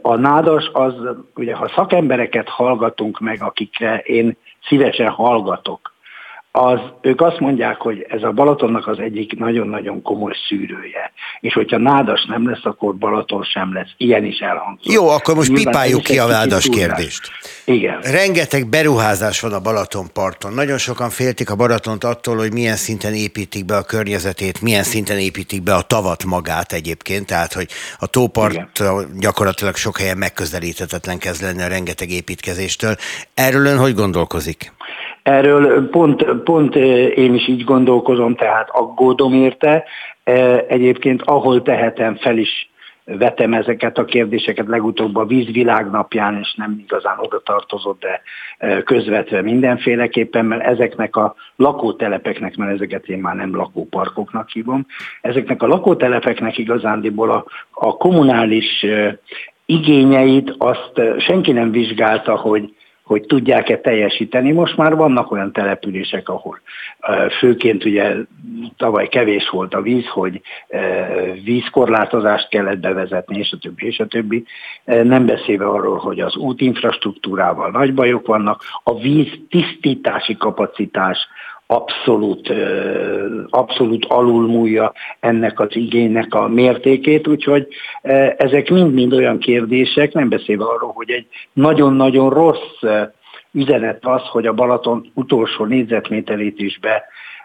a 0.02 0.16
nádas 0.16 0.70
az, 0.72 0.94
ugye 1.34 1.54
ha 1.54 1.68
szakembereket 1.68 2.48
hallgatunk 2.48 3.20
meg, 3.20 3.42
akikre 3.42 3.98
én 3.98 4.36
szívesen 4.68 5.08
hallgatok, 5.08 5.94
az, 6.56 6.80
ők 7.00 7.20
azt 7.20 7.40
mondják, 7.40 7.80
hogy 7.80 8.06
ez 8.08 8.22
a 8.22 8.30
Balatonnak 8.30 8.86
az 8.86 8.98
egyik 8.98 9.38
nagyon-nagyon 9.38 10.02
komoly 10.02 10.32
szűrője. 10.48 11.12
És 11.40 11.52
hogyha 11.52 11.78
nádas 11.78 12.24
nem 12.24 12.50
lesz, 12.50 12.64
akkor 12.64 12.94
Balaton 12.94 13.42
sem 13.42 13.74
lesz. 13.74 13.88
Ilyen 13.96 14.24
is 14.24 14.38
elhangzott. 14.38 14.92
Jó, 14.92 15.08
akkor 15.08 15.34
most 15.34 15.48
Nyilván 15.48 15.72
pipáljuk 15.72 16.02
ki 16.02 16.18
a 16.18 16.26
nádas 16.26 16.68
kérdést. 16.68 17.30
Igen. 17.64 18.00
Rengeteg 18.00 18.68
beruházás 18.68 19.40
van 19.40 19.52
a 19.52 19.60
Balatonparton. 19.60 20.52
Nagyon 20.52 20.78
sokan 20.78 21.10
féltik 21.10 21.50
a 21.50 21.56
Balatont 21.56 22.04
attól, 22.04 22.36
hogy 22.36 22.52
milyen 22.52 22.76
szinten 22.76 23.14
építik 23.14 23.64
be 23.64 23.76
a 23.76 23.82
környezetét, 23.82 24.62
milyen 24.62 24.82
szinten 24.82 25.18
építik 25.18 25.62
be 25.62 25.74
a 25.74 25.82
tavat 25.82 26.24
magát 26.24 26.72
egyébként, 26.72 27.26
tehát 27.26 27.52
hogy 27.52 27.68
a 27.98 28.06
tópart 28.06 28.52
Igen. 28.52 29.06
gyakorlatilag 29.18 29.74
sok 29.74 29.98
helyen 29.98 30.18
megközelíthetetlen 30.18 31.18
kezd 31.18 31.42
lenni 31.42 31.62
a 31.62 31.68
rengeteg 31.68 32.10
építkezéstől. 32.10 32.94
Erről 33.34 33.66
ön 33.66 33.78
hogy 33.78 33.94
gondolkozik? 33.94 34.74
Erről 35.26 35.88
pont, 35.88 36.24
pont 36.44 36.76
én 37.14 37.34
is 37.34 37.48
így 37.48 37.64
gondolkozom, 37.64 38.34
tehát 38.34 38.68
aggódom 38.70 39.32
érte. 39.32 39.84
Egyébként 40.68 41.22
ahol 41.22 41.62
tehetem 41.62 42.16
fel 42.16 42.38
is 42.38 42.70
vetem 43.04 43.54
ezeket 43.54 43.98
a 43.98 44.04
kérdéseket 44.04 44.66
legutóbb 44.66 45.16
a 45.16 45.24
vízvilágnapján, 45.24 46.38
és 46.38 46.54
nem 46.54 46.82
igazán 46.84 47.18
oda 47.18 47.42
tartozott, 47.44 48.00
de 48.00 48.22
közvetve 48.82 49.42
mindenféleképpen, 49.42 50.44
mert 50.44 50.62
ezeknek 50.62 51.16
a 51.16 51.34
lakótelepeknek, 51.56 52.56
mert 52.56 52.72
ezeket 52.72 53.08
én 53.08 53.18
már 53.18 53.34
nem 53.34 53.56
lakóparkoknak 53.56 54.48
hívom, 54.48 54.86
ezeknek 55.20 55.62
a 55.62 55.66
lakótelepeknek 55.66 56.58
igazándiból 56.58 57.30
a, 57.30 57.44
a 57.70 57.96
kommunális 57.96 58.86
igényeit 59.64 60.54
azt 60.58 61.00
senki 61.18 61.52
nem 61.52 61.70
vizsgálta, 61.70 62.36
hogy 62.36 62.75
hogy 63.06 63.22
tudják-e 63.22 63.78
teljesíteni. 63.78 64.52
Most 64.52 64.76
már 64.76 64.96
vannak 64.96 65.30
olyan 65.32 65.52
települések, 65.52 66.28
ahol 66.28 66.60
főként 67.38 67.84
ugye 67.84 68.14
tavaly 68.76 69.08
kevés 69.08 69.48
volt 69.48 69.74
a 69.74 69.82
víz, 69.82 70.06
hogy 70.06 70.40
vízkorlátozást 71.44 72.48
kellett 72.48 72.78
bevezetni, 72.78 73.38
és 73.38 73.52
a 73.52 73.56
többi, 73.56 73.86
és 73.86 73.98
a 73.98 74.06
többi. 74.06 74.44
Nem 74.84 75.26
beszélve 75.26 75.66
arról, 75.66 75.98
hogy 75.98 76.20
az 76.20 76.36
útinfrastruktúrával 76.36 77.70
nagy 77.70 77.94
bajok 77.94 78.26
vannak, 78.26 78.62
a 78.82 78.98
víz 78.98 79.32
tisztítási 79.50 80.36
kapacitás 80.36 81.18
abszolút, 81.66 82.52
abszolút 83.48 84.04
alulmúlja 84.04 84.92
ennek 85.20 85.60
az 85.60 85.76
igénynek 85.76 86.34
a 86.34 86.48
mértékét, 86.48 87.28
úgyhogy 87.28 87.66
ezek 88.36 88.70
mind-mind 88.70 89.12
olyan 89.12 89.38
kérdések, 89.38 90.12
nem 90.12 90.28
beszélve 90.28 90.64
arról, 90.64 90.92
hogy 90.92 91.10
egy 91.10 91.26
nagyon-nagyon 91.52 92.30
rossz 92.30 92.82
üzenet 93.52 94.06
az, 94.06 94.22
hogy 94.22 94.46
a 94.46 94.52
Balaton 94.52 95.10
utolsó 95.14 95.64
négyzetméterét 95.64 96.60
is 96.60 96.78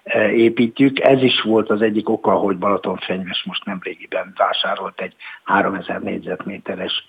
beépítjük. 0.04 1.00
Ez 1.00 1.22
is 1.22 1.42
volt 1.42 1.70
az 1.70 1.82
egyik 1.82 2.10
oka, 2.10 2.32
hogy 2.32 2.58
Balatonfenyves 2.58 3.44
most 3.44 3.66
nemrégiben 3.66 4.34
vásárolt 4.38 5.02
egy 5.02 5.14
3000 5.44 6.02
négyzetméteres 6.02 7.08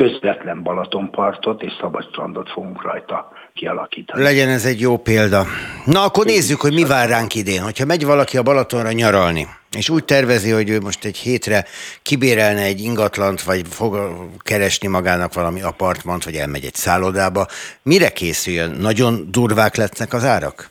közvetlen 0.00 0.62
Balatonpartot 0.62 1.62
és 1.62 1.72
szabad 1.80 2.08
strandot 2.10 2.50
fogunk 2.50 2.82
rajta 2.82 3.32
kialakítani. 3.54 4.22
Legyen 4.22 4.48
ez 4.48 4.64
egy 4.64 4.80
jó 4.80 4.96
példa. 4.96 5.42
Na 5.84 6.02
akkor 6.02 6.24
nézzük, 6.24 6.60
hogy 6.60 6.72
mi 6.72 6.84
vár 6.84 7.08
ránk 7.08 7.34
idén. 7.34 7.62
Hogyha 7.62 7.84
megy 7.84 8.04
valaki 8.04 8.36
a 8.36 8.42
Balatonra 8.42 8.92
nyaralni, 8.92 9.46
és 9.76 9.88
úgy 9.88 10.04
tervezi, 10.04 10.50
hogy 10.50 10.70
ő 10.70 10.80
most 10.80 11.04
egy 11.04 11.16
hétre 11.16 11.64
kibérelne 12.02 12.62
egy 12.62 12.80
ingatlant, 12.80 13.42
vagy 13.42 13.62
fog 13.66 13.98
keresni 14.38 14.88
magának 14.88 15.34
valami 15.34 15.62
apartmant, 15.62 16.24
vagy 16.24 16.34
elmegy 16.34 16.64
egy 16.64 16.74
szállodába, 16.74 17.46
mire 17.82 18.08
készüljön? 18.08 18.70
Nagyon 18.70 19.14
durvák 19.30 19.76
lesznek 19.76 20.12
az 20.12 20.24
árak? 20.24 20.70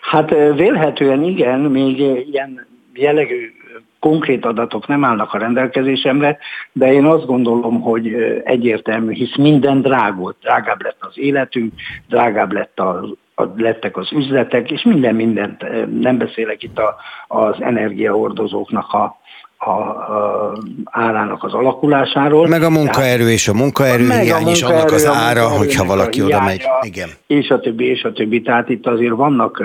Hát 0.00 0.30
vélhetően 0.54 1.22
igen, 1.22 1.60
még 1.60 1.98
ilyen 1.98 2.66
jellegű 2.92 3.52
konkrét 4.00 4.44
adatok 4.44 4.86
nem 4.86 5.04
állnak 5.04 5.34
a 5.34 5.38
rendelkezésemre, 5.38 6.38
de 6.72 6.92
én 6.92 7.04
azt 7.04 7.26
gondolom, 7.26 7.80
hogy 7.80 8.14
egyértelmű, 8.44 9.12
hisz 9.12 9.36
minden 9.36 9.80
drágult. 9.80 10.36
Drágább 10.40 10.82
lett 10.82 10.98
az 11.00 11.18
életünk, 11.18 11.72
drágább 12.08 12.52
lett 12.52 12.80
az 12.80 13.16
lettek 13.56 13.96
az 13.96 14.12
üzletek, 14.12 14.70
és 14.70 14.82
minden 14.82 15.14
mindent, 15.14 15.64
nem 16.00 16.18
beszélek 16.18 16.62
itt 16.62 16.78
a, 16.78 16.96
az 17.26 17.60
energiahordozóknak 17.60 18.92
a, 18.92 19.18
a, 19.58 19.70
a 19.70 20.52
árának 20.84 21.44
az 21.44 21.54
alakulásáról. 21.54 22.48
Meg 22.48 22.62
a 22.62 22.70
munkaerő 22.70 23.16
Tehát, 23.18 23.32
és 23.32 23.48
a 23.48 23.54
munkaerő 23.54 24.08
hiány 24.08 24.22
munkaerő, 24.24 24.50
is 24.50 24.62
annak 24.62 24.90
az 24.90 25.06
ára, 25.06 25.48
hogyha 25.48 25.84
valaki 25.84 26.22
oda 26.22 26.42
megy. 26.42 26.62
Igen. 26.80 27.08
És 27.26 27.48
a 27.48 27.60
többi, 27.60 27.84
és 27.84 28.02
a 28.02 28.12
többi. 28.12 28.42
Tehát 28.42 28.68
itt 28.68 28.86
azért 28.86 29.14
vannak 29.14 29.64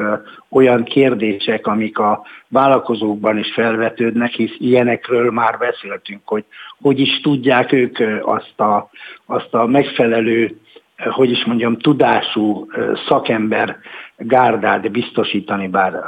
olyan 0.49 0.83
kérdések, 0.83 1.67
amik 1.67 1.97
a 1.97 2.21
vállalkozókban 2.47 3.37
is 3.37 3.53
felvetődnek, 3.53 4.31
hisz 4.31 4.55
ilyenekről 4.57 5.31
már 5.31 5.57
beszéltünk, 5.57 6.21
hogy 6.25 6.43
hogy 6.81 6.99
is 6.99 7.19
tudják 7.21 7.71
ők 7.71 7.97
azt 8.21 8.59
a, 8.59 8.89
azt 9.25 9.53
a 9.53 9.65
megfelelő 9.65 10.57
hogy 11.09 11.31
is 11.31 11.45
mondjam, 11.45 11.77
tudású 11.77 12.67
szakember 13.07 13.77
gárdát 14.17 14.91
biztosítani, 14.91 15.67
bár 15.67 16.03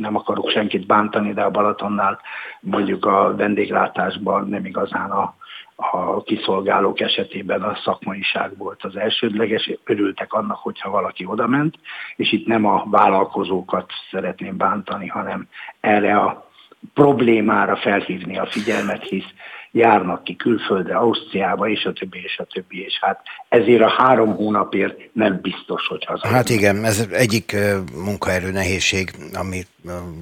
nem 0.00 0.16
akarok 0.16 0.50
senkit 0.50 0.86
bántani, 0.86 1.32
de 1.32 1.42
a 1.42 1.50
Balatonnál 1.50 2.20
mondjuk 2.60 3.04
a 3.06 3.34
vendéglátásban 3.36 4.48
nem 4.48 4.64
igazán 4.64 5.10
a, 5.10 5.34
a 5.76 6.22
kiszolgálók 6.22 7.00
esetében 7.00 7.62
a 7.62 7.78
szakmaiság 7.84 8.56
volt 8.56 8.84
az 8.84 8.96
elsődleges, 8.96 9.70
örültek 9.84 10.32
annak, 10.32 10.58
hogyha 10.58 10.90
valaki 10.90 11.24
odament, 11.26 11.74
és 12.16 12.32
itt 12.32 12.46
nem 12.46 12.64
a 12.64 12.84
vállalkozókat 12.90 13.90
szeretném 14.10 14.56
bántani, 14.56 15.06
hanem 15.06 15.48
erre 15.80 16.16
a 16.16 16.50
problémára 16.94 17.76
felhívni 17.76 18.38
a 18.38 18.46
figyelmet, 18.46 19.02
hisz 19.02 19.32
járnak 19.76 20.24
ki 20.24 20.36
külföldre, 20.36 20.96
Ausztriába, 20.96 21.68
és 21.68 21.84
a 21.84 21.92
többi, 21.92 22.22
és 22.22 22.38
a 22.38 22.44
többi, 22.44 22.84
és 22.84 22.98
hát 23.00 23.20
ezért 23.48 23.82
a 23.82 23.88
három 23.88 24.34
hónapért 24.34 25.00
nem 25.12 25.38
biztos, 25.42 25.86
hogy 25.86 26.04
haza. 26.04 26.28
Hát 26.28 26.48
igen, 26.48 26.84
ez 26.84 27.08
egyik 27.12 27.56
munkaerő 28.04 28.50
nehézség, 28.50 29.10
ami 29.32 29.62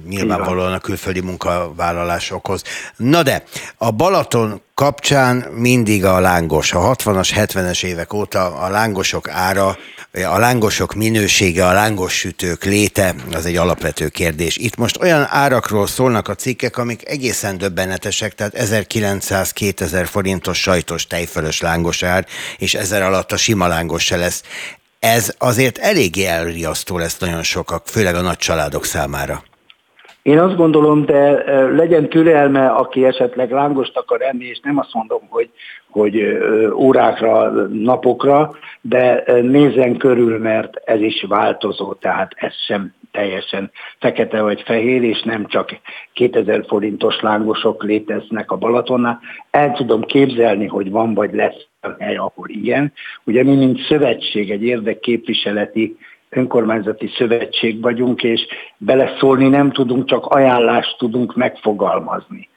nyilvánvalóan 0.07 0.73
a 0.73 0.79
külföldi 0.79 1.19
munkavállalás 1.19 2.31
okoz. 2.31 2.63
Na 2.95 3.23
de, 3.23 3.43
a 3.77 3.91
Balaton 3.91 4.61
kapcsán 4.73 5.35
mindig 5.37 6.05
a 6.05 6.19
lángos. 6.19 6.73
A 6.73 6.79
60-as, 6.79 7.29
70-es 7.35 7.83
évek 7.83 8.13
óta 8.13 8.55
a 8.55 8.69
lángosok 8.69 9.29
ára, 9.29 9.77
a 10.11 10.37
lángosok 10.37 10.93
minősége, 10.93 11.67
a 11.67 11.73
lángos 11.73 12.13
sütők 12.13 12.63
léte, 12.63 13.15
az 13.33 13.45
egy 13.45 13.55
alapvető 13.55 14.07
kérdés. 14.07 14.57
Itt 14.57 14.75
most 14.75 15.01
olyan 15.01 15.27
árakról 15.29 15.87
szólnak 15.87 16.27
a 16.27 16.35
cikkek, 16.35 16.77
amik 16.77 17.09
egészen 17.09 17.57
döbbenetesek, 17.57 18.35
tehát 18.35 18.53
1900-2000 18.57 20.07
forintos 20.09 20.61
sajtos 20.61 21.07
tejfölös 21.07 21.61
lángos 21.61 22.03
ár, 22.03 22.25
és 22.57 22.73
ezer 22.73 23.01
alatt 23.01 23.31
a 23.31 23.37
sima 23.37 23.67
lángos 23.67 24.03
se 24.03 24.15
lesz. 24.15 24.43
Ez 24.99 25.33
azért 25.37 25.77
eléggé 25.77 26.25
elriasztó 26.25 26.97
lesz 26.97 27.17
nagyon 27.17 27.43
sokak, 27.43 27.87
főleg 27.87 28.15
a 28.15 28.21
nagy 28.21 28.37
családok 28.37 28.85
számára. 28.85 29.43
Én 30.25 30.39
azt 30.39 30.55
gondolom, 30.55 31.05
de 31.05 31.43
legyen 31.71 32.09
türelme, 32.09 32.67
aki 32.67 33.05
esetleg 33.05 33.51
lángost 33.51 33.97
akar 33.97 34.21
enni, 34.21 34.45
és 34.45 34.59
nem 34.63 34.77
azt 34.77 34.93
mondom, 34.93 35.21
hogy, 35.29 35.49
hogy 35.89 36.37
órákra, 36.73 37.51
napokra, 37.67 38.55
de 38.81 39.23
nézzen 39.41 39.97
körül, 39.97 40.39
mert 40.39 40.75
ez 40.75 41.01
is 41.01 41.25
változó, 41.27 41.93
tehát 41.93 42.31
ez 42.35 42.53
sem 42.67 42.93
teljesen 43.11 43.71
fekete 43.99 44.41
vagy 44.41 44.61
fehér, 44.61 45.03
és 45.03 45.21
nem 45.21 45.47
csak 45.47 45.69
2000 46.13 46.65
forintos 46.67 47.19
lángosok 47.19 47.83
léteznek 47.83 48.51
a 48.51 48.57
Balatonnál. 48.57 49.19
El 49.51 49.71
tudom 49.71 50.01
képzelni, 50.01 50.67
hogy 50.67 50.91
van 50.91 51.13
vagy 51.13 51.33
lesz 51.33 51.67
hely, 51.99 52.15
ahol 52.15 52.47
ilyen. 52.47 52.93
Ugye 53.23 53.43
mi, 53.43 53.55
mint 53.55 53.79
szövetség, 53.79 54.51
egy 54.51 54.63
érdekképviseleti 54.63 55.97
önkormányzati 56.35 57.11
szövetség 57.17 57.81
vagyunk, 57.81 58.23
és 58.23 58.41
beleszólni 58.77 59.47
nem 59.47 59.71
tudunk, 59.71 60.05
csak 60.05 60.25
ajánlást 60.25 60.97
tudunk 60.97 61.35
megfogalmazni. 61.35 62.49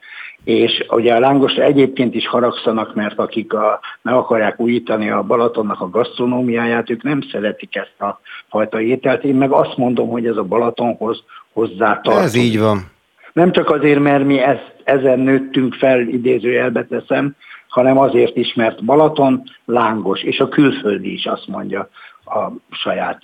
És 0.45 0.85
ugye 0.89 1.15
a 1.15 1.21
lángosra 1.21 1.63
egyébként 1.63 2.15
is 2.15 2.27
haragszanak, 2.27 2.95
mert 2.95 3.19
akik 3.19 3.53
a, 3.53 3.81
meg 4.03 4.15
akarják 4.15 4.61
újítani 4.61 5.11
a 5.11 5.23
Balatonnak 5.23 5.81
a 5.81 5.91
gasztronómiáját, 5.91 6.91
ők 6.91 7.03
nem 7.03 7.21
szeretik 7.33 7.77
ezt 7.77 8.01
a 8.01 8.21
fajta 8.49 8.81
ételt. 8.81 9.25
Én 9.25 9.35
meg 9.35 9.51
azt 9.51 9.77
mondom, 9.77 10.09
hogy 10.09 10.27
ez 10.27 10.37
a 10.37 10.43
Balatonhoz 10.43 11.23
hozzá 11.53 12.01
tartozik. 12.01 12.25
Ez 12.25 12.35
így 12.35 12.59
van. 12.59 12.91
Nem 13.33 13.53
csak 13.53 13.71
azért, 13.71 14.01
mert 14.01 14.25
mi 14.25 14.39
ezt, 14.39 14.75
ezen 14.85 15.19
nőttünk 15.19 15.75
fel, 15.75 16.01
idézőjelbe 16.01 16.85
teszem, 16.85 17.35
hanem 17.69 17.99
azért 17.99 18.37
is, 18.37 18.55
mert 18.55 18.85
Balaton 18.85 19.43
lángos, 19.65 20.23
és 20.23 20.39
a 20.39 20.49
külföldi 20.49 21.13
is 21.13 21.27
azt 21.27 21.47
mondja, 21.47 21.89
a 22.29 22.53
saját 22.71 23.19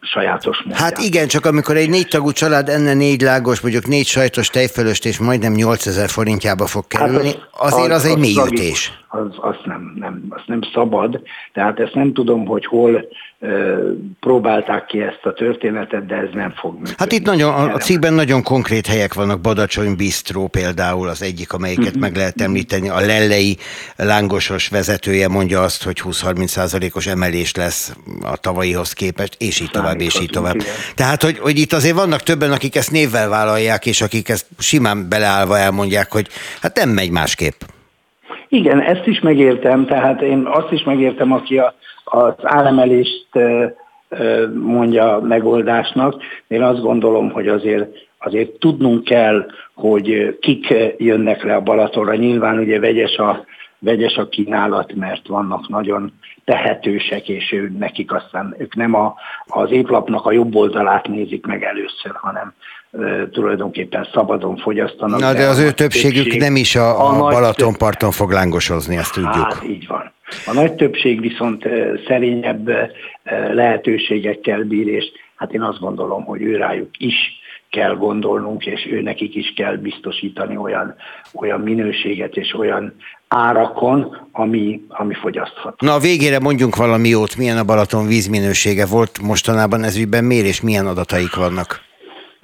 sajátos 0.00 0.62
módját. 0.64 0.80
Hát 0.80 0.98
igen, 0.98 1.28
csak 1.28 1.46
amikor 1.46 1.76
egy 1.76 1.88
négy 1.88 2.08
tagú 2.08 2.32
család 2.32 2.68
enne 2.68 2.94
négy 2.94 3.20
lágos, 3.20 3.60
mondjuk 3.60 3.86
négy 3.86 4.06
sajtos 4.06 4.48
tejfölöst, 4.48 5.06
és 5.06 5.18
majdnem 5.18 5.52
8000 5.52 6.08
forintjába 6.08 6.66
fog 6.66 6.84
hát 6.88 7.02
kerülni, 7.02 7.28
hát 7.28 7.48
az, 7.52 7.72
azért 7.72 7.90
az, 7.90 7.96
az, 7.96 8.04
az 8.04 8.10
egy 8.10 8.18
mélyütés. 8.18 8.92
Az, 9.16 9.34
az, 9.36 9.56
nem, 9.64 9.92
nem, 9.98 10.24
az 10.28 10.40
nem 10.46 10.60
szabad, 10.74 11.22
tehát 11.52 11.80
ezt 11.80 11.94
nem 11.94 12.12
tudom, 12.12 12.46
hogy 12.46 12.66
hol 12.66 13.08
próbálták 14.20 14.86
ki 14.86 15.00
ezt 15.00 15.20
a 15.22 15.32
történetet, 15.32 16.06
de 16.06 16.14
ez 16.14 16.28
nem 16.32 16.50
fog 16.50 16.72
működni. 16.72 16.94
Hát 16.98 17.12
itt 17.12 17.24
nagyon, 17.24 17.70
a 17.70 17.76
cikkben 17.76 18.14
nagyon 18.14 18.42
konkrét 18.42 18.86
helyek 18.86 19.14
vannak, 19.14 19.40
Badacsony 19.40 19.96
Bistró 19.96 20.46
például 20.46 21.08
az 21.08 21.22
egyik, 21.22 21.52
amelyiket 21.52 21.86
uh-huh. 21.86 22.00
meg 22.00 22.16
lehet 22.16 22.40
említeni. 22.40 22.88
A 22.88 23.00
Lellei 23.00 23.56
lángosos 23.96 24.68
vezetője 24.68 25.28
mondja 25.28 25.62
azt, 25.62 25.84
hogy 25.84 26.00
20-30 26.04 26.46
százalékos 26.46 27.06
emelés 27.06 27.54
lesz 27.54 27.96
a 28.22 28.36
tavalyihoz 28.36 28.92
képest, 28.92 29.34
és 29.38 29.60
így 29.60 29.70
tovább, 29.70 30.00
és 30.00 30.20
így 30.20 30.30
tovább. 30.30 30.54
Igen. 30.54 30.66
Tehát, 30.94 31.22
hogy, 31.22 31.38
hogy 31.38 31.58
itt 31.58 31.72
azért 31.72 31.96
vannak 31.96 32.22
többen, 32.22 32.52
akik 32.52 32.76
ezt 32.76 32.90
névvel 32.90 33.28
vállalják, 33.28 33.86
és 33.86 34.00
akik 34.00 34.28
ezt 34.28 34.46
simán 34.58 35.08
beleállva 35.08 35.58
elmondják, 35.58 36.12
hogy 36.12 36.28
hát 36.60 36.76
nem 36.76 36.88
megy 36.88 37.10
másképp. 37.10 37.60
Igen, 38.48 38.80
ezt 38.80 39.06
is 39.06 39.20
megértem, 39.20 39.86
tehát 39.86 40.22
én 40.22 40.46
azt 40.46 40.72
is 40.72 40.82
megértem, 40.82 41.32
aki 41.32 41.58
a 41.58 41.74
az 42.06 42.34
áremelést 42.42 43.28
mondja 44.54 45.20
megoldásnak. 45.20 46.22
Én 46.48 46.62
azt 46.62 46.80
gondolom, 46.80 47.30
hogy 47.30 47.48
azért, 47.48 47.88
azért 48.18 48.58
tudnunk 48.58 49.04
kell, 49.04 49.46
hogy 49.74 50.38
kik 50.40 50.74
jönnek 50.96 51.42
le 51.42 51.54
a 51.54 51.60
Balatonra. 51.60 52.14
Nyilván 52.14 52.58
ugye 52.58 52.80
vegyes 52.80 53.16
a, 53.16 53.44
vegyes 53.78 54.16
a 54.16 54.28
kínálat, 54.28 54.94
mert 54.94 55.26
vannak 55.26 55.68
nagyon 55.68 56.12
tehetősek, 56.44 57.28
és 57.28 57.52
ő, 57.52 57.72
nekik 57.78 58.12
aztán 58.12 58.54
ők 58.58 58.74
nem 58.74 58.94
a, 58.94 59.14
az 59.46 59.70
étlapnak 59.70 60.26
a 60.26 60.32
jobb 60.32 60.54
oldalát 60.54 61.08
nézik 61.08 61.46
meg 61.46 61.62
először, 61.62 62.12
hanem 62.14 62.54
tulajdonképpen 63.32 64.08
szabadon 64.12 64.56
fogyasztanak. 64.56 65.20
Na 65.20 65.32
de, 65.32 65.38
de 65.38 65.46
az 65.46 65.58
ő 65.58 65.70
többségük 65.70 66.22
többség, 66.22 66.40
nem 66.40 66.56
is 66.56 66.76
a, 66.76 67.00
a, 67.00 67.26
a 67.26 67.30
Balatonparton 67.30 68.10
fog 68.10 68.30
lángosozni, 68.30 68.96
ezt 68.96 69.12
tudjuk. 69.12 69.34
Hát 69.34 69.64
így 69.68 69.86
van. 69.86 70.12
A 70.46 70.52
nagy 70.52 70.74
többség 70.74 71.20
viszont 71.20 71.68
szerényebb 72.06 72.70
lehetőségekkel 73.52 74.62
bír, 74.62 74.88
és 74.88 75.04
hát 75.36 75.52
én 75.52 75.62
azt 75.62 75.78
gondolom, 75.78 76.24
hogy 76.24 76.42
ő 76.42 76.56
rájuk 76.56 76.88
is 76.98 77.14
kell 77.70 77.94
gondolnunk, 77.94 78.66
és 78.66 78.88
ő 78.90 79.00
nekik 79.00 79.34
is 79.34 79.52
kell 79.56 79.76
biztosítani 79.76 80.56
olyan, 80.56 80.94
olyan 81.34 81.60
minőséget 81.60 82.36
és 82.36 82.54
olyan 82.58 82.94
árakon, 83.28 84.28
ami, 84.32 84.80
ami 84.88 85.14
fogyasztható. 85.14 85.86
Na 85.86 85.94
a 85.94 85.98
végére 85.98 86.38
mondjunk 86.38 86.76
valami 86.76 87.08
jót, 87.08 87.36
milyen 87.36 87.58
a 87.58 87.64
Balaton 87.64 88.06
vízminősége 88.06 88.86
volt 88.86 89.22
mostanában 89.22 89.84
ezügyben 89.84 90.24
mérés, 90.24 90.60
milyen 90.60 90.86
adataik 90.86 91.34
vannak? 91.34 91.84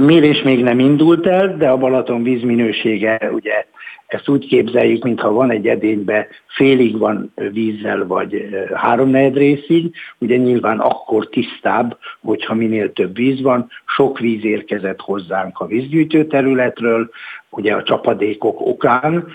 Mérés 0.04 0.42
még 0.42 0.62
nem 0.62 0.78
indult 0.78 1.26
el, 1.26 1.56
de 1.56 1.68
a 1.68 1.76
Balaton 1.76 2.22
vízminősége 2.22 3.30
ugye 3.32 3.66
ezt 4.06 4.28
úgy 4.28 4.46
képzeljük, 4.46 5.04
mintha 5.04 5.32
van 5.32 5.50
egy 5.50 5.68
edénybe 5.68 6.26
félig 6.46 6.98
van 6.98 7.32
vízzel, 7.52 8.06
vagy 8.06 8.48
háromnegyed 8.74 9.36
részig, 9.36 9.94
ugye 10.18 10.36
nyilván 10.36 10.78
akkor 10.78 11.28
tisztább, 11.28 11.98
hogyha 12.20 12.54
minél 12.54 12.92
több 12.92 13.16
víz 13.16 13.42
van, 13.42 13.68
sok 13.84 14.18
víz 14.18 14.44
érkezett 14.44 15.00
hozzánk 15.00 15.58
a 15.58 15.66
vízgyűjtő 15.66 16.26
területről, 16.26 17.10
ugye 17.50 17.74
a 17.74 17.82
csapadékok 17.82 18.60
okán. 18.60 19.26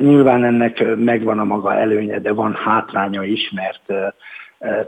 Nyilván 0.00 0.44
ennek 0.44 0.96
megvan 0.96 1.38
a 1.38 1.44
maga 1.44 1.74
előnye, 1.74 2.18
de 2.18 2.32
van 2.32 2.54
hátránya 2.54 3.22
is, 3.24 3.52
mert 3.54 4.14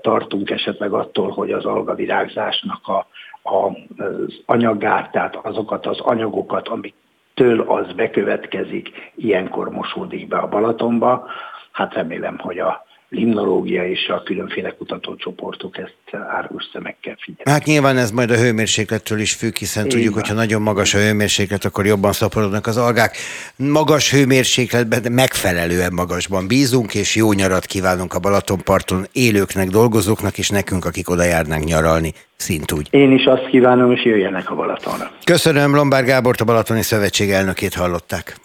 tartunk 0.01 0.51
esetleg 0.51 0.93
attól, 0.93 1.31
hogy 1.31 1.51
az 1.51 1.65
algavirágzásnak 1.65 2.89
a, 2.89 3.07
az 3.53 4.43
anyagát, 4.47 5.11
tehát 5.13 5.37
azokat 5.37 5.87
az 5.87 6.01
anyagokat, 6.01 6.69
amik 6.69 6.95
től 7.35 7.61
az 7.61 7.93
bekövetkezik, 7.93 9.13
ilyenkor 9.15 9.71
mosódik 9.71 10.29
be 10.29 10.37
a 10.37 10.49
Balatonba. 10.49 11.27
Hát 11.73 11.95
remélem, 11.95 12.39
hogy 12.39 12.59
a 12.59 12.87
limnológia 13.11 13.89
és 13.89 14.09
a 14.09 14.23
különféle 14.23 14.75
kutatócsoportok 14.79 15.79
ezt 15.79 16.23
árgus 16.29 16.69
szemekkel 16.73 17.17
figyelnek. 17.21 17.49
Hát 17.49 17.65
nyilván 17.65 17.97
ez 17.97 18.11
majd 18.11 18.31
a 18.31 18.37
hőmérséklettől 18.37 19.19
is 19.19 19.33
függ, 19.33 19.57
hiszen 19.57 19.85
Így 19.85 19.91
tudjuk, 19.91 20.15
van. 20.15 20.21
hogyha 20.23 20.37
nagyon 20.37 20.63
magas 20.63 20.95
a 20.95 20.99
hőmérséklet, 20.99 21.65
akkor 21.65 21.87
jobban 21.87 22.13
szaporodnak 22.13 22.67
az 22.67 22.77
algák. 22.77 23.17
Magas 23.57 24.11
hőmérsékletben, 24.11 25.03
de 25.03 25.09
megfelelően 25.09 25.93
magasban 25.93 26.47
bízunk, 26.47 26.95
és 26.95 27.15
jó 27.17 27.33
nyarat 27.33 27.67
kívánunk 27.67 28.15
a 28.15 28.19
Balatonparton 28.19 29.07
élőknek, 29.13 29.69
dolgozóknak, 29.69 30.39
és 30.39 30.49
nekünk, 30.49 30.85
akik 30.85 31.11
oda 31.11 31.25
járnánk 31.25 31.65
nyaralni. 31.65 32.13
Szintúgy. 32.37 32.89
Én 32.91 33.13
is 33.13 33.25
azt 33.25 33.47
kívánom, 33.51 33.93
és 33.93 34.05
jöjjenek 34.05 34.51
a 34.51 34.55
Balatonra. 34.55 35.11
Köszönöm, 35.25 35.75
Lombár 35.75 36.05
Gábor, 36.05 36.35
a 36.39 36.45
Balatoni 36.45 36.83
Szövetség 36.83 37.31
elnökét 37.31 37.75
hallották. 37.75 38.37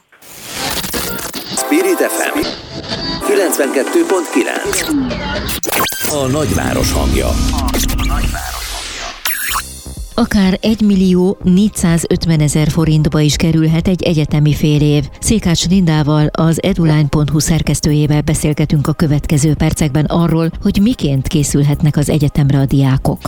Spirit 1.56 1.98
FM 1.98 2.73
92.9 3.24 3.32
A 6.12 6.28
nagyváros 6.32 6.92
hangja. 6.92 7.28
Akár 10.16 10.58
1 10.62 10.82
millió 10.82 11.38
450 11.44 12.40
ezer 12.40 12.70
forintba 12.70 13.20
is 13.20 13.36
kerülhet 13.36 13.88
egy 13.88 14.04
egyetemi 14.04 14.54
fél 14.54 14.82
év. 14.82 15.04
Székács 15.20 15.68
Lindával, 15.68 16.28
az 16.32 16.64
eduline.hu 16.64 17.40
szerkesztőjével 17.40 18.22
beszélgetünk 18.22 18.88
a 18.88 18.94
következő 18.94 19.54
percekben 19.54 20.06
arról, 20.06 20.50
hogy 20.62 20.80
miként 20.82 21.28
készülhetnek 21.28 21.98
az 21.98 22.10
egyetemre 22.10 22.60
a 22.60 22.66
diákok. 22.66 23.20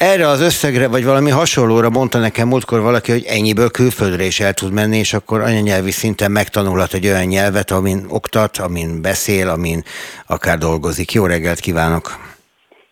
Erre 0.00 0.26
az 0.26 0.40
összegre, 0.40 0.88
vagy 0.88 1.04
valami 1.04 1.30
hasonlóra 1.30 1.90
mondta 1.90 2.18
nekem 2.18 2.48
múltkor 2.48 2.80
valaki, 2.80 3.10
hogy 3.10 3.24
ennyiből 3.26 3.70
külföldre 3.70 4.24
is 4.24 4.40
el 4.40 4.54
tud 4.54 4.72
menni, 4.72 4.96
és 4.96 5.12
akkor 5.12 5.40
anyanyelvi 5.40 5.90
szinten 5.90 6.30
megtanulhat 6.30 6.92
egy 6.92 7.06
olyan 7.06 7.24
nyelvet, 7.24 7.70
amin 7.70 7.98
oktat, 8.08 8.56
amin 8.56 9.02
beszél, 9.02 9.48
amin 9.48 9.82
akár 10.26 10.58
dolgozik. 10.58 11.12
Jó 11.12 11.26
reggelt 11.26 11.60
kívánok! 11.60 12.06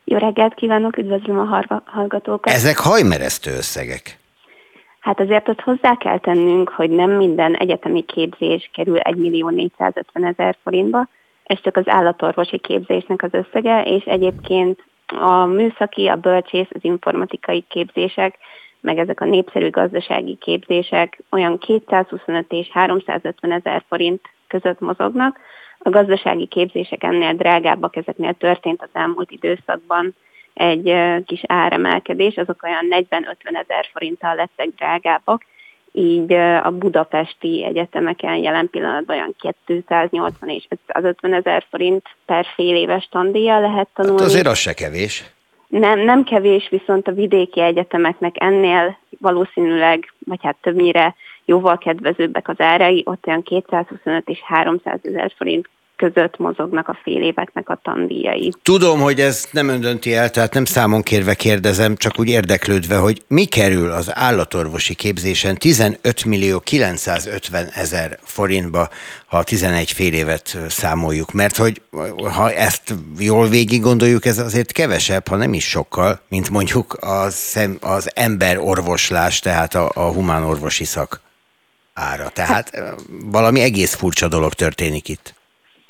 Jó 0.05 0.17
reggelt 0.19 0.55
kívánok, 0.55 0.97
üdvözlöm 0.97 1.39
a 1.39 1.65
hallgatókat! 1.85 2.53
Ezek 2.53 2.79
hajmeresztő 2.79 3.51
összegek. 3.51 4.19
Hát 5.01 5.21
azért 5.21 5.49
azt 5.49 5.61
hozzá 5.61 5.97
kell 5.97 6.19
tennünk, 6.19 6.69
hogy 6.69 6.91
nem 6.91 7.11
minden 7.11 7.55
egyetemi 7.55 8.03
képzés 8.05 8.71
kerül 8.75 8.99
1 8.99 9.17
millió 9.17 9.49
450 9.49 10.25
ezer 10.25 10.57
forintba, 10.63 11.09
ez 11.43 11.59
csak 11.63 11.77
az 11.77 11.89
állatorvosi 11.89 12.59
képzésnek 12.59 13.23
az 13.23 13.31
összege, 13.33 13.83
és 13.83 14.05
egyébként 14.05 14.87
a 15.13 15.45
műszaki, 15.45 16.07
a 16.07 16.17
bölcsész, 16.17 16.69
az 16.71 16.85
informatikai 16.85 17.65
képzések, 17.69 18.39
meg 18.81 18.99
ezek 18.99 19.21
a 19.21 19.25
népszerű 19.25 19.71
gazdasági 19.71 20.37
képzések 20.37 21.23
olyan 21.31 21.59
225 21.59 22.53
és 22.53 22.71
350 22.71 23.53
ezer 23.53 23.85
forint 23.89 24.21
között 24.47 24.81
mozognak. 24.81 25.39
A 25.79 25.91
gazdasági 25.91 26.47
képzések 26.47 27.03
ennél 27.03 27.35
drágábbak, 27.35 27.97
ezeknél 27.97 28.33
történt 28.33 28.83
az 28.83 28.89
elmúlt 28.93 29.31
időszakban 29.31 30.15
egy 30.55 30.95
kis 31.25 31.41
áremelkedés, 31.47 32.37
azok 32.37 32.63
olyan 32.63 33.07
40-50 33.11 33.35
ezer 33.45 33.89
forinttal 33.93 34.35
lettek 34.35 34.69
drágábbak, 34.77 35.45
így 35.99 36.33
a 36.63 36.71
budapesti 36.71 37.65
egyetemeken 37.65 38.37
jelen 38.37 38.71
pillanatban 38.71 39.17
olyan 39.17 39.35
280 39.65 40.49
és 40.49 40.67
550 40.69 41.35
ezer 41.35 41.65
forint 41.71 42.07
per 42.27 42.47
fél 42.55 42.77
éves 42.77 43.09
tandíja 43.11 43.61
lehet 43.61 43.89
tanulni. 43.95 44.19
Hát 44.19 44.29
azért 44.29 44.47
az 44.47 44.59
se 44.59 44.75
kevés. 44.75 45.25
Nem, 45.69 45.99
nem 45.99 46.25
kevés, 46.25 46.69
viszont 46.69 47.09
a 47.09 47.13
vidéki 47.13 47.61
egyetemeknek 47.61 48.35
ennél 48.39 48.99
valószínűleg, 49.21 50.13
vagy 50.27 50.39
hát 50.43 50.57
többnyire 50.61 51.15
jóval 51.45 51.79
kedvezőbbek 51.79 52.49
az 52.49 52.61
árai, 52.61 53.03
ott 53.07 53.27
olyan 53.27 53.43
225 53.43 54.29
és 54.29 54.41
300 54.43 54.99
ezer 55.03 55.33
forint 55.37 55.69
között 55.99 56.37
mozognak 56.37 56.89
a 56.89 56.99
fél 57.03 57.23
éveknek 57.23 57.69
a 57.69 57.81
tandíjai. 57.83 58.53
Tudom, 58.63 59.01
hogy 59.01 59.21
ez 59.21 59.49
nem 59.51 59.69
öndönti 59.69 60.15
el, 60.15 60.31
tehát 60.31 60.55
nem 60.55 60.65
számon 60.65 61.03
kérve 61.03 61.35
kérdezem, 61.35 61.97
csak 61.97 62.19
úgy 62.19 62.29
érdeklődve, 62.29 62.97
hogy 62.97 63.23
mi 63.29 63.45
kerül 63.45 63.91
az 63.91 64.11
állatorvosi 64.15 64.95
képzésen 64.95 65.57
15 65.57 66.25
millió 66.25 66.61
950 66.61 67.69
ezer 67.75 68.19
forintba, 68.23 68.89
ha 69.27 69.43
11 69.43 69.93
fél 69.93 70.13
évet 70.13 70.59
számoljuk, 70.69 71.33
mert 71.33 71.57
hogy 71.57 71.83
ha 72.35 72.53
ezt 72.53 72.95
jól 73.19 73.49
végig 73.49 73.81
gondoljuk, 73.81 74.25
ez 74.25 74.39
azért 74.39 74.73
kevesebb, 74.73 75.29
ha 75.29 75.37
nem 75.37 75.55
is 75.55 75.69
sokkal, 75.69 76.21
mint 76.29 76.51
mondjuk 76.51 76.97
az, 77.01 77.59
az 77.81 78.11
emberorvoslás, 78.15 79.39
tehát 79.39 79.75
a, 79.75 79.91
a 79.95 80.13
humán 80.13 80.43
orvosi 80.43 80.85
szak 80.85 81.21
ára. 81.99 82.29
Tehát 82.29 82.83
valami 83.25 83.61
egész 83.61 83.95
furcsa 83.95 84.29
dolog 84.29 84.55
történik 84.55 85.09
itt. 85.09 85.37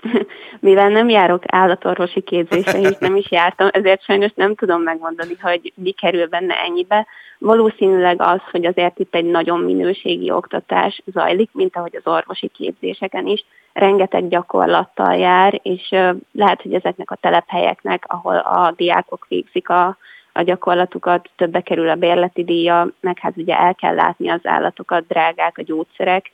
Mivel 0.60 0.88
nem 0.88 1.08
járok 1.08 1.42
állatorvosi 1.46 2.20
képzésre, 2.20 2.80
és 2.80 2.96
nem 2.98 3.16
is 3.16 3.30
jártam, 3.30 3.68
ezért 3.72 4.02
sajnos 4.02 4.32
nem 4.34 4.54
tudom 4.54 4.82
megmondani, 4.82 5.36
hogy 5.40 5.72
mi 5.76 5.90
kerül 5.90 6.26
benne 6.26 6.54
ennyibe. 6.62 7.06
Valószínűleg 7.38 8.22
az, 8.22 8.40
hogy 8.50 8.66
azért 8.66 8.98
itt 8.98 9.14
egy 9.14 9.24
nagyon 9.24 9.60
minőségi 9.60 10.30
oktatás 10.30 11.02
zajlik, 11.06 11.50
mint 11.52 11.76
ahogy 11.76 11.96
az 11.96 12.12
orvosi 12.12 12.48
képzéseken 12.48 13.26
is, 13.26 13.44
rengeteg 13.72 14.28
gyakorlattal 14.28 15.14
jár, 15.14 15.60
és 15.62 15.88
lehet, 16.32 16.62
hogy 16.62 16.74
ezeknek 16.74 17.10
a 17.10 17.18
telephelyeknek, 17.20 18.04
ahol 18.06 18.36
a 18.36 18.72
diákok 18.76 19.26
végzik 19.28 19.68
a, 19.68 19.96
a 20.32 20.42
gyakorlatukat, 20.42 21.30
többe 21.36 21.60
kerül 21.60 21.88
a 21.88 21.94
bérleti 21.94 22.44
díja, 22.44 22.88
meg 23.00 23.18
hát 23.18 23.36
ugye 23.36 23.58
el 23.58 23.74
kell 23.74 23.94
látni 23.94 24.28
az 24.28 24.40
állatokat, 24.42 25.06
drágák 25.06 25.58
a 25.58 25.62
gyógyszerek, 25.62 26.30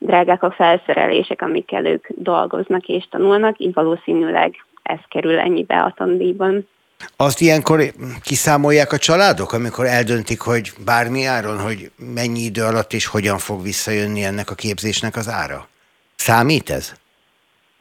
drágák 0.00 0.42
a 0.42 0.50
felszerelések, 0.50 1.42
amikkel 1.42 1.86
ők 1.86 2.06
dolgoznak 2.08 2.86
és 2.86 3.04
tanulnak, 3.10 3.58
így 3.58 3.74
valószínűleg 3.74 4.54
ez 4.82 4.98
kerül 5.08 5.38
ennyibe 5.38 5.76
a 5.76 5.94
tandíjban. 5.96 6.68
Azt 7.16 7.40
ilyenkor 7.40 7.80
kiszámolják 8.22 8.92
a 8.92 8.98
családok, 8.98 9.52
amikor 9.52 9.86
eldöntik, 9.86 10.40
hogy 10.40 10.70
bármi 10.84 11.24
áron, 11.24 11.60
hogy 11.60 11.90
mennyi 12.14 12.40
idő 12.40 12.62
alatt 12.62 12.92
és 12.92 13.06
hogyan 13.06 13.38
fog 13.38 13.62
visszajönni 13.62 14.24
ennek 14.24 14.50
a 14.50 14.54
képzésnek 14.54 15.16
az 15.16 15.28
ára? 15.28 15.68
Számít 16.16 16.70
ez? 16.70 16.92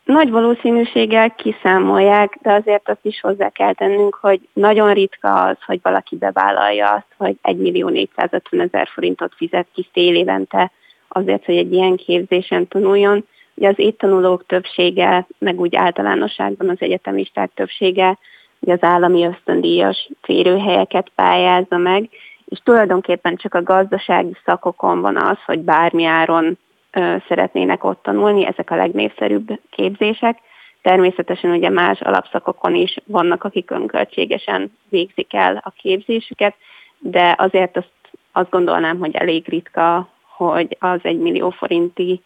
Nagy 0.03 0.29
valószínűséggel 0.29 1.35
kiszámolják, 1.35 2.37
de 2.41 2.51
azért 2.51 2.89
azt 2.89 3.05
is 3.05 3.19
hozzá 3.19 3.49
kell 3.49 3.73
tennünk, 3.73 4.15
hogy 4.21 4.47
nagyon 4.53 4.93
ritka 4.93 5.41
az, 5.41 5.57
hogy 5.65 5.79
valaki 5.81 6.15
bevállalja 6.15 6.89
azt, 6.89 7.13
hogy 7.17 7.37
1 7.41 7.57
millió 7.57 7.89
450 7.89 8.61
ezer 8.61 8.87
forintot 8.93 9.33
fizet 9.35 9.67
ki 9.73 9.89
fél 9.93 10.15
évente 10.15 10.71
azért, 11.09 11.45
hogy 11.45 11.57
egy 11.57 11.73
ilyen 11.73 11.95
képzésen 11.95 12.67
tanuljon. 12.67 13.25
Ugye 13.53 13.67
az 13.67 13.79
itt 13.79 13.97
tanulók 13.97 14.45
többsége, 14.45 15.27
meg 15.37 15.59
úgy 15.59 15.75
általánosságban 15.75 16.69
az 16.69 16.77
egyetemisták 16.79 17.51
többsége 17.53 18.17
ugye 18.59 18.73
az 18.73 18.83
állami 18.83 19.25
ösztöndíjas 19.25 20.09
férőhelyeket 20.21 21.11
pályázza 21.15 21.77
meg, 21.77 22.09
és 22.45 22.59
tulajdonképpen 22.63 23.35
csak 23.35 23.53
a 23.53 23.63
gazdasági 23.63 24.35
szakokon 24.45 25.01
van 25.01 25.17
az, 25.17 25.37
hogy 25.45 25.59
bármi 25.59 26.05
áron 26.05 26.57
ö, 26.91 27.15
szeretnének 27.27 27.83
ott 27.83 28.03
tanulni, 28.03 28.45
ezek 28.45 28.71
a 28.71 28.75
legnépszerűbb 28.75 29.59
képzések. 29.69 30.37
Természetesen 30.81 31.51
ugye 31.51 31.69
más 31.69 32.01
alapszakokon 32.01 32.75
is 32.75 32.97
vannak, 33.05 33.43
akik 33.43 33.71
önköltségesen 33.71 34.77
végzik 34.89 35.33
el 35.33 35.61
a 35.63 35.73
képzésüket, 35.77 36.55
de 36.99 37.35
azért 37.37 37.77
azt, 37.77 37.91
azt 38.31 38.49
gondolnám, 38.49 38.99
hogy 38.99 39.15
elég 39.15 39.47
ritka 39.47 40.09
hogy 40.47 40.77
az 40.79 40.99
egy 41.01 41.19
millió 41.19 41.49
forinti 41.49 42.21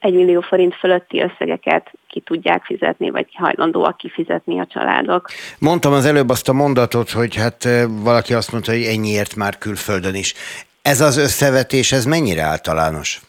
1 0.00 0.14
millió 0.14 0.40
forint 0.40 0.74
fölötti 0.74 1.20
összegeket 1.20 1.90
ki 2.08 2.20
tudják 2.20 2.64
fizetni, 2.64 3.10
vagy 3.10 3.26
hajlandóak 3.32 3.96
kifizetni 3.96 4.60
a 4.60 4.66
családok. 4.66 5.28
Mondtam 5.58 5.92
az 5.92 6.06
előbb 6.06 6.28
azt 6.28 6.48
a 6.48 6.52
mondatot, 6.52 7.10
hogy 7.10 7.36
hát 7.36 7.68
valaki 7.88 8.34
azt 8.34 8.52
mondta, 8.52 8.72
hogy 8.72 8.82
ennyiért 8.82 9.36
már 9.36 9.58
külföldön 9.58 10.14
is. 10.14 10.34
Ez 10.82 11.00
az 11.00 11.16
összevetés, 11.16 11.92
ez 11.92 12.04
mennyire 12.04 12.42
általános? 12.42 13.20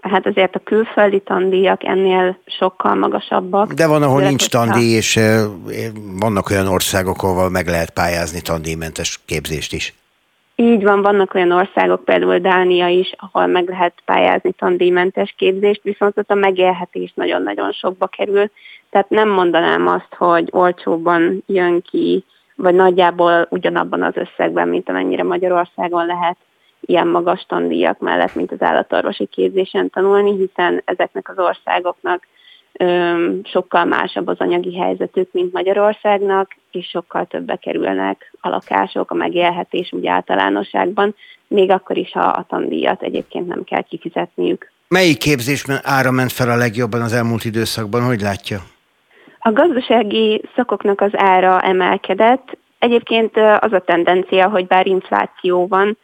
Hát 0.00 0.26
azért 0.26 0.54
a 0.54 0.60
külföldi 0.64 1.20
tandíjak 1.20 1.84
ennél 1.84 2.38
sokkal 2.46 2.94
magasabbak. 2.94 3.72
De 3.72 3.86
van, 3.86 4.02
ahol 4.02 4.22
nincs 4.22 4.48
tandíj, 4.48 4.96
és 4.96 5.20
vannak 6.18 6.50
olyan 6.50 6.66
országok, 6.66 7.22
ahol 7.22 7.50
meg 7.50 7.66
lehet 7.66 7.90
pályázni 7.90 8.40
tandíjmentes 8.40 9.20
képzést 9.26 9.72
is. 9.72 9.94
Így 10.56 10.82
van, 10.82 11.02
vannak 11.02 11.34
olyan 11.34 11.50
országok, 11.50 12.04
például 12.04 12.38
Dánia 12.38 12.88
is, 12.88 13.12
ahol 13.16 13.46
meg 13.46 13.68
lehet 13.68 14.02
pályázni 14.04 14.52
tandíjmentes 14.52 15.34
képzést, 15.36 15.82
viszont 15.82 16.18
ott 16.18 16.30
a 16.30 16.34
megélhetés 16.34 17.12
nagyon-nagyon 17.14 17.72
sokba 17.72 18.06
kerül. 18.06 18.50
Tehát 18.90 19.08
nem 19.08 19.28
mondanám 19.28 19.86
azt, 19.86 20.14
hogy 20.16 20.48
olcsóban 20.50 21.42
jön 21.46 21.82
ki, 21.82 22.24
vagy 22.56 22.74
nagyjából 22.74 23.46
ugyanabban 23.50 24.02
az 24.02 24.16
összegben, 24.16 24.68
mint 24.68 24.88
amennyire 24.88 25.22
Magyarországon 25.22 26.06
lehet 26.06 26.36
ilyen 26.80 27.08
magas 27.08 27.44
tandíjak 27.48 27.98
mellett, 27.98 28.34
mint 28.34 28.52
az 28.52 28.62
állatorvosi 28.62 29.26
képzésen 29.26 29.90
tanulni, 29.90 30.36
hiszen 30.36 30.82
ezeknek 30.84 31.28
az 31.28 31.38
országoknak 31.38 32.26
sokkal 33.44 33.84
másabb 33.84 34.26
az 34.26 34.38
anyagi 34.38 34.78
helyzetük, 34.78 35.28
mint 35.32 35.52
Magyarországnak, 35.52 36.56
és 36.70 36.86
sokkal 36.86 37.26
többe 37.26 37.56
kerülnek 37.56 38.32
a 38.40 38.48
lakások, 38.48 39.10
a 39.10 39.14
megélhetés 39.14 39.92
úgy 39.92 40.06
általánosságban, 40.06 41.14
még 41.48 41.70
akkor 41.70 41.96
is, 41.96 42.12
ha 42.12 42.20
a 42.20 42.46
tandíjat 42.48 43.02
egyébként 43.02 43.46
nem 43.46 43.64
kell 43.64 43.82
kifizetniük. 43.82 44.70
Melyik 44.88 45.18
képzésben 45.18 45.78
ára 45.82 46.10
ment 46.10 46.32
fel 46.32 46.50
a 46.50 46.56
legjobban 46.56 47.00
az 47.00 47.12
elmúlt 47.12 47.44
időszakban, 47.44 48.04
hogy 48.04 48.20
látja? 48.20 48.58
A 49.38 49.52
gazdasági 49.52 50.42
szakoknak 50.56 51.00
az 51.00 51.10
ára 51.12 51.60
emelkedett. 51.60 52.56
Egyébként 52.78 53.36
az 53.36 53.72
a 53.72 53.82
tendencia, 53.86 54.48
hogy 54.48 54.66
bár 54.66 54.86
infláció 54.86 55.66
van, 55.66 55.98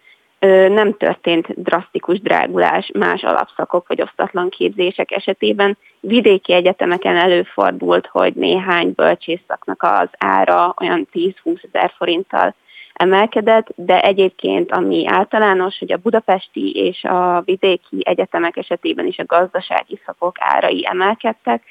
nem 0.68 0.96
történt 0.96 1.62
drasztikus 1.62 2.20
drágulás 2.20 2.90
más 2.98 3.22
alapszakok 3.22 3.88
vagy 3.88 4.02
osztatlan 4.02 4.48
képzések 4.48 5.10
esetében. 5.10 5.78
Vidéki 6.00 6.52
egyetemeken 6.52 7.16
előfordult, 7.16 8.06
hogy 8.06 8.34
néhány 8.34 8.92
bölcsészszaknak 8.94 9.82
az 9.82 10.08
ára 10.18 10.74
olyan 10.80 11.08
10-20 11.12 11.32
ezer 11.72 11.92
forinttal 11.96 12.54
emelkedett, 12.92 13.66
de 13.74 14.02
egyébként 14.02 14.72
ami 14.72 15.04
általános, 15.06 15.78
hogy 15.78 15.92
a 15.92 15.96
budapesti 15.96 16.72
és 16.72 17.04
a 17.04 17.42
vidéki 17.44 18.00
egyetemek 18.00 18.56
esetében 18.56 19.06
is 19.06 19.18
a 19.18 19.26
gazdasági 19.26 20.00
szakok 20.06 20.36
árai 20.38 20.86
emelkedtek, 20.86 21.62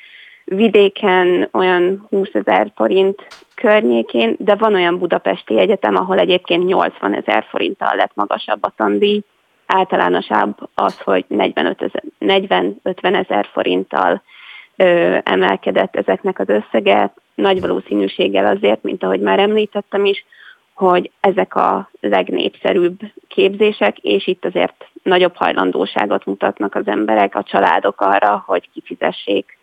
vidéken 0.48 1.49
olyan 1.52 2.06
20 2.10 2.30
ezer 2.32 2.72
forint 2.76 3.28
környékén, 3.56 4.36
de 4.40 4.56
van 4.56 4.74
olyan 4.74 4.99
budapesti 4.99 5.60
egyetem, 5.60 5.95
ahol 5.95 6.19
egyébként 6.19 6.65
80 6.65 7.14
ezer 7.14 7.45
forinttal 7.49 7.95
lett 7.95 8.11
magasabb 8.15 8.64
a 8.64 8.74
tandíj. 8.76 9.22
Általánosabb 9.65 10.69
az, 10.74 10.99
hogy 10.99 11.26
40-50 11.30 12.74
ezer 13.03 13.48
forinttal 13.52 14.22
ö, 14.76 15.18
emelkedett 15.24 15.95
ezeknek 15.95 16.40
az 16.40 16.49
összege. 16.49 17.14
Nagy 17.36 17.61
valószínűséggel 17.61 18.45
azért, 18.45 18.84
mint 18.84 19.03
ahogy 19.03 19.19
már 19.19 19.40
említettem 19.40 20.06
is, 20.06 20.26
hogy 20.74 21.11
ezek 21.19 21.56
a 21.56 21.90
legnépszerűbb 21.99 22.99
képzések, 23.28 23.98
és 23.98 24.28
itt 24.28 24.45
azért 24.45 24.88
nagyobb 25.03 25.36
hajlandóságot 25.36 26.26
mutatnak 26.26 26.76
az 26.76 26.88
emberek, 26.88 27.36
a 27.36 27.44
családok 27.44 28.02
arra, 28.02 28.44
hogy 28.45 28.69
kifizessék 28.74 29.56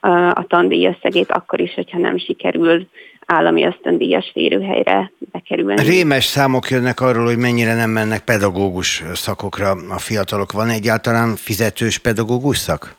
a 0.00 0.44
tandíj 0.48 0.86
összegét, 0.86 1.30
akkor 1.30 1.60
is, 1.60 1.74
hogyha 1.74 1.98
nem 1.98 2.18
sikerül 2.18 2.86
állami 3.26 3.64
ösztöndíjas 3.64 4.30
férőhelyre 4.32 5.12
bekerülni. 5.32 5.82
Rémes 5.82 6.24
számok 6.24 6.68
jönnek 6.70 7.00
arról, 7.00 7.24
hogy 7.24 7.38
mennyire 7.38 7.74
nem 7.74 7.90
mennek 7.90 8.24
pedagógus 8.24 9.02
szakokra 9.12 9.70
a 9.70 9.98
fiatalok. 9.98 10.52
Van 10.52 10.68
egyáltalán 10.68 11.36
fizetős 11.36 11.98
pedagógus 11.98 12.56
szak? 12.56 12.94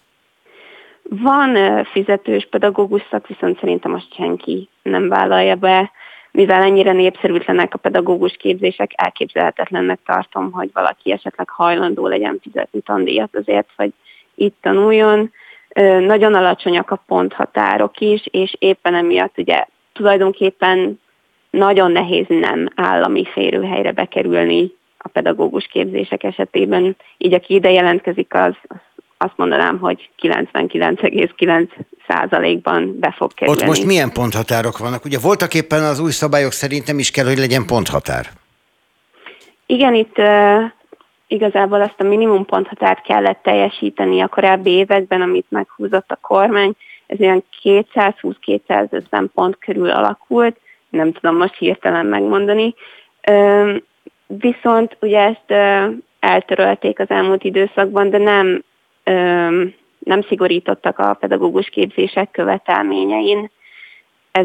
Van 1.10 1.84
fizetős 1.92 2.48
pedagógus 2.52 3.02
szak, 3.10 3.28
viszont 3.28 3.60
szerintem 3.60 3.94
azt 3.94 4.14
senki 4.16 4.70
nem 4.82 5.08
vállalja 5.08 5.56
be. 5.56 5.92
Mivel 6.32 6.62
ennyire 6.62 6.92
népszerűtlenek 6.92 7.74
a 7.74 7.78
pedagógus 7.78 8.36
képzések, 8.40 8.92
elképzelhetetlennek 8.96 10.00
tartom, 10.06 10.52
hogy 10.52 10.70
valaki 10.74 11.12
esetleg 11.12 11.50
hajlandó 11.50 12.08
legyen 12.08 12.40
fizetni 12.42 12.82
tandíjat 12.82 13.36
azért, 13.36 13.70
hogy 13.76 13.94
itt 14.36 14.56
tanuljon 14.62 15.32
nagyon 16.00 16.34
alacsonyak 16.34 16.92
a 16.92 17.04
ponthatárok 17.08 18.00
is, 18.00 18.26
és 18.32 18.56
éppen 18.60 18.96
emiatt 18.96 19.38
ugye 19.38 19.66
tulajdonképpen 19.94 21.00
nagyon 21.50 21.92
nehéz 21.92 22.26
nem 22.28 22.70
állami 22.76 23.26
férőhelyre 23.34 23.92
bekerülni 23.92 24.72
a 24.98 25.08
pedagógus 25.08 25.66
képzések 25.66 26.24
esetében. 26.24 26.96
Így 27.18 27.34
aki 27.34 27.54
ide 27.54 27.72
jelentkezik, 27.72 28.34
az 28.34 28.54
azt 29.18 29.34
mondanám, 29.36 29.80
hogy 29.80 30.10
99,9 30.22 31.68
százalékban 32.08 33.00
be 33.00 33.14
fog 33.18 33.34
kerülni. 33.34 33.62
Ott 33.62 33.68
most 33.68 33.86
milyen 33.86 34.12
ponthatárok 34.12 34.78
vannak? 34.78 35.06
Ugye 35.06 35.20
voltak 35.20 35.54
éppen 35.54 35.84
az 35.84 36.00
új 36.00 36.12
szabályok 36.12 36.52
szerint 36.52 36.88
nem 36.88 37.00
is 37.00 37.12
kell, 37.12 37.26
hogy 37.26 37.38
legyen 37.38 37.66
ponthatár. 37.66 38.26
Igen, 39.66 39.94
itt 39.96 40.16
igazából 41.28 41.82
azt 41.82 42.00
a 42.00 42.04
minimum 42.04 42.46
ponthatárt 42.46 43.02
kellett 43.02 43.42
teljesíteni 43.42 44.22
a 44.22 44.28
korábbi 44.28 44.70
években, 44.70 45.22
amit 45.22 45.46
meghúzott 45.50 46.12
a 46.12 46.20
kormány. 46.22 46.72
Ez 47.08 47.20
olyan 47.20 47.44
220-250 47.64 49.28
pont 49.34 49.58
körül 49.58 49.90
alakult, 49.90 50.58
nem 50.90 51.12
tudom 51.12 51.38
most 51.38 51.58
hirtelen 51.58 52.06
megmondani. 52.06 52.74
Viszont 54.28 54.98
ugye 55.02 55.20
ezt 55.20 55.52
eltörölték 56.20 57.00
az 57.00 57.10
elmúlt 57.10 57.44
időszakban, 57.44 58.10
de 58.10 58.18
nem, 58.18 58.64
nem 60.00 60.22
szigorítottak 60.22 61.00
a 61.00 61.14
pedagógus 61.14 61.70
képzések 61.70 62.32
követelményein 62.32 63.50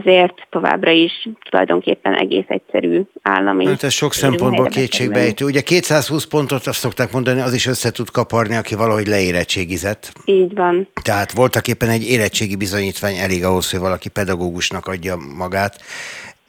ezért 0.00 0.34
továbbra 0.50 0.90
is 0.90 1.28
tulajdonképpen 1.50 2.14
egész 2.14 2.44
egyszerű 2.48 3.02
állami. 3.22 3.66
Hát 3.66 3.82
ez 3.82 3.92
sok 3.92 4.12
szempontból 4.12 4.66
kétségbejtő. 4.66 5.44
Ugye 5.44 5.60
220 5.60 6.24
pontot 6.24 6.66
azt 6.66 6.78
szokták 6.78 7.12
mondani, 7.12 7.40
az 7.40 7.54
is 7.54 7.66
össze 7.66 7.90
tud 7.90 8.10
kaparni, 8.10 8.56
aki 8.56 8.74
valahogy 8.74 9.06
leérettségizett. 9.06 10.12
Így 10.24 10.54
van. 10.54 10.88
Tehát 11.02 11.32
voltak 11.32 11.68
éppen 11.68 11.88
egy 11.88 12.08
érettségi 12.08 12.56
bizonyítvány 12.56 13.16
elég 13.16 13.44
ahhoz, 13.44 13.70
hogy 13.70 13.80
valaki 13.80 14.08
pedagógusnak 14.08 14.86
adja 14.86 15.16
magát 15.36 15.80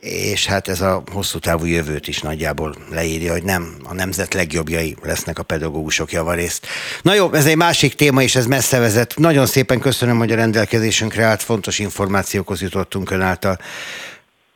és 0.04 0.46
hát 0.46 0.68
ez 0.68 0.82
a 0.82 1.04
hosszú 1.12 1.40
távú 1.40 1.66
jövőt 1.66 2.08
is 2.08 2.22
nagyjából 2.22 2.76
leírja, 2.92 3.32
hogy 3.32 3.44
nem 3.44 3.76
a 3.84 3.94
nemzet 3.94 4.34
legjobbjai 4.34 4.96
lesznek 5.04 5.40
a 5.40 5.44
pedagógusok 5.44 6.12
javarészt. 6.12 6.68
Na 7.02 7.14
jó, 7.14 7.34
ez 7.34 7.46
egy 7.46 7.58
másik 7.58 7.94
téma, 7.94 8.22
és 8.22 8.36
ez 8.36 8.46
messze 8.46 8.80
vezet. 8.80 9.14
Nagyon 9.18 9.46
szépen 9.46 9.80
köszönöm, 9.80 10.18
hogy 10.18 10.32
a 10.32 10.36
rendelkezésünkre 10.36 11.24
állt, 11.24 11.42
fontos 11.42 11.80
információkhoz 11.80 12.62
jutottunk 12.62 13.12
ön 13.12 13.22
által. 13.22 13.58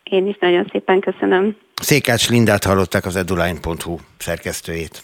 Én 0.03 0.28
is 0.28 0.38
nagyon 0.40 0.68
szépen 0.72 0.99
köszönöm. 0.99 1.56
Székács 1.82 2.30
Lindát 2.30 2.64
hallották 2.64 3.06
az 3.06 3.15
eduline.hu 3.15 3.98
szerkesztőjét. 4.18 5.03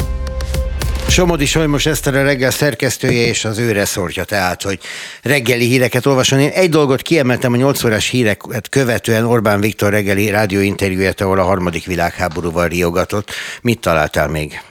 Somodi 1.11 1.45
Solymos 1.45 1.85
Eszter 1.85 2.15
a 2.15 2.23
reggel 2.23 2.51
szerkesztője 2.51 3.27
és 3.27 3.45
az 3.45 3.57
őre 3.57 3.85
szortja 3.85 4.23
tehát, 4.23 4.61
hogy 4.61 4.79
reggeli 5.21 5.65
híreket 5.65 6.05
olvason. 6.05 6.39
Én 6.39 6.49
egy 6.49 6.69
dolgot 6.69 7.01
kiemeltem 7.01 7.53
a 7.53 7.55
8 7.55 7.83
órás 7.83 8.07
híreket 8.07 8.69
követően 8.69 9.25
Orbán 9.25 9.59
Viktor 9.59 9.91
reggeli 9.91 10.29
rádióinterjúját, 10.29 11.21
ahol 11.21 11.39
a 11.39 11.43
harmadik 11.43 11.85
világháborúval 11.85 12.67
riogatott. 12.67 13.31
Mit 13.61 13.79
találtál 13.79 14.27
még? 14.27 14.61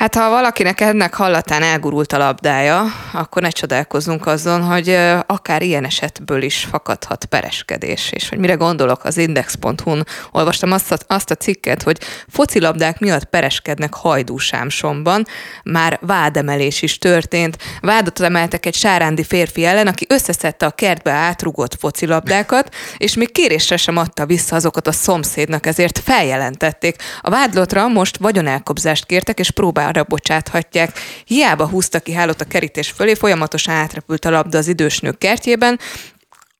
Hát 0.00 0.14
ha 0.14 0.30
valakinek 0.30 0.80
ennek 0.80 1.14
hallatán 1.14 1.62
elgurult 1.62 2.12
a 2.12 2.18
labdája, 2.18 2.84
akkor 3.12 3.42
ne 3.42 3.48
csodálkozzunk 3.48 4.26
azon, 4.26 4.62
hogy 4.62 4.98
akár 5.26 5.62
ilyen 5.62 5.84
esetből 5.84 6.42
is 6.42 6.66
fakadhat 6.70 7.24
pereskedés. 7.24 8.10
És 8.12 8.28
hogy 8.28 8.38
mire 8.38 8.54
gondolok, 8.54 9.04
az 9.04 9.16
index.hu-n 9.16 10.06
olvastam 10.32 10.72
azt 10.72 10.92
a, 10.92 10.96
azt 11.06 11.30
a 11.30 11.34
cikket, 11.34 11.82
hogy 11.82 11.98
focilabdák 12.28 12.98
miatt 12.98 13.24
pereskednek 13.24 13.94
hajdúsámsomban. 13.94 15.26
Már 15.64 15.98
vádemelés 16.02 16.82
is 16.82 16.98
történt. 16.98 17.58
Vádat 17.80 18.20
emeltek 18.20 18.66
egy 18.66 18.74
sárándi 18.74 19.24
férfi 19.24 19.64
ellen, 19.64 19.86
aki 19.86 20.06
összeszedte 20.08 20.66
a 20.66 20.70
kertbe 20.70 21.12
átrugott 21.12 21.76
focilabdákat, 21.78 22.74
és 22.96 23.14
még 23.14 23.32
kérésre 23.32 23.76
sem 23.76 23.96
adta 23.96 24.26
vissza 24.26 24.56
azokat 24.56 24.86
a 24.86 24.92
szomszédnak, 24.92 25.66
ezért 25.66 25.98
feljelentették. 25.98 26.96
A 27.20 27.30
vádlotra 27.30 27.88
most 27.88 28.16
vagyonelkobzást 28.16 29.06
kértek, 29.06 29.38
és 29.38 29.50
próbál 29.50 29.88
arra 29.90 30.04
bocsáthatják. 30.08 30.98
Hiába 31.24 31.68
húzta 31.68 32.00
ki 32.00 32.12
hálót 32.12 32.40
a 32.40 32.44
kerítés 32.44 32.90
fölé, 32.90 33.14
folyamatosan 33.14 33.74
átrepült 33.74 34.24
a 34.24 34.30
labda 34.30 34.58
az 34.58 34.68
idősnők 34.68 35.18
kertjében, 35.18 35.78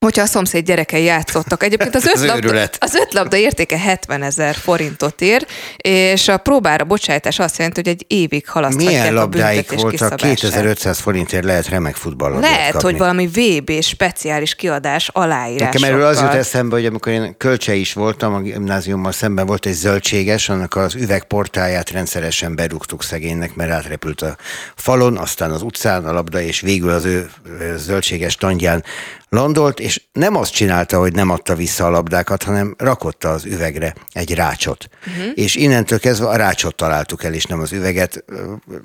hogyha 0.04 0.22
a 0.22 0.26
szomszéd 0.26 0.64
gyerekei 0.64 1.04
játszottak. 1.04 1.62
Egyébként 1.62 1.94
az 1.94 2.06
öt, 2.14 2.26
labda, 2.26 2.68
az 2.78 2.94
öt 2.94 3.12
labda 3.12 3.36
értéke 3.36 3.78
70 3.78 4.22
ezer 4.22 4.54
forintot 4.54 5.20
ér, 5.20 5.46
és 5.76 6.28
a 6.28 6.36
próbára 6.36 6.84
bocsájtás 6.84 7.38
azt 7.38 7.56
jelenti, 7.56 7.80
hogy 7.80 7.90
egy 7.90 8.04
évig 8.06 8.48
halaszthatják 8.48 8.92
Milyen 8.92 9.16
a 9.16 9.20
labdáik 9.20 9.72
voltak? 9.72 10.16
2500 10.16 10.98
forintért 10.98 11.44
lehet 11.44 11.68
remek 11.68 11.94
futballlabdát 11.94 12.50
Lehet, 12.50 12.72
kapni. 12.72 12.90
hogy 12.90 12.98
valami 12.98 13.26
VB 13.26 13.82
speciális 13.82 14.54
kiadás 14.54 15.08
aláírás. 15.08 15.72
Nekem 15.72 15.94
erről 15.94 16.06
az 16.06 16.20
jut 16.20 16.34
eszembe, 16.34 16.74
hogy 16.74 16.86
amikor 16.86 17.12
én 17.12 17.34
kölcse 17.36 17.74
is 17.74 17.92
voltam, 17.92 18.34
a 18.34 18.40
gimnáziummal 18.40 19.12
szemben 19.12 19.46
volt 19.46 19.66
egy 19.66 19.72
zöldséges, 19.72 20.48
annak 20.48 20.76
az 20.76 20.94
üvegportáját 20.94 21.90
rendszeresen 21.90 22.54
berúgtuk 22.54 23.02
szegénynek, 23.02 23.54
mert 23.54 23.70
átrepült 23.70 24.22
a 24.22 24.36
falon, 24.74 25.16
aztán 25.16 25.50
az 25.50 25.62
utcán 25.62 26.04
a 26.04 26.12
labda, 26.12 26.40
és 26.40 26.60
végül 26.60 26.90
az 26.90 27.04
ő 27.04 27.30
zöldséges 27.76 28.34
tandján 28.34 28.84
landolt, 29.30 29.80
és 29.80 30.02
nem 30.12 30.36
azt 30.36 30.52
csinálta, 30.52 30.98
hogy 30.98 31.12
nem 31.12 31.30
adta 31.30 31.54
vissza 31.54 31.86
a 31.86 31.90
labdákat, 31.90 32.42
hanem 32.42 32.74
rakotta 32.78 33.30
az 33.30 33.44
üvegre 33.44 33.94
egy 34.12 34.34
rácsot. 34.34 34.88
Uh-huh. 35.06 35.32
És 35.34 35.54
innentől 35.54 35.98
kezdve 35.98 36.28
a 36.28 36.36
rácsot 36.36 36.74
találtuk 36.74 37.24
el, 37.24 37.34
és 37.34 37.44
nem 37.44 37.60
az 37.60 37.72
üveget. 37.72 38.24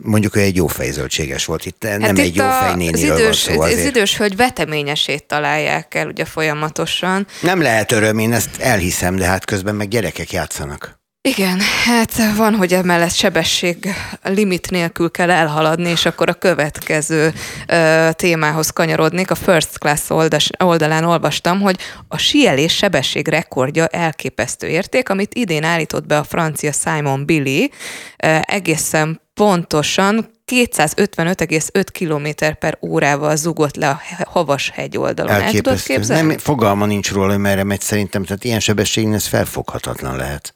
Mondjuk, 0.01 0.33
hogy 0.33 0.41
egy 0.41 0.55
jó 0.55 0.67
fejzöldséges 0.67 1.45
volt 1.45 1.65
itt, 1.65 1.83
nem 1.83 2.01
hát 2.01 2.17
egy 2.17 2.35
jó 2.35 2.49
fejnéniről 2.49 3.11
az 3.11 3.19
idős, 3.19 3.45
van 3.45 3.55
szó 3.55 3.61
azért. 3.61 3.79
Az 3.79 3.85
idős 3.85 4.17
hölgy 4.17 4.35
veteményesét 4.35 5.23
találják 5.23 5.95
el 5.95 6.07
ugye 6.07 6.25
folyamatosan. 6.25 7.27
Nem 7.41 7.61
lehet 7.61 7.91
öröm, 7.91 8.17
én 8.17 8.33
ezt 8.33 8.57
elhiszem, 8.59 9.15
de 9.15 9.25
hát 9.25 9.45
közben 9.45 9.75
meg 9.75 9.87
gyerekek 9.87 10.31
játszanak. 10.31 11.03
Igen, 11.27 11.59
hát 11.85 12.35
van, 12.35 12.55
hogy 12.55 12.73
emellett 12.73 13.13
sebesség 13.13 13.93
limit 14.23 14.69
nélkül 14.69 15.11
kell 15.11 15.31
elhaladni, 15.31 15.89
és 15.89 16.05
akkor 16.05 16.29
a 16.29 16.33
következő 16.33 17.33
ö, 17.67 18.09
témához 18.11 18.69
kanyarodnék. 18.69 19.31
A 19.31 19.35
First 19.35 19.77
Class 19.77 20.09
oldas, 20.09 20.49
oldalán 20.63 21.03
olvastam, 21.03 21.61
hogy 21.61 21.77
a 22.07 22.17
sielés 22.17 22.75
sebesség 22.75 23.27
rekordja 23.27 23.87
elképesztő 23.87 24.67
érték, 24.67 25.09
amit 25.09 25.33
idén 25.33 25.63
állított 25.63 26.05
be 26.05 26.17
a 26.17 26.23
francia 26.23 26.71
Simon 26.71 27.25
Billy, 27.25 27.69
ö, 28.23 28.37
egészen 28.41 29.21
pontosan 29.33 30.31
255,5 30.51 31.85
km 31.91 32.45
per 32.59 32.77
órával 32.81 33.35
zugott 33.35 33.75
le 33.75 33.89
a 33.89 34.01
Havas 34.25 34.69
hegy 34.73 34.97
oldalon. 34.97 35.41
El 35.41 35.51
tudod 35.51 35.81
képzelni? 35.81 36.27
Nem, 36.27 36.37
fogalma 36.37 36.85
nincs 36.85 37.11
róla, 37.11 37.31
hogy 37.31 37.41
merre 37.41 37.63
megy 37.63 37.81
szerintem, 37.81 38.23
tehát 38.23 38.43
ilyen 38.43 38.59
sebességnél 38.59 39.15
ez 39.15 39.27
felfoghatatlan 39.27 40.15
lehet. 40.15 40.54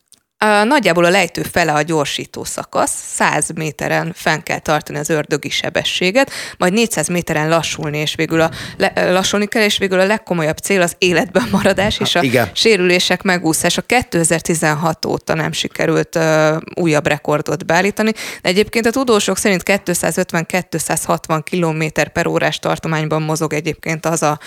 Nagyjából 0.64 1.06
a 1.06 1.10
lejtő 1.10 1.42
fele 1.42 1.74
a 1.74 1.82
gyorsító 1.82 2.44
szakasz, 2.44 2.92
100 3.14 3.50
méteren 3.56 4.12
fenn 4.16 4.40
kell 4.40 4.60
tartani 4.60 4.98
az 4.98 5.10
ördögi 5.10 5.50
sebességet, 5.50 6.32
majd 6.58 6.74
400 6.74 7.08
méteren 7.08 7.50
lassulni, 7.50 7.98
és 7.98 8.16
végül 8.16 8.42
a, 8.42 8.50
le, 8.78 9.12
lassulni 9.12 9.46
kell, 9.46 9.64
és 9.64 9.78
végül 9.78 10.00
a 10.00 10.06
legkomolyabb 10.06 10.58
cél 10.58 10.82
az 10.82 10.96
életben 10.98 11.48
maradás 11.52 12.00
és 12.00 12.16
a 12.16 12.22
Igen. 12.22 12.50
sérülések 12.54 13.22
megúszása. 13.22 13.82
2016 13.82 15.06
óta 15.06 15.34
nem 15.34 15.52
sikerült 15.52 16.16
uh, 16.16 16.58
újabb 16.76 17.08
rekordot 17.08 17.66
beállítani, 17.66 18.12
de 18.42 18.50
egyébként 18.50 18.86
a 18.86 18.92
tudósok 18.92 19.38
szerint 19.38 19.64
250-260 19.66 21.42
km 21.52 22.02
per 22.14 22.28
órás 22.28 22.60
tartományban 22.60 23.22
mozog 23.22 23.54
egyébként 23.54 24.06
az 24.06 24.24
a, 24.24 24.40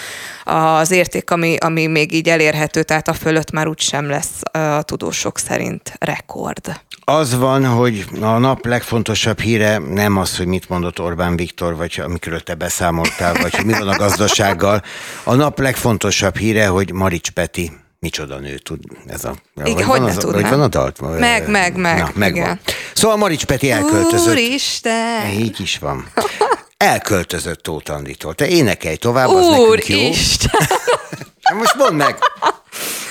az 0.44 0.90
érték, 0.90 1.30
ami, 1.30 1.56
ami 1.56 1.86
még 1.86 2.12
így 2.12 2.28
elérhető, 2.28 2.82
tehát 2.82 3.08
a 3.08 3.12
fölött 3.12 3.50
már 3.50 3.66
úgysem 3.66 4.08
lesz 4.08 4.40
a 4.52 4.82
tudósok 4.82 5.38
szerint 5.38 5.80
mint 5.82 5.96
rekord. 5.98 6.80
Az 7.04 7.36
van, 7.36 7.66
hogy 7.66 8.04
a 8.20 8.38
nap 8.38 8.66
legfontosabb 8.66 9.40
híre 9.40 9.78
nem 9.78 10.16
az, 10.16 10.36
hogy 10.36 10.46
mit 10.46 10.68
mondott 10.68 11.00
Orbán 11.00 11.36
Viktor, 11.36 11.76
vagy 11.76 12.00
amikről 12.04 12.40
te 12.40 12.54
beszámoltál, 12.54 13.34
vagy 13.34 13.54
hogy 13.54 13.64
mi 13.64 13.72
van 13.72 13.88
a 13.88 13.96
gazdasággal. 13.96 14.82
A 15.24 15.34
nap 15.34 15.58
legfontosabb 15.58 16.36
híre, 16.36 16.66
hogy 16.66 16.92
Marics 16.92 17.30
Peti 17.30 17.72
micsoda 17.98 18.38
nő 18.38 18.58
tud 18.58 18.78
ez 19.06 19.24
a... 19.24 19.34
Igen, 19.64 19.74
hogy 19.74 20.00
van, 20.00 20.02
az, 20.02 20.22
hogy 20.22 20.48
van 20.48 20.60
a 20.60 20.68
dalt? 20.68 21.18
Meg, 21.18 21.48
meg, 21.48 21.76
meg. 21.76 21.98
Na, 21.98 22.10
meg 22.14 22.36
igen. 22.36 22.60
Szóval 22.94 23.16
Marics 23.16 23.44
Peti 23.44 23.70
elköltözött. 23.70 24.32
Úristen! 24.32 25.30
Így 25.38 25.60
is 25.60 25.78
van. 25.78 26.06
Elköltözött 26.76 27.62
Tóth 27.62 27.92
Anditól. 27.92 28.34
Te 28.34 28.48
énekelj 28.48 28.96
tovább, 28.96 29.28
az 29.28 29.46
nekünk 29.46 29.86
jó. 29.86 29.98
Úristen! 29.98 30.60
Most 31.54 31.74
mondd 31.76 31.94
meg! 31.94 32.16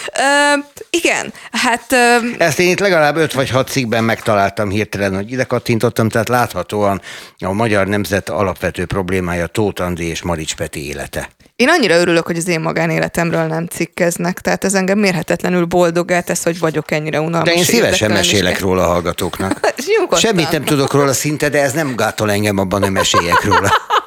Igen, 0.90 1.34
hát... 1.52 1.86
Uh, 1.91 2.26
Ezt 2.38 2.60
én 2.60 2.69
itt 2.69 2.80
legalább 2.80 3.15
öt 3.15 3.34
vagy 3.34 3.49
hat 3.49 3.69
cikkben 3.69 4.03
megtaláltam 4.03 4.69
hirtelen, 4.69 5.15
hogy 5.15 5.32
ide 5.32 5.44
kattintottam, 5.44 6.10
tehát 6.10 6.30
láthatóan 6.30 7.02
a 7.40 7.52
magyar 7.52 7.88
nemzet 7.88 8.30
alapvető 8.30 8.86
problémája 8.86 9.48
Tóth 9.48 9.82
Andi 9.82 10.06
és 10.06 10.22
Marics 10.22 10.56
Peti 10.56 10.88
élete. 10.88 11.30
Én 11.56 11.69
annyira 11.69 11.95
örülök, 11.95 12.26
hogy 12.26 12.38
az 12.38 12.48
én 12.48 12.60
magánéletemről 12.60 13.45
nem 13.45 13.65
cikkeznek, 13.65 14.40
tehát 14.40 14.64
ez 14.64 14.73
engem 14.73 14.99
mérhetetlenül 14.99 15.65
boldogát 15.65 16.26
tesz, 16.26 16.44
hogy 16.44 16.60
vagyok 16.60 16.91
ennyire 16.91 17.19
unalmas. 17.19 17.49
De 17.49 17.56
én 17.56 17.64
szívesen 17.64 18.11
mesélek 18.11 18.60
róla 18.60 18.84
a 18.84 18.88
hallgatóknak. 18.88 19.60
Semmit 20.18 20.52
nem 20.52 20.64
tudok 20.64 20.94
róla 20.94 21.14
szinte, 21.14 21.49
de 21.49 21.61
ez 21.61 21.73
nem 21.73 21.95
gátol 21.95 22.32
engem 22.32 22.57
abban, 22.57 22.82
hogy 22.82 22.91
meséljek 22.91 23.44
róla. 23.44 23.72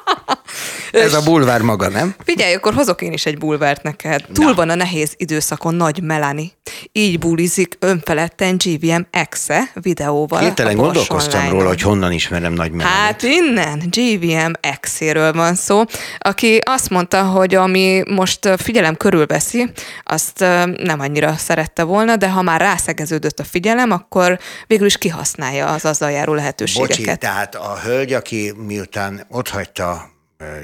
Ez 0.91 1.13
a 1.13 1.21
bulvár 1.23 1.61
maga, 1.61 1.89
nem? 1.89 2.15
Figyelj, 2.23 2.53
akkor 2.53 2.73
hozok 2.73 3.01
én 3.01 3.13
is 3.13 3.25
egy 3.25 3.37
bulvárt 3.37 3.83
neked. 3.83 4.25
Túl 4.33 4.53
van 4.53 4.69
a 4.69 4.75
nehéz 4.75 5.13
időszakon 5.17 5.75
nagy 5.75 6.01
Melani. 6.01 6.51
Így 6.91 7.19
bulizik 7.19 7.77
önfeledten 7.79 8.57
GVM 8.57 9.01
exe 9.11 9.71
videóval. 9.73 10.39
Hirtelen 10.39 10.75
gondolkoztam 10.75 11.49
róla, 11.49 11.67
hogy 11.67 11.81
honnan 11.81 12.11
ismerem 12.11 12.53
nagy 12.53 12.71
Melani. 12.71 12.95
Hát 12.95 13.23
innen, 13.23 13.81
GVM 13.89 14.51
exéről 14.59 15.33
van 15.33 15.55
szó, 15.55 15.83
aki 16.19 16.59
azt 16.63 16.89
mondta, 16.89 17.23
hogy 17.23 17.55
ami 17.55 18.03
most 18.09 18.49
figyelem 18.57 18.95
körülveszi, 18.95 19.71
azt 20.03 20.39
nem 20.83 20.99
annyira 20.99 21.35
szerette 21.37 21.83
volna, 21.83 22.15
de 22.15 22.29
ha 22.29 22.41
már 22.41 22.61
rászegeződött 22.61 23.39
a 23.39 23.43
figyelem, 23.43 23.91
akkor 23.91 24.39
végül 24.67 24.85
is 24.85 24.97
kihasználja 24.97 25.65
az 25.67 25.85
azzal 25.85 26.11
járó 26.11 26.33
lehetőségeket. 26.33 26.97
Bocsi, 26.97 27.17
tehát 27.17 27.55
a 27.55 27.79
hölgy, 27.83 28.13
aki 28.13 28.53
miután 28.65 29.25
otthagyta 29.29 30.13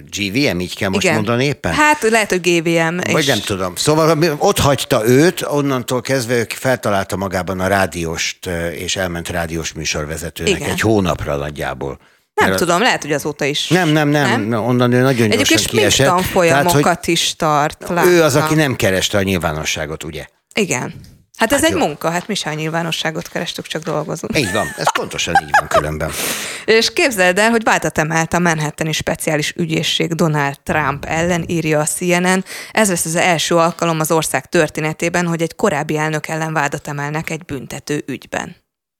GVM, 0.09 0.59
így 0.59 0.75
kell 0.75 0.89
most 0.89 1.03
Igen. 1.03 1.15
mondani 1.15 1.45
éppen? 1.45 1.73
Hát 1.73 2.01
lehet, 2.01 2.29
hogy 2.29 2.41
GVM. 2.41 2.97
Vagy 3.11 3.21
és... 3.21 3.25
nem 3.25 3.39
tudom. 3.39 3.75
Szóval 3.75 4.37
ott 4.37 4.59
hagyta 4.59 5.07
őt, 5.07 5.41
onnantól 5.41 6.01
kezdve 6.01 6.33
ő 6.33 6.45
feltalálta 6.49 7.15
magában 7.15 7.59
a 7.59 7.67
rádióst, 7.67 8.49
és 8.73 8.95
elment 8.95 9.29
rádiós 9.29 9.73
műsorvezetőnek 9.73 10.55
Igen. 10.55 10.69
egy 10.69 10.79
hónapra 10.79 11.35
nagyjából. 11.35 11.99
Nem 12.33 12.49
Mert 12.49 12.61
tudom, 12.61 12.81
lehet, 12.81 13.01
hogy 13.01 13.11
azóta 13.11 13.45
is. 13.45 13.67
Nem, 13.67 13.89
nem, 13.89 14.09
nem, 14.09 14.41
nem? 14.41 14.63
onnan 14.63 14.91
ő 14.91 15.01
nagyon 15.01 15.31
Egyébként 15.31 15.47
gyorsan 15.47 15.77
kiesett. 15.77 16.07
Egyébként 16.07 16.31
folyamokat 16.31 17.07
is 17.07 17.35
tart. 17.35 17.89
Látta. 17.89 18.09
Ő 18.09 18.23
az, 18.23 18.35
aki 18.35 18.53
nem 18.53 18.75
kereste 18.75 19.17
a 19.17 19.21
nyilvánosságot, 19.21 20.03
ugye? 20.03 20.25
Igen. 20.53 20.93
Hát 21.41 21.51
ez 21.51 21.61
hát 21.61 21.69
egy 21.69 21.77
jó. 21.77 21.85
munka, 21.85 22.09
hát 22.09 22.27
mi 22.27 22.35
sem 22.35 22.53
nyilvánosságot 22.53 23.27
kerestük, 23.27 23.67
csak 23.67 23.83
dolgozunk. 23.83 24.37
Így 24.37 24.51
van, 24.51 24.67
ez 24.77 24.91
pontosan 24.91 25.33
így 25.43 25.49
van 25.59 25.67
különben. 25.67 26.11
És 26.65 26.93
képzeld 26.93 27.37
el, 27.37 27.49
hogy 27.49 27.63
váltat 27.63 27.97
emelt 27.97 28.33
a 28.33 28.39
Manhattani 28.39 28.91
speciális 28.91 29.53
ügyészség 29.57 30.13
Donald 30.13 30.59
Trump 30.63 31.05
ellen, 31.05 31.43
írja 31.47 31.79
a 31.79 31.85
CNN. 31.85 32.43
Ez 32.71 32.89
lesz 32.89 33.05
az 33.05 33.15
első 33.15 33.55
alkalom 33.55 33.99
az 33.99 34.11
ország 34.11 34.45
történetében, 34.45 35.27
hogy 35.27 35.41
egy 35.41 35.55
korábbi 35.55 35.97
elnök 35.97 36.27
ellen 36.27 36.53
vádat 36.53 36.87
emelnek 36.87 37.29
egy 37.29 37.45
büntető 37.45 38.03
ügyben. 38.07 38.55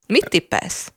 Mit 0.06 0.28
tippelsz? 0.28 0.92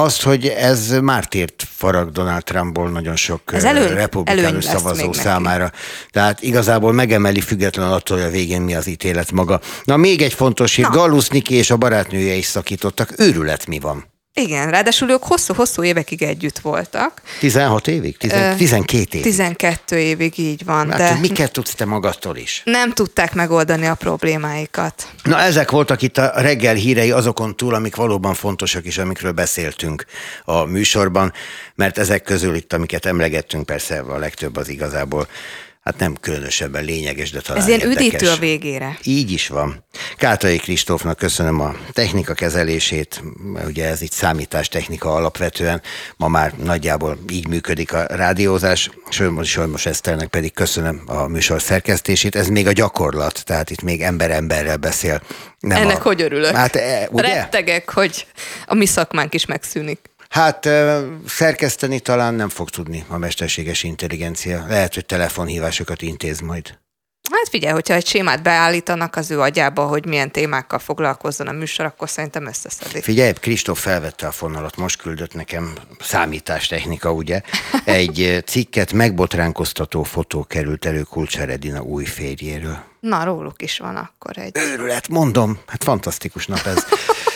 Azt, 0.00 0.22
hogy 0.22 0.46
ez 0.46 0.90
mártírt 0.90 1.64
farag 1.76 2.10
Donald 2.10 2.44
Trumpból 2.44 2.90
nagyon 2.90 3.16
sok 3.16 3.40
ez 3.52 3.64
előny, 3.64 3.88
republikánus 3.88 4.64
szavazó 4.64 5.12
számára. 5.12 5.62
Neki. 5.62 5.76
Tehát 6.10 6.42
igazából 6.42 6.92
megemeli 6.92 7.40
független 7.40 7.90
attól, 7.92 8.16
hogy 8.16 8.26
a 8.26 8.30
végén 8.30 8.62
mi 8.62 8.74
az 8.74 8.86
ítélet 8.86 9.32
maga. 9.32 9.60
Na 9.84 9.96
még 9.96 10.22
egy 10.22 10.32
fontos 10.32 10.74
hír, 10.74 10.86
Gallus 10.86 11.28
Niki 11.28 11.54
és 11.54 11.70
a 11.70 11.76
barátnője 11.76 12.34
is 12.34 12.44
szakítottak. 12.44 13.12
Őrület 13.18 13.66
mi 13.66 13.78
van? 13.78 14.13
Igen, 14.36 14.70
ráadásul 14.70 15.10
ők 15.10 15.22
hosszú-hosszú 15.22 15.82
évekig 15.84 16.22
együtt 16.22 16.58
voltak. 16.58 17.22
16 17.40 17.88
évig? 17.88 18.16
Tizen, 18.16 18.56
12 18.56 19.18
évig? 19.18 19.22
12 19.22 19.98
évig, 19.98 20.38
így 20.38 20.64
van. 20.64 20.90
Hát, 20.90 20.98
de 20.98 21.20
miket 21.20 21.52
tudsz 21.52 21.74
te 21.74 21.84
magadtól 21.84 22.36
is? 22.36 22.62
Nem 22.64 22.92
tudták 22.92 23.34
megoldani 23.34 23.86
a 23.86 23.94
problémáikat. 23.94 25.08
Na 25.22 25.40
ezek 25.40 25.70
voltak 25.70 26.02
itt 26.02 26.18
a 26.18 26.32
reggel 26.40 26.74
hírei 26.74 27.10
azokon 27.10 27.56
túl, 27.56 27.74
amik 27.74 27.96
valóban 27.96 28.34
fontosak 28.34 28.86
is, 28.86 28.98
amikről 28.98 29.32
beszéltünk 29.32 30.04
a 30.44 30.64
műsorban, 30.64 31.32
mert 31.74 31.98
ezek 31.98 32.22
közül 32.22 32.54
itt, 32.54 32.72
amiket 32.72 33.06
emlegettünk, 33.06 33.66
persze 33.66 33.98
a 33.98 34.18
legtöbb 34.18 34.56
az 34.56 34.68
igazából 34.68 35.28
hát 35.84 35.98
nem 35.98 36.16
különösebben 36.20 36.84
lényeges, 36.84 37.30
de 37.30 37.40
talán 37.40 37.62
Ez 37.62 37.68
ilyen 37.68 37.80
érdekes. 37.80 38.06
üdítő 38.06 38.28
a 38.28 38.36
végére. 38.36 38.98
Így 39.02 39.30
is 39.30 39.48
van. 39.48 39.84
Kátai 40.16 40.56
Kristófnak 40.56 41.16
köszönöm 41.16 41.60
a 41.60 41.74
technika 41.92 42.34
kezelését, 42.34 43.22
ugye 43.66 43.88
ez 43.88 44.02
itt 44.02 44.12
számítástechnika 44.12 45.14
alapvetően, 45.14 45.82
ma 46.16 46.28
már 46.28 46.52
nagyjából 46.52 47.18
így 47.30 47.48
működik 47.48 47.92
a 47.92 48.06
rádiózás, 48.06 48.90
Sölmos 49.08 49.50
Sölmos 49.50 49.86
Eszternek 49.86 50.28
pedig 50.28 50.52
köszönöm 50.52 51.02
a 51.06 51.26
műsor 51.26 51.62
szerkesztését, 51.62 52.36
ez 52.36 52.48
még 52.48 52.66
a 52.66 52.72
gyakorlat, 52.72 53.44
tehát 53.44 53.70
itt 53.70 53.82
még 53.82 54.02
ember 54.02 54.30
emberrel 54.30 54.76
beszél. 54.76 55.22
Nem 55.58 55.82
Ennek 55.82 55.98
a... 55.98 56.02
hogy 56.02 56.22
örülök? 56.22 56.54
Hát, 56.54 56.76
e, 56.76 57.08
ugye? 57.10 57.34
Rettegek, 57.34 57.90
hogy 57.90 58.26
a 58.66 58.74
mi 58.74 58.86
szakmánk 58.86 59.34
is 59.34 59.46
megszűnik. 59.46 59.98
Hát 60.34 60.68
szerkeszteni 61.26 62.00
talán 62.00 62.34
nem 62.34 62.48
fog 62.48 62.70
tudni 62.70 63.04
a 63.08 63.18
mesterséges 63.18 63.82
intelligencia. 63.82 64.64
Lehet, 64.68 64.94
hogy 64.94 65.06
telefonhívásokat 65.06 66.02
intéz 66.02 66.40
majd. 66.40 66.78
Hát 67.30 67.48
figyelj, 67.48 67.72
hogyha 67.72 67.94
egy 67.94 68.06
sémát 68.06 68.42
beállítanak 68.42 69.16
az 69.16 69.30
ő 69.30 69.40
agyába, 69.40 69.86
hogy 69.86 70.06
milyen 70.06 70.30
témákkal 70.30 70.78
foglalkozzon 70.78 71.46
a 71.46 71.52
műsor, 71.52 71.84
akkor 71.84 72.08
szerintem 72.08 72.46
összeszedik. 72.46 73.02
Figyelj, 73.02 73.32
Kristóf 73.32 73.80
felvette 73.80 74.26
a 74.26 74.30
fonalat, 74.30 74.76
most 74.76 75.00
küldött 75.00 75.34
nekem 75.34 75.72
számítástechnika, 76.00 77.12
ugye? 77.12 77.40
Egy 77.84 78.42
cikket 78.46 78.92
megbotránkoztató 78.92 80.02
fotó 80.02 80.44
került 80.44 80.84
elő 80.84 81.02
Kulcsáredina 81.02 81.80
új 81.80 82.04
férjéről. 82.04 82.78
Na, 83.00 83.24
róluk 83.24 83.62
is 83.62 83.78
van 83.78 83.96
akkor 83.96 84.38
egy. 84.38 84.56
Őrület, 84.58 85.08
mondom, 85.08 85.58
hát 85.66 85.84
fantasztikus 85.84 86.46
nap 86.46 86.66
ez. 86.66 86.84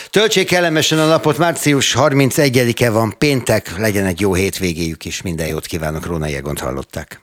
Töltsék 0.09 0.47
kellemesen 0.47 0.99
a 0.99 1.05
napot, 1.05 1.37
március 1.37 1.95
31-e 1.99 2.89
van, 2.89 3.15
péntek, 3.17 3.77
legyen 3.77 4.05
egy 4.05 4.19
jó 4.19 4.33
hétvégéjük 4.33 5.05
is, 5.05 5.21
minden 5.21 5.47
jót 5.47 5.65
kívánok, 5.65 6.05
Róna 6.05 6.27
Jegont 6.27 6.59
hallották. 6.59 7.21